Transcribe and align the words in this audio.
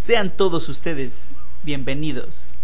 Sean 0.00 0.30
todos 0.30 0.68
ustedes 0.68 1.28
bienvenidos 1.64 2.54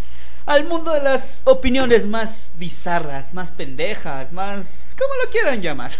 al 0.46 0.66
mundo 0.66 0.92
de 0.92 1.02
las 1.02 1.42
opiniones 1.46 2.06
más 2.06 2.52
bizarras, 2.58 3.34
más 3.34 3.50
pendejas, 3.50 4.32
más... 4.32 4.94
como 4.98 5.10
lo 5.24 5.30
quieran 5.30 5.60
llamar. 5.62 5.90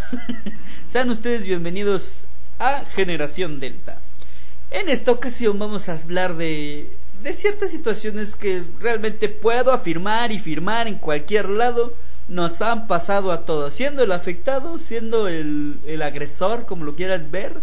Sean 0.89 1.11
ustedes 1.11 1.45
bienvenidos 1.45 2.25
a 2.59 2.85
Generación 2.95 3.59
Delta. 3.59 3.99
En 4.71 4.89
esta 4.89 5.11
ocasión 5.11 5.59
vamos 5.59 5.89
a 5.89 5.95
hablar 5.95 6.37
de, 6.37 6.93
de 7.23 7.33
ciertas 7.33 7.71
situaciones 7.71 8.37
que 8.37 8.63
realmente 8.81 9.29
puedo 9.29 9.73
afirmar 9.73 10.33
y 10.33 10.39
firmar 10.39 10.89
en 10.89 10.97
cualquier 10.97 11.49
lado 11.49 11.95
nos 12.29 12.63
han 12.63 12.87
pasado 12.87 13.33
a 13.33 13.45
todos, 13.45 13.75
siendo 13.75 14.03
el 14.03 14.13
afectado, 14.13 14.79
siendo 14.79 15.29
el, 15.29 15.81
el 15.87 16.03
agresor, 16.03 16.65
como 16.65 16.85
lo 16.85 16.95
quieras 16.95 17.31
ver, 17.31 17.59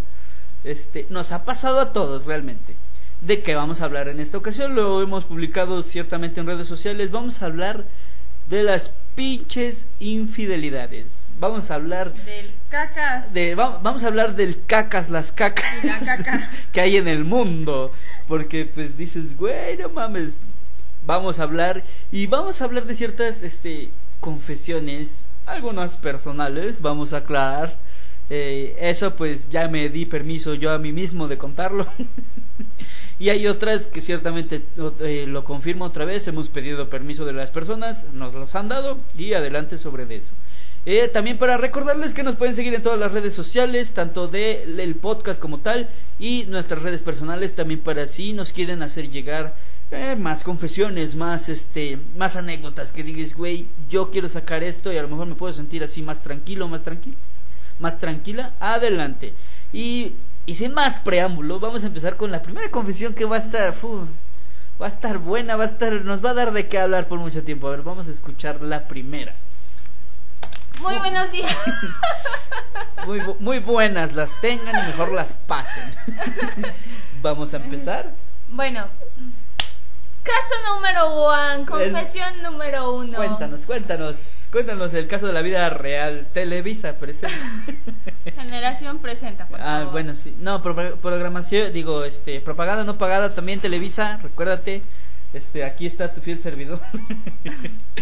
este, 0.64 1.06
nos 1.10 1.32
ha 1.32 1.46
pasado 1.46 1.80
a 1.80 1.94
todos 1.94 2.26
realmente 2.26 2.76
de 3.22 3.42
qué 3.42 3.56
vamos 3.56 3.82
a 3.82 3.86
hablar 3.86 4.10
en 4.10 4.20
esta 4.20 4.38
ocasión. 4.38 4.76
Lo 4.76 5.02
hemos 5.02 5.24
publicado 5.24 5.82
ciertamente 5.84 6.40
en 6.40 6.48
redes 6.48 6.68
sociales. 6.68 7.12
Vamos 7.12 7.42
a 7.42 7.46
hablar 7.46 7.86
de 8.50 8.64
las 8.64 8.94
pinches 9.16 9.88
infidelidades. 10.00 11.28
Vamos 11.40 11.70
a 11.70 11.76
hablar 11.76 12.14
del 12.14 12.50
cacas. 12.70 13.34
De, 13.34 13.56
vamos 13.56 14.04
a 14.04 14.08
hablar 14.08 14.36
del 14.36 14.60
cacas, 14.66 15.10
las 15.10 15.32
cacas 15.32 15.66
que 16.72 16.82
hay 16.82 16.98
en 16.98 17.08
el 17.08 17.24
mundo. 17.24 17.92
Porque 18.28 18.66
pues 18.66 18.98
dices, 18.98 19.38
güey, 19.38 19.78
no 19.78 19.90
mames. 19.90 20.38
Vamos 21.06 21.40
a 21.40 21.44
hablar 21.44 21.84
y 22.12 22.28
vamos 22.28 22.62
a 22.62 22.66
hablar 22.66 22.86
de 22.86 22.94
ciertas 22.94 23.42
este, 23.42 23.90
confesiones, 24.20 25.22
algunas 25.46 25.96
personales, 25.96 26.82
vamos 26.82 27.14
a 27.14 27.18
aclarar. 27.18 27.76
Eh, 28.30 28.76
eso 28.82 29.16
pues 29.16 29.50
ya 29.50 29.70
me 29.70 29.88
di 29.88 30.06
permiso 30.06 30.54
yo 30.54 30.72
a 30.72 30.78
mí 30.78 30.92
mismo 30.92 31.28
de 31.28 31.38
contarlo. 31.38 31.88
Y 33.20 33.30
hay 33.30 33.48
otras 33.48 33.88
que 33.88 34.00
ciertamente 34.00 34.62
eh, 35.00 35.26
lo 35.28 35.44
confirmo 35.44 35.86
otra 35.86 36.06
vez, 36.06 36.28
hemos 36.28 36.50
pedido 36.50 36.88
permiso 36.88 37.26
de 37.26 37.34
las 37.34 37.50
personas, 37.50 38.06
nos 38.14 38.36
los 38.36 38.54
han 38.54 38.68
dado 38.68 39.00
y 39.18 39.34
adelante 39.34 39.80
sobre 39.80 40.04
eso. 40.16 40.34
Eh, 40.90 41.10
también 41.10 41.38
para 41.38 41.58
recordarles 41.58 42.14
que 42.14 42.24
nos 42.24 42.38
pueden 42.38 42.56
seguir 42.56 42.74
en 42.74 42.82
todas 42.82 42.98
las 42.98 43.12
redes 43.12 43.34
sociales, 43.34 43.92
tanto 43.92 44.30
del 44.30 44.80
el 44.80 44.96
podcast 44.96 45.38
como 45.38 45.58
tal, 45.58 45.90
y 46.18 46.46
nuestras 46.48 46.82
redes 46.82 47.02
personales 47.02 47.54
también 47.56 47.82
para 47.82 48.08
si 48.08 48.32
nos 48.32 48.54
quieren 48.54 48.82
hacer 48.82 49.10
llegar 49.10 49.54
eh, 49.92 50.16
más 50.18 50.46
confesiones, 50.46 51.16
más 51.16 51.50
este, 51.50 52.00
más 52.16 52.38
anécdotas 52.38 52.94
que 52.94 53.04
digas, 53.04 53.34
güey, 53.34 53.66
yo 53.90 54.12
quiero 54.12 54.30
sacar 54.30 54.64
esto 54.64 54.94
y 54.94 54.98
a 54.98 55.02
lo 55.02 55.10
mejor 55.10 55.28
me 55.28 55.36
puedo 55.36 55.52
sentir 55.52 55.84
así 55.84 56.02
más 56.02 56.22
tranquilo, 56.22 56.70
más 56.70 56.84
tranquilo, 56.84 57.18
más 57.80 58.00
tranquila, 58.00 58.54
adelante. 58.62 59.34
Y 59.74 60.14
y 60.46 60.56
sin 60.56 60.74
más 60.74 61.02
preámbulo, 61.02 61.60
vamos 61.60 61.84
a 61.84 61.88
empezar 61.88 62.16
con 62.16 62.32
la 62.32 62.42
primera 62.42 62.72
confesión 62.72 63.14
que 63.14 63.26
va 63.26 63.36
a 63.36 63.40
estar, 63.40 63.76
va 64.82 64.86
a 64.86 64.90
estar 64.90 65.18
buena, 65.18 65.58
va 65.58 65.66
a 65.66 65.68
estar, 65.68 65.92
nos 66.06 66.24
va 66.24 66.30
a 66.30 66.36
dar 66.36 66.54
de 66.54 66.70
qué 66.70 66.80
hablar 66.80 67.10
por 67.10 67.20
mucho 67.20 67.44
tiempo. 67.44 67.68
A 67.68 67.72
ver, 67.72 67.82
vamos 67.82 68.08
a 68.08 68.12
escuchar 68.12 68.62
la 68.62 68.88
primera. 68.88 69.36
Muy 70.82 70.96
buenos 70.98 71.32
días. 71.32 71.56
Muy, 73.06 73.22
muy 73.40 73.60
buenas 73.60 74.16
las 74.16 74.42
tengan 74.42 74.84
y 74.84 74.88
mejor 74.88 75.14
las 75.14 75.32
pasen. 75.32 75.96
vamos 77.22 77.54
a 77.54 77.58
empezar. 77.58 78.12
Bueno, 78.50 78.86
caso 80.24 80.74
número 80.74 81.16
uno, 81.16 81.66
confesión 81.66 82.42
número 82.42 82.94
uno. 82.94 83.16
Cuéntanos, 83.16 83.66
cuéntanos. 83.66 84.50
Cuéntanos 84.52 84.94
el 84.94 85.08
caso 85.08 85.26
de 85.26 85.32
la 85.32 85.42
vida 85.42 85.70
real. 85.70 86.28
Televisa 86.34 86.96
presenta. 86.96 87.38
Generación 88.36 89.00
presenta, 89.00 89.46
por 89.46 89.62
Ah, 89.62 89.88
bueno, 89.90 90.14
sí. 90.14 90.36
No, 90.42 90.62
programación, 90.62 91.72
digo, 91.72 92.04
este, 92.04 92.42
propaganda 92.42 92.84
no 92.84 92.98
pagada 92.98 93.34
también 93.34 93.62
Televisa, 93.62 94.20
recuérdate. 94.22 94.82
Este, 95.34 95.64
aquí 95.64 95.86
está 95.86 96.14
tu 96.14 96.20
fiel 96.20 96.42
servidor. 96.42 96.82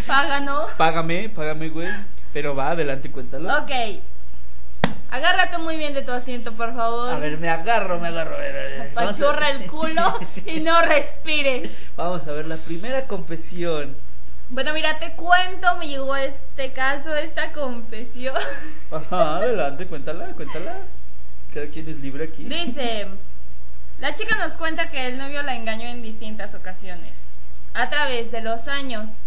Páganos. 0.06 0.70
Págame, 0.72 1.28
págame, 1.28 1.68
güey. 1.68 1.88
Pero 2.36 2.54
va, 2.54 2.72
adelante, 2.72 3.10
cuéntalo. 3.10 3.48
Ok. 3.60 3.70
Agárrate 5.10 5.56
muy 5.56 5.78
bien 5.78 5.94
de 5.94 6.02
tu 6.02 6.12
asiento, 6.12 6.52
por 6.52 6.74
favor. 6.76 7.10
A 7.10 7.18
ver, 7.18 7.38
me 7.38 7.48
agarro, 7.48 7.98
me 7.98 8.08
agarro. 8.08 8.36
Apachurra 8.92 9.52
el 9.52 9.64
culo 9.70 10.02
y 10.44 10.60
no 10.60 10.82
respire. 10.82 11.70
Vamos 11.96 12.28
a 12.28 12.32
ver 12.32 12.46
la 12.46 12.58
primera 12.58 13.06
confesión. 13.06 13.96
Bueno, 14.50 14.74
mira, 14.74 14.98
te 14.98 15.12
cuento, 15.12 15.76
me 15.78 15.88
llegó 15.88 16.14
este 16.14 16.74
caso, 16.74 17.16
esta 17.16 17.54
confesión. 17.54 18.36
Ajá, 18.90 19.36
adelante, 19.38 19.86
cuéntala, 19.86 20.26
cuéntala. 20.34 20.76
Cada 21.54 21.68
quien 21.68 21.88
es 21.88 22.00
libre 22.00 22.24
aquí. 22.24 22.44
Dice, 22.44 23.06
la 23.98 24.12
chica 24.12 24.36
nos 24.36 24.58
cuenta 24.58 24.90
que 24.90 25.08
el 25.08 25.16
novio 25.16 25.42
la 25.42 25.54
engañó 25.54 25.88
en 25.88 26.02
distintas 26.02 26.54
ocasiones, 26.54 27.38
a 27.72 27.88
través 27.88 28.30
de 28.30 28.42
los 28.42 28.68
años. 28.68 29.22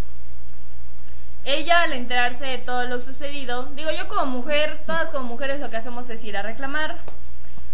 Ella, 1.45 1.83
al 1.83 1.93
enterarse 1.93 2.45
de 2.45 2.57
todo 2.57 2.85
lo 2.85 2.99
sucedido, 2.99 3.65
digo 3.75 3.91
yo 3.91 4.07
como 4.07 4.25
mujer, 4.25 4.79
todas 4.85 5.09
como 5.09 5.27
mujeres 5.27 5.59
lo 5.59 5.69
que 5.69 5.77
hacemos 5.77 6.09
es 6.09 6.23
ir 6.23 6.37
a 6.37 6.41
reclamar. 6.41 6.97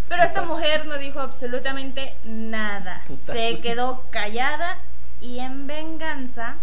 Pero 0.07 0.23
esta 0.23 0.43
mujer 0.43 0.85
no 0.85 0.97
dijo 0.97 1.19
absolutamente 1.19 2.13
nada. 2.25 3.03
Se 3.25 3.59
quedó 3.59 4.05
callada 4.11 4.77
y 5.19 5.39
en 5.39 5.65
venganza 5.65 6.55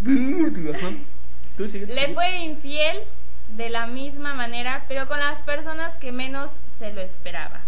le 0.00 2.14
fue 2.14 2.38
infiel 2.38 2.98
de 3.56 3.68
la 3.68 3.86
misma 3.86 4.34
manera, 4.34 4.84
pero 4.88 5.08
con 5.08 5.18
las 5.18 5.42
personas 5.42 5.96
que 5.96 6.12
menos 6.12 6.58
se 6.66 6.92
lo 6.92 7.00
esperaba. 7.00 7.60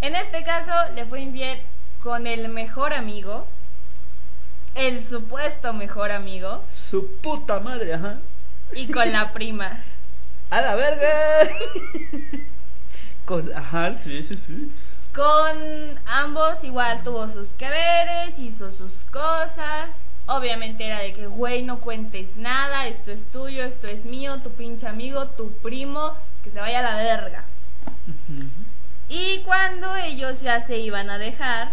En 0.00 0.14
este 0.14 0.42
caso, 0.42 0.72
le 0.94 1.06
fue 1.06 1.20
infiel 1.20 1.58
con 2.02 2.26
el 2.26 2.48
mejor 2.48 2.92
amigo, 2.92 3.46
el 4.74 5.04
supuesto 5.04 5.72
mejor 5.72 6.10
amigo. 6.10 6.62
Su 6.72 7.06
puta 7.18 7.60
madre, 7.60 7.94
ajá. 7.94 8.18
Y 8.72 8.90
con 8.90 9.12
la 9.12 9.32
prima. 9.32 9.80
¡A 10.50 10.60
la 10.60 10.74
verga! 10.74 11.50
con, 13.24 13.52
ajá, 13.54 13.94
sí, 13.94 14.22
sí, 14.22 14.36
sí. 14.36 14.72
Con 15.14 15.98
ambos 16.06 16.64
igual 16.64 17.02
tuvo 17.04 17.28
sus 17.28 17.50
que 17.50 17.68
veres, 17.68 18.38
hizo 18.38 18.70
sus 18.70 19.04
cosas 19.04 20.08
Obviamente 20.26 20.86
era 20.86 21.00
de 21.00 21.12
que, 21.12 21.26
güey, 21.26 21.62
no 21.62 21.80
cuentes 21.80 22.36
nada, 22.36 22.86
esto 22.86 23.12
es 23.12 23.24
tuyo, 23.26 23.64
esto 23.64 23.88
es 23.88 24.06
mío, 24.06 24.38
tu 24.42 24.50
pinche 24.50 24.86
amigo, 24.86 25.26
tu 25.26 25.50
primo, 25.58 26.14
que 26.42 26.50
se 26.50 26.60
vaya 26.60 26.78
a 26.78 26.82
la 26.82 26.96
verga. 26.96 27.44
Y 29.10 29.40
cuando 29.40 29.94
ellos 29.96 30.40
ya 30.40 30.62
se 30.62 30.78
iban 30.78 31.10
a 31.10 31.18
dejar, 31.18 31.72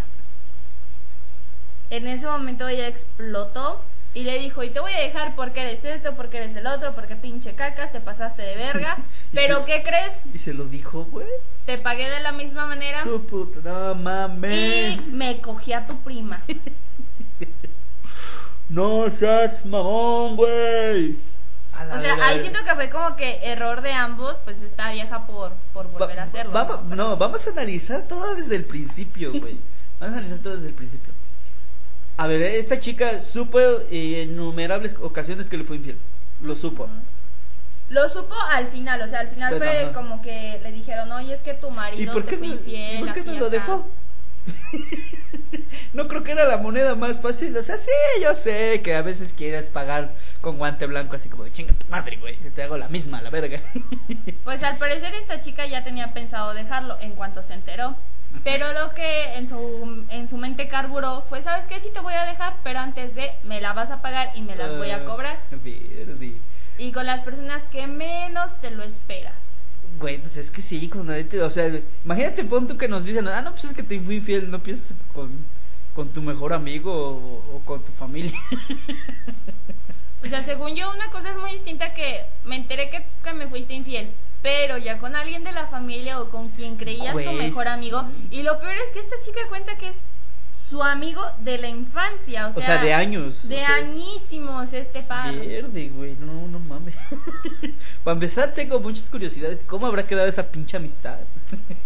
en 1.91 2.07
ese 2.07 2.25
momento 2.25 2.67
ella 2.67 2.87
explotó 2.87 3.81
y 4.13 4.23
le 4.23 4.39
dijo, 4.39 4.63
y 4.63 4.69
te 4.71 4.79
voy 4.79 4.91
a 4.91 4.99
dejar 4.99 5.35
porque 5.35 5.61
eres 5.61 5.85
esto, 5.85 6.15
porque 6.15 6.37
eres 6.37 6.55
el 6.55 6.67
otro, 6.67 6.93
porque 6.93 7.15
pinche 7.15 7.53
cacas, 7.53 7.91
te 7.91 8.01
pasaste 8.01 8.41
de 8.41 8.55
verga. 8.55 8.97
Pero 9.33 9.63
¿qué 9.65 9.83
crees? 9.83 10.33
Y 10.33 10.37
se 10.37 10.53
lo 10.53 10.65
dijo, 10.65 11.05
güey. 11.05 11.27
Te 11.65 11.77
pagué 11.77 12.09
de 12.09 12.19
la 12.21 12.31
misma 12.31 12.65
manera. 12.65 13.03
Su 13.03 13.25
puta, 13.25 13.59
no 13.63 13.95
mames. 13.95 14.97
Y 14.97 15.01
me 15.11 15.39
cogí 15.39 15.73
a 15.73 15.85
tu 15.85 15.97
prima. 15.99 16.41
No 18.69 19.11
seas 19.11 19.65
mamón, 19.65 20.37
güey. 20.37 21.17
O 21.93 21.99
sea, 21.99 22.25
ahí 22.25 22.39
siento 22.39 22.63
que 22.63 22.73
fue 22.73 22.89
como 22.89 23.17
que 23.17 23.39
error 23.43 23.81
de 23.81 23.91
ambos, 23.91 24.37
pues 24.45 24.61
esta 24.61 24.91
vieja 24.91 25.25
por, 25.25 25.51
por 25.73 25.91
volver 25.91 26.21
a 26.21 26.23
hacerlo. 26.23 26.53
Vamos, 26.53 26.85
¿no? 26.85 27.17
vamos 27.17 27.45
a 27.47 27.49
analizar 27.49 28.03
todo 28.07 28.33
desde 28.33 28.55
el 28.55 28.63
principio, 28.63 29.31
güey. 29.31 29.57
Vamos 29.99 30.15
a 30.15 30.17
analizar 30.19 30.39
todo 30.39 30.55
desde 30.55 30.69
el 30.69 30.73
principio. 30.73 31.13
A 32.17 32.27
ver, 32.27 32.41
esta 32.41 32.79
chica 32.79 33.21
supo 33.21 33.59
en 33.89 34.31
innumerables 34.31 34.95
ocasiones 35.01 35.49
que 35.49 35.57
le 35.57 35.63
fue 35.63 35.77
infiel. 35.77 35.97
Lo 36.41 36.55
supo. 36.55 36.87
Lo 37.89 38.07
supo 38.07 38.35
al 38.51 38.67
final, 38.67 39.01
o 39.01 39.07
sea, 39.07 39.19
al 39.19 39.27
final 39.27 39.57
fue 39.57 39.91
como 39.93 40.21
que 40.21 40.59
le 40.63 40.71
dijeron, 40.71 41.11
oye, 41.11 41.33
es 41.33 41.41
que 41.41 41.53
tu 41.53 41.69
marido 41.71 42.13
te 42.23 42.37
fue 42.37 42.47
infiel. 42.47 42.95
¿Y 42.95 42.99
por 43.03 43.13
qué 43.13 43.23
no 43.23 43.33
lo 43.33 43.49
dejó? 43.49 43.87
no 45.93 46.07
creo 46.07 46.23
que 46.23 46.31
era 46.31 46.45
la 46.45 46.57
moneda 46.57 46.95
más 46.95 47.19
fácil. 47.19 47.55
O 47.57 47.63
sea, 47.63 47.77
sí, 47.77 47.91
yo 48.21 48.33
sé 48.35 48.81
que 48.81 48.95
a 48.95 49.01
veces 49.01 49.33
quieres 49.33 49.63
pagar 49.63 50.11
con 50.41 50.57
guante 50.57 50.85
blanco, 50.85 51.15
así 51.15 51.29
como 51.29 51.43
de 51.43 51.51
chinga 51.51 51.73
tu 51.73 51.87
madre, 51.87 52.17
güey. 52.17 52.35
Te 52.55 52.63
hago 52.63 52.77
la 52.77 52.87
misma, 52.87 53.21
la 53.21 53.29
verga. 53.29 53.59
Pues 54.43 54.63
al 54.63 54.77
parecer 54.77 55.13
esta 55.13 55.39
chica 55.39 55.65
ya 55.67 55.83
tenía 55.83 56.13
pensado 56.13 56.53
dejarlo 56.53 56.97
en 56.99 57.11
cuanto 57.11 57.43
se 57.43 57.53
enteró. 57.53 57.95
Pero 58.43 58.73
lo 58.73 58.93
que 58.93 59.35
en 59.35 59.47
su, 59.47 60.05
en 60.09 60.27
su 60.27 60.37
mente 60.37 60.67
carburó 60.67 61.21
fue, 61.21 61.43
¿sabes 61.43 61.67
qué? 61.67 61.79
Sí 61.79 61.89
te 61.93 61.99
voy 61.99 62.13
a 62.13 62.25
dejar, 62.25 62.55
pero 62.63 62.79
antes 62.79 63.13
de 63.15 63.31
me 63.43 63.61
la 63.61 63.73
vas 63.73 63.91
a 63.91 64.01
pagar 64.01 64.31
y 64.35 64.41
me 64.41 64.55
las 64.55 64.77
voy 64.77 64.89
a 64.89 64.97
ah, 64.97 65.05
cobrar. 65.05 65.37
Y 66.77 66.91
con 66.91 67.05
las 67.05 67.21
personas 67.21 67.63
que 67.65 67.85
menos 67.87 68.59
te 68.61 68.71
lo 68.71 68.83
esperas. 68.83 69.35
Güey, 69.99 70.17
pues 70.17 70.37
es 70.37 70.49
que 70.49 70.61
sí, 70.61 70.89
cuando 70.89 71.13
o 71.45 71.49
sea, 71.49 71.71
imagínate, 72.03 72.43
pon 72.43 72.67
tú 72.67 72.77
que 72.77 72.87
nos 72.87 73.05
dicen, 73.05 73.27
ah, 73.27 73.41
no, 73.41 73.51
pues 73.51 73.65
es 73.65 73.73
que 73.73 73.83
te 73.83 73.99
fui 73.99 74.15
infiel, 74.15 74.49
no 74.49 74.59
piensas 74.59 74.95
con, 75.13 75.29
con 75.93 76.09
tu 76.09 76.21
mejor 76.21 76.53
amigo 76.53 76.91
o, 76.91 77.61
con 77.65 77.83
tu 77.83 77.91
familia. 77.91 78.39
sea, 80.31 80.43
según 80.43 80.75
yo, 80.75 80.89
una 80.91 81.11
cosa 81.11 81.29
es 81.29 81.37
muy 81.37 81.51
distinta 81.51 81.93
que 81.93 82.21
me 82.45 82.55
enteré 82.55 82.89
que, 82.89 83.03
que 83.23 83.33
me 83.33 83.47
fuiste 83.47 83.73
infiel, 83.73 84.09
pero 84.41 84.77
ya 84.77 84.97
con 84.97 85.15
alguien 85.15 85.43
de 85.43 85.51
la 85.51 85.67
familia 85.67 86.19
o 86.19 86.29
con 86.29 86.49
quien 86.49 86.75
creías 86.75 87.13
tu 87.13 87.31
mejor 87.33 87.67
amigo. 87.67 88.03
Y 88.29 88.43
lo 88.43 88.59
peor 88.59 88.73
es 88.73 88.91
que 88.91 88.99
esta 88.99 89.15
chica 89.23 89.39
cuenta 89.49 89.77
que 89.77 89.89
es 89.89 89.95
su 90.69 90.81
amigo 90.81 91.21
de 91.39 91.57
la 91.57 91.67
infancia, 91.67 92.47
o 92.47 92.51
sea, 92.51 92.63
o 92.63 92.65
sea 92.65 92.81
de 92.81 92.93
años. 92.93 93.47
De 93.49 93.61
añísimos 93.61 94.71
este 94.71 95.01
par. 95.03 95.35
Verde, 95.35 95.89
güey, 95.89 96.15
no, 96.19 96.47
no 96.47 96.59
mames. 96.59 96.95
Para 98.03 98.13
empezar, 98.13 98.53
tengo 98.53 98.79
muchas 98.79 99.09
curiosidades. 99.09 99.59
¿Cómo 99.67 99.85
habrá 99.85 100.07
quedado 100.07 100.27
esa 100.27 100.47
pinche 100.47 100.77
amistad? 100.77 101.17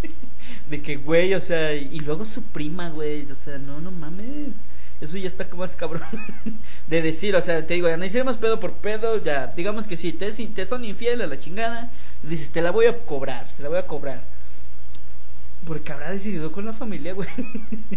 de 0.69 0.81
que, 0.83 0.97
güey, 0.97 1.33
o 1.33 1.41
sea, 1.41 1.73
y 1.73 1.99
luego 1.99 2.25
su 2.25 2.43
prima, 2.43 2.89
güey, 2.89 3.29
o 3.31 3.35
sea, 3.35 3.57
no, 3.57 3.79
no 3.79 3.89
mames. 3.89 4.57
Eso 5.01 5.17
ya 5.17 5.27
está 5.27 5.45
más 5.55 5.75
cabrón 5.75 6.03
de 6.87 7.01
decir, 7.01 7.35
o 7.35 7.41
sea, 7.41 7.65
te 7.65 7.73
digo, 7.73 7.89
ya 7.89 7.97
no 7.97 8.05
hicimos 8.05 8.37
pedo 8.37 8.59
por 8.59 8.73
pedo, 8.73 9.23
ya, 9.23 9.47
digamos 9.47 9.87
que 9.87 9.97
sí, 9.97 10.13
te, 10.13 10.31
te 10.31 10.65
son 10.65 10.85
infieles 10.85 11.21
a 11.21 11.27
la 11.27 11.39
chingada, 11.39 11.91
dices, 12.23 12.49
te 12.51 12.61
la 12.61 12.71
voy 12.71 12.85
a 12.85 12.97
cobrar, 12.97 13.45
te 13.57 13.63
la 13.63 13.69
voy 13.69 13.77
a 13.77 13.87
cobrar. 13.87 14.21
Porque 15.65 15.91
habrá 15.91 16.11
decidido 16.11 16.51
con 16.51 16.65
la 16.65 16.73
familia, 16.73 17.13
güey. 17.13 17.27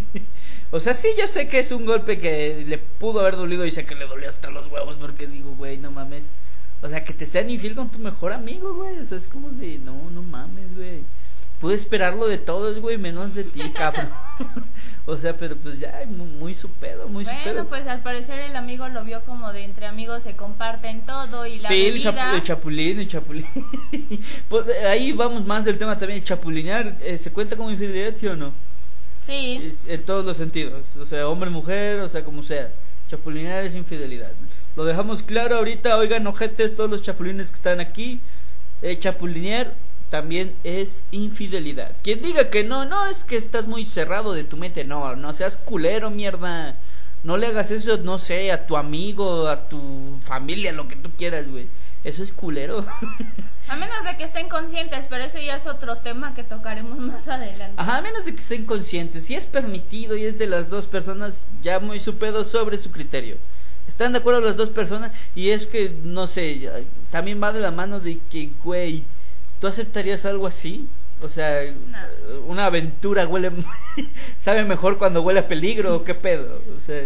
o 0.71 0.79
sea, 0.79 0.93
sí, 0.93 1.09
yo 1.17 1.27
sé 1.27 1.47
que 1.47 1.59
es 1.59 1.71
un 1.71 1.85
golpe 1.85 2.17
que 2.17 2.65
le 2.67 2.79
pudo 2.79 3.19
haber 3.19 3.35
dolido 3.35 3.65
y 3.65 3.71
sé 3.71 3.85
que 3.85 3.95
le 3.95 4.05
dolió 4.05 4.27
hasta 4.27 4.49
los 4.49 4.67
huevos 4.67 4.97
porque 4.99 5.27
digo, 5.27 5.55
güey, 5.55 5.77
no 5.77 5.91
mames. 5.91 6.23
O 6.81 6.89
sea, 6.89 7.03
que 7.03 7.13
te 7.13 7.25
sean 7.25 7.49
infiel 7.49 7.75
con 7.75 7.89
tu 7.89 7.99
mejor 7.99 8.31
amigo, 8.31 8.73
güey. 8.73 8.97
O 8.97 9.05
sea, 9.05 9.17
es 9.17 9.27
como 9.27 9.49
de, 9.49 9.77
no, 9.79 10.09
no 10.11 10.23
mames, 10.23 10.75
güey. 10.75 11.03
Pude 11.59 11.75
esperarlo 11.75 12.27
de 12.27 12.37
todos, 12.37 12.79
güey, 12.79 12.97
menos 12.97 13.35
de 13.35 13.43
ti, 13.43 13.61
cabrón. 13.75 14.09
O 15.09 15.17
sea, 15.17 15.35
pero 15.35 15.55
pues 15.55 15.79
ya, 15.79 16.03
muy, 16.39 16.53
su 16.53 16.69
pedo, 16.69 17.07
muy 17.07 17.23
bueno, 17.23 17.39
su 17.39 17.49
pedo. 17.49 17.65
pues 17.65 17.87
al 17.87 18.01
parecer 18.01 18.39
el 18.39 18.55
amigo 18.55 18.87
lo 18.89 19.03
vio 19.03 19.21
como 19.21 19.51
de 19.51 19.63
entre 19.63 19.87
amigos 19.87 20.23
se 20.23 20.35
comparten 20.35 21.01
todo 21.01 21.45
y 21.45 21.59
la 21.59 21.67
sí, 21.67 21.81
bebida. 21.81 22.35
el, 22.35 22.43
chapulín, 22.43 22.99
el 22.99 23.07
chapulín. 23.07 23.47
pues, 24.49 24.65
ahí 24.85 25.11
vamos 25.11 25.45
más 25.45 25.65
del 25.65 25.77
tema 25.77 25.97
también, 25.97 26.19
el 26.19 26.25
chapulinear, 26.25 26.95
eh, 27.01 27.17
¿se 27.17 27.31
cuenta 27.31 27.57
como 27.57 27.71
infidelidad, 27.71 28.15
sí 28.15 28.27
o 28.27 28.35
no? 28.35 28.51
Sí. 29.23 29.71
en 29.87 30.03
todos 30.03 30.25
los 30.25 30.37
sentidos, 30.37 30.95
o 30.95 31.05
sea, 31.05 31.27
hombre, 31.27 31.49
mujer, 31.49 31.99
o 31.99 32.09
sea, 32.09 32.23
como 32.23 32.43
sea. 32.43 32.69
Chapulinear 33.09 33.63
es 33.63 33.73
infidelidad. 33.73 34.31
Lo 34.75 34.85
dejamos 34.85 35.23
claro 35.23 35.57
ahorita, 35.57 35.97
oigan, 35.97 36.27
ojetes, 36.27 36.75
todos 36.75 36.89
los 36.89 37.01
chapulines 37.01 37.49
que 37.49 37.55
están 37.55 37.79
aquí. 37.79 38.19
Eh, 38.81 38.97
chapulinear 38.99 39.73
también 40.09 40.53
es 40.63 41.03
infidelidad. 41.11 41.93
Quien 42.03 42.21
diga 42.21 42.49
que 42.49 42.63
no, 42.63 42.85
no, 42.85 43.07
es 43.07 43.23
que 43.23 43.37
estás 43.37 43.67
muy 43.67 43.85
cerrado 43.85 44.33
de 44.33 44.43
tu 44.43 44.57
mente. 44.57 44.83
No, 44.83 45.15
no 45.15 45.33
seas 45.33 45.57
culero, 45.57 46.09
mierda. 46.09 46.75
No 47.23 47.37
le 47.37 47.47
hagas 47.47 47.71
eso, 47.71 47.97
no 47.97 48.17
sé, 48.17 48.51
a 48.51 48.65
tu 48.65 48.77
amigo, 48.77 49.47
a 49.47 49.67
tu 49.67 50.17
familia, 50.23 50.71
lo 50.71 50.87
que 50.87 50.95
tú 50.95 51.09
quieras, 51.17 51.49
güey. 51.49 51.67
Eso 52.03 52.23
es 52.23 52.31
culero. 52.31 52.85
A 53.67 53.75
menos 53.75 54.03
de 54.03 54.17
que 54.17 54.23
estén 54.23 54.49
conscientes, 54.49 55.05
pero 55.09 55.23
ese 55.23 55.45
ya 55.45 55.55
es 55.55 55.67
otro 55.67 55.97
tema 55.97 56.33
que 56.33 56.43
tocaremos 56.43 56.97
más 56.97 57.27
adelante. 57.27 57.75
Ajá, 57.77 57.97
a 57.97 58.01
menos 58.01 58.25
de 58.25 58.33
que 58.33 58.41
estén 58.41 58.65
conscientes. 58.65 59.25
Si 59.25 59.35
es 59.35 59.45
permitido 59.45 60.15
y 60.15 60.23
es 60.23 60.39
de 60.39 60.47
las 60.47 60.71
dos 60.71 60.87
personas, 60.87 61.45
ya 61.61 61.79
muy 61.79 61.99
su 61.99 62.17
pedo 62.17 62.43
sobre 62.43 62.79
su 62.79 62.89
criterio. 62.89 63.37
Están 63.87 64.13
de 64.13 64.19
acuerdo 64.19 64.41
las 64.41 64.57
dos 64.57 64.69
personas 64.69 65.11
y 65.35 65.49
es 65.49 65.67
que, 65.67 65.95
no 66.03 66.25
sé, 66.25 66.71
también 67.11 67.41
va 67.41 67.51
de 67.51 67.59
la 67.59 67.69
mano 67.69 67.99
de 67.99 68.17
que, 68.31 68.49
güey, 68.63 69.03
¿Tú 69.59 69.67
aceptarías 69.67 70.25
algo 70.25 70.47
así? 70.47 70.87
O 71.21 71.27
sea, 71.27 71.61
una 72.47 72.67
aventura 72.67 73.27
huele 73.27 73.51
sabe 74.37 74.63
mejor 74.63 74.97
cuando 74.97 75.21
huele 75.21 75.41
a 75.41 75.47
peligro 75.47 75.97
o 75.97 76.03
qué 76.03 76.15
pedo. 76.15 76.61
O 76.77 76.81
sea, 76.81 77.03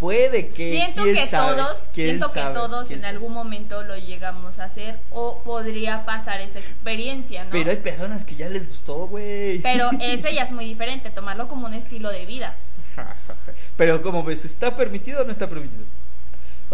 puede 0.00 0.48
que 0.48 0.70
siento 0.70 1.04
que 1.04 1.26
todos, 1.30 1.86
siento 1.92 2.32
que 2.32 2.40
todos 2.40 2.90
en 2.90 3.04
algún 3.04 3.32
momento 3.32 3.84
lo 3.84 3.96
llegamos 3.96 4.58
a 4.58 4.64
hacer 4.64 4.96
o 5.12 5.40
podría 5.44 6.04
pasar 6.04 6.40
esa 6.40 6.58
experiencia, 6.58 7.44
¿no? 7.44 7.50
Pero 7.50 7.70
hay 7.70 7.76
personas 7.76 8.24
que 8.24 8.34
ya 8.34 8.48
les 8.48 8.68
gustó, 8.68 9.06
güey. 9.06 9.60
Pero 9.60 9.90
ese 10.00 10.34
ya 10.34 10.42
es 10.42 10.50
muy 10.50 10.64
diferente, 10.64 11.10
tomarlo 11.10 11.46
como 11.46 11.68
un 11.68 11.74
estilo 11.74 12.10
de 12.10 12.26
vida. 12.26 12.56
Pero 13.76 14.02
como 14.02 14.24
ves, 14.24 14.44
¿está 14.44 14.74
permitido 14.74 15.22
o 15.22 15.24
no 15.24 15.30
está 15.30 15.48
permitido? 15.48 15.84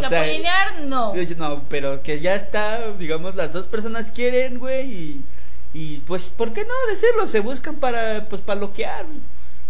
Chapulinear, 0.00 0.80
no. 0.82 1.14
No, 1.14 1.62
pero 1.68 2.02
que 2.02 2.20
ya 2.20 2.34
está, 2.34 2.92
digamos, 2.92 3.34
las 3.34 3.52
dos 3.52 3.66
personas 3.66 4.10
quieren, 4.10 4.58
güey, 4.58 4.90
y, 4.92 5.22
y 5.74 5.98
pues, 6.06 6.30
¿por 6.30 6.52
qué 6.52 6.64
no 6.64 6.74
decirlo? 6.90 7.26
Se 7.26 7.40
buscan 7.40 7.76
para, 7.76 8.26
pues, 8.28 8.40
para 8.40 8.60
loquear. 8.60 9.04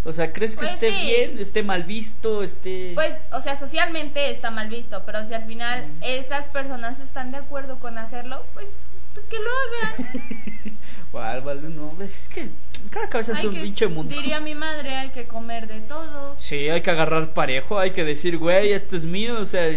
O 0.05 0.13
sea, 0.13 0.33
¿crees 0.33 0.57
que 0.57 0.61
pues 0.63 0.75
esté 0.75 0.91
bien, 0.91 1.39
esté 1.39 1.63
mal 1.63 1.83
visto, 1.83 2.43
esté...? 2.43 2.93
Pues, 2.95 3.17
o 3.33 3.41
sea, 3.41 3.57
socialmente 3.57 4.31
está 4.31 4.51
mal 4.51 4.69
visto, 4.69 5.03
pero 5.05 5.25
si 5.25 5.35
al 5.35 5.45
final 5.45 5.85
esas 6.01 6.47
personas 6.47 7.01
están 7.01 7.31
de 7.31 7.39
acuerdo 7.39 7.79
con 7.79 7.99
hacerlo, 7.99 8.45
pues, 8.55 8.69
pues 9.13 9.27
que 9.27 9.37
lo 9.37 9.51
hagan. 9.51 10.79
vale, 11.45 11.69
no, 11.69 11.95
es 12.03 12.29
que 12.29 12.49
cada 12.91 13.09
cabeza 13.09 13.33
es 13.33 13.45
un 13.45 13.55
pinche 13.55 13.87
mundo. 13.89 14.15
Diría 14.15 14.41
mi 14.41 14.55
madre, 14.55 14.95
hay 14.95 15.09
que 15.11 15.27
comer 15.27 15.67
de 15.67 15.81
todo. 15.81 16.37
Sí, 16.39 16.69
hay 16.69 16.81
que 16.81 16.91
agarrar 16.91 17.33
parejo, 17.33 17.79
hay 17.79 17.91
que 17.91 18.05
decir, 18.05 18.39
güey, 18.39 18.73
esto 18.73 18.97
es 18.97 19.05
mío, 19.05 19.39
o 19.41 19.47
sea 19.47 19.69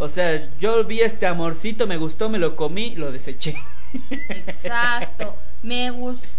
o 0.00 0.08
sea, 0.08 0.48
yo 0.58 0.82
vi 0.84 1.02
este 1.02 1.26
amorcito, 1.26 1.86
me 1.86 1.98
gustó, 1.98 2.28
me 2.30 2.38
lo 2.38 2.56
comí, 2.56 2.94
lo 2.96 3.12
deseché. 3.12 3.54
Exacto. 4.10 5.36
Me 5.62 5.92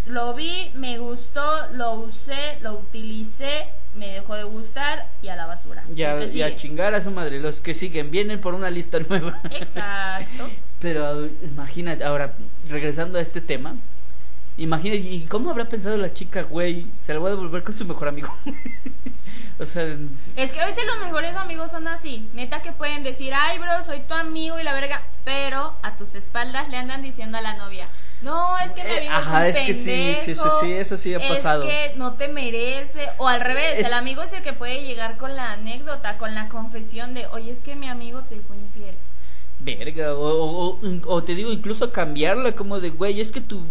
lo 0.07 0.33
vi, 0.33 0.71
me 0.73 0.97
gustó, 0.97 1.43
lo 1.73 1.93
usé, 1.93 2.57
lo 2.61 2.73
utilicé, 2.73 3.67
me 3.95 4.07
dejó 4.07 4.33
de 4.33 4.43
gustar 4.43 5.07
y 5.21 5.27
a 5.27 5.35
la 5.35 5.45
basura. 5.45 5.83
Ya, 5.93 6.15
a 6.15 6.55
chingar 6.55 6.95
a 6.95 7.01
su 7.01 7.11
madre. 7.11 7.39
Los 7.39 7.61
que 7.61 7.75
siguen 7.75 8.09
vienen 8.09 8.41
por 8.41 8.55
una 8.55 8.71
lista 8.71 8.97
nueva. 9.07 9.39
Exacto. 9.51 10.49
Pero 10.81 11.27
imagínate, 11.43 12.03
ahora, 12.03 12.33
regresando 12.67 13.19
a 13.19 13.21
este 13.21 13.41
tema, 13.41 13.75
imagínate, 14.57 15.01
¿y 15.01 15.25
cómo 15.25 15.49
habrá 15.49 15.65
pensado 15.65 15.97
la 15.97 16.13
chica, 16.13 16.43
güey? 16.43 16.85
Se 17.01 17.13
la 17.13 17.19
voy 17.19 17.27
a 17.29 17.35
devolver 17.35 17.63
con 17.63 17.73
su 17.73 17.85
mejor 17.85 18.07
amigo. 18.07 18.33
O 19.59 19.65
sea, 19.67 19.95
es 20.37 20.51
que 20.51 20.59
a 20.59 20.65
veces 20.65 20.83
los 20.87 21.05
mejores 21.05 21.35
amigos 21.35 21.69
son 21.69 21.87
así, 21.87 22.27
neta 22.33 22.63
que 22.63 22.71
pueden 22.71 23.03
decir, 23.03 23.31
ay 23.31 23.59
bro, 23.59 23.83
soy 23.83 23.99
tu 23.99 24.15
amigo 24.15 24.59
y 24.59 24.63
la 24.63 24.73
verga, 24.73 25.03
pero 25.23 25.75
a 25.83 25.95
tus 25.97 26.15
espaldas 26.15 26.69
le 26.69 26.77
andan 26.77 27.03
diciendo 27.03 27.37
a 27.37 27.41
la 27.41 27.55
novia, 27.55 27.87
no, 28.23 28.57
es 28.59 28.71
que 28.73 28.83
mi 28.83 28.97
amigo 28.97 29.13
Ajá, 29.13 29.47
es, 29.47 29.59
un 29.59 29.65
que 29.67 29.73
sí, 29.75 30.15
sí, 30.15 30.33
sí, 30.33 30.47
sí, 30.61 30.73
eso 30.73 30.97
sí 30.97 31.13
ha 31.13 31.19
pasado. 31.19 31.63
Es 31.63 31.69
que 31.69 31.97
no 31.97 32.13
te 32.13 32.27
merece, 32.27 33.07
o 33.19 33.27
al 33.27 33.41
revés, 33.41 33.85
el 33.85 33.93
amigo 33.93 34.23
es 34.23 34.33
el 34.33 34.41
que 34.41 34.53
puede 34.53 34.83
llegar 34.83 35.17
con 35.17 35.35
la 35.35 35.51
anécdota, 35.53 36.17
con 36.17 36.33
la 36.33 36.47
confesión 36.47 37.13
de, 37.13 37.27
oye, 37.27 37.51
es 37.51 37.59
que 37.59 37.75
mi 37.75 37.87
amigo 37.87 38.21
te 38.21 38.37
fue 38.37 38.57
infiel. 38.57 38.95
Verga, 39.59 40.15
o, 40.15 40.79
o, 41.05 41.23
te 41.23 41.35
digo, 41.35 41.51
incluso 41.51 41.91
cambiarla 41.91 42.53
como 42.53 42.79
de, 42.79 42.89
güey, 42.89 43.21
es 43.21 43.31
que 43.31 43.41
tu, 43.41 43.63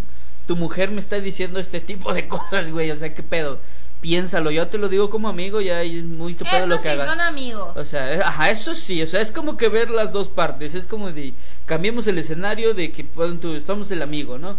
tu 0.46 0.56
mujer 0.56 0.90
me 0.90 1.00
está 1.00 1.20
diciendo 1.20 1.60
este 1.60 1.80
tipo 1.80 2.12
de 2.12 2.28
cosas, 2.28 2.70
güey, 2.70 2.90
o 2.90 2.96
sea, 2.96 3.14
qué 3.14 3.22
pedo 3.22 3.58
piénsalo, 4.00 4.50
yo 4.50 4.66
te 4.68 4.78
lo 4.78 4.88
digo 4.88 5.10
como 5.10 5.28
amigo, 5.28 5.60
ya 5.60 5.82
es 5.82 6.04
muy 6.04 6.34
tu 6.34 6.44
lo 6.44 6.80
que 6.80 6.90
sí 6.90 6.96
son 6.96 7.20
amigos. 7.20 7.76
O 7.76 7.84
sea, 7.84 8.14
eh, 8.14 8.20
ajá, 8.24 8.50
eso 8.50 8.74
sí, 8.74 9.02
o 9.02 9.06
sea, 9.06 9.20
es 9.20 9.30
como 9.30 9.56
que 9.56 9.68
ver 9.68 9.90
las 9.90 10.12
dos 10.12 10.28
partes, 10.28 10.74
es 10.74 10.86
como 10.86 11.12
de, 11.12 11.34
cambiemos 11.66 12.06
el 12.06 12.18
escenario 12.18 12.74
de 12.74 12.92
que 12.92 13.04
tú, 13.04 13.60
somos 13.66 13.90
el 13.90 14.02
amigo, 14.02 14.38
¿no? 14.38 14.56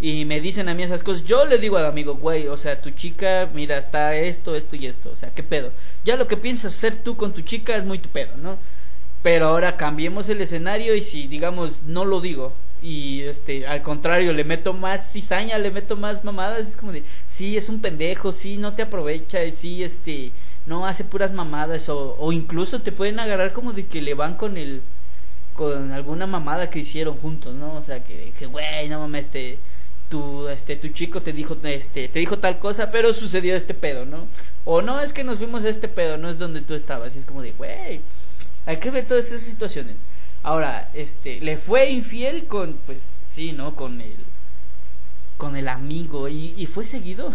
Y 0.00 0.24
me 0.26 0.40
dicen 0.40 0.68
a 0.68 0.74
mí 0.74 0.82
esas 0.82 1.02
cosas, 1.02 1.24
yo 1.24 1.46
le 1.46 1.58
digo 1.58 1.78
al 1.78 1.86
amigo, 1.86 2.16
güey, 2.16 2.48
o 2.48 2.56
sea, 2.56 2.80
tu 2.80 2.90
chica, 2.90 3.48
mira, 3.52 3.78
está 3.78 4.14
esto, 4.14 4.54
esto 4.54 4.76
y 4.76 4.86
esto, 4.86 5.10
o 5.12 5.16
sea, 5.16 5.30
¿qué 5.30 5.42
pedo? 5.42 5.70
Ya 6.04 6.16
lo 6.16 6.28
que 6.28 6.36
piensas 6.36 6.74
hacer 6.74 6.96
tú 7.02 7.16
con 7.16 7.32
tu 7.32 7.40
chica 7.40 7.76
es 7.76 7.84
muy 7.84 7.98
tu 7.98 8.08
pedo, 8.08 8.36
¿no? 8.36 8.58
Pero 9.22 9.48
ahora 9.48 9.76
cambiemos 9.76 10.28
el 10.28 10.40
escenario 10.40 10.94
y 10.94 11.00
si, 11.00 11.26
digamos, 11.26 11.82
no 11.84 12.04
lo 12.04 12.20
digo, 12.20 12.52
y 12.82 13.22
este 13.22 13.66
al 13.66 13.82
contrario 13.82 14.32
le 14.32 14.44
meto 14.44 14.72
más 14.72 15.12
cizaña 15.12 15.58
le 15.58 15.70
meto 15.70 15.96
más 15.96 16.24
mamadas 16.24 16.68
es 16.68 16.76
como 16.76 16.92
de 16.92 17.02
sí 17.26 17.56
es 17.56 17.68
un 17.68 17.80
pendejo 17.80 18.32
sí 18.32 18.58
no 18.58 18.74
te 18.74 18.82
aprovecha 18.82 19.38
sí 19.50 19.82
este 19.82 20.32
no 20.66 20.86
hace 20.86 21.04
puras 21.04 21.32
mamadas 21.32 21.88
o, 21.88 22.16
o 22.18 22.32
incluso 22.32 22.80
te 22.82 22.92
pueden 22.92 23.18
agarrar 23.18 23.52
como 23.52 23.72
de 23.72 23.86
que 23.86 24.02
le 24.02 24.14
van 24.14 24.34
con 24.34 24.56
el 24.56 24.82
con 25.54 25.92
alguna 25.92 26.26
mamada 26.26 26.68
que 26.68 26.80
hicieron 26.80 27.16
juntos 27.16 27.54
no 27.54 27.74
o 27.74 27.82
sea 27.82 28.04
que 28.04 28.32
que 28.38 28.46
güey 28.46 28.88
no 28.88 29.00
mames 29.00 29.26
este 29.26 29.58
tu 30.10 30.48
este 30.48 30.76
tu 30.76 30.88
chico 30.88 31.22
te 31.22 31.32
dijo 31.32 31.56
este 31.64 32.08
te 32.08 32.18
dijo 32.18 32.38
tal 32.38 32.58
cosa 32.58 32.90
pero 32.90 33.14
sucedió 33.14 33.56
este 33.56 33.74
pedo 33.74 34.04
no 34.04 34.26
o 34.64 34.82
no 34.82 35.00
es 35.00 35.12
que 35.12 35.24
nos 35.24 35.38
fuimos 35.38 35.64
a 35.64 35.70
este 35.70 35.88
pedo 35.88 36.18
no 36.18 36.28
es 36.28 36.38
donde 36.38 36.60
tú 36.60 36.74
estabas 36.74 37.16
y 37.16 37.18
es 37.18 37.24
como 37.24 37.42
de 37.42 37.52
güey 37.52 38.00
hay 38.66 38.76
que 38.76 38.90
ver 38.90 39.06
todas 39.06 39.26
esas 39.26 39.42
situaciones 39.42 39.96
Ahora, 40.46 40.88
este, 40.94 41.40
le 41.40 41.56
fue 41.56 41.90
infiel 41.90 42.46
con, 42.46 42.74
pues 42.86 43.14
sí, 43.26 43.50
¿no? 43.50 43.74
Con 43.74 44.00
el, 44.00 44.14
con 45.38 45.56
el 45.56 45.66
amigo 45.66 46.28
y, 46.28 46.54
y 46.56 46.66
fue 46.66 46.84
seguido. 46.84 47.34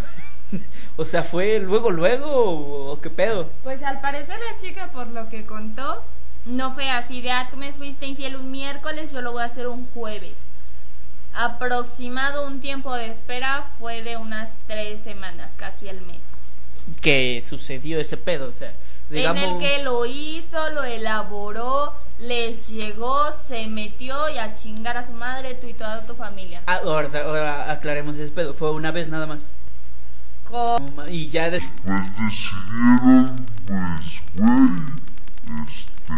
o 0.96 1.04
sea, 1.04 1.24
fue 1.24 1.60
luego, 1.60 1.92
luego 1.92 2.90
o, 2.90 3.02
qué 3.02 3.10
pedo. 3.10 3.50
Pues 3.64 3.84
al 3.84 4.00
parecer 4.00 4.38
la 4.40 4.58
chica, 4.58 4.92
por 4.94 5.08
lo 5.08 5.28
que 5.28 5.46
contó, 5.46 6.02
no 6.46 6.74
fue 6.74 6.90
así 6.90 7.20
de, 7.20 7.32
ah, 7.32 7.50
tú 7.52 7.58
me 7.58 7.74
fuiste 7.74 8.06
infiel 8.06 8.38
un 8.38 8.50
miércoles, 8.50 9.12
yo 9.12 9.22
lo 9.22 9.34
voy 9.34 9.42
a 9.42 9.48
hacer 9.48 9.68
un 9.68 9.86
jueves. 9.88 10.46
Aproximado 11.34 12.48
un 12.48 12.62
tiempo 12.62 12.96
de 12.96 13.08
espera 13.08 13.68
fue 13.78 14.04
de 14.04 14.16
unas 14.16 14.54
tres 14.68 15.02
semanas, 15.02 15.56
casi 15.58 15.90
el 15.90 16.00
mes. 16.00 16.22
Que 17.02 17.44
sucedió 17.46 18.00
ese 18.00 18.16
pedo, 18.16 18.48
o 18.48 18.54
sea, 18.54 18.72
digamos... 19.10 19.44
En 19.44 19.50
el 19.50 19.60
que 19.60 19.84
lo 19.84 20.06
hizo, 20.06 20.70
lo 20.70 20.86
elaboró, 20.86 21.94
les 22.22 22.70
llegó, 22.70 23.32
se 23.32 23.68
metió 23.68 24.30
y 24.30 24.38
a 24.38 24.54
chingar 24.54 24.98
a 24.98 25.04
su 25.04 25.14
madre, 25.14 25.56
tú 25.56 25.68
y 25.68 25.74
toda 25.74 26.06
tu 26.06 26.14
familia. 26.14 26.62
Ah, 26.68 26.82
ahora, 26.84 27.10
ahora 27.26 27.72
aclaremos 27.72 28.18
ese 28.18 28.32
pedo. 28.32 28.54
Fue 28.54 28.72
una 28.72 28.92
vez 28.92 29.10
nada 29.10 29.26
más. 29.26 29.52
Y 31.08 31.30
ya 31.30 31.50
después 31.50 32.02
decidieron, 32.18 33.46
pues, 33.66 34.22
güey, 34.36 34.66
este... 35.66 36.12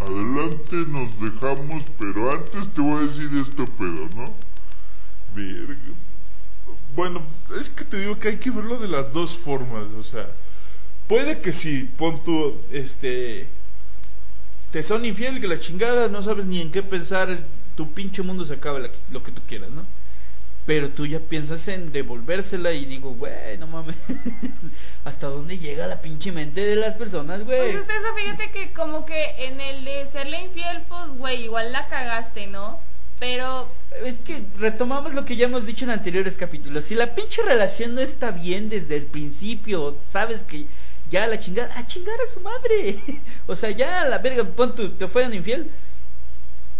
Adelante 0.00 0.76
nos 0.88 1.20
dejamos, 1.20 1.84
pero 1.98 2.32
antes 2.32 2.68
te 2.74 2.80
voy 2.80 3.04
a 3.04 3.08
decir 3.08 3.30
este 3.40 3.64
pedo, 3.64 4.08
¿no? 4.16 4.34
Verga. 5.34 5.76
Bueno, 6.94 7.22
es 7.58 7.70
que 7.70 7.84
te 7.84 7.98
digo 7.98 8.18
que 8.18 8.28
hay 8.28 8.36
que 8.38 8.50
verlo 8.50 8.78
de 8.78 8.88
las 8.88 9.12
dos 9.12 9.36
formas, 9.36 9.84
o 9.98 10.02
sea, 10.02 10.26
puede 11.06 11.40
que 11.40 11.52
si 11.52 11.84
pon 11.84 12.22
tu, 12.24 12.56
este, 12.72 13.46
te 14.70 14.82
son 14.82 15.04
infiel, 15.04 15.40
que 15.40 15.48
la 15.48 15.58
chingada, 15.58 16.08
no 16.08 16.22
sabes 16.22 16.46
ni 16.46 16.60
en 16.60 16.70
qué 16.70 16.82
pensar, 16.82 17.38
tu 17.76 17.90
pinche 17.92 18.22
mundo 18.22 18.44
se 18.44 18.54
acaba 18.54 18.78
lo 19.10 19.22
que 19.22 19.32
tú 19.32 19.40
quieras, 19.46 19.70
¿no? 19.70 19.84
Pero 20.68 20.90
tú 20.90 21.06
ya 21.06 21.18
piensas 21.18 21.66
en 21.68 21.92
devolvérsela 21.92 22.72
y 22.72 22.84
digo, 22.84 23.14
güey, 23.14 23.56
no 23.56 23.66
mames. 23.66 23.96
¿Hasta 25.06 25.28
dónde 25.28 25.56
llega 25.56 25.86
la 25.86 26.02
pinche 26.02 26.30
mente 26.30 26.60
de 26.60 26.76
las 26.76 26.94
personas, 26.94 27.42
güey? 27.42 27.72
Pues 27.72 27.80
usted 27.80 27.94
eso, 27.94 28.14
fíjate 28.14 28.50
que 28.50 28.72
como 28.74 29.06
que 29.06 29.46
en 29.46 29.62
el 29.62 29.86
de 29.86 30.04
serle 30.04 30.42
infiel, 30.42 30.82
pues, 30.86 31.08
güey, 31.16 31.44
igual 31.44 31.72
la 31.72 31.88
cagaste, 31.88 32.48
¿no? 32.48 32.78
Pero... 33.18 33.72
Es 34.04 34.18
que 34.18 34.42
retomamos 34.58 35.14
lo 35.14 35.24
que 35.24 35.36
ya 35.36 35.46
hemos 35.46 35.64
dicho 35.64 35.86
en 35.86 35.90
anteriores 35.90 36.36
capítulos. 36.36 36.84
Si 36.84 36.94
la 36.94 37.14
pinche 37.14 37.42
relación 37.42 37.94
no 37.94 38.02
está 38.02 38.30
bien 38.30 38.68
desde 38.68 38.96
el 38.96 39.04
principio, 39.04 39.96
sabes 40.10 40.42
que 40.42 40.66
ya 41.10 41.26
la 41.26 41.38
chingada, 41.38 41.76
a 41.76 41.86
chingar 41.86 42.16
a 42.20 42.32
su 42.32 42.40
madre. 42.40 42.98
o 43.46 43.56
sea, 43.56 43.70
ya 43.70 44.04
la 44.04 44.18
verga, 44.18 44.44
pon 44.44 44.74
tu, 44.74 44.90
te 44.90 45.08
fueron 45.08 45.34
infiel. 45.34 45.70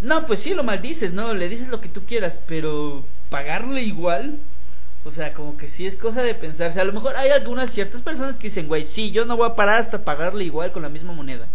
No, 0.00 0.26
pues 0.26 0.40
sí, 0.40 0.54
lo 0.54 0.62
maldices, 0.62 1.12
¿no? 1.12 1.35
Le 1.35 1.49
dices 1.49 1.68
lo 1.68 1.80
que 1.80 1.88
tú 1.88 2.04
quieras, 2.04 2.38
pero 2.47 3.04
pagarle 3.30 3.82
igual. 3.82 4.37
O 5.04 5.11
sea, 5.11 5.32
como 5.32 5.56
que 5.56 5.68
sí 5.68 5.87
es 5.87 5.97
cosa 5.97 6.23
de 6.23 6.35
pensarse. 6.35 6.80
A 6.80 6.85
lo 6.85 6.92
mejor 6.92 7.16
hay 7.16 7.30
algunas 7.30 7.70
ciertas 7.70 8.02
personas 8.02 8.37
que 8.37 8.49
dicen, 8.49 8.68
güey, 8.68 8.85
sí, 8.85 9.11
yo 9.11 9.25
no 9.25 9.37
voy 9.37 9.49
a 9.49 9.54
parar 9.54 9.80
hasta 9.80 10.04
pagarle 10.04 10.44
igual 10.44 10.70
con 10.70 10.82
la 10.82 10.88
misma 10.88 11.12
moneda. 11.12 11.47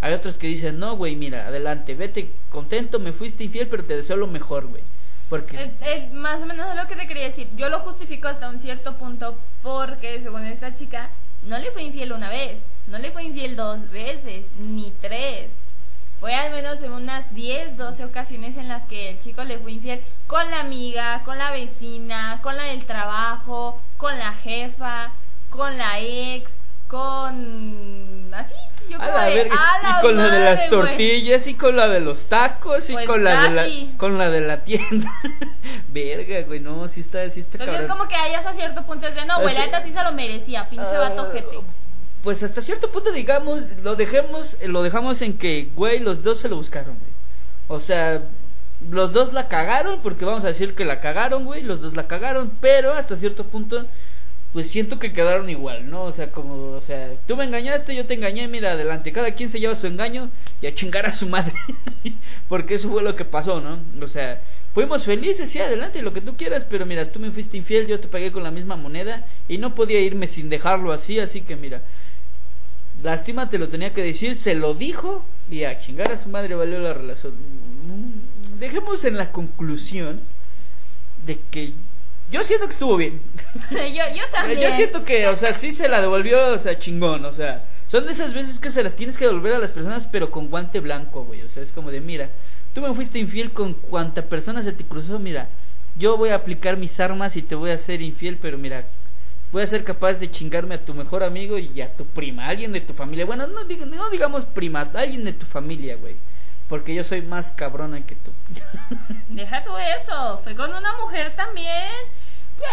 Hay 0.00 0.12
otros 0.12 0.36
que 0.36 0.46
dicen, 0.46 0.78
no, 0.78 0.96
güey, 0.96 1.16
mira, 1.16 1.46
adelante, 1.46 1.94
vete 1.94 2.30
contento, 2.50 2.98
me 2.98 3.12
fuiste 3.12 3.44
infiel, 3.44 3.68
pero 3.68 3.84
te 3.84 3.96
deseo 3.96 4.16
lo 4.16 4.26
mejor, 4.26 4.66
güey. 4.66 4.82
Porque... 5.28 5.72
Más 6.12 6.42
o 6.42 6.46
menos 6.46 6.74
lo 6.76 6.86
que 6.86 6.96
te 6.96 7.06
quería 7.06 7.24
decir. 7.24 7.48
Yo 7.56 7.68
lo 7.68 7.80
justifico 7.80 8.28
hasta 8.28 8.48
un 8.50 8.60
cierto 8.60 8.96
punto 8.96 9.36
porque, 9.62 10.20
según 10.22 10.44
esta 10.44 10.74
chica, 10.74 11.08
no 11.46 11.58
le 11.58 11.70
fue 11.70 11.82
infiel 11.82 12.12
una 12.12 12.28
vez, 12.28 12.66
no 12.88 12.98
le 12.98 13.10
fue 13.10 13.24
infiel 13.24 13.56
dos 13.56 13.90
veces, 13.90 14.46
ni 14.58 14.92
tres. 15.00 15.50
Fue 16.20 16.34
al 16.34 16.50
menos 16.50 16.82
en 16.82 16.92
unas 16.92 17.34
10, 17.34 17.76
12 17.76 18.04
ocasiones 18.04 18.56
en 18.56 18.68
las 18.68 18.86
que 18.86 19.10
el 19.10 19.20
chico 19.20 19.44
le 19.44 19.58
fue 19.58 19.72
infiel 19.72 20.00
con 20.26 20.50
la 20.50 20.60
amiga, 20.60 21.22
con 21.24 21.36
la 21.38 21.50
vecina, 21.50 22.40
con 22.42 22.56
la 22.56 22.64
del 22.64 22.86
trabajo, 22.86 23.78
con 23.96 24.18
la 24.18 24.32
jefa, 24.32 25.12
con 25.50 25.76
la 25.76 26.00
ex, 26.00 26.54
con... 26.88 28.30
así. 28.34 28.54
Yo 28.88 29.00
a 29.00 29.06
la 29.06 29.24
verga. 29.26 29.56
y 29.82 30.02
con 30.02 30.16
la 30.16 30.28
de 30.28 30.44
las 30.44 30.68
tortillas 30.68 31.46
y 31.46 31.54
con 31.54 31.76
la 31.76 31.88
de 31.88 32.00
los 32.00 32.24
tacos 32.24 32.88
y 32.90 32.92
pues 32.92 33.06
con 33.06 33.24
la 33.24 33.42
de 33.42 33.50
la 33.50 33.96
con 33.98 34.18
la 34.18 34.30
de 34.30 34.40
la 34.40 34.64
tienda. 34.64 35.12
verga, 35.92 36.42
güey, 36.42 36.60
no, 36.60 36.88
sí 36.88 37.00
está, 37.00 37.28
sí 37.30 37.40
está 37.40 37.58
Entonces 37.58 37.84
es 37.84 37.90
como 37.90 38.08
que 38.08 38.14
hay 38.14 38.34
hasta 38.34 38.52
cierto 38.52 38.84
punto 38.84 39.06
es 39.06 39.14
de 39.14 39.24
no, 39.24 39.40
güey, 39.40 39.54
la 39.54 39.66
neta 39.66 39.80
sí 39.80 39.92
se 39.92 40.02
lo 40.02 40.12
merecía, 40.12 40.68
pinche 40.68 40.86
uh, 40.96 41.00
vato 41.00 41.30
jete 41.32 41.58
pues 42.26 42.42
hasta 42.42 42.60
cierto 42.60 42.90
punto, 42.90 43.12
digamos, 43.12 43.60
lo 43.84 43.94
dejemos, 43.94 44.56
lo 44.64 44.82
dejamos 44.82 45.22
en 45.22 45.38
que, 45.38 45.68
güey, 45.76 46.00
los 46.00 46.24
dos 46.24 46.40
se 46.40 46.48
lo 46.48 46.56
buscaron, 46.56 46.98
güey. 46.98 47.12
O 47.68 47.78
sea, 47.78 48.20
los 48.90 49.12
dos 49.12 49.32
la 49.32 49.46
cagaron, 49.46 50.00
porque 50.02 50.24
vamos 50.24 50.42
a 50.42 50.48
decir 50.48 50.74
que 50.74 50.84
la 50.84 50.98
cagaron, 50.98 51.44
güey, 51.44 51.62
los 51.62 51.82
dos 51.82 51.94
la 51.94 52.08
cagaron, 52.08 52.50
pero 52.60 52.94
hasta 52.94 53.16
cierto 53.16 53.44
punto, 53.44 53.86
pues 54.56 54.70
siento 54.70 54.98
que 54.98 55.12
quedaron 55.12 55.50
igual, 55.50 55.90
¿no? 55.90 56.04
O 56.04 56.12
sea, 56.12 56.30
como, 56.30 56.70
o 56.70 56.80
sea, 56.80 57.12
tú 57.26 57.36
me 57.36 57.44
engañaste, 57.44 57.94
yo 57.94 58.06
te 58.06 58.14
engañé, 58.14 58.48
mira, 58.48 58.72
adelante, 58.72 59.12
cada 59.12 59.32
quien 59.32 59.50
se 59.50 59.60
lleva 59.60 59.76
su 59.76 59.86
engaño 59.86 60.30
y 60.62 60.66
a 60.66 60.74
chingar 60.74 61.04
a 61.04 61.12
su 61.12 61.28
madre, 61.28 61.52
porque 62.48 62.76
eso 62.76 62.88
fue 62.88 63.02
lo 63.02 63.14
que 63.14 63.26
pasó, 63.26 63.60
¿no? 63.60 63.78
O 64.02 64.08
sea, 64.08 64.40
fuimos 64.72 65.04
felices, 65.04 65.50
sí, 65.50 65.58
adelante, 65.58 66.00
lo 66.00 66.14
que 66.14 66.22
tú 66.22 66.38
quieras, 66.38 66.64
pero 66.70 66.86
mira, 66.86 67.12
tú 67.12 67.20
me 67.20 67.30
fuiste 67.30 67.58
infiel, 67.58 67.86
yo 67.86 68.00
te 68.00 68.08
pagué 68.08 68.32
con 68.32 68.44
la 68.44 68.50
misma 68.50 68.76
moneda 68.76 69.26
y 69.46 69.58
no 69.58 69.74
podía 69.74 70.00
irme 70.00 70.26
sin 70.26 70.48
dejarlo 70.48 70.90
así, 70.90 71.20
así 71.20 71.42
que 71.42 71.54
mira, 71.54 71.82
Lástima, 73.02 73.50
te 73.50 73.58
lo 73.58 73.68
tenía 73.68 73.92
que 73.92 74.02
decir, 74.02 74.38
se 74.38 74.54
lo 74.54 74.72
dijo 74.72 75.22
y 75.50 75.64
a 75.64 75.78
chingar 75.78 76.10
a 76.10 76.16
su 76.16 76.30
madre 76.30 76.54
valió 76.54 76.78
la 76.78 76.94
relación. 76.94 77.34
Dejemos 78.58 79.04
en 79.04 79.18
la 79.18 79.32
conclusión 79.32 80.16
de 81.26 81.38
que 81.50 81.74
yo 82.30 82.42
siento 82.44 82.66
que 82.66 82.72
estuvo 82.72 82.96
bien. 82.96 83.20
yo, 83.70 83.78
yo 84.14 84.28
también. 84.32 84.60
Yo 84.60 84.70
siento 84.70 85.04
que, 85.04 85.28
o 85.28 85.36
sea, 85.36 85.52
sí 85.52 85.72
se 85.72 85.88
la 85.88 86.00
devolvió, 86.00 86.48
o 86.48 86.58
sea, 86.58 86.78
chingón, 86.78 87.24
o 87.24 87.32
sea, 87.32 87.64
son 87.88 88.06
de 88.06 88.12
esas 88.12 88.34
veces 88.34 88.58
que 88.58 88.70
se 88.70 88.82
las 88.82 88.94
tienes 88.94 89.16
que 89.16 89.26
devolver 89.26 89.54
a 89.54 89.58
las 89.58 89.72
personas, 89.72 90.08
pero 90.10 90.30
con 90.30 90.48
guante 90.48 90.80
blanco, 90.80 91.24
güey. 91.24 91.42
O 91.42 91.48
sea, 91.48 91.62
es 91.62 91.70
como 91.70 91.90
de, 91.90 92.00
mira, 92.00 92.28
tú 92.74 92.80
me 92.80 92.92
fuiste 92.94 93.18
infiel 93.18 93.52
con 93.52 93.74
cuanta 93.74 94.22
persona 94.22 94.62
se 94.62 94.72
te 94.72 94.84
cruzó, 94.84 95.18
mira, 95.18 95.48
yo 95.98 96.16
voy 96.16 96.30
a 96.30 96.34
aplicar 96.34 96.76
mis 96.76 96.98
armas 97.00 97.36
y 97.36 97.42
te 97.42 97.54
voy 97.54 97.70
a 97.70 97.78
ser 97.78 98.02
infiel, 98.02 98.38
pero 98.40 98.58
mira, 98.58 98.84
voy 99.52 99.62
a 99.62 99.66
ser 99.66 99.84
capaz 99.84 100.14
de 100.14 100.30
chingarme 100.30 100.74
a 100.74 100.84
tu 100.84 100.94
mejor 100.94 101.22
amigo 101.22 101.58
y 101.58 101.80
a 101.80 101.92
tu 101.92 102.04
prima, 102.04 102.46
alguien 102.48 102.72
de 102.72 102.80
tu 102.80 102.92
familia. 102.92 103.24
Bueno, 103.24 103.46
no, 103.46 103.64
no 103.64 104.10
digamos 104.10 104.44
prima, 104.44 104.90
alguien 104.94 105.24
de 105.24 105.32
tu 105.32 105.46
familia, 105.46 105.96
güey. 105.96 106.14
Porque 106.68 106.94
yo 106.94 107.04
soy 107.04 107.22
más 107.22 107.52
cabrona 107.52 108.00
que 108.00 108.16
tú. 108.16 108.32
Deja 109.28 109.62
tú 109.62 109.70
eso, 109.98 110.40
fue 110.42 110.54
con 110.54 110.70
una 110.70 110.96
mujer 110.98 111.34
también. 111.36 111.90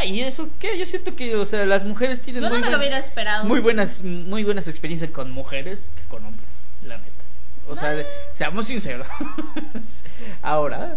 ¿y 0.06 0.22
eso 0.22 0.50
qué? 0.60 0.78
Yo 0.78 0.86
siento 0.86 1.16
que, 1.16 1.36
o 1.36 1.46
sea, 1.46 1.66
las 1.66 1.86
mujeres 1.86 2.22
tienen 2.22 2.42
Yo 2.42 2.50
no 2.50 2.60
me 2.60 2.70
lo 2.70 2.78
hubiera 2.78 2.98
esperado. 2.98 3.46
Muy 3.46 3.60
buenas, 3.60 4.02
muy 4.04 4.44
buenas 4.44 4.68
experiencias 4.68 5.12
con 5.12 5.32
mujeres 5.32 5.90
que 5.96 6.04
con 6.10 6.26
hombres, 6.26 6.48
la 6.86 6.98
neta. 6.98 7.12
O 7.70 7.76
sea, 7.76 7.96
seamos 8.34 8.68
sinceros. 8.68 9.08
Ahora, 10.42 10.96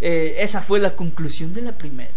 eh, 0.00 0.36
esa 0.38 0.62
fue 0.62 0.80
la 0.80 0.92
conclusión 0.92 1.54
de 1.54 1.62
la 1.62 1.72
primera. 1.72 2.10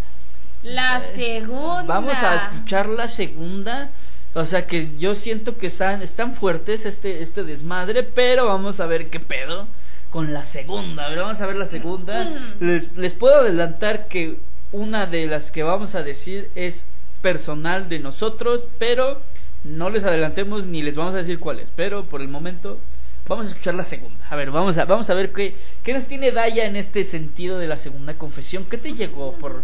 La 0.63 1.01
segunda. 1.15 1.83
Vamos 1.83 2.17
a 2.21 2.35
escuchar 2.35 2.87
la 2.87 3.07
segunda. 3.07 3.89
O 4.35 4.45
sea 4.45 4.67
que 4.67 4.89
yo 4.99 5.15
siento 5.15 5.57
que 5.57 5.67
están, 5.67 6.01
están 6.01 6.35
fuertes 6.35 6.85
este, 6.85 7.23
este 7.23 7.43
desmadre, 7.43 8.03
pero 8.03 8.45
vamos 8.45 8.79
a 8.79 8.85
ver 8.85 9.09
qué 9.09 9.19
pedo 9.19 9.67
con 10.09 10.33
la 10.33 10.43
segunda. 10.43 11.05
A 11.05 11.09
ver, 11.09 11.19
vamos 11.19 11.41
a 11.41 11.47
ver 11.47 11.55
la 11.55 11.67
segunda. 11.67 12.25
Mm. 12.25 12.65
Les, 12.65 12.97
les 12.97 13.13
puedo 13.13 13.35
adelantar 13.35 14.07
que 14.07 14.37
una 14.71 15.05
de 15.05 15.27
las 15.27 15.51
que 15.51 15.63
vamos 15.63 15.95
a 15.95 16.03
decir 16.03 16.49
es 16.55 16.85
personal 17.21 17.89
de 17.89 17.99
nosotros, 17.99 18.67
pero 18.77 19.21
no 19.63 19.89
les 19.89 20.03
adelantemos 20.03 20.67
ni 20.67 20.81
les 20.81 20.95
vamos 20.95 21.13
a 21.15 21.19
decir 21.19 21.39
cuál 21.39 21.59
es. 21.59 21.69
Pero 21.75 22.05
por 22.05 22.21
el 22.21 22.27
momento 22.27 22.79
vamos 23.27 23.47
a 23.47 23.49
escuchar 23.49 23.75
la 23.75 23.83
segunda. 23.83 24.17
A 24.29 24.35
ver, 24.35 24.51
vamos 24.51 24.77
a, 24.77 24.85
vamos 24.85 25.09
a 25.09 25.13
ver 25.13 25.31
qué, 25.31 25.55
qué 25.83 25.93
nos 25.93 26.07
tiene 26.07 26.31
Daya 26.31 26.65
en 26.65 26.75
este 26.75 27.03
sentido 27.03 27.59
de 27.59 27.67
la 27.67 27.77
segunda 27.77 28.13
confesión. 28.13 28.65
¿Qué 28.65 28.77
te 28.77 28.93
llegó 28.93 29.33
por 29.33 29.63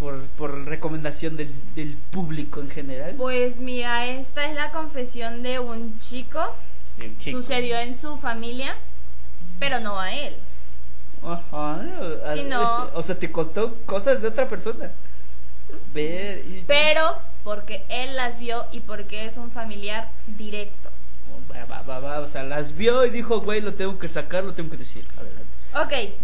por, 0.00 0.24
por 0.38 0.64
recomendación 0.64 1.36
del, 1.36 1.52
del, 1.76 1.94
público 2.10 2.60
en 2.60 2.70
general? 2.70 3.14
Pues 3.18 3.60
mira, 3.60 4.06
esta 4.06 4.46
es 4.46 4.54
la 4.54 4.70
confesión 4.70 5.42
de 5.42 5.58
un 5.58 6.00
chico. 6.00 6.40
Sucedió 7.20 7.78
en 7.78 7.94
su 7.94 8.16
familia, 8.16 8.76
pero 9.60 9.78
no 9.78 10.00
a 10.00 10.12
él. 10.12 10.36
Ajá. 11.24 12.34
Sino, 12.34 12.90
o 12.94 13.02
sea, 13.04 13.16
te 13.16 13.30
contó 13.30 13.76
cosas 13.86 14.20
de 14.20 14.28
otra 14.28 14.48
persona. 14.48 14.90
Ver, 15.94 16.42
Pero 16.66 17.16
porque 17.44 17.84
él 17.88 18.16
las 18.16 18.40
vio 18.40 18.66
y 18.72 18.80
porque 18.80 19.24
es 19.24 19.36
un 19.36 19.52
familiar 19.52 20.08
directo. 20.26 20.90
Va, 21.70 21.82
va, 21.82 22.00
va, 22.00 22.20
o 22.20 22.28
sea, 22.28 22.42
las 22.42 22.76
vio 22.76 23.04
y 23.04 23.10
dijo, 23.10 23.40
güey, 23.40 23.60
lo 23.60 23.74
tengo 23.74 23.98
que 23.98 24.08
sacar, 24.08 24.42
lo 24.42 24.52
tengo 24.52 24.70
que 24.70 24.78
decir. 24.78 25.04
Adelante. 25.16 25.44
Ok, 25.74 26.14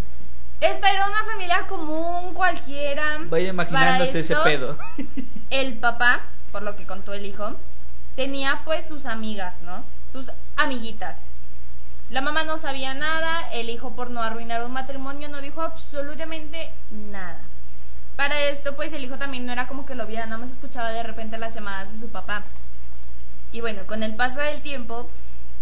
esta 0.60 0.90
era 0.90 1.08
una 1.08 1.24
familia 1.24 1.66
común 1.68 2.32
cualquiera. 2.32 3.18
Vaya 3.28 3.48
imaginándose 3.48 4.20
ese 4.20 4.34
pedo. 4.42 4.76
El 5.50 5.74
papá, 5.74 6.22
por 6.50 6.62
lo 6.62 6.74
que 6.76 6.86
contó 6.86 7.12
el 7.12 7.24
hijo, 7.24 7.52
tenía 8.16 8.62
pues 8.64 8.88
sus 8.88 9.06
amigas, 9.06 9.62
¿no? 9.62 9.84
Sus 10.12 10.32
amiguitas. 10.56 11.30
La 12.10 12.20
mamá 12.20 12.44
no 12.44 12.58
sabía 12.58 12.94
nada, 12.94 13.48
el 13.52 13.68
hijo 13.68 13.90
por 13.92 14.10
no 14.10 14.22
arruinar 14.22 14.64
un 14.64 14.72
matrimonio 14.72 15.28
no 15.28 15.40
dijo 15.40 15.62
absolutamente 15.62 16.70
nada. 16.90 17.40
Para 18.16 18.40
esto 18.44 18.76
pues 18.76 18.92
el 18.92 19.04
hijo 19.04 19.16
también 19.16 19.44
no 19.46 19.52
era 19.52 19.66
como 19.66 19.86
que 19.86 19.94
lo 19.94 20.06
viera, 20.06 20.26
nada 20.26 20.38
más 20.38 20.50
escuchaba 20.50 20.92
de 20.92 21.02
repente 21.02 21.38
las 21.38 21.54
llamadas 21.54 21.92
de 21.92 21.98
su 21.98 22.08
papá. 22.08 22.44
Y 23.52 23.60
bueno, 23.60 23.86
con 23.86 24.02
el 24.02 24.14
paso 24.14 24.40
del 24.40 24.60
tiempo, 24.60 25.08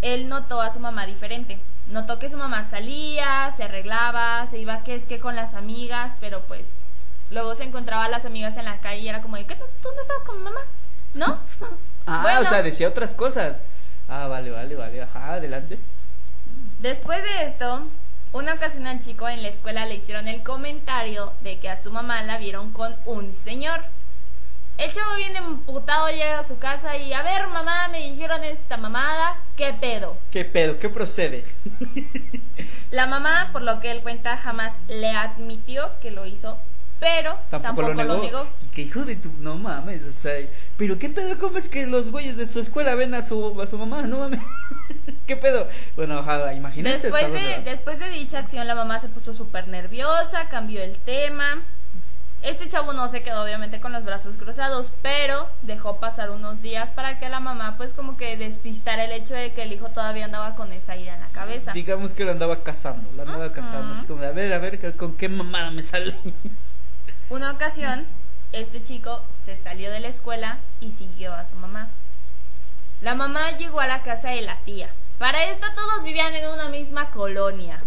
él 0.03 0.29
notó 0.29 0.61
a 0.61 0.71
su 0.71 0.81
mamá 0.81 1.07
diferente 1.07 1.59
notó 1.89 2.19
que 2.19 2.29
su 2.29 2.37
mamá 2.37 2.65
salía, 2.65 3.51
se 3.57 3.65
arreglaba, 3.65 4.47
se 4.47 4.59
iba 4.59 4.83
que 4.83 4.95
es 4.95 5.05
que 5.05 5.21
con 5.21 5.37
las 5.37 5.55
amigas, 5.55 6.17
pero 6.21 6.43
pues 6.43 6.79
luego 7.31 7.55
se 7.55 7.65
encontraba 7.65 8.05
a 8.05 8.09
las 8.09 8.25
amigas 8.25 8.57
en 8.57 8.65
la 8.65 8.79
calle 8.79 9.01
y 9.01 9.09
era 9.09 9.23
como 9.23 9.37
de, 9.37 9.47
¿qué? 9.47 9.55
¿Tú, 9.55 9.89
no 9.95 10.01
estabas 10.01 10.25
con 10.25 10.43
mamá? 10.43 10.61
¿No? 11.15 11.39
ah, 12.07 12.41
o 12.41 12.45
sea, 12.45 12.63
decía 12.63 12.89
otras 12.89 13.15
cosas. 13.15 13.61
Ah, 14.09 14.27
vale, 14.29 14.51
vale, 14.51 14.75
vale, 14.77 15.03
ajá, 15.03 15.35
adelante. 15.35 15.79
Después 16.85 17.23
de 17.23 17.45
esto, 17.47 17.83
una 18.35 18.53
ocasión 18.53 18.87
al 18.87 19.01
chico 19.01 19.27
en 19.27 19.41
la 19.41 19.49
escuela 19.49 19.87
le 19.87 19.95
hicieron 19.95 20.29
el 20.29 20.43
comentario 20.43 21.33
de 21.41 21.59
que 21.59 21.71
a 21.71 21.83
su 21.83 21.91
mamá 21.91 22.23
la 22.25 22.37
vieron 22.37 22.73
con 22.73 22.95
un 23.07 23.33
señor. 23.33 23.81
El 24.77 24.93
chavo 24.93 25.17
viene 25.17 25.39
emputado 25.39 26.11
llega 26.11 26.41
a 26.41 26.45
su 26.45 26.59
casa 26.59 26.99
y 26.99 27.15
a 27.15 27.23
ver 27.23 27.47
mamá 27.47 27.89
me 27.89 28.11
dijeron 28.11 28.45
esta 28.45 28.77
mamada, 28.77 29.39
¿qué 29.57 29.73
pedo? 29.73 30.19
¿Qué 30.31 30.45
pedo? 30.45 30.79
¿Qué 30.79 30.91
procede? 30.91 31.47
La 32.91 33.07
mamá, 33.07 33.49
por 33.51 33.63
lo 33.63 33.81
que 33.81 33.91
él 33.91 34.03
cuenta, 34.03 34.37
jamás 34.37 34.75
le 34.89 35.09
admitió 35.09 35.89
que 36.03 36.11
lo 36.11 36.27
hizo, 36.27 36.59
pero 37.01 37.39
tampoco, 37.49 37.95
lo, 37.95 37.95
negó. 37.95 38.47
Y 38.63 38.75
que 38.75 38.83
hijo 38.83 39.07
de 39.07 39.17
tu, 39.17 39.33
no 39.41 39.57
mames, 39.57 40.03
o 40.03 40.13
sea, 40.13 40.35
pero 40.77 40.99
qué 40.99 41.09
pedo, 41.09 41.39
¿cómo 41.39 41.57
es 41.57 41.71
que 41.71 41.87
los 41.87 42.11
güeyes 42.11 42.37
de 42.37 42.45
su 42.45 42.61
escuela 42.61 42.95
ven 42.95 43.15
a 43.15 43.23
su, 43.23 43.59
a 43.63 43.67
su 43.67 43.79
mamá? 43.79 44.03
No 44.03 44.19
mames. 44.19 44.41
¿Qué 45.27 45.37
pedo? 45.37 45.69
Bueno, 45.97 46.19
ojalá, 46.21 46.55
imagínense. 46.55 47.11
Después 47.11 47.33
de, 47.33 47.63
después 47.65 47.99
de 47.99 48.11
dicha 48.11 48.39
acción, 48.39 48.67
la 48.67 48.75
mamá 48.75 49.01
se 49.01 49.09
puso 49.09 49.33
súper 49.35 49.69
nerviosa, 49.69 50.49
cambió 50.49 50.83
el 50.83 50.97
tema. 50.99 51.63
Este 52.43 52.69
chavo 52.69 52.93
no 52.93 53.09
se 53.09 53.23
quedó 53.23 53.43
obviamente 53.43 53.81
con 53.81 53.93
los 53.93 54.05
brazos 54.05 54.37
cruzados, 54.37 54.91
pero 55.01 55.49
dejó 55.63 55.97
pasar 55.97 56.31
unos 56.31 56.61
días 56.61 56.91
para 56.91 57.19
que 57.19 57.31
la 57.31 57.41
mamá 57.41 57.79
pues 57.79 57.95
como 57.95 58.19
que 58.19 58.37
despistara 58.37 59.07
el 59.07 59.13
hecho 59.13 59.33
de 59.33 59.53
que 59.53 59.63
el 59.63 59.73
hijo 59.73 59.89
todavía 59.89 60.27
andaba 60.27 60.55
con 60.55 60.71
esa 60.71 60.95
idea 60.95 61.15
en 61.15 61.21
la 61.21 61.29
cabeza. 61.29 61.73
Digamos 61.73 62.13
que 62.13 62.23
lo 62.25 62.33
andaba 62.33 62.63
casando, 62.63 63.11
la 63.17 63.23
andaba 63.23 63.51
casando, 63.51 63.95
así 63.95 64.05
como 64.05 64.21
de, 64.21 64.27
a 64.27 64.33
ver, 64.33 64.53
a 64.53 64.59
ver, 64.59 64.95
¿con 64.95 65.15
qué 65.17 65.31
mamada 65.31 65.71
me 65.71 65.81
sales? 65.81 66.15
Una 67.31 67.51
ocasión, 67.51 68.05
este 68.53 68.83
chico 68.83 69.23
se 69.43 69.57
salió 69.57 69.91
de 69.91 70.01
la 70.01 70.09
escuela 70.09 70.59
y 70.83 70.93
siguió 70.93 71.33
a 71.33 71.47
su 71.47 71.57
mamá. 71.57 71.89
La 73.01 73.15
mamá 73.15 73.53
llegó 73.53 73.81
a 73.81 73.87
la 73.87 74.03
casa 74.03 74.31
de 74.31 74.43
la 74.43 74.57
tía. 74.67 74.91
Para 75.19 75.45
esto 75.51 75.67
todos 75.75 76.05
vivían 76.05 76.35
en 76.35 76.49
una 76.49 76.69
misma 76.69 77.11
colonia 77.11 77.81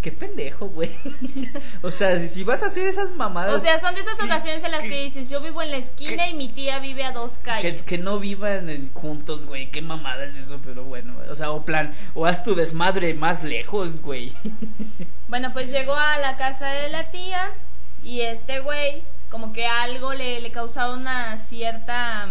qué 0.00 0.12
pendejo, 0.12 0.68
güey. 0.68 0.90
o 1.82 1.92
sea, 1.92 2.18
si 2.26 2.42
vas 2.44 2.62
a 2.62 2.66
hacer 2.66 2.88
esas 2.88 3.12
mamadas. 3.12 3.54
O 3.54 3.60
sea, 3.60 3.78
son 3.78 3.94
de 3.94 4.00
esas 4.00 4.20
ocasiones 4.20 4.64
en 4.64 4.70
las 4.70 4.82
que, 4.82 5.02
dices, 5.02 5.28
yo 5.28 5.40
vivo 5.40 5.62
en 5.62 5.70
la 5.70 5.76
esquina 5.76 6.28
y 6.28 6.34
mi 6.34 6.48
tía 6.48 6.78
vive 6.78 7.04
a 7.04 7.12
dos 7.12 7.38
calles. 7.38 7.82
Que, 7.82 7.98
no 7.98 8.18
vivan 8.18 8.90
juntos, 8.94 9.46
güey. 9.46 9.70
Qué 9.70 9.82
mamada 9.82 10.24
es 10.24 10.36
eso, 10.36 10.58
pero 10.64 10.84
bueno. 10.84 11.14
O 11.30 11.36
sea, 11.36 11.50
o 11.50 11.64
plan, 11.64 11.94
o 12.14 12.26
haz 12.26 12.42
tu 12.42 12.54
desmadre 12.54 13.14
más 13.14 13.44
lejos, 13.44 14.00
güey. 14.00 14.32
bueno, 15.28 15.52
pues 15.52 15.70
llegó 15.70 15.94
a 15.94 16.18
la 16.18 16.36
casa 16.36 16.68
de 16.68 16.88
la 16.88 17.10
tía 17.10 17.50
y 18.02 18.22
este 18.22 18.60
güey, 18.60 19.02
como 19.28 19.52
que 19.52 19.66
algo 19.66 20.14
le, 20.14 20.40
le 20.40 20.50
causaba 20.50 20.94
una 20.94 21.36
cierta 21.38 22.28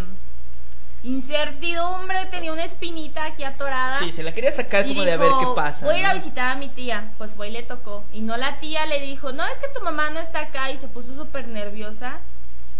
incertidumbre, 1.02 2.26
tenía 2.30 2.52
una 2.52 2.64
espinita 2.64 3.24
aquí 3.24 3.42
atorada. 3.42 3.98
Sí, 3.98 4.12
se 4.12 4.22
la 4.22 4.32
quería 4.32 4.52
sacar 4.52 4.86
como 4.86 5.02
de 5.02 5.12
a 5.12 5.16
ver 5.16 5.30
qué 5.40 5.46
pasa. 5.54 5.86
Voy 5.86 5.96
a 5.96 5.98
ir 5.98 6.06
a 6.06 6.14
visitar 6.14 6.50
a 6.50 6.56
mi 6.56 6.68
tía. 6.68 7.08
Pues 7.18 7.32
fue 7.32 7.48
y 7.48 7.52
le 7.52 7.62
tocó. 7.62 8.04
Y 8.12 8.20
no 8.20 8.36
la 8.36 8.60
tía 8.60 8.86
le 8.86 9.00
dijo, 9.00 9.32
no, 9.32 9.46
es 9.46 9.58
que 9.60 9.68
tu 9.68 9.82
mamá 9.82 10.10
no 10.10 10.20
está 10.20 10.40
acá 10.40 10.70
y 10.70 10.76
se 10.76 10.88
puso 10.88 11.14
súper 11.14 11.48
nerviosa. 11.48 12.18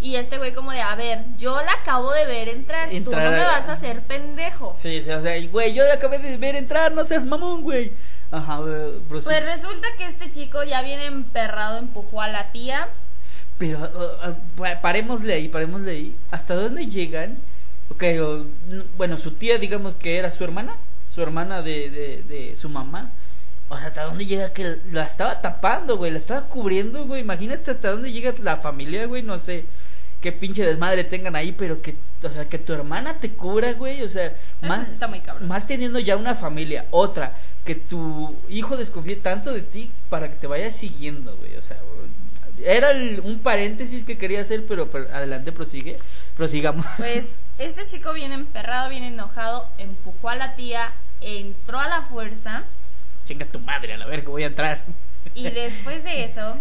Y 0.02 0.16
este 0.16 0.38
güey 0.38 0.54
como 0.54 0.72
de, 0.72 0.80
a 0.80 0.94
ver, 0.94 1.24
yo 1.38 1.60
la 1.62 1.72
acabo 1.72 2.10
de 2.12 2.24
ver 2.24 2.48
entrar, 2.48 2.88
tú 2.88 3.10
no 3.10 3.30
me 3.30 3.44
vas 3.44 3.68
a 3.68 3.72
hacer 3.72 4.00
pendejo. 4.00 4.74
Sí, 4.78 5.02
sí, 5.02 5.10
o 5.10 5.20
sea, 5.20 5.34
güey, 5.48 5.74
yo 5.74 5.84
la 5.84 5.94
acabé 5.94 6.18
de 6.18 6.38
ver 6.38 6.56
entrar, 6.56 6.92
no 6.92 7.06
seas 7.06 7.26
mamón, 7.26 7.62
güey. 7.62 7.92
Ajá, 8.30 8.60
pues 9.08 9.26
resulta 9.26 9.88
que 9.98 10.06
este 10.06 10.30
chico 10.30 10.62
ya 10.64 10.80
viene 10.80 11.04
emperrado, 11.04 11.76
empujó 11.76 12.22
a 12.22 12.28
la 12.28 12.50
tía. 12.50 12.88
Pero, 13.58 13.78
uh, 13.78 14.30
uh, 14.30 14.80
parémosle 14.80 15.34
ahí, 15.34 15.48
parémosle 15.48 15.90
ahí. 15.90 16.16
¿Hasta 16.30 16.54
dónde 16.54 16.86
llegan 16.86 17.36
Ok, 17.90 18.04
bueno, 18.96 19.16
su 19.16 19.32
tía, 19.32 19.58
digamos 19.58 19.94
que 19.94 20.16
era 20.16 20.30
su 20.30 20.44
hermana, 20.44 20.74
su 21.12 21.22
hermana 21.22 21.62
de, 21.62 21.90
de, 21.90 22.22
de 22.22 22.56
su 22.56 22.68
mamá. 22.68 23.10
O 23.68 23.78
sea, 23.78 23.88
¿hasta 23.88 24.04
dónde 24.04 24.26
llega 24.26 24.52
que 24.52 24.78
la 24.90 25.04
estaba 25.04 25.40
tapando, 25.40 25.96
güey? 25.96 26.10
La 26.10 26.18
estaba 26.18 26.46
cubriendo, 26.48 27.04
güey. 27.06 27.20
Imagínate 27.20 27.70
hasta 27.70 27.92
dónde 27.92 28.10
llega 28.10 28.34
la 28.42 28.56
familia, 28.56 29.06
güey. 29.06 29.22
No 29.22 29.38
sé 29.38 29.64
qué 30.20 30.32
pinche 30.32 30.64
desmadre 30.64 31.04
tengan 31.04 31.36
ahí, 31.36 31.52
pero 31.52 31.80
que, 31.80 31.94
o 32.22 32.28
sea, 32.28 32.48
que 32.48 32.58
tu 32.58 32.72
hermana 32.72 33.14
te 33.14 33.30
cubra, 33.30 33.72
güey. 33.74 34.02
O 34.02 34.08
sea, 34.08 34.34
más, 34.62 34.90
está 34.90 35.06
muy 35.06 35.22
más 35.46 35.66
teniendo 35.66 35.98
ya 35.98 36.16
una 36.16 36.34
familia. 36.34 36.86
Otra, 36.90 37.32
que 37.64 37.74
tu 37.74 38.34
hijo 38.48 38.76
desconfíe 38.76 39.16
tanto 39.16 39.52
de 39.52 39.62
ti 39.62 39.90
para 40.08 40.28
que 40.28 40.36
te 40.36 40.46
vaya 40.46 40.70
siguiendo, 40.70 41.36
güey. 41.36 41.56
O 41.56 41.62
sea, 41.62 41.76
era 42.64 42.90
un 43.22 43.38
paréntesis 43.38 44.04
que 44.04 44.18
quería 44.18 44.40
hacer, 44.40 44.64
pero, 44.66 44.88
adelante 45.12 45.52
prosigue, 45.52 45.98
prosigamos. 46.40 46.86
Pues 46.96 47.42
este 47.58 47.84
chico 47.84 48.14
viene 48.14 48.34
emperrado, 48.34 48.88
viene 48.88 49.08
enojado, 49.08 49.68
empujó 49.76 50.30
a 50.30 50.36
la 50.36 50.54
tía, 50.54 50.92
entró 51.20 51.78
a 51.78 51.86
la 51.86 52.00
fuerza. 52.00 52.64
Chinga 53.26 53.44
tu 53.44 53.60
madre, 53.60 53.92
a 53.92 53.98
la 53.98 54.06
ver 54.06 54.22
que 54.22 54.28
voy 54.28 54.44
a 54.44 54.46
entrar. 54.46 54.80
Y 55.34 55.50
después 55.50 56.02
de 56.02 56.24
eso, 56.24 56.56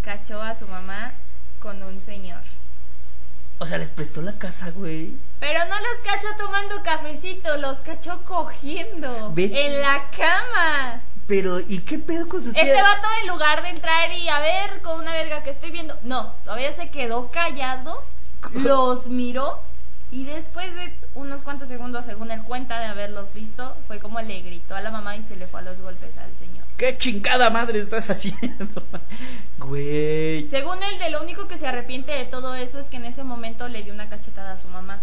cachó 0.00 0.40
a 0.40 0.54
su 0.54 0.66
mamá 0.66 1.12
con 1.60 1.82
un 1.82 2.00
señor. 2.00 2.40
O 3.58 3.66
sea, 3.66 3.76
les 3.76 3.90
prestó 3.90 4.22
la 4.22 4.32
casa, 4.32 4.70
güey. 4.70 5.12
Pero 5.38 5.60
no 5.66 5.74
los 5.74 6.00
cachó 6.02 6.28
tomando 6.38 6.82
cafecito, 6.82 7.58
los 7.58 7.82
cachó 7.82 8.24
cogiendo. 8.24 9.34
En 9.36 9.82
la 9.82 10.02
cama. 10.16 11.02
Pero, 11.26 11.60
¿y 11.60 11.80
qué 11.80 11.98
pedo 11.98 12.26
con 12.26 12.42
su 12.42 12.52
tía? 12.52 12.62
Este 12.62 12.80
vato, 12.80 13.06
en 13.20 13.28
lugar 13.28 13.62
de 13.62 13.68
entrar 13.68 14.10
y 14.12 14.30
a 14.30 14.40
ver 14.40 14.80
con 14.80 14.98
una 14.98 15.12
verga 15.12 15.42
que 15.42 15.50
estoy 15.50 15.70
viendo, 15.70 15.96
no, 16.04 16.32
todavía 16.44 16.72
se 16.72 16.88
quedó 16.88 17.30
callado, 17.30 18.02
los 18.54 19.08
miró 19.08 19.60
y 20.12 20.24
después 20.24 20.74
de 20.74 20.92
unos 21.14 21.42
cuantos 21.42 21.68
segundos, 21.68 22.04
según 22.04 22.32
él 22.32 22.42
cuenta 22.42 22.80
de 22.80 22.86
haberlos 22.86 23.32
visto, 23.32 23.76
fue 23.86 24.00
como 24.00 24.20
le 24.20 24.40
gritó 24.40 24.74
a 24.74 24.80
la 24.80 24.90
mamá 24.90 25.16
y 25.16 25.22
se 25.22 25.36
le 25.36 25.46
fue 25.46 25.60
a 25.60 25.62
los 25.62 25.80
golpes 25.80 26.18
al 26.18 26.30
señor. 26.36 26.64
¿Qué 26.76 26.96
chingada 26.98 27.50
madre 27.50 27.78
estás 27.78 28.10
haciendo? 28.10 28.82
Güey. 29.58 30.48
Según 30.48 30.82
él, 30.82 30.98
de 30.98 31.10
lo 31.10 31.22
único 31.22 31.46
que 31.46 31.58
se 31.58 31.66
arrepiente 31.66 32.12
de 32.12 32.24
todo 32.24 32.54
eso 32.54 32.78
es 32.78 32.88
que 32.88 32.96
en 32.96 33.04
ese 33.04 33.22
momento 33.22 33.68
le 33.68 33.82
dio 33.82 33.92
una 33.92 34.08
cachetada 34.08 34.54
a 34.54 34.58
su 34.58 34.68
mamá 34.68 34.98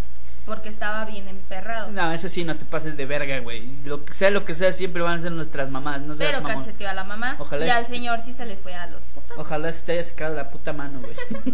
porque 0.48 0.70
estaba 0.70 1.04
bien 1.04 1.28
emperrado. 1.28 1.92
No, 1.92 2.14
eso 2.14 2.30
sí, 2.30 2.46
no 2.46 2.56
te 2.56 2.64
pases 2.64 2.96
de 2.96 3.06
verga, 3.06 3.38
güey. 3.40 3.68
Lo 3.84 4.06
que 4.06 4.14
sea 4.14 4.30
lo 4.30 4.46
que 4.46 4.56
sea, 4.56 4.72
siempre 4.72 5.02
van 5.02 5.20
a 5.20 5.22
ser 5.22 5.34
nuestras 5.34 5.70
mamás, 5.70 6.02
no 6.02 6.16
Pero 6.16 6.42
cacheteó 6.42 6.90
a 6.90 6.94
la 6.94 7.04
mamá 7.04 7.36
Ojalá 7.38 7.68
y 7.68 7.70
al 7.70 7.86
señor 7.86 8.22
sí 8.22 8.32
se 8.32 8.46
le 8.46 8.56
fue 8.56 8.74
a 8.74 8.88
los 8.88 9.02
putas. 9.14 9.38
Ojalá 9.38 9.72
se 9.74 9.84
te 9.84 9.92
haya 9.92 10.06
sacado 10.06 10.34
la 10.36 10.50
puta 10.50 10.72
mano, 10.72 11.02
güey. 11.02 11.54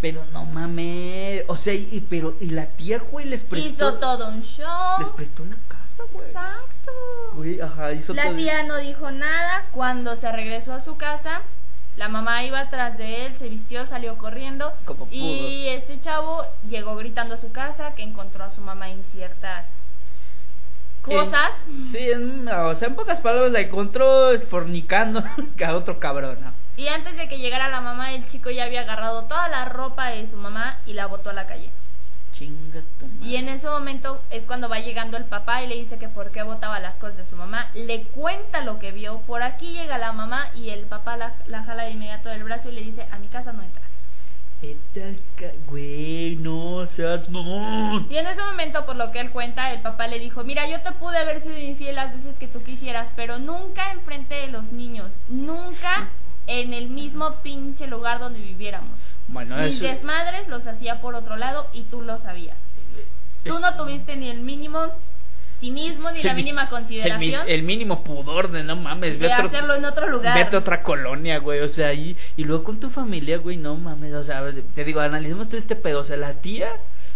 pero 0.00 0.24
no 0.32 0.46
mames, 0.46 1.44
o 1.48 1.58
sea, 1.58 1.74
y, 1.74 2.04
pero 2.08 2.34
y 2.40 2.50
la 2.50 2.64
tía, 2.64 2.98
güey, 2.98 3.26
les 3.26 3.44
prestó 3.44 3.68
Hizo 3.68 3.94
todo 3.98 4.30
un 4.30 4.42
show. 4.42 5.00
Les 5.00 5.10
prestó 5.10 5.44
la 5.44 5.56
casa, 5.68 6.10
güey. 6.10 6.26
Exacto. 6.26 6.92
Güey, 7.34 7.60
ajá, 7.60 7.92
hizo 7.92 8.14
La 8.14 8.34
tía 8.34 8.62
no 8.62 8.78
dijo 8.78 9.10
nada 9.10 9.66
cuando 9.70 10.16
se 10.16 10.32
regresó 10.32 10.72
a 10.72 10.80
su 10.80 10.96
casa 10.96 11.42
la 11.96 12.08
mamá 12.08 12.42
iba 12.44 12.60
atrás 12.60 12.98
de 12.98 13.26
él, 13.26 13.36
se 13.36 13.48
vistió, 13.48 13.86
salió 13.86 14.16
corriendo. 14.18 14.72
y 15.10 15.68
este 15.68 16.00
chavo 16.00 16.44
llegó 16.68 16.96
gritando 16.96 17.34
a 17.34 17.38
su 17.38 17.52
casa 17.52 17.94
que 17.94 18.02
encontró 18.02 18.44
a 18.44 18.50
su 18.50 18.60
mamá 18.60 18.90
en 18.90 19.02
ciertas 19.04 19.84
cosas. 21.02 21.66
sí, 21.92 22.08
o 22.10 22.74
sea, 22.74 22.88
en 22.88 22.94
pocas 22.94 23.20
palabras 23.20 23.52
la 23.52 23.60
encontró 23.60 24.36
fornicando 24.38 25.22
a 25.66 25.74
otro 25.76 26.00
cabrón. 26.00 26.38
Y 26.76 26.88
antes 26.88 27.16
de 27.16 27.28
que 27.28 27.38
llegara 27.38 27.68
la 27.68 27.80
mamá, 27.80 28.12
el 28.12 28.26
chico 28.26 28.50
ya 28.50 28.64
había 28.64 28.80
agarrado 28.80 29.24
toda 29.24 29.48
la 29.48 29.64
ropa 29.66 30.08
de 30.08 30.26
su 30.26 30.36
mamá 30.36 30.76
y 30.86 30.94
la 30.94 31.06
botó 31.06 31.30
a 31.30 31.34
la 31.34 31.46
calle. 31.46 31.70
Y 33.22 33.36
en 33.36 33.48
ese 33.48 33.68
momento 33.68 34.20
es 34.30 34.46
cuando 34.46 34.68
va 34.68 34.78
llegando 34.80 35.16
el 35.16 35.24
papá 35.24 35.62
y 35.62 35.68
le 35.68 35.76
dice 35.76 35.98
que 35.98 36.08
por 36.08 36.30
qué 36.30 36.42
botaba 36.42 36.80
las 36.80 36.98
cosas 36.98 37.16
de 37.16 37.24
su 37.24 37.36
mamá. 37.36 37.68
Le 37.74 38.02
cuenta 38.02 38.62
lo 38.64 38.78
que 38.78 38.92
vio. 38.92 39.18
Por 39.20 39.42
aquí 39.42 39.72
llega 39.72 39.98
la 39.98 40.12
mamá 40.12 40.48
y 40.54 40.70
el 40.70 40.80
papá 40.80 41.16
la, 41.16 41.62
jala 41.62 41.84
de 41.84 41.92
inmediato 41.92 42.28
del 42.28 42.44
brazo 42.44 42.68
y 42.70 42.72
le 42.72 42.82
dice, 42.82 43.06
a 43.10 43.18
mi 43.18 43.28
casa 43.28 43.52
no 43.52 43.62
entras. 43.62 43.92
Güey, 45.68 46.36
no 46.36 46.86
seas 46.86 47.28
mamón. 47.28 48.06
Y 48.10 48.16
en 48.16 48.26
ese 48.26 48.42
momento, 48.42 48.86
por 48.86 48.96
lo 48.96 49.10
que 49.10 49.20
él 49.20 49.30
cuenta, 49.30 49.72
el 49.72 49.80
papá 49.80 50.06
le 50.06 50.18
dijo, 50.18 50.42
mira, 50.42 50.68
yo 50.68 50.80
te 50.80 50.92
pude 50.92 51.18
haber 51.18 51.40
sido 51.40 51.58
infiel 51.58 51.96
las 51.96 52.12
veces 52.12 52.38
que 52.38 52.48
tú 52.48 52.62
quisieras, 52.62 53.12
pero 53.14 53.38
nunca 53.38 53.92
enfrente 53.92 54.34
de 54.34 54.48
los 54.48 54.72
niños, 54.72 55.18
nunca 55.28 56.08
en 56.46 56.74
el 56.74 56.88
mismo 56.88 57.34
pinche 57.42 57.86
lugar 57.86 58.18
donde 58.18 58.40
viviéramos. 58.40 59.00
Mis 59.28 59.80
desmadres 59.80 60.48
los 60.48 60.66
hacía 60.66 61.00
por 61.00 61.14
otro 61.14 61.36
lado 61.36 61.66
y 61.72 61.82
tú 61.82 62.02
lo 62.02 62.18
sabías. 62.18 62.72
Tú 63.44 63.58
no 63.58 63.76
tuviste 63.76 64.16
ni 64.16 64.30
el 64.30 64.40
mínimo 64.40 64.90
cinismo 65.58 66.10
ni 66.10 66.22
la 66.22 66.34
mínima 66.34 66.68
consideración. 66.68 67.42
El, 67.46 67.62
mínimo 67.62 68.02
pudor 68.04 68.50
de 68.50 68.64
no 68.64 68.76
mames. 68.76 69.18
De 69.18 69.32
hacerlo 69.32 69.74
en 69.74 69.84
otro 69.84 70.08
lugar. 70.08 70.36
Vete 70.36 70.56
a 70.56 70.58
otra 70.58 70.82
colonia, 70.82 71.38
güey. 71.38 71.60
O 71.60 71.68
sea, 71.68 71.92
y, 71.94 72.16
y 72.36 72.44
luego 72.44 72.64
con 72.64 72.80
tu 72.80 72.90
familia, 72.90 73.38
güey, 73.38 73.56
no 73.56 73.76
mames. 73.76 74.14
O 74.14 74.24
sea, 74.24 74.42
te 74.74 74.84
digo, 74.84 75.00
analicemos 75.00 75.48
todo 75.48 75.58
este 75.58 75.76
pedo. 75.76 76.00
O 76.00 76.04
sea, 76.04 76.16
la 76.16 76.34
tía 76.34 76.70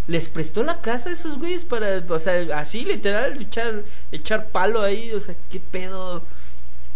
les 0.06 0.28
prestó 0.28 0.62
la 0.62 0.80
casa 0.80 1.10
a 1.10 1.12
esos 1.12 1.38
güeyes 1.38 1.64
para, 1.64 2.02
o 2.08 2.18
sea, 2.18 2.58
así 2.58 2.84
literal, 2.84 3.40
echar, 3.40 3.82
echar 4.12 4.46
palo 4.46 4.82
ahí. 4.82 5.12
O 5.12 5.20
sea, 5.20 5.34
qué 5.50 5.60
pedo. 5.60 6.22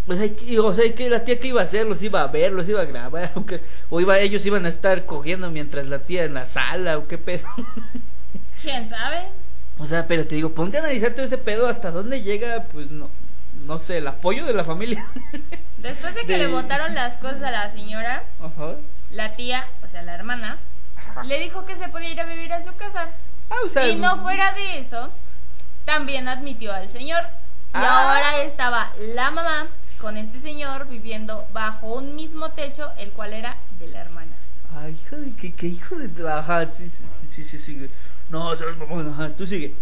O 0.08 0.16
sea, 0.16 0.28
o 0.60 0.74
sea, 0.74 0.94
que 0.94 1.08
la 1.08 1.24
tía 1.24 1.38
que 1.38 1.48
iba 1.48 1.60
a 1.60 1.64
hacer, 1.64 1.86
los 1.86 2.02
iba 2.02 2.22
a 2.22 2.26
ver, 2.26 2.50
los 2.52 2.68
iba 2.68 2.80
a 2.80 2.84
grabar, 2.84 3.30
o, 3.36 3.44
o 3.90 4.00
iba, 4.00 4.18
ellos 4.18 4.44
iban 4.46 4.66
a 4.66 4.68
estar 4.68 5.06
cogiendo 5.06 5.50
mientras 5.50 5.88
la 5.88 6.00
tía 6.00 6.24
en 6.24 6.34
la 6.34 6.44
sala, 6.44 6.98
o 6.98 7.06
qué 7.06 7.18
pedo. 7.18 7.46
¿Quién 8.62 8.88
sabe? 8.88 9.22
O 9.78 9.86
sea, 9.86 10.06
pero 10.06 10.26
te 10.26 10.34
digo, 10.34 10.52
ponte 10.52 10.76
a 10.76 10.80
analizar 10.80 11.12
todo 11.12 11.24
ese 11.24 11.38
pedo 11.38 11.68
hasta 11.68 11.90
dónde 11.90 12.22
llega, 12.22 12.64
pues 12.72 12.90
no, 12.90 13.08
no 13.66 13.78
sé, 13.78 13.98
el 13.98 14.06
apoyo 14.06 14.44
de 14.44 14.54
la 14.54 14.64
familia. 14.64 15.06
Después 15.78 16.14
de 16.14 16.24
que 16.24 16.38
le 16.38 16.46
botaron 16.46 16.94
las 16.94 17.18
cosas 17.18 17.42
a 17.42 17.50
la 17.50 17.70
señora, 17.70 18.22
la 19.10 19.34
tía, 19.34 19.66
o 19.82 19.88
sea, 19.88 20.02
la 20.02 20.14
hermana, 20.14 20.58
le 21.24 21.38
dijo 21.40 21.64
que 21.66 21.76
se 21.76 21.88
podía 21.88 22.10
ir 22.10 22.20
a 22.20 22.24
vivir 22.24 22.52
a 22.52 22.62
su 22.62 22.74
casa. 22.76 23.08
Ah, 23.50 23.86
y 23.86 23.96
no 23.96 24.18
fuera 24.18 24.52
de 24.52 24.78
eso, 24.78 25.10
también 25.84 26.28
admitió 26.28 26.72
al 26.72 26.88
señor. 26.88 27.22
Y 27.74 27.78
ah. 27.78 28.14
ahora 28.14 28.42
estaba 28.44 28.92
la 28.98 29.30
mamá 29.30 29.68
con 30.02 30.16
este 30.16 30.40
señor 30.40 30.88
viviendo 30.88 31.46
bajo 31.52 31.94
un 31.94 32.16
mismo 32.16 32.50
techo, 32.50 32.90
el 32.98 33.12
cual 33.12 33.32
era 33.32 33.56
de 33.78 33.86
la 33.86 34.00
hermana. 34.00 34.32
Ay, 34.76 34.98
hijo 35.00 35.16
de 35.16 35.32
qué, 35.36 35.52
qué 35.52 35.68
hijo 35.68 35.94
de. 35.94 36.28
Ajá, 36.28 36.66
sí, 36.66 36.90
sí, 36.90 37.04
sí, 37.34 37.44
sí, 37.44 37.58
sigue. 37.58 37.88
No, 38.28 38.50
ajá, 38.50 39.30
tú 39.38 39.46
sigue. 39.46 39.72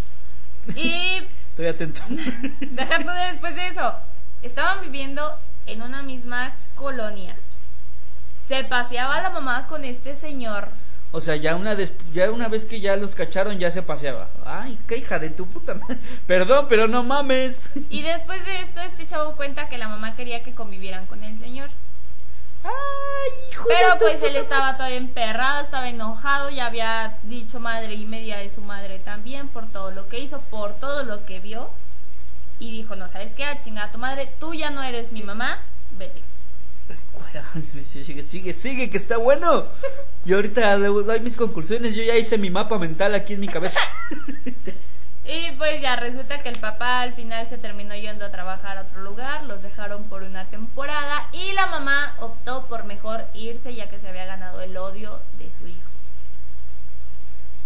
Y. 0.77 1.23
Estoy 1.51 1.67
atento. 1.69 2.03
Después 2.61 3.57
de 3.57 3.67
eso. 3.67 3.95
Estaban 4.43 4.83
viviendo 4.83 5.39
en 5.67 5.81
una 5.81 6.03
misma 6.03 6.53
colonia. 6.75 7.35
Se 8.37 8.63
paseaba 8.65 9.23
la 9.23 9.31
mamá 9.31 9.67
con 9.69 9.85
este 9.85 10.15
señor 10.15 10.69
o 11.13 11.21
sea, 11.21 11.35
ya 11.37 11.57
una, 11.57 11.77
ya 12.13 12.31
una 12.31 12.49
vez 12.49 12.65
que 12.65 12.81
ya 12.81 12.97
los 12.97 13.17
cacharon, 13.17 13.59
ya 13.59 13.71
se 13.71 13.83
paseaba. 13.83 14.29
Ay, 14.47 14.79
qué 14.87 14.99
hija 14.99 15.19
de 15.19 15.31
tu 15.31 15.47
puta 15.47 15.75
madre. 15.75 15.99
Perdón, 16.27 16.67
pero 16.69 16.87
no 16.87 17.03
mames. 17.03 17.71
Y 17.91 18.03
después 18.03 18.45
de 18.47 18.61
esto, 18.61 18.81
este 18.81 19.07
chavo 19.07 19.35
cuenta 19.35 19.69
que 19.69 19.79
la 19.79 19.89
mamá 19.89 20.15
quería 20.15 20.43
que 20.43 20.55
convivieran 20.55 21.07
con 21.07 21.25
el 21.25 21.37
señor. 21.39 21.69
Ay, 22.63 23.51
hijo 23.51 23.65
Pero 23.67 23.99
pues 23.99 24.23
él 24.23 24.37
estaba 24.37 24.77
todavía 24.77 24.99
emperrado, 24.99 25.63
estaba 25.63 25.89
enojado, 25.89 26.51
ya 26.51 26.67
había 26.67 27.17
dicho 27.25 27.59
madre 27.59 27.95
y 27.95 28.05
media 28.05 28.37
de 28.37 28.51
su 28.51 28.61
madre 28.61 28.99
también 28.99 29.49
por 29.49 29.67
todo 29.67 29.91
lo 29.91 30.09
que 30.09 30.21
hizo, 30.21 30.41
por 30.43 30.75
todo 30.75 31.03
lo 31.03 31.25
que 31.25 31.41
vio. 31.41 31.71
Y 32.61 32.71
dijo, 32.71 32.95
no, 32.95 33.09
¿sabes 33.09 33.33
qué? 33.35 33.45
A 33.45 33.61
chingar 33.63 33.89
a 33.89 33.93
tu 33.93 33.99
madre, 33.99 34.31
tú 34.39 34.53
ya 34.55 34.71
no 34.71 34.83
eres 34.83 35.11
mi 35.11 35.23
mamá, 35.23 35.59
vete. 35.93 36.30
Sigue, 37.63 38.23
sigue, 38.23 38.53
sigue, 38.53 38.91
que 38.91 38.97
está 38.97 39.17
bueno. 39.17 39.65
Yo 40.25 40.37
ahorita 40.37 40.77
doy 40.79 41.21
mis 41.21 41.37
conclusiones, 41.37 41.95
yo 41.95 42.03
ya 42.03 42.17
hice 42.17 42.39
mi 42.39 42.51
mapa 42.51 42.79
mental 42.79 43.15
aquí 43.15 43.35
en 43.35 43.41
mi 43.41 43.49
cabeza. 43.49 43.81
y 45.25 45.53
pues 45.53 45.81
ya 45.81 45.97
resulta 45.97 46.43
que 46.43 46.49
el 46.49 46.59
papá 46.59 47.01
al 47.03 47.13
final 47.13 47.47
se 47.47 47.59
terminó 47.59 47.95
yendo 47.95 48.25
a 48.25 48.31
trabajar 48.31 48.79
a 48.79 48.83
otro 48.83 49.03
lugar, 49.03 49.45
los 49.45 49.63
dejaron 49.63 50.05
por 50.05 50.23
una 50.23 50.45
temporada 50.47 51.29
y 51.33 51.53
la 51.53 51.67
mamá 51.67 52.15
optó 52.21 52.67
por 52.67 52.85
mejor 52.85 53.25
irse 53.35 53.75
ya 53.75 53.89
que 53.89 53.99
se 53.99 54.09
había 54.09 54.27
ganado 54.27 54.61
el 54.61 54.77
odio 54.77 55.21
de 55.39 55.51
su 55.51 55.67
hijo. 55.67 55.81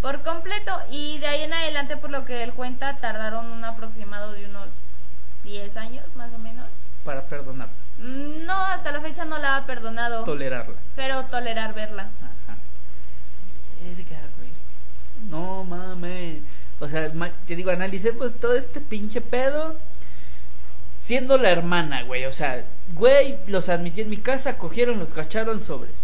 Por 0.02 0.20
completo, 0.22 0.78
y 0.90 1.18
de 1.18 1.26
ahí 1.26 1.42
en 1.42 1.54
adelante, 1.54 1.96
por 1.96 2.10
lo 2.10 2.26
que 2.26 2.42
él 2.42 2.52
cuenta, 2.52 2.98
tardaron 2.98 3.50
un 3.50 3.64
aproximado 3.64 4.32
de 4.32 4.44
unos 4.44 4.68
10 5.44 5.76
años 5.78 6.04
más 6.14 6.30
o 6.34 6.38
menos. 6.38 6.66
Para 7.04 7.22
perdonar. 7.22 7.68
No, 7.98 8.54
hasta 8.54 8.92
la 8.92 9.00
fecha 9.00 9.24
no 9.24 9.38
la 9.38 9.56
ha 9.56 9.66
perdonado. 9.66 10.24
Tolerarla. 10.24 10.74
Pero 10.96 11.24
tolerar 11.24 11.74
verla. 11.74 12.02
Ajá. 12.02 12.56
No 15.30 15.64
mames. 15.64 16.38
O 16.80 16.88
sea, 16.88 17.10
te 17.46 17.56
digo, 17.56 17.70
analicemos 17.70 18.32
todo 18.34 18.54
este 18.54 18.80
pinche 18.80 19.20
pedo. 19.20 19.76
Siendo 20.98 21.38
la 21.38 21.50
hermana, 21.50 22.02
güey. 22.02 22.24
O 22.24 22.32
sea, 22.32 22.64
güey, 22.94 23.36
los 23.46 23.68
admití 23.68 24.00
en 24.00 24.10
mi 24.10 24.16
casa, 24.16 24.58
cogieron, 24.58 24.98
los 24.98 25.12
cacharon 25.12 25.60
sobres. 25.60 25.94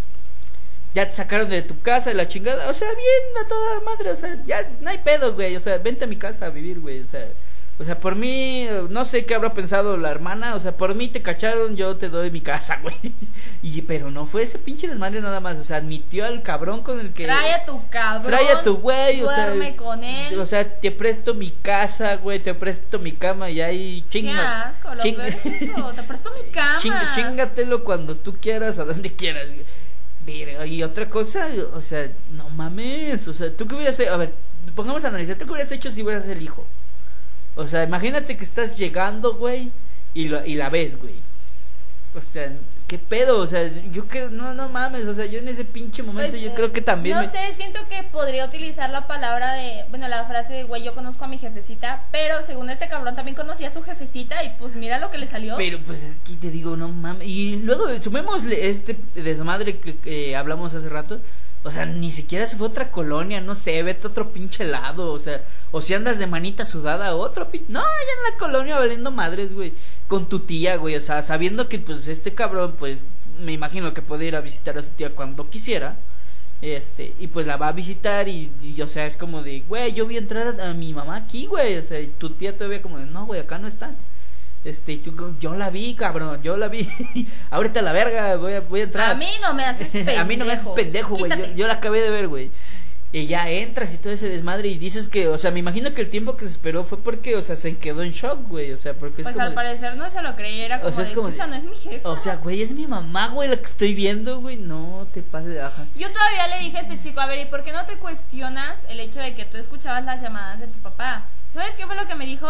Ya 0.94 1.06
te 1.06 1.12
sacaron 1.12 1.48
de 1.48 1.62
tu 1.62 1.80
casa 1.80 2.10
de 2.10 2.16
la 2.16 2.28
chingada. 2.28 2.68
O 2.68 2.74
sea, 2.74 2.88
bien 2.88 3.44
a 3.44 3.48
toda 3.48 3.80
madre. 3.80 4.10
O 4.10 4.16
sea, 4.16 4.36
ya 4.46 4.68
no 4.80 4.90
hay 4.90 4.98
pedo, 4.98 5.34
güey. 5.34 5.56
O 5.56 5.60
sea, 5.60 5.78
vente 5.78 6.04
a 6.04 6.08
mi 6.08 6.16
casa 6.16 6.46
a 6.46 6.50
vivir, 6.50 6.80
güey. 6.80 7.00
O 7.00 7.06
sea, 7.06 7.26
o 7.80 7.84
sea, 7.84 7.98
por 7.98 8.14
mí, 8.14 8.68
no 8.90 9.06
sé 9.06 9.24
qué 9.24 9.34
habrá 9.34 9.54
pensado 9.54 9.96
la 9.96 10.10
hermana. 10.10 10.54
O 10.54 10.60
sea, 10.60 10.72
por 10.72 10.94
mí 10.94 11.08
te 11.08 11.22
cacharon, 11.22 11.76
yo 11.76 11.96
te 11.96 12.10
doy 12.10 12.30
mi 12.30 12.42
casa, 12.42 12.78
güey. 12.82 12.94
Y, 13.62 13.80
pero 13.82 14.10
no 14.10 14.26
fue 14.26 14.42
ese 14.42 14.58
pinche 14.58 14.86
desmadre 14.86 15.22
nada 15.22 15.40
más. 15.40 15.56
O 15.56 15.64
sea, 15.64 15.78
admitió 15.78 16.26
al 16.26 16.42
cabrón 16.42 16.82
con 16.82 17.00
el 17.00 17.14
que. 17.14 17.24
Trae 17.24 17.54
a 17.54 17.64
tu 17.64 17.88
cabrón. 17.88 18.26
Trae 18.26 18.52
a 18.52 18.60
tu 18.60 18.76
güey, 18.76 19.22
o 19.22 19.28
sea. 19.28 19.46
Duerme 19.46 19.76
con 19.76 20.04
él. 20.04 20.38
O 20.38 20.44
sea, 20.44 20.68
te 20.68 20.90
presto 20.90 21.32
mi 21.32 21.50
casa, 21.50 22.16
güey. 22.16 22.38
Te 22.38 22.52
presto 22.52 22.98
mi 22.98 23.12
cama 23.12 23.48
y 23.48 23.62
ahí 23.62 24.04
chinga. 24.10 24.74
Qué 24.82 24.90
asco, 24.90 24.94
lo 24.94 25.02
eso. 25.02 25.92
Te 25.96 26.02
presto 26.02 26.30
mi 26.34 26.50
cama. 26.50 27.12
chingatelo 27.14 27.82
cuando 27.82 28.14
tú 28.14 28.36
quieras, 28.38 28.78
a 28.78 28.84
donde 28.84 29.10
quieras. 29.14 29.46
Y 30.66 30.82
otra 30.82 31.08
cosa, 31.08 31.48
o 31.74 31.80
sea, 31.80 32.10
no 32.32 32.50
mames. 32.50 33.26
O 33.26 33.32
sea, 33.32 33.50
tú 33.50 33.66
qué 33.66 33.74
hubieras 33.74 33.98
hecho. 33.98 34.12
A 34.12 34.18
ver, 34.18 34.34
pongamos 34.76 35.02
a 35.06 35.08
analizar. 35.08 35.36
¿Tú 35.36 35.46
qué 35.46 35.52
hubieras 35.52 35.72
hecho 35.72 35.90
si 35.90 36.02
hubieras 36.02 36.28
el 36.28 36.42
hijo? 36.42 36.66
O 37.60 37.68
sea, 37.68 37.84
imagínate 37.84 38.38
que 38.38 38.44
estás 38.44 38.76
llegando, 38.76 39.34
güey, 39.34 39.70
y, 40.14 40.34
y 40.34 40.54
la 40.54 40.70
ves, 40.70 40.98
güey. 40.98 41.14
O 42.14 42.20
sea, 42.22 42.50
¿qué 42.88 42.96
pedo? 42.96 43.38
O 43.38 43.46
sea, 43.46 43.70
yo 43.92 44.08
que 44.08 44.28
no, 44.30 44.54
no 44.54 44.70
mames, 44.70 45.04
o 45.04 45.12
sea, 45.12 45.26
yo 45.26 45.40
en 45.40 45.46
ese 45.46 45.66
pinche 45.66 46.02
momento 46.02 46.32
pues, 46.32 46.42
yo 46.42 46.54
creo 46.54 46.72
que 46.72 46.80
también... 46.80 47.16
No 47.16 47.30
sé, 47.30 47.38
siento 47.54 47.80
que 47.90 48.02
podría 48.04 48.46
utilizar 48.46 48.88
la 48.88 49.06
palabra 49.06 49.52
de, 49.52 49.84
bueno, 49.90 50.08
la 50.08 50.24
frase 50.24 50.54
de, 50.54 50.64
güey, 50.64 50.82
yo 50.82 50.94
conozco 50.94 51.26
a 51.26 51.28
mi 51.28 51.36
jefecita, 51.36 52.02
pero 52.10 52.42
según 52.42 52.70
este 52.70 52.88
cabrón 52.88 53.14
también 53.14 53.36
conocía 53.36 53.68
a 53.68 53.70
su 53.70 53.82
jefecita 53.82 54.42
y 54.42 54.50
pues 54.58 54.74
mira 54.74 54.98
lo 54.98 55.10
que 55.10 55.18
le 55.18 55.26
salió. 55.26 55.56
Pero 55.58 55.78
pues 55.80 56.02
es 56.02 56.18
que 56.24 56.32
te 56.36 56.50
digo, 56.50 56.76
no 56.76 56.88
mames. 56.88 57.28
Y 57.28 57.56
luego, 57.56 57.84
sumémosle 58.02 58.68
este 58.70 58.96
desmadre 59.14 59.76
que, 59.76 59.96
que 59.98 60.34
hablamos 60.34 60.74
hace 60.74 60.88
rato, 60.88 61.20
o 61.62 61.70
sea, 61.70 61.84
ni 61.84 62.10
siquiera 62.10 62.46
se 62.46 62.56
fue 62.56 62.68
a 62.68 62.70
otra 62.70 62.90
colonia, 62.90 63.40
no 63.40 63.54
sé, 63.54 63.82
vete 63.82 64.06
a 64.06 64.10
otro 64.10 64.30
pinche 64.30 64.64
lado, 64.64 65.12
o 65.12 65.18
sea, 65.18 65.42
o 65.72 65.82
si 65.82 65.92
andas 65.92 66.18
de 66.18 66.26
manita 66.26 66.64
sudada, 66.64 67.14
otro 67.14 67.50
pinche... 67.50 67.70
No, 67.70 67.80
allá 67.80 68.12
en 68.18 68.32
la 68.32 68.38
colonia 68.38 68.78
valiendo 68.78 69.10
madres, 69.10 69.52
güey, 69.54 69.72
con 70.08 70.26
tu 70.26 70.40
tía, 70.40 70.76
güey, 70.76 70.96
o 70.96 71.02
sea, 71.02 71.22
sabiendo 71.22 71.68
que 71.68 71.78
pues 71.78 72.08
este 72.08 72.32
cabrón, 72.32 72.74
pues, 72.78 73.04
me 73.44 73.52
imagino 73.52 73.92
que 73.92 74.02
puede 74.02 74.26
ir 74.26 74.36
a 74.36 74.40
visitar 74.40 74.78
a 74.78 74.82
su 74.82 74.90
tía 74.90 75.10
cuando 75.10 75.50
quisiera, 75.50 75.96
este, 76.62 77.14
y 77.18 77.26
pues 77.26 77.46
la 77.46 77.56
va 77.56 77.68
a 77.68 77.72
visitar 77.72 78.28
y, 78.28 78.50
o 78.82 78.88
sea, 78.88 79.06
es 79.06 79.16
como 79.16 79.42
de, 79.42 79.60
güey, 79.68 79.92
yo 79.92 80.08
a 80.08 80.12
entrar 80.12 80.60
a, 80.60 80.70
a 80.70 80.74
mi 80.74 80.94
mamá 80.94 81.16
aquí, 81.16 81.46
güey, 81.46 81.76
o 81.76 81.82
sea, 81.82 82.00
y 82.00 82.06
tu 82.06 82.30
tía 82.30 82.56
todavía 82.56 82.82
como 82.82 82.98
de, 82.98 83.06
no, 83.06 83.26
güey, 83.26 83.40
acá 83.40 83.58
no 83.58 83.68
está. 83.68 83.92
Este, 84.62 85.00
yo 85.40 85.54
la 85.54 85.70
vi, 85.70 85.94
cabrón, 85.94 86.42
yo 86.42 86.56
la 86.58 86.68
vi. 86.68 86.86
Ahorita 87.50 87.80
la 87.80 87.92
verga, 87.92 88.36
voy 88.36 88.54
a, 88.54 88.60
voy 88.60 88.80
a 88.80 88.84
entrar. 88.84 89.10
A 89.12 89.14
mí 89.14 89.30
no 89.40 89.54
me 89.54 89.64
haces 89.64 89.88
pendejo. 89.88 90.20
a 90.20 90.24
mí 90.24 90.36
no 90.36 90.44
me 90.44 90.52
haces 90.52 90.68
pendejo, 90.68 91.16
güey. 91.16 91.54
Yo, 91.54 91.66
la 91.66 91.74
acabé 91.74 92.00
de 92.02 92.10
ver, 92.10 92.28
güey. 92.28 92.50
Y 93.12 93.26
ya 93.26 93.48
entras 93.48 93.92
y 93.92 93.98
todo 93.98 94.12
ese 94.12 94.28
desmadre 94.28 94.68
y 94.68 94.78
dices 94.78 95.08
que, 95.08 95.26
o 95.26 95.36
sea, 95.36 95.50
me 95.50 95.58
imagino 95.58 95.92
que 95.94 96.02
el 96.02 96.10
tiempo 96.10 96.36
que 96.36 96.44
se 96.44 96.52
esperó 96.52 96.84
fue 96.84 96.98
porque, 96.98 97.34
o 97.34 97.42
sea, 97.42 97.56
se 97.56 97.76
quedó 97.76 98.04
en 98.04 98.12
shock, 98.12 98.46
güey, 98.48 98.72
o 98.72 98.76
sea, 98.76 98.94
porque 98.94 99.24
Pues 99.24 99.36
al 99.36 99.52
parecer 99.52 99.96
no 99.96 100.08
se 100.10 100.22
lo 100.22 100.36
creía, 100.36 100.78
como, 100.78 100.90
o 100.90 100.92
sea, 100.94 101.02
es 101.02 101.10
como 101.10 101.28
esa 101.28 101.48
no 101.48 101.56
es 101.56 101.64
mi 101.64 101.74
jefa. 101.74 102.08
O 102.08 102.16
sea, 102.16 102.36
güey, 102.36 102.62
es 102.62 102.70
mi 102.70 102.86
mamá, 102.86 103.30
güey, 103.30 103.48
la 103.48 103.56
que 103.56 103.64
estoy 103.64 103.94
viendo, 103.94 104.40
güey, 104.40 104.58
no 104.58 105.08
te 105.12 105.22
pases 105.22 105.54
de 105.54 105.60
baja. 105.60 105.86
Yo 105.96 106.08
todavía 106.12 106.46
le 106.56 106.58
dije 106.60 106.76
a 106.76 106.82
este 106.82 106.98
chico, 106.98 107.18
a 107.18 107.26
ver, 107.26 107.40
¿y 107.40 107.46
por 107.46 107.64
qué 107.64 107.72
no 107.72 107.84
te 107.84 107.96
cuestionas 107.96 108.84
el 108.88 109.00
hecho 109.00 109.18
de 109.18 109.34
que 109.34 109.44
tú 109.44 109.56
escuchabas 109.56 110.04
las 110.04 110.22
llamadas 110.22 110.60
de 110.60 110.68
tu 110.68 110.78
papá? 110.78 111.24
¿Sabes 111.52 111.74
qué 111.74 111.88
fue 111.88 111.96
lo 111.96 112.06
que 112.06 112.14
me 112.14 112.26
dijo? 112.26 112.46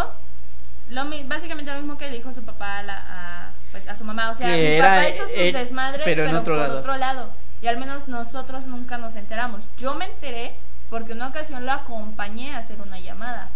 Lo, 0.91 1.05
básicamente 1.27 1.71
lo 1.71 1.79
mismo 1.79 1.99
que 1.99 2.09
le 2.09 2.17
dijo 2.17 2.33
su 2.33 2.43
papá 2.43 2.79
a, 2.79 2.83
la, 2.83 2.97
a, 2.97 3.51
pues, 3.73 3.89
a 3.89 3.97
su 3.97 4.05
mamá. 4.05 4.31
O 4.31 4.35
sea, 4.35 4.49
mi 4.49 4.79
papá 4.79 5.09
hizo 5.09 5.27
sus 5.27 5.53
desmadres, 5.53 6.03
pero, 6.05 6.25
otro 6.39 6.55
por 6.55 6.57
lado. 6.57 6.79
otro 6.79 6.97
lado. 6.97 7.31
Y 7.63 7.67
al 7.67 7.79
menos 7.79 8.09
nosotros 8.09 8.67
nunca 8.67 8.99
nos 8.99 9.17
enteramos. 9.17 9.65
Yo 9.79 9.95
me 9.95 10.07
enteré 10.07 10.55
porque 10.89 11.13
una 11.13 11.29
ocasión 11.29 11.65
lo 11.65 11.73
acompañé 11.73 12.55
a 12.55 12.59
hacer 12.59 12.77
una 12.81 12.99
llamada. 12.99 13.49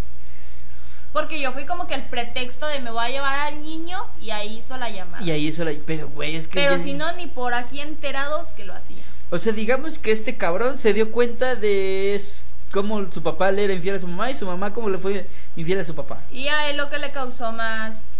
Porque 1.12 1.40
yo 1.40 1.52
fui 1.52 1.64
como 1.64 1.86
que 1.86 1.94
el 1.94 2.02
pretexto 2.02 2.66
de 2.66 2.80
me 2.80 2.90
voy 2.90 3.06
a 3.06 3.08
llevar 3.08 3.38
al 3.38 3.62
niño 3.62 4.04
y 4.20 4.30
ahí 4.30 4.58
hizo 4.58 4.76
la 4.76 4.90
llamada. 4.90 5.22
Y 5.22 5.30
ahí 5.30 5.46
hizo 5.46 5.64
la... 5.64 5.72
Pero, 5.86 6.08
güey, 6.08 6.34
es 6.34 6.48
que... 6.48 6.60
Pero 6.60 6.78
si 6.82 6.94
no, 6.94 7.12
ni 7.12 7.26
por 7.26 7.54
aquí 7.54 7.80
enterados 7.80 8.48
que 8.48 8.64
lo 8.64 8.74
hacía. 8.74 9.02
O 9.30 9.38
sea, 9.38 9.52
digamos 9.52 9.98
que 9.98 10.10
este 10.10 10.36
cabrón 10.36 10.78
se 10.78 10.92
dio 10.92 11.12
cuenta 11.12 11.54
de 11.54 12.14
cómo 12.74 13.06
su 13.12 13.22
papá 13.22 13.52
le 13.52 13.64
era 13.64 13.72
infiel 13.72 13.94
a 13.94 14.00
su 14.00 14.08
mamá 14.08 14.32
y 14.32 14.34
su 14.34 14.44
mamá 14.44 14.74
cómo 14.74 14.90
le 14.90 14.98
fue 14.98 15.24
infiel 15.54 15.78
a 15.78 15.84
su 15.84 15.94
papá. 15.94 16.18
Y 16.32 16.48
a 16.48 16.68
él 16.68 16.76
lo 16.76 16.90
que 16.90 16.98
le 16.98 17.12
causó 17.12 17.52
más 17.52 18.16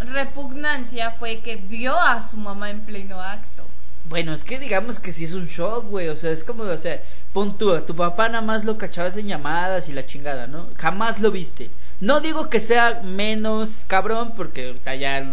repugnancia 0.00 1.12
fue 1.12 1.38
que 1.38 1.54
vio 1.54 1.96
a 1.96 2.20
su 2.20 2.36
mamá 2.36 2.70
en 2.70 2.80
pleno 2.80 3.20
acto. 3.20 3.62
Bueno, 4.08 4.34
es 4.34 4.42
que 4.42 4.58
digamos 4.58 4.98
que 4.98 5.12
sí 5.12 5.24
es 5.24 5.32
un 5.32 5.46
shock, 5.46 5.86
güey. 5.86 6.08
O 6.08 6.16
sea, 6.16 6.32
es 6.32 6.42
como, 6.42 6.64
o 6.64 6.76
sea, 6.76 7.00
pon 7.32 7.56
tú, 7.56 7.80
tu 7.82 7.94
papá 7.94 8.28
nada 8.28 8.42
más 8.42 8.64
lo 8.64 8.76
cachabas 8.76 9.16
en 9.16 9.28
llamadas 9.28 9.88
y 9.88 9.92
la 9.92 10.04
chingada, 10.04 10.48
¿no? 10.48 10.66
Jamás 10.76 11.20
lo 11.20 11.30
viste. 11.30 11.70
No 12.00 12.20
digo 12.20 12.50
que 12.50 12.58
sea 12.58 13.00
menos 13.04 13.84
cabrón, 13.86 14.32
porque 14.36 14.66
ahorita 14.66 14.96
ya, 14.96 15.24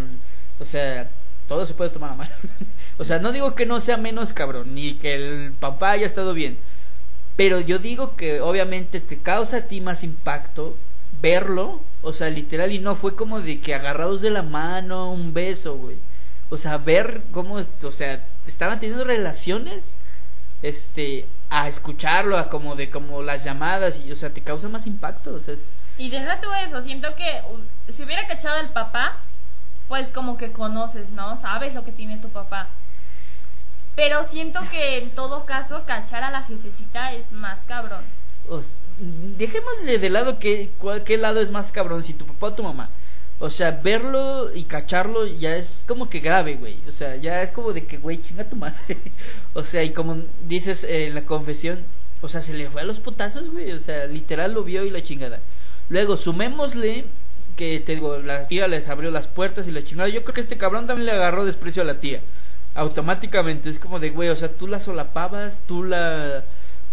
o 0.59 0.65
sea, 0.65 1.09
todo 1.47 1.65
se 1.65 1.73
puede 1.73 1.89
tomar 1.89 2.11
a 2.11 2.15
mal. 2.15 2.29
o 2.99 3.05
sea, 3.05 3.17
no 3.17 3.31
digo 3.31 3.55
que 3.55 3.65
no 3.65 3.79
sea 3.79 3.97
menos 3.97 4.33
cabrón, 4.33 4.75
ni 4.75 4.93
que 4.93 5.15
el 5.15 5.53
papá 5.53 5.91
haya 5.91 6.05
estado 6.05 6.35
bien. 6.35 6.57
Pero 7.35 7.59
yo 7.59 7.79
digo 7.79 8.15
que 8.15 8.41
obviamente 8.41 8.99
te 8.99 9.17
causa 9.17 9.57
a 9.57 9.61
ti 9.61 9.81
más 9.81 10.03
impacto 10.03 10.75
verlo, 11.21 11.81
o 12.01 12.13
sea, 12.13 12.29
literal, 12.29 12.71
y 12.71 12.79
no 12.79 12.95
fue 12.95 13.15
como 13.15 13.41
de 13.41 13.59
que 13.59 13.75
agarrados 13.75 14.21
de 14.21 14.31
la 14.31 14.41
mano, 14.41 15.11
un 15.11 15.33
beso, 15.33 15.75
güey. 15.75 15.97
O 16.49 16.57
sea, 16.57 16.77
ver 16.77 17.21
cómo, 17.31 17.55
o 17.83 17.91
sea, 17.91 18.23
estaban 18.47 18.79
teniendo 18.79 19.03
relaciones, 19.03 19.91
este, 20.61 21.25
a 21.49 21.67
escucharlo, 21.67 22.37
a 22.37 22.49
como 22.49 22.75
de 22.75 22.89
como 22.89 23.21
las 23.21 23.43
llamadas, 23.43 24.01
y, 24.01 24.11
o 24.11 24.15
sea, 24.15 24.29
te 24.29 24.41
causa 24.41 24.67
más 24.67 24.87
impacto, 24.87 25.33
o 25.33 25.39
sea. 25.39 25.55
Y 25.97 26.09
deja 26.09 26.39
tú 26.39 26.47
eso, 26.65 26.81
siento 26.81 27.15
que 27.15 27.41
si 27.91 28.03
hubiera 28.03 28.27
cachado 28.27 28.59
el 28.59 28.69
papá, 28.69 29.17
pues 29.87 30.11
como 30.11 30.37
que 30.37 30.51
conoces, 30.51 31.09
¿no? 31.11 31.37
Sabes 31.37 31.73
lo 31.73 31.83
que 31.83 31.91
tiene 31.91 32.17
tu 32.17 32.29
papá. 32.29 32.69
Pero 33.95 34.23
siento 34.23 34.59
que 34.71 34.99
en 34.99 35.09
todo 35.09 35.45
caso 35.45 35.83
cachar 35.85 36.23
a 36.23 36.31
la 36.31 36.43
jefecita 36.43 37.13
es 37.13 37.31
más 37.31 37.65
cabrón. 37.65 38.03
dejémosle 39.37 39.99
de 39.99 40.09
lado 40.09 40.39
que, 40.39 40.69
qué 41.05 41.17
lado 41.17 41.41
es 41.41 41.51
más 41.51 41.71
cabrón, 41.71 42.03
si 42.03 42.13
tu 42.13 42.25
papá 42.25 42.47
o 42.47 42.53
tu 42.53 42.63
mamá. 42.63 42.89
O 43.39 43.49
sea, 43.49 43.71
verlo 43.71 44.53
y 44.53 44.65
cacharlo 44.65 45.25
ya 45.25 45.55
es 45.55 45.83
como 45.87 46.09
que 46.09 46.19
grave, 46.19 46.55
güey. 46.55 46.77
O 46.87 46.91
sea, 46.91 47.15
ya 47.15 47.41
es 47.41 47.51
como 47.51 47.73
de 47.73 47.85
que, 47.85 47.97
güey, 47.97 48.21
chinga 48.21 48.43
tu 48.43 48.55
madre. 48.55 48.97
o 49.55 49.65
sea, 49.65 49.83
y 49.83 49.89
como 49.89 50.17
dices 50.47 50.83
en 50.83 51.15
la 51.15 51.25
confesión, 51.25 51.79
o 52.21 52.29
sea, 52.29 52.43
se 52.43 52.53
le 52.53 52.69
fue 52.69 52.81
a 52.81 52.85
los 52.85 52.99
putazos, 52.99 53.49
güey. 53.49 53.71
O 53.71 53.79
sea, 53.79 54.05
literal 54.05 54.53
lo 54.53 54.63
vio 54.63 54.85
y 54.85 54.91
la 54.91 55.03
chingada. 55.03 55.39
Luego, 55.89 56.17
sumémosle 56.17 57.03
que, 57.57 57.79
te 57.79 57.95
digo, 57.95 58.19
la 58.19 58.47
tía 58.47 58.67
les 58.67 58.87
abrió 58.89 59.09
las 59.09 59.25
puertas 59.25 59.67
y 59.67 59.71
la 59.71 59.83
chingada. 59.83 60.07
Yo 60.09 60.21
creo 60.21 60.35
que 60.35 60.41
este 60.41 60.57
cabrón 60.57 60.85
también 60.85 61.07
le 61.07 61.11
agarró 61.13 61.43
desprecio 61.43 61.81
a 61.81 61.85
la 61.85 61.99
tía. 61.99 62.21
Automáticamente, 62.75 63.69
es 63.69 63.79
como 63.79 63.99
de, 63.99 64.11
güey, 64.11 64.29
o 64.29 64.35
sea, 64.35 64.49
tú 64.49 64.67
la 64.67 64.79
solapabas, 64.79 65.61
tú 65.67 65.83
la 65.83 66.43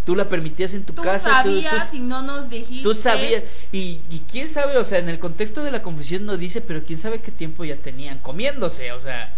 tú 0.09 0.17
la 0.17 0.25
permitías 0.25 0.73
en 0.73 0.85
tu 0.85 0.95
casa. 0.95 1.43
Sabías 1.43 1.91
tú 1.91 1.97
y 1.99 2.01
no 2.01 2.23
nos 2.23 2.49
dijiste. 2.49 2.83
Tú 2.83 2.95
sabías. 2.95 3.43
Y, 3.73 4.01
y, 4.11 4.23
quién 4.31 4.49
sabe, 4.49 4.79
o 4.79 4.85
sea, 4.85 5.01
en 5.01 5.11
el 5.11 5.19
contexto 5.19 5.63
de 5.63 5.71
la 5.71 5.83
confesión 5.83 6.25
no 6.25 6.39
dice, 6.39 6.63
pero 6.63 6.83
quién 6.83 6.99
sabe 6.99 7.21
qué 7.21 7.31
tiempo 7.31 7.63
ya 7.63 7.77
tenían 7.77 8.19
comiéndose, 8.19 8.93
o 8.93 9.03
sea. 9.03 9.31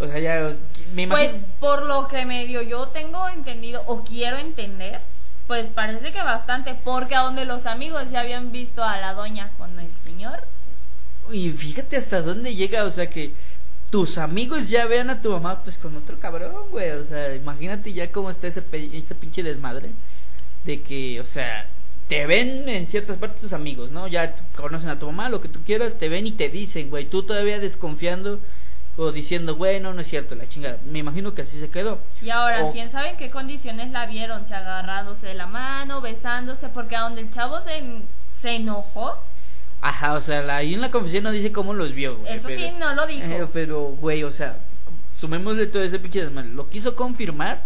O 0.00 0.06
sea, 0.06 0.18
ya 0.18 0.50
me 0.94 1.02
imagino. 1.02 1.30
Pues 1.30 1.44
por 1.60 1.84
lo 1.84 2.08
que 2.08 2.24
medio 2.24 2.62
yo 2.62 2.88
tengo 2.88 3.28
entendido 3.28 3.82
o 3.86 4.02
quiero 4.02 4.38
entender, 4.38 5.00
pues 5.46 5.68
parece 5.68 6.10
que 6.10 6.22
bastante, 6.22 6.74
porque 6.74 7.14
a 7.14 7.20
donde 7.20 7.44
los 7.44 7.66
amigos 7.66 8.10
ya 8.10 8.20
habían 8.20 8.50
visto 8.50 8.82
a 8.82 8.96
la 8.96 9.12
doña 9.12 9.50
con 9.58 9.78
el 9.78 9.90
señor. 10.02 10.40
Y 11.30 11.50
fíjate 11.50 11.96
hasta 11.96 12.22
dónde 12.22 12.54
llega, 12.54 12.84
o 12.84 12.90
sea 12.90 13.08
que 13.08 13.32
tus 13.94 14.18
amigos 14.18 14.70
ya 14.70 14.86
vean 14.86 15.08
a 15.08 15.22
tu 15.22 15.30
mamá 15.30 15.60
pues 15.62 15.78
con 15.78 15.96
otro 15.96 16.18
cabrón, 16.18 16.52
güey. 16.72 16.90
O 16.90 17.04
sea, 17.04 17.32
imagínate 17.32 17.92
ya 17.92 18.10
cómo 18.10 18.28
está 18.28 18.48
ese, 18.48 18.60
ese 18.72 19.14
pinche 19.14 19.44
desmadre. 19.44 19.90
De 20.64 20.82
que, 20.82 21.20
o 21.20 21.24
sea, 21.24 21.68
te 22.08 22.26
ven 22.26 22.68
en 22.68 22.88
ciertas 22.88 23.18
partes 23.18 23.42
tus 23.42 23.52
amigos, 23.52 23.92
¿no? 23.92 24.08
Ya 24.08 24.34
conocen 24.56 24.90
a 24.90 24.98
tu 24.98 25.06
mamá, 25.06 25.28
lo 25.28 25.40
que 25.40 25.46
tú 25.46 25.60
quieras, 25.64 25.94
te 25.94 26.08
ven 26.08 26.26
y 26.26 26.32
te 26.32 26.48
dicen, 26.48 26.90
güey. 26.90 27.04
Tú 27.04 27.22
todavía 27.22 27.60
desconfiando 27.60 28.40
o 28.96 29.12
diciendo, 29.12 29.54
bueno, 29.54 29.94
no 29.94 30.00
es 30.00 30.08
cierto, 30.08 30.34
la 30.34 30.48
chingada. 30.48 30.78
Me 30.90 30.98
imagino 30.98 31.32
que 31.32 31.42
así 31.42 31.60
se 31.60 31.70
quedó. 31.70 32.00
Y 32.20 32.30
ahora, 32.30 32.72
¿quién 32.72 32.90
sabe 32.90 33.10
en 33.10 33.16
qué 33.16 33.30
condiciones 33.30 33.92
la 33.92 34.06
vieron? 34.06 34.44
Se 34.44 34.56
agarrándose 34.56 35.28
de 35.28 35.34
la 35.34 35.46
mano, 35.46 36.00
besándose, 36.00 36.68
porque 36.68 36.96
a 36.96 37.02
donde 37.02 37.20
el 37.20 37.30
chavo 37.30 37.60
se, 37.60 37.80
se 38.34 38.56
enojó. 38.56 39.22
Ajá, 39.84 40.14
o 40.14 40.20
sea, 40.22 40.40
ahí 40.56 40.72
en 40.72 40.80
la 40.80 40.90
confesión 40.90 41.24
no 41.24 41.30
dice 41.30 41.52
cómo 41.52 41.74
los 41.74 41.92
vio, 41.92 42.16
güey. 42.16 42.32
Eso 42.32 42.48
sí, 42.48 42.72
no 42.80 42.94
lo 42.94 43.06
dijo. 43.06 43.26
Eh, 43.26 43.46
pero, 43.52 43.82
güey, 44.00 44.22
o 44.22 44.32
sea, 44.32 44.56
sumemos 45.14 45.58
de 45.58 45.66
todo 45.66 45.82
ese 45.82 45.98
pinche 45.98 46.22
desmadre. 46.22 46.48
Lo 46.48 46.70
quiso 46.70 46.96
confirmar 46.96 47.60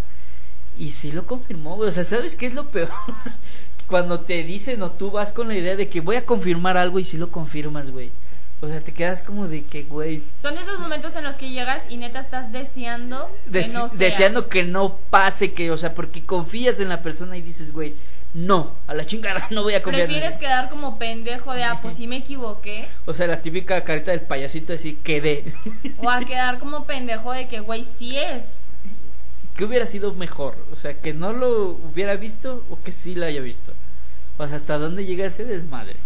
y 0.77 0.91
sí 0.91 1.13
lo 1.13 1.27
confirmó, 1.27 1.77
güey. 1.77 1.91
O 1.91 1.93
sea, 1.93 2.03
¿sabes 2.03 2.35
qué 2.35 2.47
es 2.47 2.55
lo 2.55 2.71
peor? 2.71 2.91
Cuando 3.87 4.19
te 4.19 4.43
dicen 4.43 4.83
o 4.83 4.91
tú 4.91 5.13
vas 5.13 5.33
con 5.33 5.47
la 5.47 5.55
idea 5.55 5.77
de 5.77 5.89
que 5.89 6.01
voy 6.01 6.17
a 6.17 6.27
confirmar 6.27 6.77
algo 6.77 6.99
y 6.99 7.05
sí 7.05 7.19
lo 7.19 7.31
confirmas, 7.31 7.93
güey. 7.93 8.11
O 8.63 8.67
sea, 8.67 8.81
te 8.81 8.93
quedas 8.93 9.23
como 9.23 9.47
de 9.47 9.63
que, 9.63 9.85
güey. 9.85 10.21
Son 10.43 10.59
esos 10.59 10.81
momentos 10.81 11.15
en 11.15 11.23
los 11.23 11.39
que 11.39 11.51
llegas 11.51 11.85
y 11.89 11.99
neta 11.99 12.19
estás 12.19 12.51
deseando 12.51 13.31
que 13.45 13.61
no 13.69 13.89
sea. 13.89 13.97
Deseando 13.97 14.49
que 14.49 14.65
no 14.65 14.97
pase, 15.11 15.53
que, 15.53 15.71
o 15.71 15.77
sea, 15.77 15.95
porque 15.95 16.25
confías 16.25 16.81
en 16.81 16.89
la 16.89 17.01
persona 17.01 17.37
y 17.37 17.43
dices, 17.43 17.73
güey, 17.73 17.95
no, 18.35 18.73
a 18.87 18.95
la 18.95 19.07
chingada, 19.07 19.47
no 19.51 19.63
voy 19.63 19.75
a 19.75 19.83
confiar. 19.83 20.07
¿Prefieres 20.07 20.37
quedar 20.37 20.69
como 20.69 20.99
pendejo 20.99 21.55
de, 21.55 21.65
ah, 21.65 21.79
pues 21.81 21.95
sí 21.95 22.07
me 22.07 22.19
equivoqué? 22.19 22.89
O 23.07 23.15
sea, 23.15 23.27
la 23.27 23.41
típica 23.41 23.83
carita 23.85 24.11
del 24.11 24.21
payasito 24.21 24.73
así, 24.73 24.99
quedé. 25.03 25.45
O 25.99 26.11
a 26.11 26.21
quedar 26.25 26.59
como 26.59 26.85
pendejo 26.85 27.33
de 27.33 27.49
que, 27.49 27.61
güey, 27.61 27.85
sí 27.85 28.17
es. 28.17 28.61
¿Qué 29.57 29.65
hubiera 29.65 29.87
sido 29.87 30.13
mejor? 30.15 30.55
O 30.73 30.77
sea, 30.77 30.95
que 30.95 31.13
no 31.15 31.33
lo 31.33 31.71
hubiera 31.71 32.15
visto 32.17 32.65
o 32.71 32.81
que 32.81 32.93
sí 32.93 33.15
lo 33.15 33.27
haya 33.27 33.41
visto. 33.41 33.73
O 34.37 34.47
sea, 34.47 34.57
¿hasta 34.57 34.79
dónde 34.79 35.05
llega 35.05 35.27
ese 35.27 35.45
desmadre? 35.45 35.97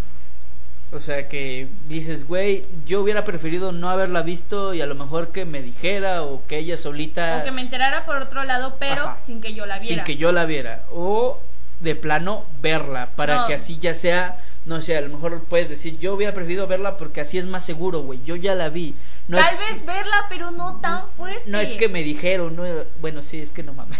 O 0.92 1.00
sea, 1.00 1.26
que 1.28 1.68
dices, 1.88 2.28
güey, 2.28 2.64
yo 2.86 3.00
hubiera 3.00 3.24
preferido 3.24 3.72
no 3.72 3.88
haberla 3.88 4.22
visto 4.22 4.74
y 4.74 4.82
a 4.82 4.86
lo 4.86 4.94
mejor 4.94 5.28
que 5.32 5.46
me 5.46 5.62
dijera 5.62 6.22
o 6.22 6.46
que 6.46 6.58
ella 6.58 6.76
solita... 6.76 7.38
O 7.40 7.44
que 7.44 7.50
me 7.50 7.62
enterara 7.62 8.04
por 8.04 8.16
otro 8.16 8.44
lado, 8.44 8.76
pero 8.78 9.16
sin 9.20 9.40
que 9.40 9.54
yo 9.54 9.64
la 9.64 9.78
viera. 9.78 9.94
Sin 9.94 10.04
que 10.04 10.16
yo 10.16 10.32
la 10.32 10.44
viera. 10.44 10.82
O 10.92 11.38
de 11.82 11.94
plano 11.94 12.44
verla, 12.60 13.10
para 13.16 13.46
que 13.46 13.54
así 13.54 13.78
ya 13.80 13.94
sea 13.94 14.38
no 14.64 14.80
sé, 14.80 14.96
a 14.96 15.00
lo 15.00 15.08
mejor 15.08 15.42
puedes 15.42 15.68
decir, 15.68 15.98
yo 15.98 16.14
hubiera 16.14 16.34
preferido 16.34 16.66
verla 16.66 16.96
porque 16.96 17.20
así 17.20 17.38
es 17.38 17.46
más 17.46 17.64
seguro, 17.64 18.02
güey, 18.02 18.20
yo 18.24 18.36
ya 18.36 18.54
la 18.54 18.68
vi. 18.68 18.94
Tal 19.30 19.56
vez 19.58 19.86
verla, 19.86 20.26
pero 20.28 20.50
no 20.50 20.78
tan 20.80 21.08
fuerte. 21.16 21.42
No 21.46 21.58
es 21.58 21.74
que 21.74 21.88
me 21.88 22.02
dijeron, 22.02 22.56
no, 22.56 22.64
bueno, 23.00 23.22
sí, 23.22 23.40
es 23.40 23.52
que 23.52 23.62
no 23.62 23.72
mames. 23.72 23.98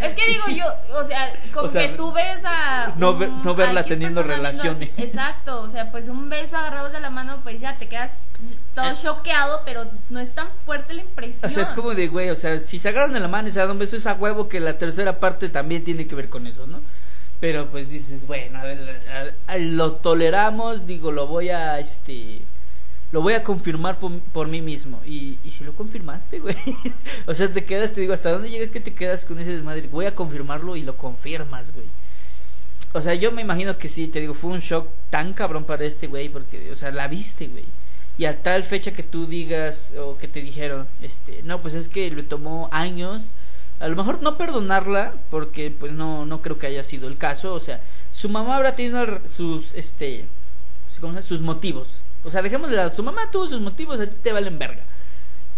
Es 0.00 0.12
que 0.14 0.26
digo 0.26 0.48
yo, 0.48 0.66
o 0.98 1.04
sea, 1.04 1.32
como 1.54 1.70
que 1.70 1.88
tú 1.90 2.12
ves 2.12 2.44
a... 2.44 2.92
No, 2.96 3.12
no 3.14 3.54
verla 3.54 3.84
teniendo 3.84 4.22
relaciones. 4.22 4.90
exacto, 4.98 5.60
o 5.60 5.68
sea, 5.68 5.90
pues 5.90 6.08
un 6.08 6.28
beso 6.28 6.56
agarrados 6.56 6.92
de 6.92 7.00
la 7.00 7.10
mano, 7.10 7.40
pues 7.42 7.60
ya 7.60 7.76
te 7.76 7.86
quedas 7.86 8.18
todo 8.74 8.90
eh. 8.90 8.94
choqueado, 9.00 9.62
pero 9.64 9.86
no 10.10 10.18
es 10.18 10.34
tan 10.34 10.48
fuerte 10.66 10.94
la 10.94 11.02
impresión. 11.02 11.50
O 11.50 11.54
sea, 11.54 11.62
es 11.62 11.70
como 11.70 11.94
de, 11.94 12.08
güey, 12.08 12.30
o 12.30 12.36
sea, 12.36 12.60
si 12.60 12.78
se 12.78 12.88
agarran 12.88 13.12
de 13.12 13.20
la 13.20 13.28
mano 13.28 13.48
y 13.48 13.52
se 13.52 13.60
dan 13.60 13.70
un 13.70 13.78
beso, 13.78 13.96
es 13.96 14.06
a 14.06 14.14
huevo 14.14 14.48
que 14.48 14.60
la 14.60 14.78
tercera 14.78 15.20
parte 15.20 15.48
también 15.48 15.84
tiene 15.84 16.06
que 16.06 16.14
ver 16.14 16.28
con 16.28 16.46
eso, 16.46 16.66
¿no? 16.66 16.80
Pero 17.40 17.66
pues 17.66 17.88
dices, 17.88 18.26
bueno, 18.26 18.60
lo 19.58 19.92
toleramos, 19.92 20.86
digo, 20.86 21.12
lo 21.12 21.26
voy 21.26 21.50
a, 21.50 21.78
este, 21.78 22.40
lo 23.14 23.22
voy 23.22 23.34
a 23.34 23.44
confirmar 23.44 23.96
por, 24.00 24.48
mí 24.48 24.60
mismo. 24.60 25.00
Y, 25.06 25.38
y 25.44 25.52
si 25.52 25.62
lo 25.62 25.72
confirmaste, 25.72 26.40
güey. 26.40 26.56
o 27.28 27.34
sea, 27.36 27.46
te 27.46 27.64
quedas, 27.64 27.92
te 27.92 28.00
digo, 28.00 28.12
¿hasta 28.12 28.32
dónde 28.32 28.50
llegas 28.50 28.70
que 28.70 28.80
te 28.80 28.92
quedas 28.92 29.24
con 29.24 29.38
ese 29.38 29.52
desmadre? 29.52 29.86
Voy 29.86 30.06
a 30.06 30.16
confirmarlo 30.16 30.74
y 30.74 30.82
lo 30.82 30.96
confirmas, 30.96 31.72
güey. 31.72 31.86
O 32.92 33.00
sea, 33.00 33.14
yo 33.14 33.30
me 33.30 33.42
imagino 33.42 33.78
que 33.78 33.88
sí, 33.88 34.08
te 34.08 34.20
digo, 34.20 34.34
fue 34.34 34.50
un 34.50 34.58
shock 34.58 34.88
tan 35.10 35.32
cabrón 35.32 35.62
para 35.62 35.84
este 35.84 36.08
güey, 36.08 36.28
porque, 36.28 36.72
o 36.72 36.74
sea, 36.74 36.90
la 36.90 37.06
viste, 37.06 37.46
güey. 37.46 37.62
Y 38.18 38.24
a 38.24 38.42
tal 38.42 38.64
fecha 38.64 38.92
que 38.92 39.04
tú 39.04 39.26
digas, 39.26 39.92
o 39.96 40.18
que 40.18 40.26
te 40.26 40.42
dijeron, 40.42 40.88
este, 41.00 41.40
no, 41.44 41.60
pues 41.60 41.74
es 41.74 41.88
que 41.88 42.10
le 42.10 42.24
tomó 42.24 42.68
años 42.72 43.22
a 43.78 43.86
lo 43.86 43.94
mejor 43.94 44.22
no 44.22 44.36
perdonarla 44.36 45.14
porque 45.30 45.70
pues 45.70 45.92
no 45.92 46.24
no 46.26 46.40
creo 46.42 46.58
que 46.58 46.68
haya 46.68 46.84
sido 46.84 47.08
el 47.08 47.16
caso 47.18 47.52
o 47.52 47.58
sea 47.58 47.80
su 48.12 48.28
mamá 48.28 48.56
habrá 48.56 48.76
tenido 48.76 49.04
sus 49.28 49.74
este 49.74 50.24
sus 51.26 51.40
motivos 51.40 51.88
o 52.24 52.30
sea 52.30 52.42
dejémosle 52.42 52.76
lado 52.76 52.94
su 52.94 53.02
mamá 53.02 53.30
tuvo 53.30 53.48
sus 53.48 53.60
motivos 53.60 54.00
a 54.00 54.06
ti 54.06 54.16
te 54.22 54.32
valen 54.32 54.58
verga 54.58 54.82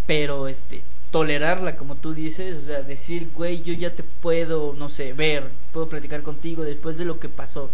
pero 0.06 0.48
este 0.48 0.82
tolerarla 1.10 1.76
como 1.76 1.94
tú 1.94 2.12
dices 2.12 2.56
o 2.62 2.66
sea 2.66 2.82
decir 2.82 3.30
güey 3.34 3.62
yo 3.62 3.72
ya 3.72 3.90
te 3.90 4.02
puedo 4.02 4.74
no 4.78 4.88
sé 4.88 5.12
ver 5.12 5.44
puedo 5.72 5.88
platicar 5.88 6.22
contigo 6.22 6.64
después 6.64 6.98
de 6.98 7.04
lo 7.04 7.18
que 7.18 7.28
pasó 7.28 7.70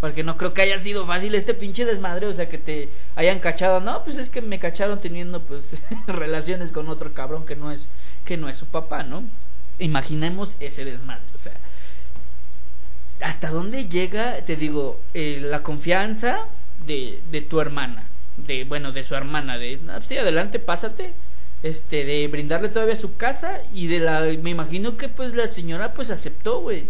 porque 0.00 0.22
no 0.22 0.36
creo 0.36 0.52
que 0.52 0.62
haya 0.62 0.78
sido 0.78 1.06
fácil 1.06 1.34
este 1.34 1.54
pinche 1.54 1.86
desmadre, 1.86 2.26
o 2.26 2.34
sea, 2.34 2.50
que 2.50 2.58
te 2.58 2.90
hayan 3.14 3.38
cachado. 3.38 3.80
No, 3.80 4.04
pues 4.04 4.18
es 4.18 4.28
que 4.28 4.42
me 4.42 4.58
cacharon 4.58 5.00
teniendo 5.00 5.40
pues 5.40 5.78
relaciones 6.06 6.70
con 6.70 6.90
otro 6.90 7.14
cabrón 7.14 7.46
que 7.46 7.56
no 7.56 7.72
es 7.72 7.80
que 8.26 8.36
no 8.36 8.46
es 8.50 8.56
su 8.56 8.66
papá, 8.66 9.04
¿no? 9.04 9.24
imaginemos 9.78 10.56
ese 10.60 10.84
desmadre, 10.84 11.22
o 11.34 11.38
sea, 11.38 11.52
hasta 13.20 13.50
dónde 13.50 13.88
llega, 13.88 14.38
te 14.42 14.56
digo, 14.56 14.98
eh, 15.14 15.40
la 15.42 15.62
confianza 15.62 16.40
de, 16.86 17.20
de 17.30 17.40
tu 17.40 17.60
hermana, 17.60 18.04
de, 18.36 18.64
bueno, 18.64 18.92
de 18.92 19.02
su 19.02 19.14
hermana, 19.14 19.58
de, 19.58 19.78
no, 19.78 20.00
sí, 20.02 20.16
adelante, 20.16 20.58
pásate, 20.58 21.12
este, 21.62 22.04
de 22.04 22.28
brindarle 22.28 22.68
todavía 22.68 22.96
su 22.96 23.16
casa 23.16 23.60
y 23.72 23.86
de 23.86 24.00
la, 24.00 24.20
me 24.42 24.50
imagino 24.50 24.96
que 24.96 25.08
pues 25.08 25.34
la 25.34 25.48
señora 25.48 25.92
pues 25.94 26.10
aceptó, 26.10 26.60
güey. 26.60 26.86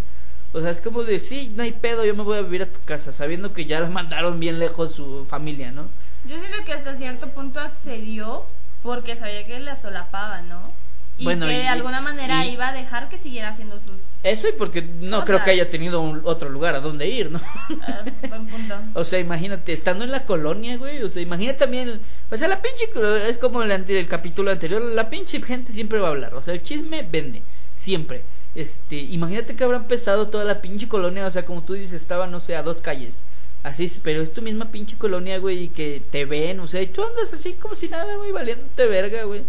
O 0.52 0.60
sea, 0.60 0.70
es 0.70 0.80
como 0.80 1.02
de, 1.02 1.18
sí, 1.18 1.52
no 1.54 1.62
hay 1.62 1.72
pedo, 1.72 2.04
yo 2.04 2.14
me 2.14 2.22
voy 2.22 2.38
a 2.38 2.42
vivir 2.42 2.62
a 2.62 2.66
tu 2.66 2.80
casa, 2.84 3.12
sabiendo 3.12 3.52
que 3.52 3.66
ya 3.66 3.80
la 3.80 3.90
mandaron 3.90 4.40
bien 4.40 4.58
lejos 4.58 4.92
su 4.92 5.26
familia, 5.28 5.70
¿no? 5.70 5.84
Yo 6.24 6.38
siento 6.38 6.64
que 6.64 6.72
hasta 6.72 6.96
cierto 6.96 7.28
punto 7.28 7.60
accedió 7.60 8.44
porque 8.82 9.16
sabía 9.16 9.46
que 9.46 9.58
la 9.60 9.76
solapaba, 9.76 10.42
¿no? 10.42 10.72
Y 11.18 11.26
que 11.26 11.34
de 11.36 11.68
alguna 11.68 12.00
manera 12.00 12.46
iba 12.46 12.68
a 12.68 12.72
dejar 12.72 13.08
que 13.08 13.18
siguiera 13.18 13.48
haciendo 13.48 13.78
sus 13.78 14.06
eso 14.26 14.48
y 14.48 14.52
porque 14.52 14.82
no 14.82 15.24
creo 15.24 15.44
que 15.44 15.52
haya 15.52 15.70
tenido 15.70 16.00
un, 16.00 16.20
otro 16.24 16.48
lugar 16.48 16.74
a 16.74 16.80
donde 16.80 17.08
ir, 17.08 17.30
¿no? 17.30 17.40
Ah, 17.86 18.02
buen 18.28 18.46
punto. 18.48 18.74
o 18.94 19.04
sea, 19.04 19.20
imagínate, 19.20 19.72
estando 19.72 20.04
en 20.04 20.10
la 20.10 20.24
colonia, 20.24 20.76
güey, 20.76 21.00
o 21.04 21.08
sea, 21.08 21.22
imagínate 21.22 21.60
también, 21.60 22.00
o 22.28 22.36
sea, 22.36 22.48
la 22.48 22.60
pinche, 22.60 22.88
es 23.28 23.38
como 23.38 23.62
el, 23.62 23.70
el 23.70 24.08
capítulo 24.08 24.50
anterior, 24.50 24.82
la 24.82 25.10
pinche 25.10 25.40
gente 25.40 25.70
siempre 25.70 26.00
va 26.00 26.08
a 26.08 26.10
hablar, 26.10 26.34
o 26.34 26.42
sea, 26.42 26.54
el 26.54 26.62
chisme 26.64 27.06
vende, 27.08 27.40
siempre. 27.76 28.22
Este, 28.56 28.96
imagínate 28.96 29.54
que 29.54 29.62
habrá 29.62 29.76
empezado 29.76 30.26
toda 30.26 30.44
la 30.44 30.60
pinche 30.60 30.88
colonia, 30.88 31.26
o 31.26 31.30
sea, 31.30 31.44
como 31.44 31.62
tú 31.62 31.74
dices, 31.74 31.92
estaba, 31.92 32.26
no 32.26 32.40
sé, 32.40 32.56
a 32.56 32.64
dos 32.64 32.80
calles. 32.80 33.18
Así, 33.62 33.88
pero 34.02 34.22
es 34.22 34.32
tu 34.32 34.42
misma 34.42 34.66
pinche 34.66 34.96
colonia, 34.96 35.38
güey, 35.38 35.64
y 35.64 35.68
que 35.68 36.02
te 36.10 36.24
ven, 36.24 36.58
o 36.58 36.66
sea, 36.66 36.82
y 36.82 36.88
tú 36.88 37.04
andas 37.04 37.32
así 37.32 37.52
como 37.52 37.76
si 37.76 37.88
nada, 37.88 38.16
güey, 38.16 38.32
valiéndote 38.32 38.86
verga, 38.86 39.22
güey 39.22 39.42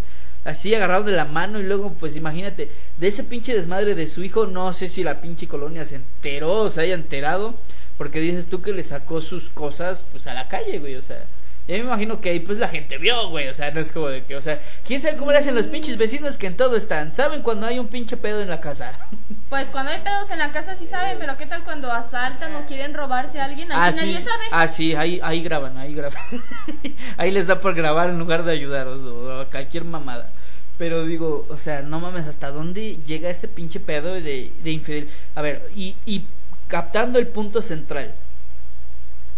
así 0.48 0.74
agarrado 0.74 1.04
de 1.04 1.12
la 1.12 1.26
mano 1.26 1.60
y 1.60 1.64
luego 1.64 1.94
pues 2.00 2.16
imagínate, 2.16 2.70
de 2.98 3.08
ese 3.08 3.24
pinche 3.24 3.54
desmadre 3.54 3.96
de 3.96 4.08
su 4.08 4.24
hijo, 4.24 4.48
no 4.48 4.72
sé 4.74 4.88
si 4.88 5.04
la 5.04 5.20
pinche 5.22 5.48
colonia 5.48 5.84
se 5.86 5.96
enteró 5.96 6.54
o 6.54 6.70
se 6.70 6.82
haya 6.82 6.96
enterado, 6.96 7.54
porque 7.98 8.20
dices 8.22 8.46
tú 8.50 8.62
que 8.62 8.72
le 8.72 8.84
sacó 8.84 9.22
sus 9.22 9.50
cosas 9.50 10.06
pues 10.12 10.26
a 10.28 10.34
la 10.34 10.48
calle, 10.48 10.80
güey, 10.80 10.96
o 10.96 11.02
sea, 11.02 11.26
Ya 11.68 11.74
me 11.74 11.82
imagino 11.82 12.22
que 12.22 12.30
ahí 12.30 12.40
pues 12.40 12.60
la 12.60 12.70
gente 12.70 12.98
vio, 12.98 13.28
güey. 13.30 13.50
O 13.50 13.54
sea, 13.54 13.72
no 13.72 13.82
es 13.82 13.92
como 13.92 14.08
de 14.08 14.24
que, 14.24 14.38
o 14.38 14.42
sea, 14.42 14.58
¿quién 14.86 15.02
sabe 15.02 15.18
cómo 15.18 15.34
le 15.34 15.40
hacen 15.40 15.54
los 15.54 15.68
pinches 15.68 15.98
vecinos 15.98 16.38
que 16.38 16.48
en 16.48 16.56
todo 16.56 16.78
están? 16.78 17.14
¿Saben 17.14 17.42
cuando 17.42 17.68
hay 17.68 17.78
un 17.78 17.90
pinche 17.90 18.16
pedo 18.16 18.42
en 18.42 18.50
la 18.50 18.62
casa? 18.62 18.94
Pues 19.50 19.70
cuando 19.70 19.92
hay 19.92 20.02
pedos 20.02 20.30
en 20.30 20.40
la 20.40 20.52
casa 20.52 20.76
sí 20.76 20.86
saben, 20.86 21.18
pero 21.20 21.38
¿qué 21.38 21.46
tal 21.46 21.64
cuando 21.64 21.90
asaltan 21.90 22.54
o 22.56 22.66
quieren 22.66 22.94
robarse 22.94 23.40
a 23.40 23.46
alguien? 23.46 23.70
Ah, 23.72 23.94
sí. 23.94 24.00
nadie 24.00 24.22
sabe. 24.22 24.44
Ah, 24.52 24.68
sí, 24.68 24.94
ahí, 24.94 25.22
ahí 25.24 25.42
graban, 25.42 25.78
ahí 25.78 25.94
graban. 25.94 26.22
ahí 27.18 27.32
les 27.32 27.48
da 27.48 27.62
por 27.62 27.74
grabar 27.74 28.10
en 28.10 28.20
lugar 28.20 28.44
de 28.44 28.52
ayudaros 28.52 29.00
o, 29.04 29.40
o 29.42 29.46
cualquier 29.46 29.86
mamada. 29.86 30.30
Pero 30.78 31.06
digo, 31.06 31.46
o 31.50 31.58
sea, 31.58 31.82
no 31.82 32.00
mames, 32.00 32.28
¿hasta 32.28 32.52
dónde 32.52 32.98
llega 33.06 33.30
este 33.30 33.48
pinche 33.48 33.80
pedo 33.80 34.14
de, 34.14 34.52
de 34.64 34.72
infidel? 34.72 35.10
A 35.36 35.42
ver, 35.42 35.70
y, 35.76 35.96
y 36.06 36.24
captando 36.68 37.20
el 37.20 37.28
punto 37.28 37.62
central. 37.62 38.14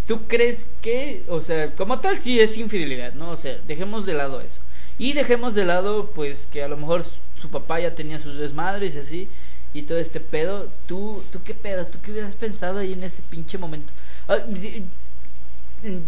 ¿Tú 0.07 0.21
crees 0.27 0.67
que, 0.81 1.23
o 1.29 1.39
sea, 1.39 1.71
como 1.75 1.99
tal 1.99 2.19
sí 2.19 2.39
es 2.39 2.57
infidelidad, 2.57 3.13
¿no? 3.13 3.31
O 3.31 3.37
sea, 3.37 3.57
dejemos 3.67 4.05
de 4.05 4.15
lado 4.15 4.41
eso. 4.41 4.59
Y 4.97 5.13
dejemos 5.13 5.53
de 5.53 5.65
lado, 5.65 6.11
pues, 6.13 6.47
que 6.51 6.63
a 6.63 6.67
lo 6.67 6.77
mejor 6.77 7.05
su 7.39 7.49
papá 7.49 7.79
ya 7.79 7.95
tenía 7.95 8.19
sus 8.19 8.37
desmadres 8.37 8.95
y 8.95 8.99
así, 8.99 9.27
y 9.73 9.83
todo 9.83 9.99
este 9.99 10.19
pedo. 10.19 10.67
¿Tú, 10.87 11.23
tú 11.31 11.39
qué 11.45 11.53
pedo? 11.53 11.85
¿Tú 11.85 11.99
qué 12.01 12.11
hubieras 12.11 12.35
pensado 12.35 12.79
ahí 12.79 12.93
en 12.93 13.03
ese 13.03 13.21
pinche 13.29 13.57
momento? 13.57 13.93
Ah, 14.27 14.39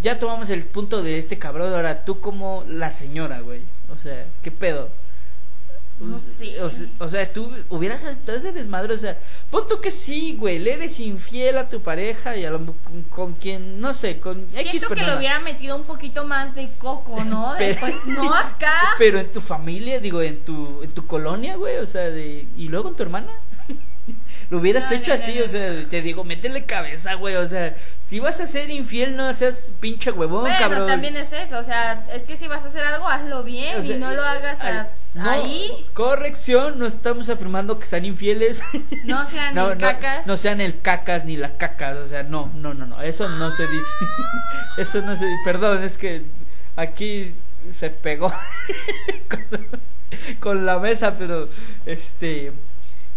ya 0.02 0.20
tomamos 0.20 0.50
el 0.50 0.64
punto 0.64 1.02
de 1.02 1.18
este 1.18 1.38
cabrón, 1.38 1.74
ahora 1.74 2.04
tú 2.04 2.20
como 2.20 2.66
la 2.68 2.90
señora, 2.90 3.40
güey. 3.42 3.62
O 3.92 4.02
sea, 4.02 4.26
¿qué 4.44 4.52
pedo? 4.52 4.90
No 6.02 6.20
sé. 6.20 6.62
O 6.62 6.70
sea, 6.70 6.88
o 7.00 7.10
sea, 7.10 7.32
tú 7.32 7.52
hubieras 7.70 8.04
aceptado 8.04 8.38
ese 8.38 8.52
desmadre, 8.52 8.94
o 8.94 8.98
sea, 8.98 9.18
pon 9.50 9.68
tú 9.68 9.80
que 9.80 9.92
sí, 9.92 10.36
güey, 10.38 10.58
le 10.60 10.74
eres 10.74 11.00
infiel 11.00 11.58
a 11.58 11.70
tu 11.70 11.82
pareja 11.82 12.36
y 12.36 12.44
a 12.46 12.50
lo, 12.50 12.58
con, 12.60 13.04
con 13.10 13.34
quien, 13.36 13.80
no 13.80 13.94
sé, 13.94 14.20
con 14.20 14.42
X 14.56 14.72
Siento 14.72 14.90
que 14.90 15.04
le 15.04 15.16
hubiera 15.18 15.40
metido 15.40 15.76
un 15.76 15.84
poquito 15.84 16.26
más 16.26 16.56
de 16.56 16.70
coco, 16.80 17.24
¿no? 17.24 17.54
Pero- 17.58 17.80
pues 17.80 17.96
no 18.06 18.34
acá. 18.34 18.74
Pero 18.98 19.20
en 19.20 19.32
tu 19.32 19.42
familia, 19.42 20.00
digo, 20.00 20.22
en 20.22 20.40
tu, 20.42 20.82
en 20.82 20.92
tu 20.92 21.06
colonia, 21.06 21.56
güey, 21.56 21.78
o 21.78 21.88
sea, 21.88 22.10
de... 22.10 22.46
¿Y 22.58 22.68
luego 22.70 22.90
en 22.90 22.96
tu 22.96 23.04
hermana? 23.04 23.28
Lo 24.50 24.58
hubieras 24.58 24.90
No, 24.92 24.98
hecho 24.98 25.10
no, 25.12 25.16
así, 25.16 25.36
no, 25.36 25.46
o 25.46 25.48
sea, 25.48 25.88
te 25.90 26.02
digo, 26.02 26.24
métele 26.26 26.66
cabeza, 26.66 27.14
güey, 27.14 27.36
o 27.38 27.48
sea, 27.48 27.74
si 28.10 28.20
vas 28.20 28.42
a 28.42 28.48
ser 28.48 28.70
infiel, 28.70 29.16
no 29.16 29.34
seas 29.34 29.72
pinche 29.80 30.12
huevón, 30.12 30.42
bueno, 30.42 30.58
cabrón. 30.60 30.88
también 30.88 31.16
es 31.16 31.32
eso, 31.32 31.58
o 31.60 31.64
sea, 31.64 32.06
es 32.14 32.24
que 32.24 32.36
si 32.36 32.48
vas 32.50 32.66
a 32.66 32.68
hacer 32.68 32.84
algo, 32.84 33.08
hazlo 33.08 33.44
bien 33.44 33.78
O 33.80 33.84
sea, 33.84 33.96
y 33.96 34.00
no 34.00 34.12
lo 34.12 34.22
hagas 34.26 34.60
a- 34.60 34.68
al- 34.82 34.90
no, 35.14 35.30
ahí. 35.30 35.72
Corrección, 35.94 36.80
no 36.80 36.86
estamos 36.86 37.30
afirmando 37.30 37.80
que 37.80 37.86
sean 37.86 38.06
infieles. 38.06 38.62
No 39.04 39.26
sean 39.26 39.56
no, 39.56 39.72
el 39.72 39.78
cacas. 39.78 40.28
no 40.28 40.38
sean 40.38 40.62
el 40.62 40.80
cacas 40.80 41.26
ni 41.26 41.36
la 41.36 41.58
cacas, 41.58 41.98
o 41.98 42.08
sea, 42.08 42.24
no, 42.24 42.52
no, 42.56 42.74
no, 42.74 42.86
no, 42.86 43.02
eso 43.02 43.28
no 43.28 43.52
se 43.52 43.68
dice. 43.68 43.94
eso 44.78 45.02
no 45.02 45.16
se 45.18 45.26
Perdón, 45.44 45.84
es 45.84 45.98
que 45.98 46.22
aquí 46.76 47.34
se 47.72 47.90
pegó 47.90 48.32
con, 49.30 49.68
con 50.40 50.66
la 50.66 50.80
mesa, 50.80 51.18
pero 51.18 51.50
este 51.86 52.54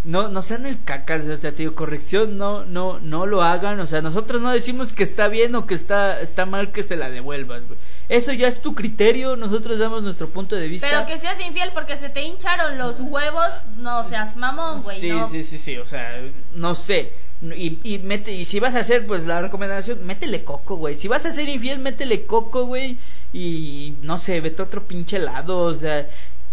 no 0.05 0.29
no 0.29 0.43
sean 0.43 0.67
el 0.67 0.83
cacas, 0.83 1.25
o 1.25 1.37
sea, 1.37 1.51
te 1.53 1.59
digo, 1.59 1.75
corrección, 1.75 2.37
no 2.37 2.65
no 2.65 2.99
no 3.01 3.27
lo 3.27 3.43
hagan, 3.43 3.79
o 3.81 3.87
sea, 3.87 4.03
nosotros 4.03 4.41
no 4.41 4.51
decimos 4.51 4.93
que 4.93 5.03
está 5.03 5.29
bien 5.29 5.55
o 5.55 5.67
que 5.67 5.75
está 5.75 6.21
está 6.21 6.45
mal 6.47 6.73
que 6.73 6.83
se 6.83 6.97
la 6.97 7.11
devuelvas, 7.11 7.63
güey. 7.67 7.79
Eso 8.09 8.33
ya 8.33 8.49
es 8.49 8.61
tu 8.61 8.75
criterio, 8.75 9.37
nosotros 9.37 9.79
damos 9.79 10.03
nuestro 10.03 10.29
punto 10.29 10.57
de 10.57 10.69
vista. 10.69 10.89
Pero 10.89 11.07
que 11.07 11.19
seas 11.19 11.41
infiel 11.45 11.71
porque 11.73 11.97
se 11.97 12.09
te 12.11 12.23
hincharon 12.23 12.77
los 12.79 13.01
huevos, 13.01 13.49
no 13.79 14.05
seas 14.05 14.37
mamón, 14.37 14.83
güey, 14.83 15.01
Sí, 15.01 15.09
no. 15.11 15.29
sí, 15.29 15.43
sí, 15.43 15.59
sí, 15.59 15.77
o 15.79 15.87
sea, 15.87 16.21
no 16.55 16.75
sé. 16.75 17.13
Y, 17.57 17.79
y 17.83 17.99
mete 17.99 18.33
y 18.33 18.45
si 18.45 18.59
vas 18.61 18.75
a 18.75 18.81
hacer 18.81 19.07
pues 19.07 19.25
la 19.27 19.41
recomendación, 19.43 20.07
métele 20.07 20.45
coco, 20.45 20.77
güey. 20.77 20.97
Si 20.97 21.09
vas 21.09 21.27
a 21.27 21.31
ser 21.33 21.49
infiel, 21.49 21.79
métele 21.79 22.25
coco, 22.25 22.67
güey. 22.67 22.97
Y 23.33 23.95
no 24.03 24.19
sé, 24.19 24.41
vete 24.41 24.63
a 24.63 24.65
otro 24.67 24.85
pinche 24.85 25.19
lado, 25.19 25.61
o 25.61 25.75
sea, 25.75 26.07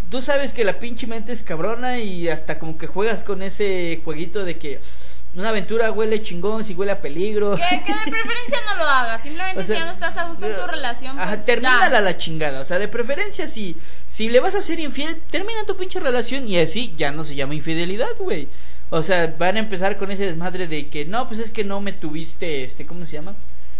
tú 0.09 0.21
sabes 0.21 0.53
que 0.53 0.65
la 0.65 0.79
pinche 0.79 1.05
mente 1.07 1.31
es 1.31 1.43
cabrona 1.43 1.99
y 1.99 2.27
hasta 2.27 2.59
como 2.59 2.77
que 2.77 2.87
juegas 2.87 3.23
con 3.23 3.41
ese 3.41 4.01
jueguito 4.03 4.43
de 4.43 4.57
que 4.57 4.79
una 5.35 5.49
aventura 5.49 5.91
huele 5.91 6.21
chingón, 6.21 6.63
si 6.63 6.73
huele 6.73 6.91
a 6.91 6.99
peligro. 6.99 7.55
Que, 7.55 7.83
que 7.85 7.93
de 7.93 8.11
preferencia 8.11 8.57
no 8.67 8.75
lo 8.75 8.83
hagas, 8.83 9.21
simplemente 9.21 9.61
O 9.61 9.63
sea, 9.63 9.75
si 9.75 9.79
ya 9.79 9.85
no 9.85 9.91
estás 9.91 10.17
a 10.17 10.27
gusto 10.27 10.45
en 10.45 10.55
tu 10.55 10.67
relación, 10.67 11.15
pues 11.15 11.27
Ajá, 11.27 11.45
termínala 11.45 12.01
la 12.01 12.17
chingada. 12.17 12.59
O 12.59 12.65
sea, 12.65 12.79
de 12.79 12.87
preferencia, 12.87 13.47
si, 13.47 13.77
si 14.09 14.29
le 14.29 14.39
vas 14.39 14.55
a 14.55 14.61
ser 14.61 14.79
infiel, 14.79 15.17
termina 15.29 15.63
tu 15.65 15.77
pinche 15.77 15.99
relación 15.99 16.47
y 16.47 16.59
así 16.59 16.93
ya 16.97 17.11
no 17.11 17.23
se 17.23 17.35
llama 17.35 17.55
infidelidad, 17.55 18.15
güey. 18.19 18.47
O 18.89 19.03
sea, 19.03 19.33
van 19.37 19.55
a 19.55 19.59
empezar 19.59 19.97
con 19.97 20.11
ese 20.11 20.25
desmadre 20.25 20.67
de 20.67 20.87
que 20.89 21.05
no, 21.05 21.27
pues 21.27 21.39
es 21.39 21.49
que 21.49 21.63
no 21.63 21.79
me 21.79 21.93
tuviste, 21.93 22.63
este, 22.63 22.85
¿cómo 22.85 23.05
se 23.05 23.13
llama? 23.13 23.35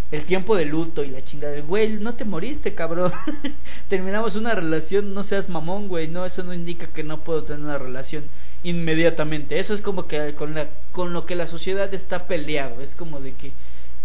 El 0.10 0.24
tiempo 0.24 0.56
de 0.56 0.66
luto 0.66 1.04
y 1.04 1.10
la 1.10 1.24
chingada. 1.24 1.60
Güey, 1.62 1.94
no 1.94 2.14
te 2.14 2.24
moriste, 2.24 2.74
cabrón. 2.74 3.12
Terminamos 3.90 4.38
una 4.38 4.56
relación, 4.56 5.14
no 5.14 5.24
seas 5.24 5.50
mamón, 5.50 5.90
güey. 5.90 6.08
No, 6.08 6.26
eso 6.26 6.44
no 6.44 6.54
indica 6.54 6.88
que 6.88 7.04
no 7.04 7.18
puedo 7.20 7.44
tener 7.44 7.62
una 7.62 7.78
relación 7.78 8.24
inmediatamente. 8.63 9.60
Eso 9.60 9.74
es 9.74 9.82
como 9.82 10.08
que 10.08 10.34
con, 10.36 10.54
la, 10.56 10.67
con 10.91 11.13
lo 11.13 11.26
que 11.26 11.36
la 11.36 11.47
sociedad 11.47 11.93
está 11.93 12.26
peleado. 12.28 12.82
Es 12.82 12.95
como 12.95 13.19
de 13.19 13.34
que 13.34 13.52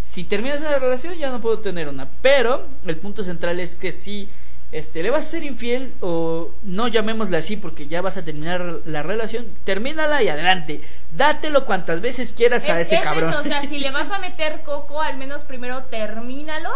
si 0.03 0.25
terminas 0.25 0.61
una 0.61 0.79
relación 0.79 1.15
ya 1.19 1.31
no 1.31 1.41
puedo 1.41 1.59
tener 1.59 1.89
una. 1.89 2.09
Pero 2.23 2.67
el 2.87 2.97
punto 2.97 3.25
central 3.25 3.61
es 3.61 3.75
que 3.75 3.93
si 3.93 4.29
este, 4.73 5.03
le 5.03 5.11
vas 5.11 5.27
a 5.27 5.31
ser 5.31 5.45
infiel 5.45 5.93
o 6.01 6.51
no 6.65 6.89
llamémosle 6.89 7.37
así 7.37 7.57
porque 7.57 7.87
ya 7.87 8.03
vas 8.03 8.17
a 8.17 8.25
terminar 8.25 8.81
la 8.85 9.03
relación, 9.03 9.47
termínala 9.65 10.23
y 10.23 10.29
adelante. 10.29 10.81
Dátelo 11.17 11.67
cuantas 11.67 12.01
veces 12.01 12.33
quieras 12.33 12.69
a 12.69 12.81
Es- 12.81 12.89
ese 12.89 12.97
es 12.97 13.03
cabrón. 13.03 13.31
eso, 13.31 13.41
o 13.41 13.45
sea, 13.45 13.63
si 13.67 13.79
le 13.79 13.91
vas 13.91 14.11
a 14.11 14.19
meter 14.19 14.63
coco, 14.65 15.01
al 15.01 15.17
menos 15.19 15.45
primero 15.45 15.85
termínalo. 15.85 16.71